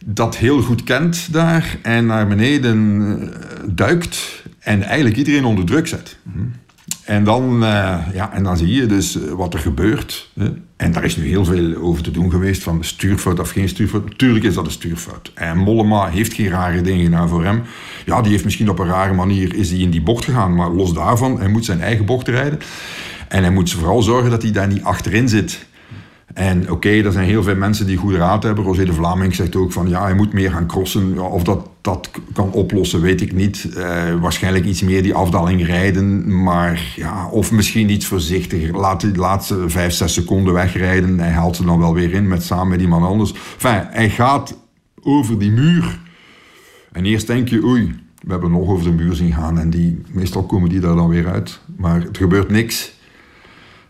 dat 0.05 0.37
heel 0.37 0.61
goed 0.61 0.83
kent 0.83 1.33
daar. 1.33 1.77
En 1.81 2.05
naar 2.05 2.27
beneden 2.27 3.19
eh, 3.21 3.29
duikt. 3.65 4.43
En 4.59 4.83
eigenlijk 4.83 5.17
iedereen 5.17 5.45
onder 5.45 5.65
druk 5.65 5.87
zet. 5.87 6.17
En 7.07 7.23
dan, 7.23 7.63
eh, 7.63 7.97
ja, 8.13 8.33
en 8.33 8.43
dan 8.43 8.57
zie 8.57 8.73
je 8.73 8.85
dus 8.85 9.21
eh, 9.21 9.31
wat 9.31 9.53
er 9.53 9.59
gebeurt. 9.59 10.29
En 10.75 10.91
daar 10.91 11.03
is 11.03 11.17
nu 11.17 11.27
heel 11.27 11.45
veel 11.45 11.75
over 11.75 12.03
te 12.03 12.11
doen 12.11 12.31
geweest, 12.31 12.63
van 12.63 12.83
stuurfout 12.83 13.39
of 13.39 13.49
geen 13.49 13.69
stuurfout. 13.69 14.09
Natuurlijk 14.09 14.45
is 14.45 14.53
dat 14.53 14.65
een 14.65 14.71
stuurfout. 14.71 15.31
En 15.33 15.57
Mollema 15.57 16.07
heeft 16.07 16.33
geen 16.33 16.49
rare 16.49 16.81
dingen 16.81 17.03
gedaan 17.03 17.29
voor 17.29 17.43
hem. 17.43 17.61
Ja, 18.05 18.21
die 18.21 18.31
heeft 18.31 18.43
misschien 18.43 18.69
op 18.69 18.79
een 18.79 18.87
rare 18.87 19.13
manier 19.13 19.55
is 19.55 19.69
hij 19.69 19.79
in 19.79 19.89
die 19.89 20.01
bocht 20.01 20.25
gegaan, 20.25 20.55
maar 20.55 20.69
los 20.69 20.93
daarvan, 20.93 21.39
hij 21.39 21.47
moet 21.47 21.65
zijn 21.65 21.81
eigen 21.81 22.05
bocht 22.05 22.27
rijden. 22.27 22.59
En 23.27 23.43
hij 23.43 23.51
moet 23.51 23.71
vooral 23.71 24.01
zorgen 24.01 24.29
dat 24.29 24.41
hij 24.41 24.51
daar 24.51 24.67
niet 24.67 24.83
achterin 24.83 25.29
zit. 25.29 25.65
En 26.37 26.71
oké, 26.71 26.89
er 26.89 27.11
zijn 27.11 27.27
heel 27.27 27.43
veel 27.43 27.55
mensen 27.55 27.85
die 27.85 27.97
goede 27.97 28.17
raad 28.17 28.43
hebben. 28.43 28.63
Rosé 28.63 28.85
de 28.85 28.93
Vlaming 28.93 29.35
zegt 29.35 29.55
ook 29.55 29.71
van 29.71 29.89
ja, 29.89 30.01
hij 30.01 30.13
moet 30.13 30.33
meer 30.33 30.51
gaan 30.51 30.67
crossen. 30.67 31.31
Of 31.31 31.43
dat 31.43 31.69
dat 31.81 32.09
kan 32.33 32.51
oplossen, 32.51 33.01
weet 33.01 33.21
ik 33.21 33.33
niet. 33.33 33.69
Uh, 33.77 34.21
waarschijnlijk 34.21 34.65
iets 34.65 34.81
meer 34.81 35.03
die 35.03 35.13
afdaling 35.13 35.65
rijden. 35.65 36.41
Maar 36.43 36.93
ja, 36.95 37.29
of 37.29 37.51
misschien 37.51 37.89
iets 37.89 38.05
voorzichtiger. 38.05 38.77
Laat 38.77 39.01
die 39.01 39.15
laatste 39.15 39.69
vijf, 39.69 39.93
zes 39.93 40.13
seconden 40.13 40.53
wegrijden. 40.53 41.19
Hij 41.19 41.31
haalt 41.31 41.55
ze 41.55 41.65
dan 41.65 41.79
wel 41.79 41.93
weer 41.93 42.13
in 42.13 42.27
met, 42.27 42.43
samen 42.43 42.67
met 42.67 42.81
iemand 42.81 43.05
anders. 43.05 43.33
Enfin, 43.53 43.87
hij 43.89 44.09
gaat 44.09 44.57
over 45.01 45.39
die 45.39 45.51
muur. 45.51 45.99
En 46.91 47.05
eerst 47.05 47.27
denk 47.27 47.47
je, 47.47 47.63
oei, 47.63 47.95
we 48.21 48.31
hebben 48.31 48.51
nog 48.51 48.69
over 48.69 48.85
de 48.85 49.03
muur 49.03 49.15
zien 49.15 49.33
gaan. 49.33 49.59
En 49.59 49.69
die, 49.69 50.01
meestal 50.11 50.43
komen 50.43 50.69
die 50.69 50.79
daar 50.79 50.95
dan 50.95 51.09
weer 51.09 51.27
uit. 51.27 51.59
Maar 51.77 52.01
het 52.01 52.17
gebeurt 52.17 52.49
niks. 52.49 52.95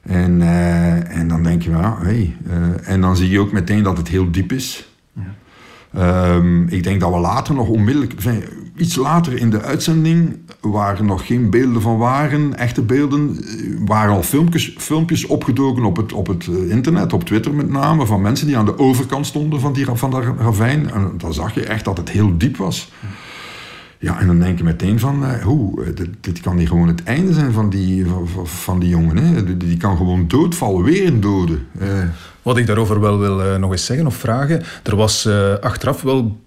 En, 0.07 0.41
uh, 0.41 1.17
en 1.17 1.27
dan 1.27 1.43
denk 1.43 1.61
je, 1.61 1.69
ja, 1.69 1.97
hey. 2.01 2.35
Uh, 2.47 2.89
en 2.89 3.01
dan 3.01 3.15
zie 3.15 3.29
je 3.29 3.39
ook 3.39 3.51
meteen 3.51 3.83
dat 3.83 3.97
het 3.97 4.07
heel 4.07 4.31
diep 4.31 4.51
is. 4.51 4.89
Ja. 5.13 6.35
Um, 6.35 6.67
ik 6.67 6.83
denk 6.83 6.99
dat 6.99 7.11
we 7.11 7.19
later 7.19 7.55
nog 7.55 7.67
onmiddellijk, 7.67 8.13
iets 8.75 8.95
later 8.95 9.39
in 9.39 9.49
de 9.49 9.61
uitzending, 9.61 10.37
waar 10.61 11.03
nog 11.03 11.25
geen 11.25 11.49
beelden 11.49 11.81
van 11.81 11.97
waren, 11.97 12.57
echte 12.57 12.81
beelden, 12.81 13.45
waren 13.85 14.13
al 14.13 14.23
filmpjes, 14.23 14.75
filmpjes 14.77 15.25
opgedoken 15.25 15.83
op 15.83 15.97
het, 15.97 16.13
op 16.13 16.27
het 16.27 16.47
internet, 16.47 17.13
op 17.13 17.23
Twitter 17.23 17.53
met 17.53 17.69
name, 17.69 18.05
van 18.05 18.21
mensen 18.21 18.47
die 18.47 18.57
aan 18.57 18.65
de 18.65 18.79
overkant 18.79 19.25
stonden 19.25 19.59
van, 19.59 19.73
die, 19.73 19.85
van 19.85 20.11
dat 20.11 20.23
ravijn. 20.39 20.91
En 20.91 21.11
dan 21.17 21.33
zag 21.33 21.53
je 21.53 21.65
echt 21.65 21.85
dat 21.85 21.97
het 21.97 22.09
heel 22.09 22.37
diep 22.37 22.57
was. 22.57 22.91
Ja. 23.01 23.07
Ja, 23.99 24.19
en 24.19 24.27
dan 24.27 24.39
denk 24.39 24.57
je 24.57 24.63
meteen 24.63 24.99
van, 24.99 25.23
uh, 25.23 25.43
hoe, 25.43 25.93
dit, 25.93 26.09
dit, 26.21 26.39
kan 26.39 26.55
niet 26.55 26.67
gewoon 26.67 26.87
het 26.87 27.03
einde 27.03 27.33
zijn 27.33 27.51
van 27.51 27.69
die, 27.69 28.05
van, 28.05 28.47
van 28.47 28.79
die 28.79 28.89
jongen. 28.89 29.17
Hè? 29.17 29.57
Die, 29.57 29.77
kan 29.77 29.97
gewoon 29.97 30.27
doodvallen, 30.27 30.83
weer 30.83 31.07
een 31.07 31.21
dode. 31.21 31.57
Uh. 31.81 31.87
Wat 32.41 32.57
ik 32.57 32.67
daarover 32.67 32.99
wel 32.99 33.19
wil 33.19 33.59
nog 33.59 33.71
eens 33.71 33.85
zeggen 33.85 34.05
of 34.07 34.15
vragen, 34.15 34.63
er 34.83 34.95
was 34.95 35.29
achteraf 35.61 36.01
wel 36.01 36.37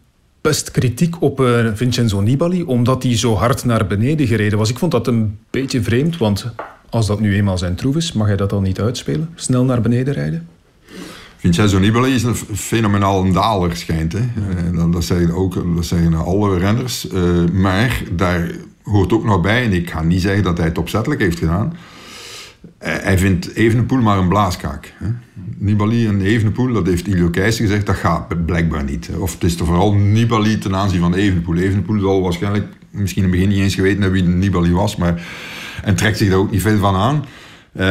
best 0.40 0.70
kritiek 0.70 1.22
op 1.22 1.42
Vincenzo 1.74 2.20
Nibali, 2.20 2.62
omdat 2.62 3.02
hij 3.02 3.16
zo 3.16 3.34
hard 3.34 3.64
naar 3.64 3.86
beneden 3.86 4.26
gereden 4.26 4.58
was. 4.58 4.70
Ik 4.70 4.78
vond 4.78 4.92
dat 4.92 5.06
een 5.06 5.38
beetje 5.50 5.82
vreemd, 5.82 6.16
want 6.16 6.46
als 6.90 7.06
dat 7.06 7.20
nu 7.20 7.34
eenmaal 7.34 7.58
zijn 7.58 7.74
troef 7.74 7.96
is, 7.96 8.12
mag 8.12 8.26
hij 8.26 8.36
dat 8.36 8.50
dan 8.50 8.62
niet 8.62 8.80
uitspelen? 8.80 9.30
Snel 9.34 9.64
naar 9.64 9.80
beneden 9.80 10.14
rijden? 10.14 10.48
Vincenzo 11.40 11.78
Nibali 11.78 12.14
is 12.14 12.22
een 12.22 12.34
fenomenaal 12.34 13.32
daler, 13.32 13.76
schijnt. 13.76 14.12
Hè? 14.12 14.20
Uh, 14.74 14.92
dat, 14.92 15.04
zeggen 15.04 15.34
ook 15.34 15.74
dat 15.74 15.84
zeggen 15.84 16.14
alle 16.14 16.58
renners. 16.58 17.08
Uh, 17.12 17.48
maar 17.52 18.02
daar 18.12 18.50
hoort 18.82 19.12
ook 19.12 19.24
nog 19.24 19.40
bij, 19.40 19.64
en 19.64 19.72
ik 19.72 19.90
ga 19.90 20.02
niet 20.02 20.20
zeggen 20.20 20.42
dat 20.42 20.56
hij 20.56 20.66
het 20.66 20.78
opzettelijk 20.78 21.20
heeft 21.20 21.38
gedaan. 21.38 21.72
Uh, 21.72 21.76
hij 22.80 23.18
vindt 23.18 23.54
Evenepoel 23.54 24.00
maar 24.00 24.18
een 24.18 24.28
blaaskaak. 24.28 24.94
Hè? 24.96 25.06
Nibali 25.58 26.06
en 26.06 26.20
Evenepoel, 26.20 26.72
dat 26.72 26.86
heeft 26.86 27.06
Ilio 27.06 27.28
Keijzer 27.28 27.64
gezegd, 27.66 27.86
dat 27.86 27.96
gaat 27.96 28.46
blijkbaar 28.46 28.84
niet. 28.84 29.10
Of 29.18 29.32
het 29.32 29.44
is 29.44 29.58
er 29.58 29.66
vooral 29.66 29.92
Nibali 29.92 30.58
ten 30.58 30.76
aanzien 30.76 31.00
van 31.00 31.14
Evenepoel. 31.14 31.56
Evenepoel 31.56 32.00
zal 32.00 32.22
waarschijnlijk 32.22 32.66
misschien 32.90 33.22
in 33.22 33.28
het 33.28 33.38
begin 33.38 33.54
niet 33.54 33.62
eens 33.64 33.74
geweten 33.74 34.02
hebben 34.02 34.24
wie 34.24 34.34
Nibali 34.34 34.72
was, 34.72 34.96
maar, 34.96 35.22
en 35.82 35.94
trekt 35.94 36.18
zich 36.18 36.28
daar 36.28 36.38
ook 36.38 36.50
niet 36.50 36.62
veel 36.62 36.78
van 36.78 36.94
aan. 36.94 37.24
Uh, 37.72 37.82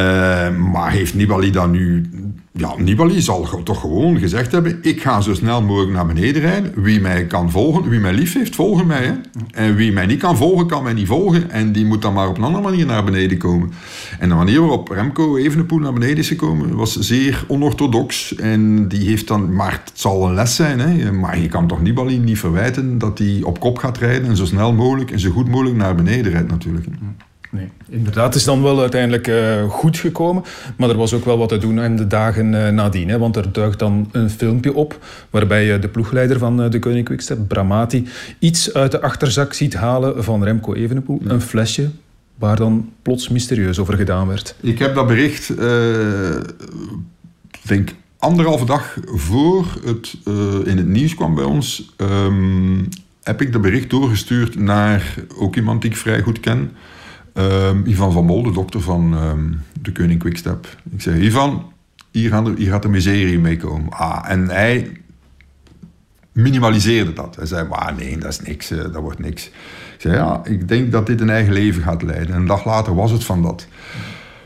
maar 0.72 0.92
heeft 0.92 1.14
Nibali 1.14 1.52
dan 1.52 1.72
nu... 1.72 2.10
Ja, 2.52 2.74
Nibali 2.78 3.22
zal 3.22 3.64
toch 3.64 3.80
gewoon 3.80 4.18
gezegd 4.18 4.52
hebben... 4.52 4.80
ik 4.82 5.02
ga 5.02 5.22
zo 5.22 5.34
snel 5.34 5.62
mogelijk 5.62 5.92
naar 5.94 6.06
beneden 6.06 6.42
rijden. 6.42 6.84
Wie 6.84 7.02
mij 7.02 7.26
kan 7.26 7.52
volgen, 7.52 7.90
wie 7.90 8.00
mij 8.00 8.14
lief 8.14 8.34
heeft, 8.34 8.56
volgen 8.56 8.88
mij. 8.88 9.06
Hè? 9.06 9.14
En 9.52 9.76
wie 9.76 9.92
mij 9.92 10.06
niet 10.06 10.20
kan 10.20 10.38
volgen, 10.38 10.68
kan 10.68 10.84
mij 10.84 10.94
niet 10.94 11.08
volgen. 11.08 11.52
En 11.52 11.72
die 11.72 11.86
moet 11.86 12.02
dan 12.02 12.14
maar 12.14 12.28
op 12.28 12.38
een 12.38 12.44
andere 12.44 12.64
manier 12.64 12.86
naar 12.86 13.04
beneden 13.04 13.38
komen. 13.38 13.72
En 14.20 14.30
de 14.30 14.36
manier 14.36 14.60
waarop 14.60 14.90
Remco 14.90 15.38
Evenepoel 15.38 15.80
naar 15.80 15.94
beneden 15.94 16.18
is 16.18 16.28
gekomen... 16.28 16.76
was 16.76 17.00
zeer 17.00 17.44
onorthodox. 17.48 18.36
En 18.36 18.88
die 18.88 19.08
heeft 19.08 19.28
dan... 19.28 19.56
Maar 19.56 19.72
het 19.72 19.92
zal 19.94 20.28
een 20.28 20.34
les 20.34 20.56
zijn. 20.56 20.80
Hè? 20.80 21.12
Maar 21.12 21.40
je 21.40 21.48
kan 21.48 21.68
toch 21.68 21.82
Nibali 21.82 22.18
niet 22.18 22.40
verwijten... 22.40 22.98
dat 22.98 23.18
hij 23.18 23.40
op 23.44 23.60
kop 23.60 23.78
gaat 23.78 23.98
rijden... 23.98 24.30
en 24.30 24.38
zo 24.38 24.46
snel 24.46 24.74
mogelijk 24.74 25.12
en 25.12 25.20
zo 25.20 25.32
goed 25.32 25.48
mogelijk 25.48 25.76
naar 25.76 25.96
beneden 25.96 26.32
rijdt 26.32 26.50
natuurlijk. 26.50 26.86
Nee, 27.52 27.70
inderdaad, 27.90 28.26
het 28.26 28.36
is 28.36 28.44
dan 28.44 28.62
wel 28.62 28.80
uiteindelijk 28.80 29.28
uh, 29.28 29.70
goed 29.70 29.98
gekomen. 29.98 30.44
Maar 30.78 30.90
er 30.90 30.98
was 30.98 31.14
ook 31.14 31.26
wel 31.26 31.38
wat 31.38 31.50
te 31.50 31.58
doen 31.58 31.80
in 31.80 31.96
de 31.96 32.08
dagen 32.08 32.54
uh, 32.54 32.70
nadien. 32.70 33.10
Hè, 33.10 33.18
want 33.18 33.36
er 33.36 33.52
duikt 33.52 33.80
dan 33.80 34.10
een 34.12 34.30
filmpje 34.30 34.74
op 34.74 35.06
waarbij 35.30 35.76
uh, 35.76 35.82
de 35.82 35.88
ploegleider 35.88 36.40
van 36.40 36.70
de 36.70 36.80
Koning 36.80 37.06
Quickstep, 37.06 37.48
Bramati, 37.48 38.08
iets 38.40 38.74
uit 38.74 38.92
de 38.92 39.02
achterzak 39.02 39.54
ziet 39.54 39.74
halen 39.74 40.24
van 40.24 40.44
Remco 40.44 40.74
Evenepoel. 40.74 41.20
Ja. 41.24 41.30
Een 41.30 41.42
flesje 41.42 41.90
waar 42.36 42.56
dan 42.56 42.90
plots 43.02 43.30
mysterieus 43.30 43.80
over 43.80 43.94
gedaan 43.94 44.28
werd. 44.28 44.56
Ik 44.60 44.80
heb 44.80 44.96
dat 44.96 45.08
bericht, 45.08 45.54
denk 47.62 47.90
anderhalve 48.18 48.66
dag 48.66 48.98
voor 49.06 49.66
het 49.86 50.18
in 50.66 50.78
het 50.78 50.88
nieuws 50.88 51.16
kwam 51.16 51.36
bij 51.36 51.44
ons... 51.44 51.94
Um, 51.98 52.88
heb 53.24 53.42
ik 53.42 53.52
dat 53.52 53.62
bericht 53.62 53.90
doorgestuurd 53.90 54.60
naar 54.60 55.16
ook 55.38 55.56
iemand 55.56 55.82
die 55.82 55.92
ik 55.92 55.98
vrij 55.98 56.22
goed 56.22 56.40
ken... 56.40 56.72
Um, 57.34 57.86
Ivan 57.86 58.12
van 58.12 58.26
Mol, 58.26 58.44
de 58.44 58.52
dokter 58.52 58.82
van 58.82 59.24
um, 59.24 59.62
de 59.82 59.92
Koning 59.92 60.20
Quickstep. 60.20 60.78
Ik 60.92 61.02
zei, 61.02 61.22
Ivan, 61.22 61.72
hier 62.12 62.30
gaat, 62.30 62.48
er, 62.48 62.56
gaat 62.58 62.82
de 62.82 62.90
miserie 62.90 63.40
mee 63.40 63.58
komen. 63.58 63.90
Ah, 63.90 64.24
en 64.28 64.50
hij 64.50 64.92
minimaliseerde 66.32 67.14
dat. 67.14 67.36
Hij 67.36 67.46
zei, 67.46 67.68
nee, 67.98 68.18
dat 68.18 68.32
is 68.32 68.40
niks, 68.40 68.72
uh, 68.72 68.82
dat 68.82 68.96
wordt 68.96 69.20
niks. 69.20 69.46
Ik 69.46 70.02
zei, 70.02 70.16
ja, 70.16 70.42
ik 70.44 70.68
denk 70.68 70.92
dat 70.92 71.08
dit 71.08 71.22
een 71.22 71.30
eigen 71.30 71.54
leven 71.54 71.84
gaat 71.84 72.02
leiden. 72.02 72.36
En 72.36 72.42
een 72.42 72.48
dag 72.48 72.66
later 72.66 72.96
was 72.96 73.12
het 73.12 73.24
van 73.24 73.42
dat. 73.42 73.68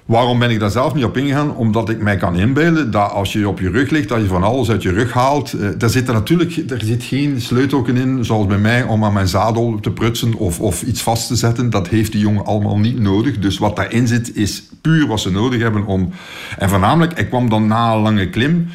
Waarom 0.06 0.39
ben 0.39 0.49
ik 0.49 0.60
daar 0.60 0.72
zelf 0.72 0.93
niet 0.93 1.04
op 1.04 1.18
ingegaan? 1.18 1.56
Omdat 1.56 1.89
ik 1.89 2.01
mij 2.01 2.18
kan 2.18 2.36
inbeelden 2.36 2.91
dat 2.91 3.12
als 3.12 3.34
je 3.34 3.47
op 3.47 3.60
je 3.60 3.70
rug 3.70 3.89
ligt, 3.89 4.10
dat 4.10 4.22
je 4.22 4.28
van 4.28 4.43
alles 4.43 4.70
uit 4.70 4.84
je 4.84 4.91
rug 4.91 5.14
haalt. 5.14 5.54
Uh, 5.54 5.70
daar 5.78 5.89
zit 5.89 6.08
er 6.08 6.14
natuurlijk 6.14 6.72
er 6.72 6.82
zit 6.84 7.04
geen 7.04 7.41
sleutelken 7.41 7.97
in, 7.97 8.26
zoals 8.26 8.45
bij 8.45 8.58
mij, 8.58 8.84
om 8.84 9.04
aan 9.04 9.14
mijn 9.14 9.28
zadel 9.28 9.78
te 9.82 9.91
prutsen 9.91 10.34
of, 10.34 10.60
of 10.60 10.82
iets 10.82 11.01
vast 11.01 11.28
te 11.28 11.36
zetten. 11.36 11.70
Dat 11.70 11.88
heeft 11.88 12.12
die 12.12 12.22
jongen 12.22 12.45
allemaal 12.45 12.78
niet 12.78 12.99
nodig. 12.99 13.39
Dus 13.39 13.58
wat 13.58 13.76
daarin 13.76 14.08
zit, 14.08 14.36
is 14.36 14.64
puur 14.82 15.08
wat 15.08 15.20
ze 15.20 15.32
nodig 15.32 15.62
hebben 15.62 15.86
om... 15.86 16.10
En 16.58 16.70
voornamelijk, 16.70 17.20
ik 17.20 17.30
kwam 17.30 17.49
dan 17.49 17.68
na 17.68 17.93
een 17.93 18.01
lange 18.01 18.30
klim... 18.30 18.68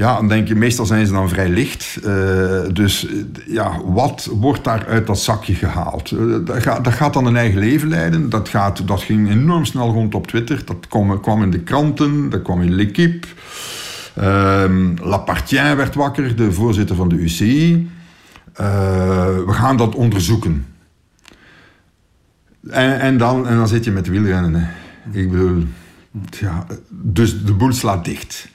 Ja, 0.00 0.14
dan 0.14 0.28
denk 0.28 0.48
je, 0.48 0.54
meestal 0.54 0.86
zijn 0.86 1.06
ze 1.06 1.12
dan 1.12 1.28
vrij 1.28 1.48
licht. 1.48 1.98
Uh, 2.04 2.60
dus 2.72 3.06
ja, 3.46 3.80
wat 3.84 4.28
wordt 4.32 4.64
daar 4.64 4.86
uit 4.86 5.06
dat 5.06 5.20
zakje 5.20 5.54
gehaald? 5.54 6.10
Uh, 6.10 6.36
dat, 6.44 6.62
gaat, 6.62 6.84
dat, 6.84 6.92
gaat, 6.92 7.12
dan 7.12 7.26
een 7.26 7.36
eigen 7.36 7.58
leven 7.58 7.88
leiden. 7.88 8.28
Dat, 8.28 8.48
gaat, 8.48 8.86
dat 8.86 9.02
ging 9.02 9.30
enorm 9.30 9.64
snel 9.64 9.92
rond 9.92 10.14
op 10.14 10.26
Twitter. 10.26 10.62
Dat 10.64 10.86
kwam, 10.88 11.20
kwam 11.20 11.42
in 11.42 11.50
de 11.50 11.60
kranten, 11.60 12.30
dat 12.30 12.42
kwam 12.42 12.62
in 12.62 12.74
L'Equipe. 12.74 13.26
Uh, 14.18 14.64
Lapartien 15.02 15.76
werd 15.76 15.94
wakker, 15.94 16.36
de 16.36 16.52
voorzitter 16.52 16.96
van 16.96 17.08
de 17.08 17.16
UCI. 17.16 17.90
we 18.54 19.52
gaan 19.52 19.76
dat 19.76 19.94
onderzoeken. 19.94 20.66
En, 22.70 23.00
en, 23.00 23.18
dan, 23.18 23.46
en 23.46 23.56
dan 23.56 23.68
zit 23.68 23.84
je 23.84 23.90
met 23.90 24.08
wielrennen. 24.08 24.70
Ik 25.12 25.30
bedoel, 25.30 25.64
ja, 26.30 26.66
dus 26.90 27.44
de 27.44 27.52
boel 27.52 27.72
slaat 27.72 28.04
dicht. 28.04 28.48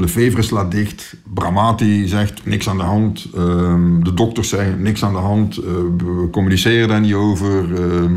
Lefevre 0.00 0.42
slaat 0.42 0.70
dicht. 0.70 1.16
Bramati 1.34 2.08
zegt 2.08 2.46
niks 2.46 2.68
aan 2.68 2.76
de 2.76 2.82
hand. 2.82 3.28
Um, 3.36 4.04
de 4.04 4.14
dokters 4.14 4.48
zeggen 4.48 4.82
niks 4.82 5.04
aan 5.04 5.12
de 5.12 5.18
hand. 5.18 5.58
Uh, 5.58 5.64
we 5.96 6.28
communiceren 6.30 6.88
daar 6.88 7.00
niet 7.00 7.14
over. 7.14 7.68
Uh, 7.68 8.10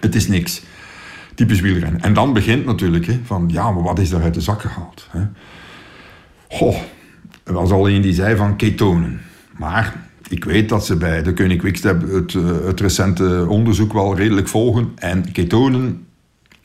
het 0.00 0.14
is 0.14 0.28
niks. 0.28 0.62
Typisch 1.34 1.60
wielrennen. 1.60 2.00
En 2.00 2.14
dan 2.14 2.32
begint 2.32 2.64
natuurlijk 2.64 3.18
van 3.24 3.48
ja, 3.52 3.70
maar 3.70 3.82
wat 3.82 3.98
is 3.98 4.10
er 4.10 4.22
uit 4.22 4.34
de 4.34 4.40
zak 4.40 4.60
gehaald? 4.60 5.08
Hè? 5.10 5.20
Er 7.44 7.52
was 7.52 7.70
al 7.70 7.88
een 7.88 8.02
die 8.02 8.14
zei 8.14 8.36
van 8.36 8.56
ketonen. 8.56 9.20
Maar 9.56 9.96
ik 10.28 10.44
weet 10.44 10.68
dat 10.68 10.86
ze 10.86 10.96
bij 10.96 11.22
de 11.22 11.32
Koning 11.32 11.60
Quickstep 11.60 12.12
het, 12.12 12.32
het 12.64 12.80
recente 12.80 13.46
onderzoek 13.48 13.92
wel 13.92 14.16
redelijk 14.16 14.48
volgen. 14.48 14.92
En 14.94 15.32
ketonen 15.32 16.06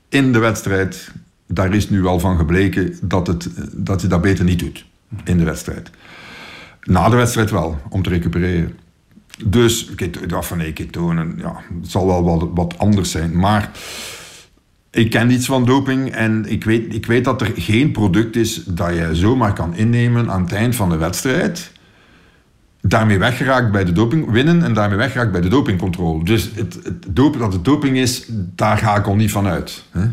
in 0.09 0.31
de 0.31 0.39
wedstrijd 0.39 1.11
daar 1.47 1.73
is 1.73 1.89
nu 1.89 2.01
wel 2.01 2.19
van 2.19 2.37
gebleken 2.37 2.97
dat, 3.01 3.27
het, 3.27 3.49
dat 3.73 4.01
hij 4.01 4.09
dat 4.09 4.21
beter 4.21 4.45
niet 4.45 4.59
doet 4.59 4.85
in 5.23 5.37
de 5.37 5.43
wedstrijd. 5.43 5.89
Na 6.83 7.09
de 7.09 7.15
wedstrijd 7.15 7.51
wel, 7.51 7.79
om 7.89 8.01
te 8.01 8.09
recupereren. 8.09 8.77
Dus 9.45 9.85
ik 9.85 10.29
dacht 10.29 10.47
van 10.47 10.73
ketonen, 10.73 11.35
ja, 11.37 11.61
het 11.81 11.91
zal 11.91 12.07
wel 12.07 12.23
wat, 12.23 12.49
wat 12.53 12.77
anders 12.77 13.11
zijn. 13.11 13.37
Maar 13.37 13.71
ik 14.89 15.09
ken 15.09 15.31
iets 15.31 15.45
van 15.45 15.65
doping 15.65 16.11
en 16.11 16.45
ik 16.45 16.63
weet, 16.63 16.93
ik 16.93 17.05
weet 17.05 17.23
dat 17.23 17.41
er 17.41 17.51
geen 17.55 17.91
product 17.91 18.35
is 18.35 18.63
dat 18.65 18.93
je 18.93 19.09
zomaar 19.15 19.53
kan 19.53 19.75
innemen 19.75 20.31
aan 20.31 20.41
het 20.41 20.53
eind 20.53 20.75
van 20.75 20.89
de 20.89 20.97
wedstrijd. 20.97 21.71
Daarmee 22.81 23.19
weggeraakt 23.19 23.71
bij 23.71 23.85
de 23.85 23.91
doping, 23.91 24.31
winnen 24.31 24.63
en 24.63 24.73
daarmee 24.73 24.97
weggeraakt 24.97 25.31
bij 25.31 25.41
de 25.41 25.47
dopingcontrole. 25.47 26.23
Dus 26.23 26.51
het, 26.55 26.79
het 26.83 27.15
dat 27.15 27.53
het 27.53 27.65
doping 27.65 27.97
is, 27.97 28.25
daar 28.31 28.77
ga 28.77 28.95
ik 28.95 29.05
al 29.07 29.15
niet 29.15 29.31
van 29.31 29.47
uit. 29.47 29.83
Hè? 29.91 30.07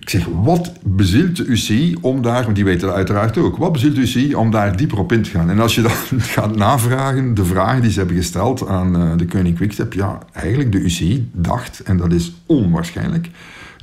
Ik 0.00 0.08
zeg, 0.08 0.26
wat 0.42 0.72
bezielt 0.82 1.36
de 1.36 1.44
UCI 1.44 1.96
om 2.00 2.22
daar, 2.22 2.42
want 2.42 2.54
die 2.54 2.64
weten 2.64 2.86
dat 2.86 2.96
uiteraard 2.96 3.38
ook, 3.38 3.56
wat 3.56 3.72
bezielt 3.72 3.94
de 3.94 4.00
UCI 4.00 4.34
om 4.34 4.50
daar 4.50 4.76
dieper 4.76 4.98
op 4.98 5.12
in 5.12 5.22
te 5.22 5.30
gaan? 5.30 5.50
En 5.50 5.60
als 5.60 5.74
je 5.74 5.82
dan 6.10 6.20
gaat 6.20 6.56
navragen, 6.56 7.34
de 7.34 7.44
vragen 7.44 7.82
die 7.82 7.90
ze 7.90 7.98
hebben 7.98 8.16
gesteld 8.16 8.68
aan 8.68 9.02
uh, 9.02 9.16
de 9.16 9.26
Koning 9.26 9.56
Quickstep, 9.56 9.92
ja, 9.92 10.18
eigenlijk 10.32 10.72
de 10.72 10.78
UCI 10.78 11.30
dacht, 11.32 11.80
en 11.80 11.96
dat 11.96 12.12
is 12.12 12.32
onwaarschijnlijk, 12.46 13.30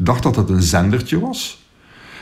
dacht 0.01 0.23
dat 0.23 0.35
het 0.35 0.49
een 0.49 0.61
zendertje 0.61 1.19
was. 1.19 1.66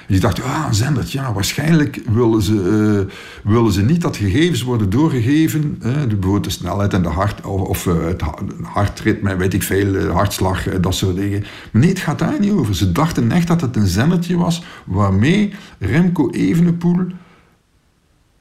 Je 0.08 0.20
dacht, 0.20 0.42
ah, 0.42 0.66
een 0.68 0.74
zendertje, 0.74 1.20
ja, 1.20 1.34
waarschijnlijk 1.34 2.02
willen 2.10 2.42
ze, 2.42 2.54
uh, 2.54 3.52
willen 3.54 3.72
ze 3.72 3.84
niet 3.84 4.02
dat 4.02 4.18
gegevens 4.18 4.62
worden 4.62 4.90
doorgegeven, 4.90 5.80
uh, 5.80 5.94
de, 5.94 6.08
bijvoorbeeld 6.08 6.44
de 6.44 6.50
snelheid 6.50 6.94
en 6.94 7.02
de 7.02 7.10
hart, 7.10 7.46
of, 7.46 7.62
of 7.62 7.86
uh, 7.86 8.06
het 8.06 8.22
hartritme, 8.62 9.36
weet 9.36 9.54
ik 9.54 9.64
veel, 9.64 10.06
hartslag, 10.06 10.64
dat 10.80 10.96
soort 10.96 11.16
dingen. 11.16 11.40
Maar 11.72 11.82
nee, 11.82 11.90
het 11.90 12.00
gaat 12.00 12.20
daar 12.20 12.40
niet 12.40 12.52
over. 12.52 12.76
Ze 12.76 12.92
dachten 12.92 13.32
echt 13.32 13.48
dat 13.48 13.62
het 13.62 13.76
een 13.76 13.88
zendertje 13.88 14.38
was 14.38 14.64
waarmee 14.86 15.54
Remco 15.80 16.30
Evenepoel 16.30 17.08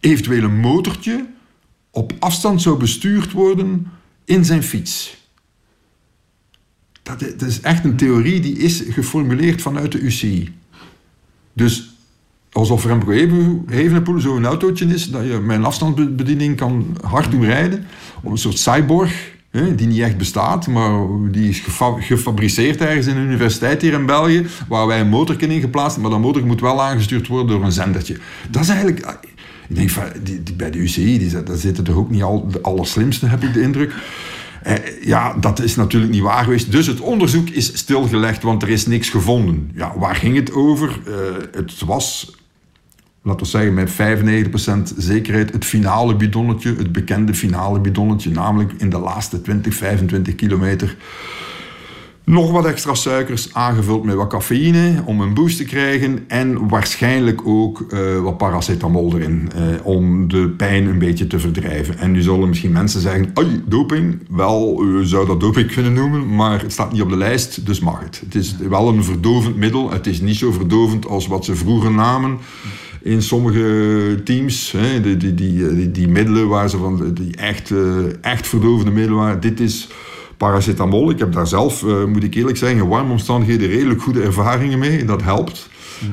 eventueel 0.01 0.43
een 0.43 0.59
motortje 0.59 1.27
op 1.91 2.13
afstand 2.19 2.63
zou 2.63 2.79
bestuurd 2.79 3.33
worden 3.33 3.87
in 4.25 4.45
zijn 4.45 4.63
fiets. 4.63 5.23
Dat, 7.03 7.21
dat 7.21 7.43
is 7.43 7.61
echt 7.61 7.85
een 7.85 7.97
theorie 7.97 8.41
die 8.41 8.59
is 8.59 8.83
geformuleerd 8.89 9.63
vanuit 9.63 9.93
de 9.93 9.99
UCI. 9.99 10.53
Dus 11.55 11.95
alsof 12.53 12.85
Remco 12.85 13.11
Evenepoel 13.11 14.21
zo'n 14.21 14.47
autootje 14.47 14.87
is, 14.87 15.11
dat 15.11 15.23
je 15.23 15.39
met 15.39 15.57
een 15.57 15.65
afstandsbediening 15.65 16.57
kan 16.57 16.97
hard 17.03 17.31
doen 17.31 17.45
rijden. 17.45 17.87
Of 18.23 18.31
een 18.31 18.39
soort 18.39 18.59
cyborg, 18.59 19.33
hè, 19.51 19.75
die 19.75 19.87
niet 19.87 20.01
echt 20.01 20.17
bestaat, 20.17 20.67
maar 20.67 21.07
die 21.31 21.49
is 21.49 21.63
gefabriceerd 21.99 22.81
ergens 22.81 23.07
in 23.07 23.17
een 23.17 23.25
universiteit 23.25 23.83
hier 23.83 23.93
in 23.93 24.07
België, 24.07 24.47
waar 24.69 24.87
wij 24.87 25.01
een 25.01 25.09
motor 25.09 25.43
in 25.43 25.61
geplaatst 25.61 25.99
maar 25.99 26.11
dat 26.11 26.21
motor 26.21 26.47
moet 26.47 26.61
wel 26.61 26.83
aangestuurd 26.83 27.27
worden 27.27 27.47
door 27.47 27.65
een 27.65 27.73
zendertje. 27.73 28.19
Dat 28.51 28.63
is 28.63 28.69
eigenlijk... 28.69 29.19
Ik 29.69 29.77
denk, 29.77 29.91
bij 30.57 30.71
de 30.71 30.79
UCI, 30.79 31.19
die, 31.19 31.43
daar 31.43 31.57
zitten 31.57 31.85
toch 31.85 31.97
ook 31.97 32.11
niet 32.11 32.23
al 32.23 32.49
de 32.51 32.61
allerslimste, 32.61 33.27
heb 33.27 33.43
ik 33.43 33.53
de 33.53 33.61
indruk. 33.61 33.95
Eh, 34.65 34.75
ja, 35.03 35.35
dat 35.35 35.63
is 35.63 35.77
natuurlijk 35.77 36.13
niet 36.13 36.23
waar 36.23 36.45
geweest. 36.45 36.73
Dus 36.73 36.87
het 36.87 37.01
onderzoek 37.01 37.49
is 37.49 37.77
stilgelegd, 37.79 38.43
want 38.43 38.63
er 38.63 38.69
is 38.69 38.87
niks 38.87 39.09
gevonden. 39.09 39.71
Ja, 39.75 39.93
waar 39.99 40.15
ging 40.15 40.37
het 40.37 40.53
over? 40.53 41.01
Uh, 41.09 41.15
het 41.53 41.81
was, 41.81 42.37
laten 43.23 43.41
we 43.41 43.51
zeggen, 43.51 43.75
met 43.75 43.91
95% 43.91 44.97
zekerheid 44.97 45.53
het 45.53 45.65
finale 45.65 46.17
bidonnetje, 46.17 46.75
het 46.77 46.93
bekende 46.93 47.35
finale 47.35 47.81
bidonnetje, 47.81 48.31
namelijk 48.31 48.73
in 48.79 48.91
de 48.91 48.99
laatste 48.99 49.41
20, 49.41 49.75
25 49.75 50.35
kilometer 50.35 50.97
nog 52.25 52.51
wat 52.51 52.67
extra 52.67 52.95
suikers, 52.95 53.55
aangevuld 53.55 54.05
met 54.05 54.15
wat 54.15 54.29
cafeïne 54.29 55.03
om 55.05 55.21
een 55.21 55.35
boost 55.35 55.57
te 55.57 55.65
krijgen. 55.65 56.25
En 56.29 56.69
waarschijnlijk 56.69 57.47
ook 57.47 57.85
uh, 57.89 58.21
wat 58.21 58.37
paracetamol 58.37 59.15
erin, 59.15 59.51
uh, 59.57 59.63
om 59.83 60.29
de 60.29 60.49
pijn 60.49 60.87
een 60.87 60.99
beetje 60.99 61.27
te 61.27 61.39
verdrijven. 61.39 61.99
En 61.99 62.11
nu 62.11 62.23
zullen 62.23 62.49
misschien 62.49 62.73
mensen 62.73 63.01
zeggen, 63.01 63.31
oi, 63.35 63.63
doping. 63.67 64.19
Wel, 64.29 64.85
u 64.85 65.05
zou 65.05 65.27
dat 65.27 65.41
doping 65.41 65.73
kunnen 65.73 65.93
noemen, 65.93 66.35
maar 66.35 66.61
het 66.61 66.73
staat 66.73 66.93
niet 66.93 67.03
op 67.03 67.09
de 67.09 67.17
lijst, 67.17 67.67
dus 67.67 67.81
mag 67.81 68.01
het. 68.01 68.21
Het 68.25 68.35
is 68.35 68.57
wel 68.69 68.89
een 68.89 69.05
verdovend 69.05 69.57
middel. 69.57 69.91
Het 69.91 70.07
is 70.07 70.21
niet 70.21 70.37
zo 70.37 70.53
verdovend 70.53 71.07
als 71.07 71.27
wat 71.27 71.45
ze 71.45 71.55
vroeger 71.55 71.91
namen 71.91 72.39
in 73.03 73.23
sommige 73.23 74.21
teams. 74.25 74.73
Hè, 74.77 75.01
die, 75.01 75.17
die, 75.17 75.35
die, 75.35 75.91
die, 75.91 76.09
middelen 76.09 76.49
waar 76.49 76.71
ze 76.71 76.77
van, 76.77 77.15
die 77.15 77.37
echt, 77.37 77.71
uh, 77.71 78.05
echt 78.21 78.47
verdovende 78.47 78.91
middelen 78.91 79.19
waren. 79.19 79.41
Dit 79.41 79.61
is 79.61 79.89
paracetamol. 80.37 81.11
Ik 81.11 81.19
heb 81.19 81.33
daar 81.33 81.47
zelf, 81.47 81.83
uh, 81.83 82.05
moet 82.05 82.25
ik 82.25 82.35
eerlijk 82.35 82.57
zeggen, 82.57 82.79
in 82.79 82.89
warme 82.89 83.13
omstandigheden 83.13 83.69
redelijk 83.69 84.03
goede 84.03 84.23
ervaringen 84.23 84.79
mee. 84.79 85.05
Dat 85.05 85.23
helpt. 85.23 85.69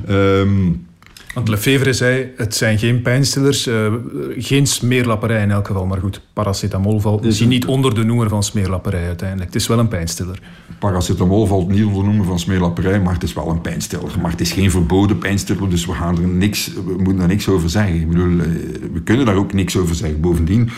Um, 0.10 0.86
want 1.34 1.48
Lefevre 1.48 1.94
zei, 1.94 2.32
het 2.38 2.56
zijn 2.56 2.80
geen 2.80 3.02
pijnstillers, 3.02 3.68
uh, 3.68 3.94
geen 4.38 4.68
smeerlapperij 4.68 5.42
in 5.42 5.52
elk 5.52 5.68
geval. 5.68 5.86
Maar 5.86 6.00
goed, 6.00 6.22
paracetamol 6.34 7.00
valt 7.00 7.24
misschien 7.24 7.50
niet 7.50 7.66
onder 7.66 7.96
de 7.96 8.04
noemer 8.04 8.30
van 8.30 8.44
smeerlapperij 8.44 9.06
uiteindelijk. 9.06 9.54
Het 9.54 9.62
is 9.62 9.68
wel 9.68 9.80
een 9.80 9.88
pijnstiller. 9.88 10.40
Paracetamol 10.80 11.46
valt 11.46 11.70
niet 11.70 11.86
onder 11.86 12.04
de 12.04 12.08
noemer 12.08 12.26
van 12.26 12.40
smeerlapperij, 12.40 13.02
maar 13.02 13.14
het 13.14 13.24
is 13.24 13.34
wel 13.34 13.50
een 13.50 13.62
pijnstiller. 13.62 14.12
Maar 14.22 14.32
het 14.32 14.42
is 14.42 14.52
geen 14.52 14.72
verboden 14.72 15.18
pijnstiller, 15.18 15.70
dus 15.70 15.86
we, 15.86 15.94
gaan 15.94 16.18
er 16.18 16.28
niks, 16.28 16.74
we 16.74 16.94
moeten 16.98 17.18
daar 17.18 17.28
niks 17.28 17.48
over 17.48 17.70
zeggen. 17.70 17.96
Ik 17.96 18.08
bedoel, 18.08 18.32
uh, 18.32 18.46
we 18.94 19.02
kunnen 19.04 19.26
daar 19.26 19.36
ook 19.36 19.54
niks 19.54 19.78
over 19.78 19.96
zeggen. 19.96 20.22
Bovendien, 20.22 20.70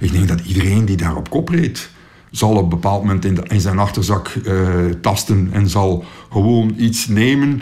ik 0.00 0.12
denk 0.12 0.28
dat 0.28 0.40
iedereen 0.40 0.84
die 0.84 0.96
daar 0.96 1.16
op 1.16 1.30
kop 1.30 1.48
reed 1.48 1.90
zal 2.30 2.50
op 2.50 2.62
een 2.62 2.68
bepaald 2.68 3.02
moment 3.02 3.24
in, 3.24 3.60
zijn 3.60 3.78
achterzak 3.78 4.34
uh, 4.34 4.84
tasten 5.00 5.48
en 5.52 5.68
zal 5.68 6.04
gewoon 6.30 6.74
iets 6.76 7.06
nemen 7.06 7.60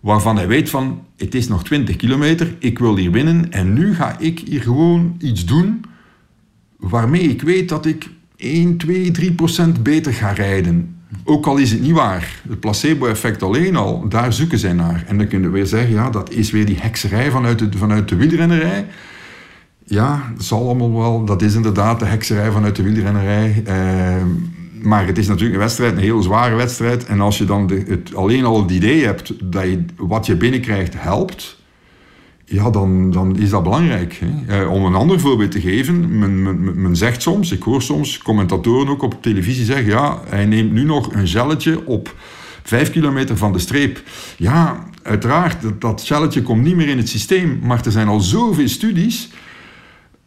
waarvan 0.00 0.36
hij 0.36 0.48
weet 0.48 0.70
van 0.70 1.04
het 1.16 1.34
is 1.34 1.48
nog 1.48 1.64
20 1.64 1.96
kilometer, 1.96 2.54
ik 2.58 2.78
wil 2.78 2.96
hier 2.96 3.10
winnen 3.10 3.52
en 3.52 3.72
nu 3.72 3.94
ga 3.94 4.18
ik 4.18 4.38
hier 4.38 4.62
gewoon 4.62 5.16
iets 5.18 5.44
doen 5.44 5.84
waarmee 6.76 7.22
ik 7.22 7.42
weet 7.42 7.68
dat 7.68 7.86
ik 7.86 8.08
1, 8.36 8.76
2, 8.76 9.10
3 9.10 9.32
procent 9.32 9.82
beter 9.82 10.12
ga 10.12 10.30
rijden. 10.32 10.96
Ook 11.24 11.46
al 11.46 11.56
is 11.56 11.70
het 11.70 11.80
niet 11.80 11.92
waar. 11.92 12.42
Het 12.48 12.60
placebo-effect 12.60 13.42
alleen 13.42 13.76
al, 13.76 14.08
daar 14.08 14.32
zoeken 14.32 14.58
zij 14.58 14.72
naar. 14.72 15.04
En 15.06 15.18
dan 15.18 15.28
kunnen 15.28 15.50
we 15.50 15.56
weer 15.56 15.66
zeggen, 15.66 15.94
ja, 15.94 16.10
dat 16.10 16.32
is 16.32 16.50
weer 16.50 16.66
die 16.66 16.78
hekserij 16.80 17.30
vanuit 17.30 17.58
de, 17.58 17.78
vanuit 17.78 18.08
de 18.08 18.16
wielrennerij. 18.16 18.86
Ja, 19.84 20.32
dat 20.36 20.44
zal 20.44 20.64
allemaal 20.64 20.94
wel. 20.94 21.24
Dat 21.24 21.42
is 21.42 21.54
inderdaad 21.54 21.98
de 21.98 22.06
hekserij 22.06 22.50
vanuit 22.50 22.76
de 22.76 22.82
wielrennerij. 22.82 23.62
Uh, 23.68 24.22
maar 24.82 25.06
het 25.06 25.18
is 25.18 25.26
natuurlijk 25.26 25.54
een 25.54 25.60
wedstrijd, 25.60 25.92
een 25.92 25.98
heel 25.98 26.22
zware 26.22 26.54
wedstrijd. 26.54 27.06
En 27.06 27.20
als 27.20 27.38
je 27.38 27.44
dan 27.44 27.70
het, 27.86 28.14
alleen 28.14 28.44
al 28.44 28.62
het 28.62 28.70
idee 28.70 29.04
hebt 29.04 29.52
dat 29.52 29.62
je, 29.62 29.84
wat 29.96 30.26
je 30.26 30.36
binnenkrijgt 30.36 30.94
helpt, 30.96 31.62
ja, 32.44 32.70
dan, 32.70 33.10
dan 33.10 33.36
is 33.36 33.50
dat 33.50 33.62
belangrijk. 33.62 34.20
Hè. 34.24 34.62
Uh, 34.62 34.72
om 34.72 34.84
een 34.84 34.94
ander 34.94 35.20
voorbeeld 35.20 35.50
te 35.50 35.60
geven, 35.60 36.18
men, 36.80 36.96
zegt 36.96 37.22
soms, 37.22 37.52
ik 37.52 37.62
hoor 37.62 37.82
soms 37.82 38.18
commentatoren 38.18 38.88
ook 38.88 39.02
op 39.02 39.22
televisie 39.22 39.64
zeggen, 39.64 39.86
ja, 39.86 40.20
hij 40.28 40.46
neemt 40.46 40.72
nu 40.72 40.84
nog 40.84 41.12
een 41.12 41.28
gelletje 41.28 41.86
op 41.86 42.14
vijf 42.62 42.90
kilometer 42.90 43.36
van 43.36 43.52
de 43.52 43.58
streep. 43.58 44.02
Ja, 44.36 44.84
uiteraard, 45.02 45.62
dat, 45.62 45.80
dat 45.80 46.02
gelletje 46.02 46.42
komt 46.42 46.62
niet 46.62 46.76
meer 46.76 46.88
in 46.88 46.98
het 46.98 47.08
systeem, 47.08 47.58
maar 47.62 47.84
er 47.84 47.92
zijn 47.92 48.08
al 48.08 48.20
zoveel 48.20 48.68
studies 48.68 49.30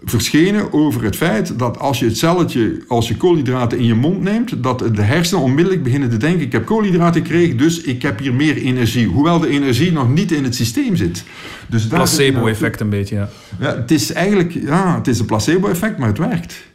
verschenen 0.04 0.74
over 0.74 1.04
het 1.04 1.16
feit 1.16 1.60
dat 1.60 1.80
als 1.80 2.00
je 2.00 2.06
het 2.06 2.18
celletje, 2.18 2.84
als 2.88 3.08
je 3.08 3.18
koolhydraten 3.18 3.78
in 3.78 3.86
je 3.86 3.94
mond 3.94 4.22
neemt, 4.22 4.64
dat 4.64 4.80
de 4.96 5.02
hersenen 5.02 5.44
onmiddellijk 5.44 5.84
beginnen 5.84 6.10
te 6.10 6.18
denken: 6.18 6.42
ik 6.42 6.52
heb 6.52 6.66
koolhydraten 6.66 7.22
gekregen, 7.22 7.58
dus 7.58 7.82
ik 7.82 8.02
heb 8.02 8.20
hier 8.20 8.34
meer 8.34 8.58
energie. 8.58 9.08
Hoewel 9.08 9.40
de 9.40 9.48
energie 9.48 9.92
nog 9.92 10.14
niet 10.14 10.32
in 10.32 10.44
het 10.44 10.56
systeem 10.56 10.96
zit. 10.96 11.24
Dus 11.68 11.88
placebo-effect 11.88 12.80
een 12.80 12.90
beetje, 12.90 13.16
ja. 13.16 13.30
ja. 13.60 13.76
Het 13.76 13.92
is 13.92 14.12
eigenlijk 14.12 14.52
ja, 14.54 14.96
het 14.96 15.08
is 15.08 15.20
een 15.20 15.26
placebo-effect, 15.26 15.98
maar 15.98 16.08
het 16.08 16.18
werkt. 16.18 16.66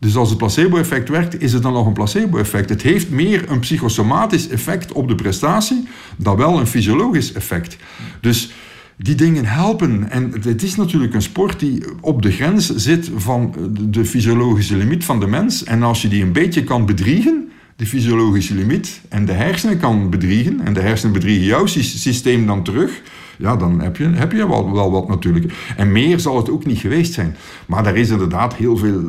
Dus 0.00 0.16
als 0.16 0.28
het 0.28 0.38
placebo-effect 0.38 1.08
werkt, 1.08 1.40
is 1.40 1.52
het 1.52 1.62
dan 1.62 1.72
nog 1.72 1.86
een 1.86 1.92
placebo-effect. 1.92 2.68
Het 2.68 2.82
heeft 2.82 3.10
meer 3.10 3.50
een 3.50 3.58
psychosomatisch 3.58 4.48
effect 4.48 4.92
op 4.92 5.08
de 5.08 5.14
prestatie 5.14 5.88
dan 6.16 6.36
wel 6.36 6.58
een 6.58 6.66
fysiologisch 6.66 7.32
effect. 7.32 7.76
Dus 8.20 8.52
die 8.98 9.14
dingen 9.14 9.44
helpen. 9.44 10.10
En 10.10 10.32
het 10.42 10.62
is 10.62 10.76
natuurlijk 10.76 11.14
een 11.14 11.22
sport 11.22 11.60
die 11.60 11.84
op 12.00 12.22
de 12.22 12.30
grens 12.30 12.74
zit 12.74 13.10
van 13.16 13.54
de 13.90 14.04
fysiologische 14.04 14.76
limiet 14.76 15.04
van 15.04 15.20
de 15.20 15.26
mens. 15.26 15.64
En 15.64 15.82
als 15.82 16.02
je 16.02 16.08
die 16.08 16.22
een 16.22 16.32
beetje 16.32 16.64
kan 16.64 16.86
bedriegen, 16.86 17.48
de 17.76 17.86
fysiologische 17.86 18.54
limiet, 18.54 19.00
en 19.08 19.24
de 19.24 19.32
hersenen 19.32 19.78
kan 19.78 20.10
bedriegen, 20.10 20.60
en 20.60 20.72
de 20.72 20.80
hersenen 20.80 21.12
bedriegen 21.12 21.44
jouw 21.44 21.66
systeem 21.66 22.46
dan 22.46 22.62
terug, 22.62 23.02
ja, 23.38 23.56
dan 23.56 23.80
heb 23.80 23.96
je, 23.96 24.04
heb 24.04 24.32
je 24.32 24.48
wel, 24.48 24.72
wel 24.72 24.90
wat 24.90 25.08
natuurlijk. 25.08 25.72
En 25.76 25.92
meer 25.92 26.20
zal 26.20 26.36
het 26.36 26.50
ook 26.50 26.66
niet 26.66 26.78
geweest 26.78 27.12
zijn. 27.12 27.36
Maar 27.66 27.82
daar 27.82 27.96
is 27.96 28.10
inderdaad 28.10 28.54
heel 28.54 28.76
veel 28.76 29.02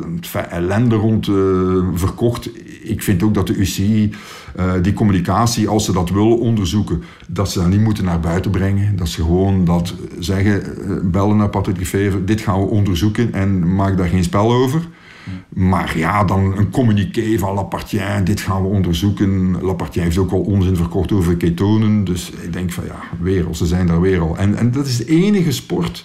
ellende 0.50 0.94
rond 0.94 1.26
uh, 1.26 1.36
verkocht. 1.94 2.50
Ik 2.82 3.02
vind 3.02 3.22
ook 3.22 3.34
dat 3.34 3.46
de 3.46 3.54
UCI 3.54 4.12
uh, 4.56 4.72
die 4.82 4.92
communicatie, 4.92 5.68
als 5.68 5.84
ze 5.84 5.92
dat 5.92 6.10
willen 6.10 6.38
onderzoeken, 6.38 7.02
dat 7.28 7.50
ze 7.50 7.58
dat 7.58 7.68
niet 7.68 7.80
moeten 7.80 8.04
naar 8.04 8.20
buiten 8.20 8.50
brengen. 8.50 8.96
Dat 8.96 9.08
ze 9.08 9.22
gewoon 9.22 9.64
dat 9.64 9.94
zeggen, 10.18 10.62
uh, 10.62 10.96
bellen 11.02 11.36
naar 11.36 11.48
Patrick 11.48 11.78
Lefevre, 11.78 12.24
dit 12.24 12.40
gaan 12.40 12.60
we 12.60 12.66
onderzoeken 12.66 13.32
en 13.32 13.74
maak 13.74 13.96
daar 13.96 14.08
geen 14.08 14.24
spel 14.24 14.52
over. 14.52 14.82
Maar 15.48 15.98
ja, 15.98 16.24
dan 16.24 16.56
een 16.56 16.70
communiqué 16.70 17.38
van 17.38 17.54
Lapartien, 17.54 18.24
dit 18.24 18.40
gaan 18.40 18.62
we 18.62 18.68
onderzoeken. 18.68 19.60
Lapartien 19.62 20.02
heeft 20.02 20.18
ook 20.18 20.32
al 20.32 20.40
onzin 20.40 20.76
verkocht 20.76 21.12
over 21.12 21.36
ketonen. 21.36 22.04
Dus 22.04 22.30
ik 22.30 22.52
denk 22.52 22.72
van 22.72 22.84
ja, 22.84 22.98
wereld, 23.20 23.56
ze 23.56 23.66
zijn 23.66 23.86
daar 23.86 24.00
weer 24.00 24.20
al. 24.20 24.36
En, 24.36 24.56
en 24.56 24.70
dat 24.70 24.86
is 24.86 24.96
de 24.96 25.06
enige 25.06 25.52
sport 25.52 26.04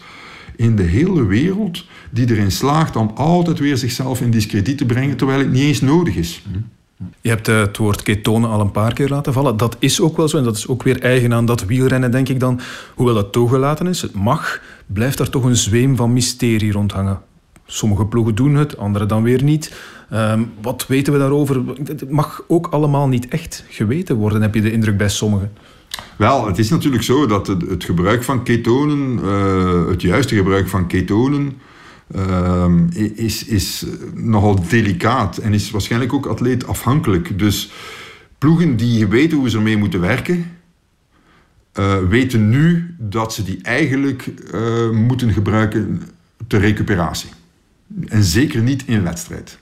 in 0.55 0.75
de 0.75 0.83
hele 0.83 1.25
wereld 1.25 1.85
die 2.09 2.29
erin 2.29 2.51
slaagt 2.51 2.95
om 2.95 3.11
altijd 3.15 3.59
weer 3.59 3.77
zichzelf 3.77 4.21
in 4.21 4.31
discrediet 4.31 4.77
te 4.77 4.85
brengen, 4.85 5.17
terwijl 5.17 5.39
het 5.39 5.51
niet 5.51 5.63
eens 5.63 5.81
nodig 5.81 6.15
is. 6.15 6.43
Je 7.21 7.29
hebt 7.29 7.47
eh, 7.47 7.59
het 7.59 7.77
woord 7.77 8.01
ketonen 8.01 8.49
al 8.49 8.59
een 8.59 8.71
paar 8.71 8.93
keer 8.93 9.09
laten 9.09 9.33
vallen. 9.33 9.57
Dat 9.57 9.75
is 9.79 10.01
ook 10.01 10.17
wel 10.17 10.27
zo 10.27 10.37
en 10.37 10.43
dat 10.43 10.57
is 10.57 10.67
ook 10.67 10.83
weer 10.83 11.01
eigen 11.01 11.33
aan 11.33 11.45
dat 11.45 11.65
wielrennen, 11.65 12.11
denk 12.11 12.29
ik 12.29 12.39
dan. 12.39 12.59
Hoewel 12.95 13.15
het 13.15 13.31
toegelaten 13.31 13.87
is, 13.87 14.01
het 14.01 14.13
mag, 14.13 14.61
blijft 14.85 15.19
er 15.19 15.29
toch 15.29 15.43
een 15.43 15.57
zweem 15.57 15.95
van 15.95 16.13
mysterie 16.13 16.71
rondhangen. 16.71 17.19
Sommige 17.65 18.05
ploegen 18.05 18.35
doen 18.35 18.55
het, 18.55 18.77
andere 18.77 19.05
dan 19.05 19.23
weer 19.23 19.43
niet. 19.43 19.75
Ehm, 20.09 20.43
wat 20.61 20.87
weten 20.87 21.13
we 21.13 21.19
daarover? 21.19 21.63
Het 21.83 22.09
mag 22.09 22.43
ook 22.47 22.67
allemaal 22.67 23.07
niet 23.07 23.27
echt 23.27 23.65
geweten 23.69 24.15
worden, 24.15 24.41
heb 24.41 24.55
je 24.55 24.61
de 24.61 24.71
indruk 24.71 24.97
bij 24.97 25.09
sommigen. 25.09 25.51
Wel, 26.17 26.47
het 26.47 26.57
is 26.57 26.69
natuurlijk 26.69 27.03
zo 27.03 27.25
dat 27.25 27.47
het, 27.47 27.83
gebruik 27.83 28.23
van 28.23 28.43
ketonen, 28.43 29.19
uh, 29.23 29.87
het 29.87 30.01
juiste 30.01 30.35
gebruik 30.35 30.67
van 30.67 30.87
ketonen, 30.87 31.53
uh, 32.15 32.65
is, 33.15 33.45
is 33.45 33.85
nogal 34.13 34.67
delicaat 34.67 35.37
en 35.37 35.53
is 35.53 35.71
waarschijnlijk 35.71 36.13
ook 36.13 36.25
atleetafhankelijk. 36.25 37.39
Dus 37.39 37.71
ploegen 38.37 38.75
die 38.75 39.07
weten 39.07 39.37
hoe 39.37 39.49
ze 39.49 39.57
ermee 39.57 39.77
moeten 39.77 40.01
werken, 40.01 40.51
eh, 41.75 41.97
weten 42.09 42.49
nu 42.49 42.95
dat 42.99 43.33
ze 43.33 43.43
die 43.43 43.59
eigenlijk 43.61 44.27
eh, 44.51 44.89
moeten 44.89 45.33
gebruiken 45.33 46.01
ter 46.47 46.59
recuperatie. 46.59 47.29
En 48.07 48.23
zeker 48.23 48.61
niet 48.61 48.83
in 48.85 49.03
wedstrijd. 49.03 49.59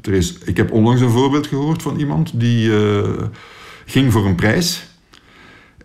Er 0.00 0.12
is, 0.12 0.38
ik 0.38 0.56
heb 0.56 0.72
onlangs 0.72 1.00
een 1.00 1.10
voorbeeld 1.10 1.46
gehoord 1.46 1.82
van 1.82 1.98
iemand 1.98 2.40
die 2.40 2.76
eh, 2.76 3.22
ging 3.84 4.12
voor 4.12 4.26
een 4.26 4.34
prijs 4.34 4.88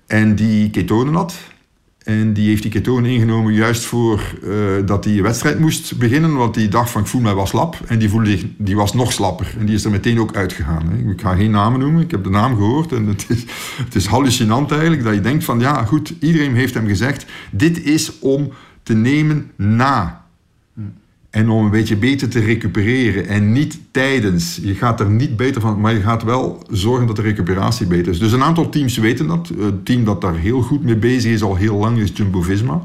en 0.08 0.36
die 0.36 0.70
ketonen 0.70 1.14
had. 1.14 1.34
En 2.04 2.34
die 2.34 2.48
heeft 2.48 2.62
die 2.62 2.72
ketonen 2.72 3.12
ingenomen 3.12 3.54
juist 3.54 3.84
voor 3.84 4.22
uh, 4.44 4.56
dat 4.86 5.06
hij 5.06 5.22
wedstrijd 5.22 5.60
moest 5.60 5.98
beginnen. 5.98 6.36
Want 6.36 6.54
die 6.54 6.68
dacht 6.68 6.90
van 6.90 7.02
ik 7.02 7.08
voel 7.08 7.22
mij 7.22 7.36
wel 7.36 7.46
slap. 7.46 7.78
En 7.88 8.00
die, 8.00 8.10
voelde 8.10 8.38
die 8.58 8.76
was 8.76 8.94
nog 8.94 9.12
slapper. 9.12 9.56
En 9.60 9.66
die 9.66 9.76
is 9.76 9.86
er 9.86 9.92
meteen 9.92 10.20
ook 10.20 10.36
uitgegaan. 10.36 10.90
Hè. 10.90 11.12
Ik 11.12 11.22
ga 11.22 11.36
geen 11.36 11.52
namen 11.52 11.80
noemen. 11.80 12.02
Ik 12.02 12.12
heb 12.12 12.24
de 12.24 12.30
naam 12.30 12.56
gehoord. 12.56 12.92
En 12.92 13.06
het 13.06 13.26
is, 13.30 13.46
het 13.86 13.96
is 13.96 14.06
hallucinant 14.06 14.72
eigenlijk. 14.72 15.04
Dat 15.04 15.14
je 15.14 15.22
denkt 15.22 15.44
van 15.44 15.60
ja 15.60 15.84
goed, 15.84 16.14
iedereen 16.20 16.56
heeft 16.56 16.74
hem 16.74 16.88
gezegd. 16.88 17.26
Dit 17.52 17.84
is 17.84 18.20
om 18.20 18.52
te 18.84 18.94
nemen 18.94 19.52
na 19.56 20.23
en 21.34 21.50
om 21.50 21.66
een 21.66 21.72
beetje 21.72 21.96
beter 21.96 22.30
te 22.30 22.40
recupereren 22.40 23.28
en 23.28 23.52
niet 23.52 23.80
tijdens. 23.92 24.60
Je 24.62 24.76
gaat 24.76 25.00
er 25.00 25.10
niet 25.10 25.38
beter 25.38 25.62
van, 25.62 25.80
maar 25.80 25.94
je 25.94 26.02
gaat 26.02 26.24
wel 26.24 26.64
zorgen 26.70 27.08
dat 27.08 27.16
de 27.16 27.22
recuperatie 27.22 27.88
beter 27.88 28.12
is. 28.12 28.20
Dus 28.20 28.32
een 28.32 28.44
aantal 28.44 28.70
teams 28.70 28.98
weten 28.98 29.28
dat. 29.28 29.52
Het 29.58 29.86
team 29.86 30.04
dat 30.04 30.22
daar 30.22 30.36
heel 30.36 30.62
goed 30.62 30.84
mee 30.84 30.96
bezig 30.96 31.32
is 31.32 31.42
al 31.42 31.56
heel 31.56 31.76
lang 31.76 31.98
is 31.98 32.12
Jumbo-Visma. 32.14 32.84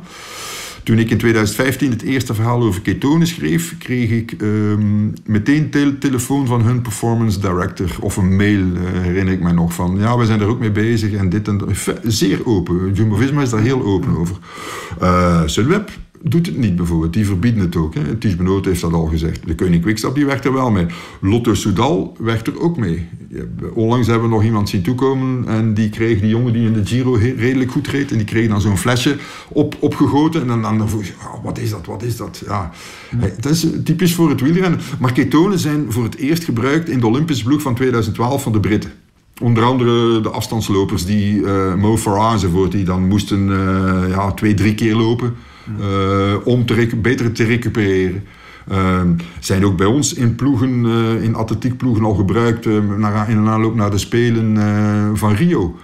Toen 0.83 0.99
ik 0.99 1.11
in 1.11 1.19
2015 1.19 1.91
het 1.91 2.03
eerste 2.03 2.35
verhaal 2.35 2.63
over 2.63 2.81
ketonen 2.81 3.27
schreef, 3.27 3.79
kreeg 3.79 4.11
ik 4.11 4.35
um, 4.41 5.13
meteen 5.25 5.71
te 5.71 5.97
telefoon 5.99 6.47
van 6.47 6.63
hun 6.63 6.83
performance 6.83 7.41
director. 7.41 7.97
Of 8.01 8.17
een 8.17 8.37
mail, 8.37 8.61
uh, 8.61 9.03
herinner 9.03 9.35
ik 9.35 9.41
me 9.41 9.53
nog, 9.53 9.75
van 9.75 9.97
ja, 9.99 10.17
we 10.17 10.27
zijn 10.27 10.41
er 10.41 10.47
ook 10.47 10.59
mee 10.59 10.71
bezig 10.71 11.13
en 11.13 11.29
dit 11.29 11.49
en 11.49 11.59
dat. 11.59 11.69
Zeer 12.03 12.47
open. 12.47 12.93
Jumbo-Visma 12.93 13.43
is 13.43 13.51
daar 13.51 13.61
heel 13.61 13.83
open 13.83 14.17
over. 14.17 14.37
Uh, 15.03 15.43
Sunweb 15.47 15.91
doet 16.23 16.47
het 16.47 16.57
niet 16.57 16.77
bijvoorbeeld. 16.77 17.13
Die 17.13 17.27
verbieden 17.27 17.61
het 17.61 17.77
ook. 17.77 17.95
Hè. 17.95 18.17
Ties 18.17 18.37
Benoot 18.37 18.65
heeft 18.65 18.81
dat 18.81 18.93
al 18.93 19.07
gezegd. 19.07 19.47
De 19.47 19.55
Koning 19.55 19.83
Quickstep 19.83 20.15
die 20.15 20.27
werkt 20.27 20.45
er 20.45 20.53
wel 20.53 20.71
mee. 20.71 20.87
Lotto 21.21 21.55
Soudal 21.55 22.17
werkt 22.19 22.47
er 22.47 22.61
ook 22.61 22.77
mee. 22.77 23.09
Onlangs 23.75 24.07
hebben 24.07 24.29
we 24.29 24.35
nog 24.35 24.45
iemand 24.45 24.69
zien 24.69 24.83
toekomen 24.83 25.49
en 25.49 25.75
die 25.75 25.89
kreeg 25.89 26.21
die 26.21 26.29
jongen 26.29 26.53
die 26.53 26.67
in 26.67 26.73
de 26.73 26.87
Giro 26.87 27.15
redelijk 27.15 27.71
goed 27.71 27.87
reed 27.87 28.11
en 28.11 28.17
die 28.17 28.27
kreeg 28.27 28.49
dan 28.49 28.61
zo'n 28.61 28.79
flesje 28.79 29.17
op, 29.49 29.77
opgegoten 29.79 30.41
en 30.41 30.47
dan, 30.63 30.79
dan 30.79 30.89
vroeg 30.89 31.05
je, 31.05 31.13
oh, 31.23 31.45
wat 31.45 31.59
is 31.59 31.71
dat, 31.71 31.87
wat 31.87 32.03
is 32.03 32.17
dat? 32.17 32.43
Ja. 32.47 32.71
ja. 33.21 33.29
Dat 33.41 33.53
is 33.53 33.67
typisch 33.85 34.15
voor 34.15 34.29
het 34.29 34.41
wielrennen. 34.41 34.81
Maar 34.99 35.13
ketonen 35.13 35.59
zijn 35.59 35.93
voor 35.93 36.05
het 36.05 36.17
eerst 36.17 36.45
gebruikt 36.45 36.89
in 36.89 37.01
de 37.01 37.07
Olympische 37.07 37.45
ploeg 37.45 37.63
van 37.63 37.75
2012 37.75 38.43
van 38.43 38.53
de 38.53 38.61
Britten. 38.61 38.91
Onder 39.43 39.65
andere 39.65 40.21
de 40.21 40.29
afstandslopers, 40.29 41.05
die 41.05 41.41
uh, 41.41 41.75
Mo 41.75 41.97
Farah 41.97 42.33
enzovoort, 42.33 42.73
die 42.73 42.85
dan 42.85 43.09
moesten 43.09 43.49
uh, 43.49 44.09
ja, 44.09 44.33
twee, 44.33 44.55
drie 44.55 44.75
keer 44.75 44.95
lopen. 44.95 45.35
Uh, 45.81 46.35
om 46.45 46.67
te 46.67 46.89
beter 47.03 47.33
te 47.33 47.45
recupereren. 47.45 48.25
Uh, 48.71 49.01
zijn 49.41 49.65
ook 49.65 49.77
bij 49.77 49.87
ons 49.87 50.15
in 50.15 50.35
ploegen, 50.35 50.85
uh, 50.85 51.23
in 51.23 51.35
atletiekploegen 51.35 52.05
al 52.05 52.15
gebruikt 52.15 52.67
naar, 52.99 53.31
in 53.31 53.37
een 53.37 53.49
aanloop 53.49 53.75
naar 53.75 53.91
de 53.91 53.99
Spelen 53.99 54.57
van 55.17 55.35
Rio. 55.35 55.77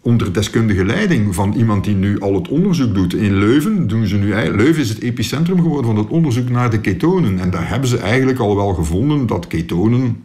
onder 0.00 0.32
deskundige 0.32 0.84
leiding 0.84 1.34
van 1.34 1.52
iemand 1.52 1.84
die 1.84 1.94
nu 1.94 2.20
al 2.20 2.34
het 2.34 2.48
onderzoek 2.48 2.94
doet. 2.94 3.14
In 3.14 3.38
Leuven 3.38 3.86
doen 3.86 4.06
ze 4.06 4.16
nu 4.16 4.34
Leuven 4.34 4.82
is 4.82 4.88
het 4.88 5.00
epicentrum 5.00 5.56
geworden 5.56 5.90
van 5.90 5.96
het 5.96 6.08
onderzoek 6.08 6.48
naar 6.48 6.70
de 6.70 6.80
ketonen. 6.80 7.38
En 7.38 7.50
daar 7.50 7.68
hebben 7.68 7.88
ze 7.88 7.98
eigenlijk 7.98 8.38
al 8.38 8.56
wel 8.56 8.74
gevonden 8.74 9.26
dat 9.26 9.46
ketonen 9.46 10.22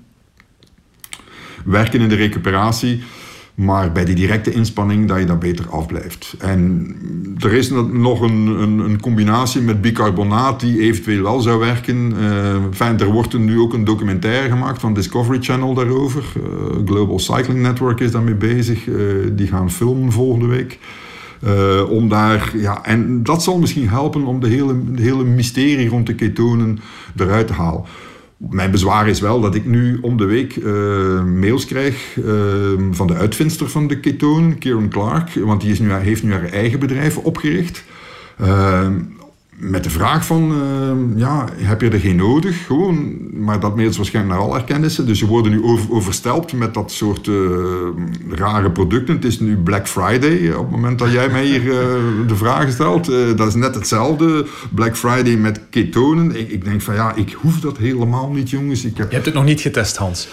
werken 1.66 2.02
in 2.02 2.10
de 2.10 2.16
recuperatie. 2.16 3.02
Maar 3.56 3.91
bij 3.91 4.06
die 4.06 4.15
directe 4.15 4.52
inspanning 4.52 5.07
dat 5.07 5.19
je 5.19 5.26
daar 5.26 5.38
beter 5.38 5.69
afblijft. 5.69 6.36
En 6.40 6.95
er 7.40 7.53
is 7.53 7.69
nog 7.91 8.22
een, 8.22 8.48
een, 8.48 8.80
een 8.80 9.02
combinatie 9.02 9.61
met 9.61 9.82
bicarbonaat 9.82 10.60
die 10.60 10.80
eventueel 10.80 11.23
wel 11.23 11.41
zou 11.41 11.60
werken. 11.60 12.14
Uh, 12.19 12.64
enfin, 12.64 12.99
er 12.99 13.11
wordt 13.11 13.38
nu 13.38 13.60
ook 13.60 13.73
een 13.73 13.84
documentaire 13.84 14.49
gemaakt 14.49 14.82
van 14.82 14.94
Discovery 14.94 15.41
Channel 15.41 15.73
daarover. 15.73 16.23
Uh, 16.38 16.44
Global 16.86 17.19
Cycling 17.19 17.61
Network 17.61 17.99
is 17.99 18.11
daarmee 18.11 18.36
bezig. 18.36 18.88
Uh, 18.88 18.98
die 19.32 19.48
gaan 19.48 19.72
filmen 19.72 20.11
volgende 20.11 20.48
week. 20.48 20.80
Om 21.90 22.10
daar, 22.10 22.52
ja, 22.57 22.84
en 22.84 23.23
dat 23.23 23.44
zal 23.44 23.60
misschien 23.60 23.90
helpen 23.90 24.26
om 24.26 24.40
de 24.40 24.48
hele, 24.48 24.76
de 24.91 25.02
hele 25.02 25.23
mysterie 25.23 25.90
rond 25.90 26.07
de 26.07 26.15
ketonen 26.15 26.80
eruit 27.15 27.48
te 27.48 27.53
halen. 27.53 27.84
Mijn 28.50 28.72
bezwaar 28.72 29.08
is 29.08 29.20
wel 29.20 29.42
dat 29.42 29.56
ik 29.56 29.66
nu 29.66 29.98
om 30.02 30.18
de 30.18 30.26
week 30.26 30.56
uh, 30.56 31.24
mails 31.24 31.66
krijg 31.66 32.16
uh, 32.16 32.26
van 32.92 33.08
de 33.08 33.14
uitvindster 33.14 33.70
van 33.70 33.88
de 33.88 34.00
ketoon, 34.00 34.58
Kieran 34.58 34.90
Clark, 34.90 35.34
want 35.34 35.62
die 35.62 35.72
is 35.72 35.80
nu, 35.80 35.92
heeft 35.92 36.24
nu 36.24 36.32
haar 36.32 36.52
eigen 36.52 36.80
bedrijf 36.80 37.18
opgericht. 37.18 37.84
Uh, 38.42 38.88
met 39.57 39.84
de 39.84 39.90
vraag 39.90 40.26
van, 40.26 40.53
ja, 41.15 41.49
heb 41.56 41.82
je 41.82 41.90
er 41.90 41.99
geen 41.99 42.15
nodig? 42.15 42.65
Gewoon, 42.65 43.18
maar 43.34 43.60
dat 43.60 43.76
mailt 43.76 43.95
waarschijnlijk 43.95 44.36
naar 44.36 44.48
al 44.48 44.56
erkennissen. 44.56 45.06
Dus 45.06 45.19
ze 45.19 45.26
worden 45.26 45.52
nu 45.52 45.64
over, 45.64 45.91
overstelpt 45.91 46.53
met 46.53 46.73
dat 46.73 46.91
soort 46.91 47.30
rare 48.30 48.72
producten. 48.72 49.15
Het 49.15 49.26
is 49.26 49.40
nu 49.40 49.57
Black 49.57 49.88
Friday, 49.88 50.53
op 50.53 50.61
het 50.61 50.72
moment 50.72 50.99
dat 50.99 51.11
jij 51.11 51.30
mij 51.30 51.45
hier 51.45 51.64
de 52.27 52.36
vragen 52.36 52.72
stelt. 52.72 53.06
dat 53.38 53.48
is 53.48 53.56
net 53.56 53.76
hetzelfde. 53.76 54.45
Black 54.73 54.98
Friday 54.98 55.36
met 55.36 55.61
ketonen. 55.69 56.40
Ik, 56.40 56.49
ik, 56.49 56.64
denk 56.64 56.82
van, 56.82 56.94
ja, 56.94 57.15
ik 57.15 57.32
hoef 57.32 57.60
dat 57.60 57.77
helemaal 57.77 58.32
niet, 58.32 58.49
jongens. 58.49 58.86
Ik 58.86 58.98
heb... 58.98 59.07
Je 59.07 59.14
hebt 59.14 59.26
het 59.26 59.36
nog 59.36 59.45
niet 59.45 59.61
getest, 59.61 59.98
Hans? 59.98 60.27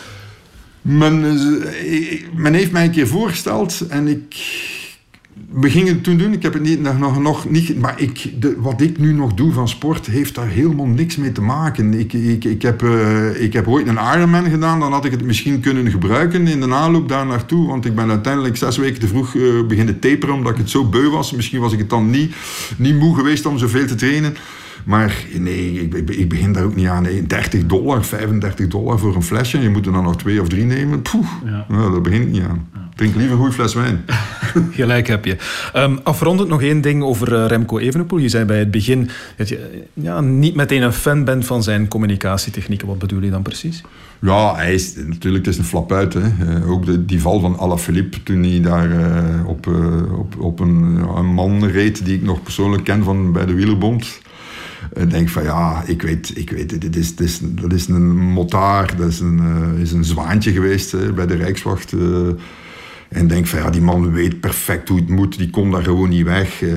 Men, 0.82 1.20
men 2.34 2.54
heeft 2.54 2.72
mij 2.72 2.84
een 2.84 2.90
keer 2.90 3.06
voorgesteld 3.06 3.86
en 3.88 4.08
ik 4.08 4.36
we 5.52 5.70
gingen 5.70 5.94
het 5.94 6.04
toen 6.04 6.16
doen. 6.16 6.32
Ik 6.32 6.42
heb 6.42 6.52
het 6.52 6.62
niet, 6.62 6.80
nog, 6.80 7.20
nog 7.20 7.50
niet. 7.50 7.78
Maar 7.78 8.00
ik, 8.00 8.32
de, 8.40 8.56
wat 8.58 8.80
ik 8.80 8.98
nu 8.98 9.12
nog 9.12 9.34
doe 9.34 9.52
van 9.52 9.68
sport 9.68 10.06
heeft 10.06 10.34
daar 10.34 10.48
helemaal 10.48 10.86
niks 10.86 11.16
mee 11.16 11.32
te 11.32 11.42
maken. 11.42 11.94
Ik, 11.94 12.12
ik, 12.12 12.44
ik, 12.44 12.62
heb, 12.62 12.82
uh, 12.82 13.42
ik 13.42 13.52
heb 13.52 13.68
ooit 13.68 13.86
een 13.86 13.98
Ironman 14.14 14.50
gedaan. 14.50 14.80
Dan 14.80 14.92
had 14.92 15.04
ik 15.04 15.10
het 15.10 15.24
misschien 15.24 15.60
kunnen 15.60 15.90
gebruiken 15.90 16.46
in 16.46 16.60
de 16.60 16.74
aanloop 16.74 17.08
daar 17.08 17.26
naartoe. 17.26 17.66
Want 17.66 17.84
ik 17.84 17.94
ben 17.94 18.10
uiteindelijk 18.10 18.56
zes 18.56 18.76
weken 18.76 19.00
te 19.00 19.08
vroeg 19.08 19.34
uh, 19.34 19.66
beginnen 19.66 19.98
taperen. 19.98 20.34
Omdat 20.34 20.52
ik 20.52 20.58
het 20.58 20.70
zo 20.70 20.84
beu 20.84 21.08
was. 21.08 21.32
Misschien 21.32 21.60
was 21.60 21.72
ik 21.72 21.78
het 21.78 21.90
dan 21.90 22.10
niet, 22.10 22.34
niet 22.76 22.98
moe 22.98 23.16
geweest 23.16 23.46
om 23.46 23.58
zoveel 23.58 23.86
te 23.86 23.94
trainen. 23.94 24.36
Maar 24.84 25.24
nee, 25.38 25.72
ik, 25.72 26.10
ik, 26.10 26.28
begin 26.28 26.52
daar 26.52 26.64
ook 26.64 26.76
niet 26.76 26.86
aan. 26.86 27.02
Nee, 27.02 27.26
30 27.26 27.66
dollar, 27.66 28.04
35 28.04 28.66
dollar 28.68 28.98
voor 28.98 29.14
een 29.14 29.22
flesje. 29.22 29.56
En 29.56 29.62
je 29.62 29.68
moet 29.68 29.86
er 29.86 29.92
dan 29.92 30.02
nog 30.02 30.16
twee 30.16 30.40
of 30.40 30.48
drie 30.48 30.64
nemen. 30.64 31.02
Poeh, 31.02 31.26
ja. 31.44 31.66
nou, 31.68 31.92
daar 31.92 32.00
begin 32.00 32.22
ik 32.22 32.30
niet 32.30 32.42
aan. 32.42 32.68
Drink 32.94 33.14
liever 33.14 33.32
een 33.32 33.38
goede 33.38 33.52
fles 33.52 33.74
wijn. 33.74 34.04
Gelijk 34.70 35.06
heb 35.06 35.24
je. 35.24 35.36
Um, 35.76 36.00
afrondend 36.02 36.48
nog 36.48 36.62
één 36.62 36.80
ding 36.80 37.02
over 37.02 37.32
uh, 37.32 37.46
Remco 37.46 37.78
Evenepoel. 37.78 38.18
Je 38.18 38.28
zei 38.28 38.44
bij 38.44 38.58
het 38.58 38.70
begin 38.70 39.08
dat 39.36 39.48
je 39.48 39.84
ja, 39.94 40.20
niet 40.20 40.54
meteen 40.54 40.82
een 40.82 40.92
fan 40.92 41.24
bent 41.24 41.46
van 41.46 41.62
zijn 41.62 41.88
communicatietechnieken. 41.88 42.88
Wat 42.88 42.98
bedoel 42.98 43.22
je 43.22 43.30
dan 43.30 43.42
precies? 43.42 43.82
Ja, 44.18 44.54
hij 44.54 44.74
is 44.74 44.94
natuurlijk 44.96 45.44
het 45.44 45.54
is 45.54 45.58
een 45.60 45.64
flap 45.64 45.92
uit. 45.92 46.14
Hè. 46.14 46.20
Uh, 46.20 46.70
ook 46.70 46.86
de, 46.86 47.04
die 47.04 47.20
val 47.20 47.40
van 47.40 47.58
Alaphilippe 47.58 48.22
toen 48.22 48.42
hij 48.42 48.60
daar 48.60 48.90
op, 49.46 49.66
op, 50.18 50.40
op 50.40 50.60
een, 50.60 51.04
een 51.16 51.26
man 51.26 51.66
reed 51.66 52.04
die 52.04 52.14
ik 52.14 52.22
nog 52.22 52.42
persoonlijk 52.42 52.84
ken 52.84 53.04
van 53.04 53.32
bij 53.32 53.46
de 53.46 53.54
Wielerbond. 53.54 54.20
Ik 54.94 55.10
denk 55.10 55.28
van 55.28 55.42
ja, 55.42 55.82
ik 55.86 56.02
weet, 56.02 56.32
ik 56.34 56.50
weet 56.50 56.80
dit 56.80 56.96
is, 56.96 57.16
dit 57.16 57.26
is, 57.26 57.40
dat 57.42 57.72
is 57.72 57.88
een 57.88 58.16
motaar, 58.16 58.96
dat 58.96 59.08
is 59.08 59.20
een, 59.20 59.40
is 59.78 59.92
een 59.92 60.04
zwaantje 60.04 60.52
geweest 60.52 60.92
hè, 60.92 61.12
bij 61.12 61.26
de 61.26 61.34
Rijkswacht. 61.34 61.92
En 63.12 63.26
denk 63.26 63.46
van 63.46 63.58
ja, 63.58 63.70
die 63.70 63.80
man 63.80 64.12
weet 64.12 64.40
perfect 64.40 64.88
hoe 64.88 64.98
het 64.98 65.08
moet, 65.08 65.38
die 65.38 65.50
komt 65.50 65.72
daar 65.72 65.82
gewoon 65.82 66.08
niet 66.08 66.24
weg. 66.24 66.60
Uh, 66.60 66.72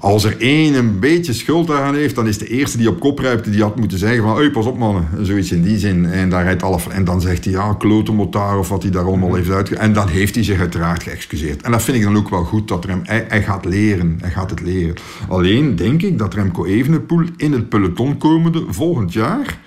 als 0.00 0.24
er 0.24 0.40
één 0.40 0.74
een 0.74 0.98
beetje 0.98 1.32
schuld 1.32 1.70
aan 1.70 1.94
heeft, 1.94 2.14
dan 2.14 2.26
is 2.26 2.38
de 2.38 2.46
eerste 2.46 2.78
die 2.78 2.88
op 2.88 3.00
kop 3.00 3.18
rijpt, 3.18 3.52
die 3.52 3.62
had 3.62 3.76
moeten 3.76 3.98
zeggen 3.98 4.22
van, 4.22 4.36
hey, 4.36 4.50
pas 4.50 4.66
op 4.66 4.78
mannen, 4.78 5.08
zoiets 5.20 5.52
in 5.52 5.62
die 5.62 5.78
zin. 5.78 6.06
En, 6.06 6.30
daar 6.30 6.42
rijdt 6.42 6.62
alle, 6.62 6.78
en 6.90 7.04
dan 7.04 7.20
zegt 7.20 7.44
hij, 7.44 7.52
ja, 7.52 7.74
klote 7.74 8.12
motaar 8.12 8.58
of 8.58 8.68
wat 8.68 8.82
hij 8.82 8.90
daar 8.90 9.04
allemaal 9.04 9.34
heeft 9.34 9.50
uit. 9.50 9.72
En 9.72 9.92
dan 9.92 10.08
heeft 10.08 10.34
hij 10.34 10.44
zich 10.44 10.58
uiteraard 10.58 11.02
geëxcuseerd. 11.02 11.62
En 11.62 11.70
dat 11.70 11.82
vind 11.82 11.96
ik 11.96 12.02
dan 12.02 12.16
ook 12.16 12.28
wel 12.28 12.44
goed, 12.44 12.68
dat 12.68 12.84
Rem, 12.84 13.00
hij, 13.02 13.24
hij, 13.28 13.42
gaat 13.42 13.64
leren, 13.64 14.18
hij 14.20 14.30
gaat 14.30 14.50
het 14.50 14.60
leren. 14.60 14.94
Alleen 15.28 15.76
denk 15.76 16.02
ik 16.02 16.18
dat 16.18 16.34
Remco 16.34 16.64
Evenepoel 16.64 17.24
in 17.36 17.52
het 17.52 17.68
peloton 17.68 18.18
komende 18.18 18.64
volgend 18.68 19.12
jaar, 19.12 19.58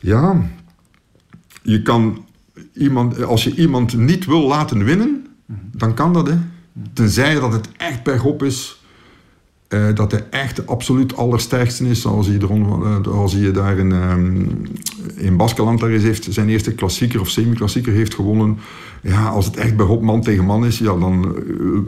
ja, 0.00 0.42
je 1.62 1.82
kan 1.82 2.24
iemand, 2.74 3.22
als 3.22 3.44
je 3.44 3.54
iemand 3.54 3.96
niet 3.96 4.26
wil 4.26 4.46
laten 4.46 4.84
winnen, 4.84 5.26
dan 5.72 5.94
kan 5.94 6.12
dat. 6.12 6.26
Hè. 6.26 6.34
Tenzij 6.92 7.34
dat 7.34 7.52
het 7.52 7.68
echt 7.76 8.02
bergop 8.02 8.42
is. 8.42 8.82
Uh, 9.68 9.94
dat 9.94 10.10
hij 10.10 10.26
echt 10.30 10.56
de 10.56 10.64
absoluut 10.64 11.16
allersterkste 11.16 11.88
is. 11.88 12.00
Zoals 12.00 12.26
hij, 12.26 12.38
er, 12.38 13.10
als 13.10 13.32
hij 13.32 13.52
daar 13.52 13.78
in, 13.78 13.92
um, 13.92 14.62
in 15.16 15.36
Baskeland 15.36 15.80
daar 15.80 15.90
is, 15.90 16.02
heeft 16.02 16.26
zijn 16.30 16.48
eerste 16.48 16.72
klassieker 16.72 17.20
of 17.20 17.28
semi-klassieker 17.28 17.92
heeft 17.92 18.14
gewonnen. 18.14 18.58
Ja, 19.02 19.26
als 19.26 19.46
het 19.46 19.56
echt 19.56 19.76
bergop 19.76 20.02
man 20.02 20.22
tegen 20.22 20.44
man 20.44 20.66
is, 20.66 20.78
ja, 20.78 20.96
dan 20.96 21.34
uh, 21.46 21.78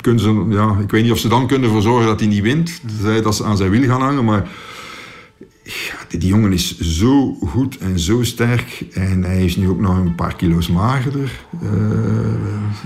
kunnen 0.00 0.22
ze... 0.22 0.46
Ja, 0.48 0.76
ik 0.80 0.90
weet 0.90 1.02
niet 1.02 1.12
of 1.12 1.18
ze 1.18 1.28
dan 1.28 1.46
kunnen 1.46 1.66
ervoor 1.66 1.82
zorgen 1.82 2.06
dat 2.06 2.20
hij 2.20 2.28
niet 2.28 2.42
wint. 2.42 2.80
Tenzij 2.86 3.22
dat 3.22 3.34
ze 3.34 3.44
aan 3.44 3.56
zijn 3.56 3.70
wiel 3.70 3.88
gaan 3.88 4.02
hangen, 4.02 4.24
maar 4.24 4.48
ja, 5.62 6.18
die 6.18 6.28
jongen 6.28 6.52
is 6.52 6.78
zo 6.78 7.34
goed 7.34 7.78
en 7.78 7.98
zo 7.98 8.22
sterk. 8.22 8.84
En 8.92 9.24
hij 9.24 9.44
is 9.44 9.56
nu 9.56 9.68
ook 9.68 9.80
nog 9.80 9.96
een 9.96 10.14
paar 10.14 10.36
kilo's 10.36 10.68
magerder. 10.68 11.46
Uh, 11.62 11.70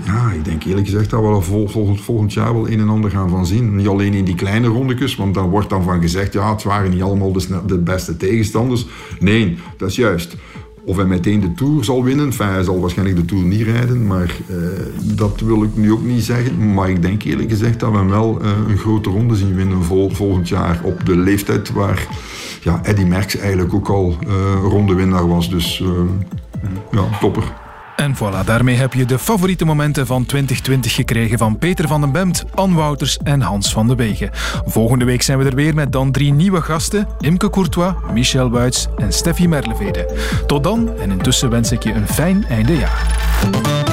ja, 0.05 0.31
ik 0.31 0.45
denk 0.45 0.63
eerlijk 0.63 0.85
gezegd 0.85 1.09
dat 1.09 1.21
we 1.21 1.27
er 1.27 1.43
vol, 1.43 1.67
volgend, 1.67 2.01
volgend 2.01 2.33
jaar 2.33 2.53
wel 2.53 2.69
een 2.69 2.79
en 2.79 2.89
ander 2.89 3.11
gaan 3.11 3.29
van 3.29 3.45
zien. 3.45 3.75
Niet 3.75 3.87
alleen 3.87 4.13
in 4.13 4.25
die 4.25 4.35
kleine 4.35 4.67
rondetjes, 4.67 5.15
want 5.15 5.33
dan 5.33 5.49
wordt 5.49 5.69
dan 5.69 5.83
van 5.83 6.01
gezegd, 6.01 6.33
ja, 6.33 6.53
het 6.53 6.63
waren 6.63 6.91
niet 6.91 7.01
allemaal 7.01 7.31
de, 7.31 7.61
de 7.65 7.77
beste 7.77 8.17
tegenstanders. 8.17 8.85
Nee, 9.19 9.57
dat 9.77 9.89
is 9.89 9.95
juist. 9.95 10.35
Of 10.87 10.95
hij 10.95 11.05
meteen 11.05 11.39
de 11.39 11.53
Tour 11.53 11.83
zal 11.83 12.03
winnen. 12.03 12.31
Hij 12.37 12.63
zal 12.63 12.79
waarschijnlijk 12.79 13.17
de 13.17 13.25
Tour 13.25 13.43
niet 13.43 13.61
rijden, 13.61 14.07
maar 14.07 14.35
eh, 14.47 14.55
dat 15.15 15.39
wil 15.39 15.63
ik 15.63 15.75
nu 15.75 15.91
ook 15.91 16.03
niet 16.03 16.23
zeggen. 16.23 16.73
Maar 16.73 16.89
ik 16.89 17.01
denk 17.01 17.23
eerlijk 17.23 17.49
gezegd 17.49 17.79
dat 17.79 17.91
we 17.91 17.97
hem 17.97 18.09
wel 18.09 18.41
eh, 18.41 18.51
een 18.67 18.77
grote 18.77 19.09
ronde 19.09 19.35
zien 19.35 19.55
winnen 19.55 19.83
vol, 19.83 20.09
volgend 20.09 20.49
jaar. 20.49 20.79
Op 20.83 21.05
de 21.05 21.17
leeftijd 21.17 21.71
waar 21.71 22.07
ja, 22.67 22.79
Eddy 22.83 23.03
Merckx 23.03 23.37
eigenlijk 23.37 23.73
ook 23.73 23.89
al 23.89 24.15
eh 24.27 24.29
rondewinnaar 24.61 25.27
was. 25.27 25.49
Dus 25.49 25.81
eh, 25.81 25.87
ja, 26.91 27.03
topper. 27.19 27.43
En 27.95 28.15
voilà, 28.15 28.45
daarmee 28.45 28.75
heb 28.75 28.93
je 28.93 29.05
de 29.05 29.19
favoriete 29.19 29.65
momenten 29.65 30.05
van 30.05 30.25
2020 30.25 30.93
gekregen 30.93 31.37
van 31.37 31.57
Peter 31.57 31.87
van 31.87 32.01
den 32.01 32.11
Bemt, 32.11 32.43
Ann 32.55 32.73
Wouters 32.73 33.17
en 33.17 33.41
Hans 33.41 33.71
van 33.71 33.87
de 33.87 33.95
Wegen. 33.95 34.29
Volgende 34.65 35.05
week 35.05 35.21
zijn 35.21 35.37
we 35.37 35.45
er 35.45 35.55
weer 35.55 35.73
met 35.73 35.91
dan 35.91 36.11
drie 36.11 36.33
nieuwe 36.33 36.61
gasten: 36.61 37.07
Imke 37.19 37.49
Courtois, 37.49 37.93
Michel 38.13 38.49
Wuits 38.49 38.87
en 38.97 39.13
Steffi 39.13 39.47
Merlevede. 39.47 40.15
Tot 40.47 40.63
dan 40.63 40.89
en 40.99 41.11
intussen 41.11 41.49
wens 41.49 41.71
ik 41.71 41.83
je 41.83 41.93
een 41.93 42.07
fijn 42.07 42.45
einde 42.45 42.77
jaar. 42.77 43.86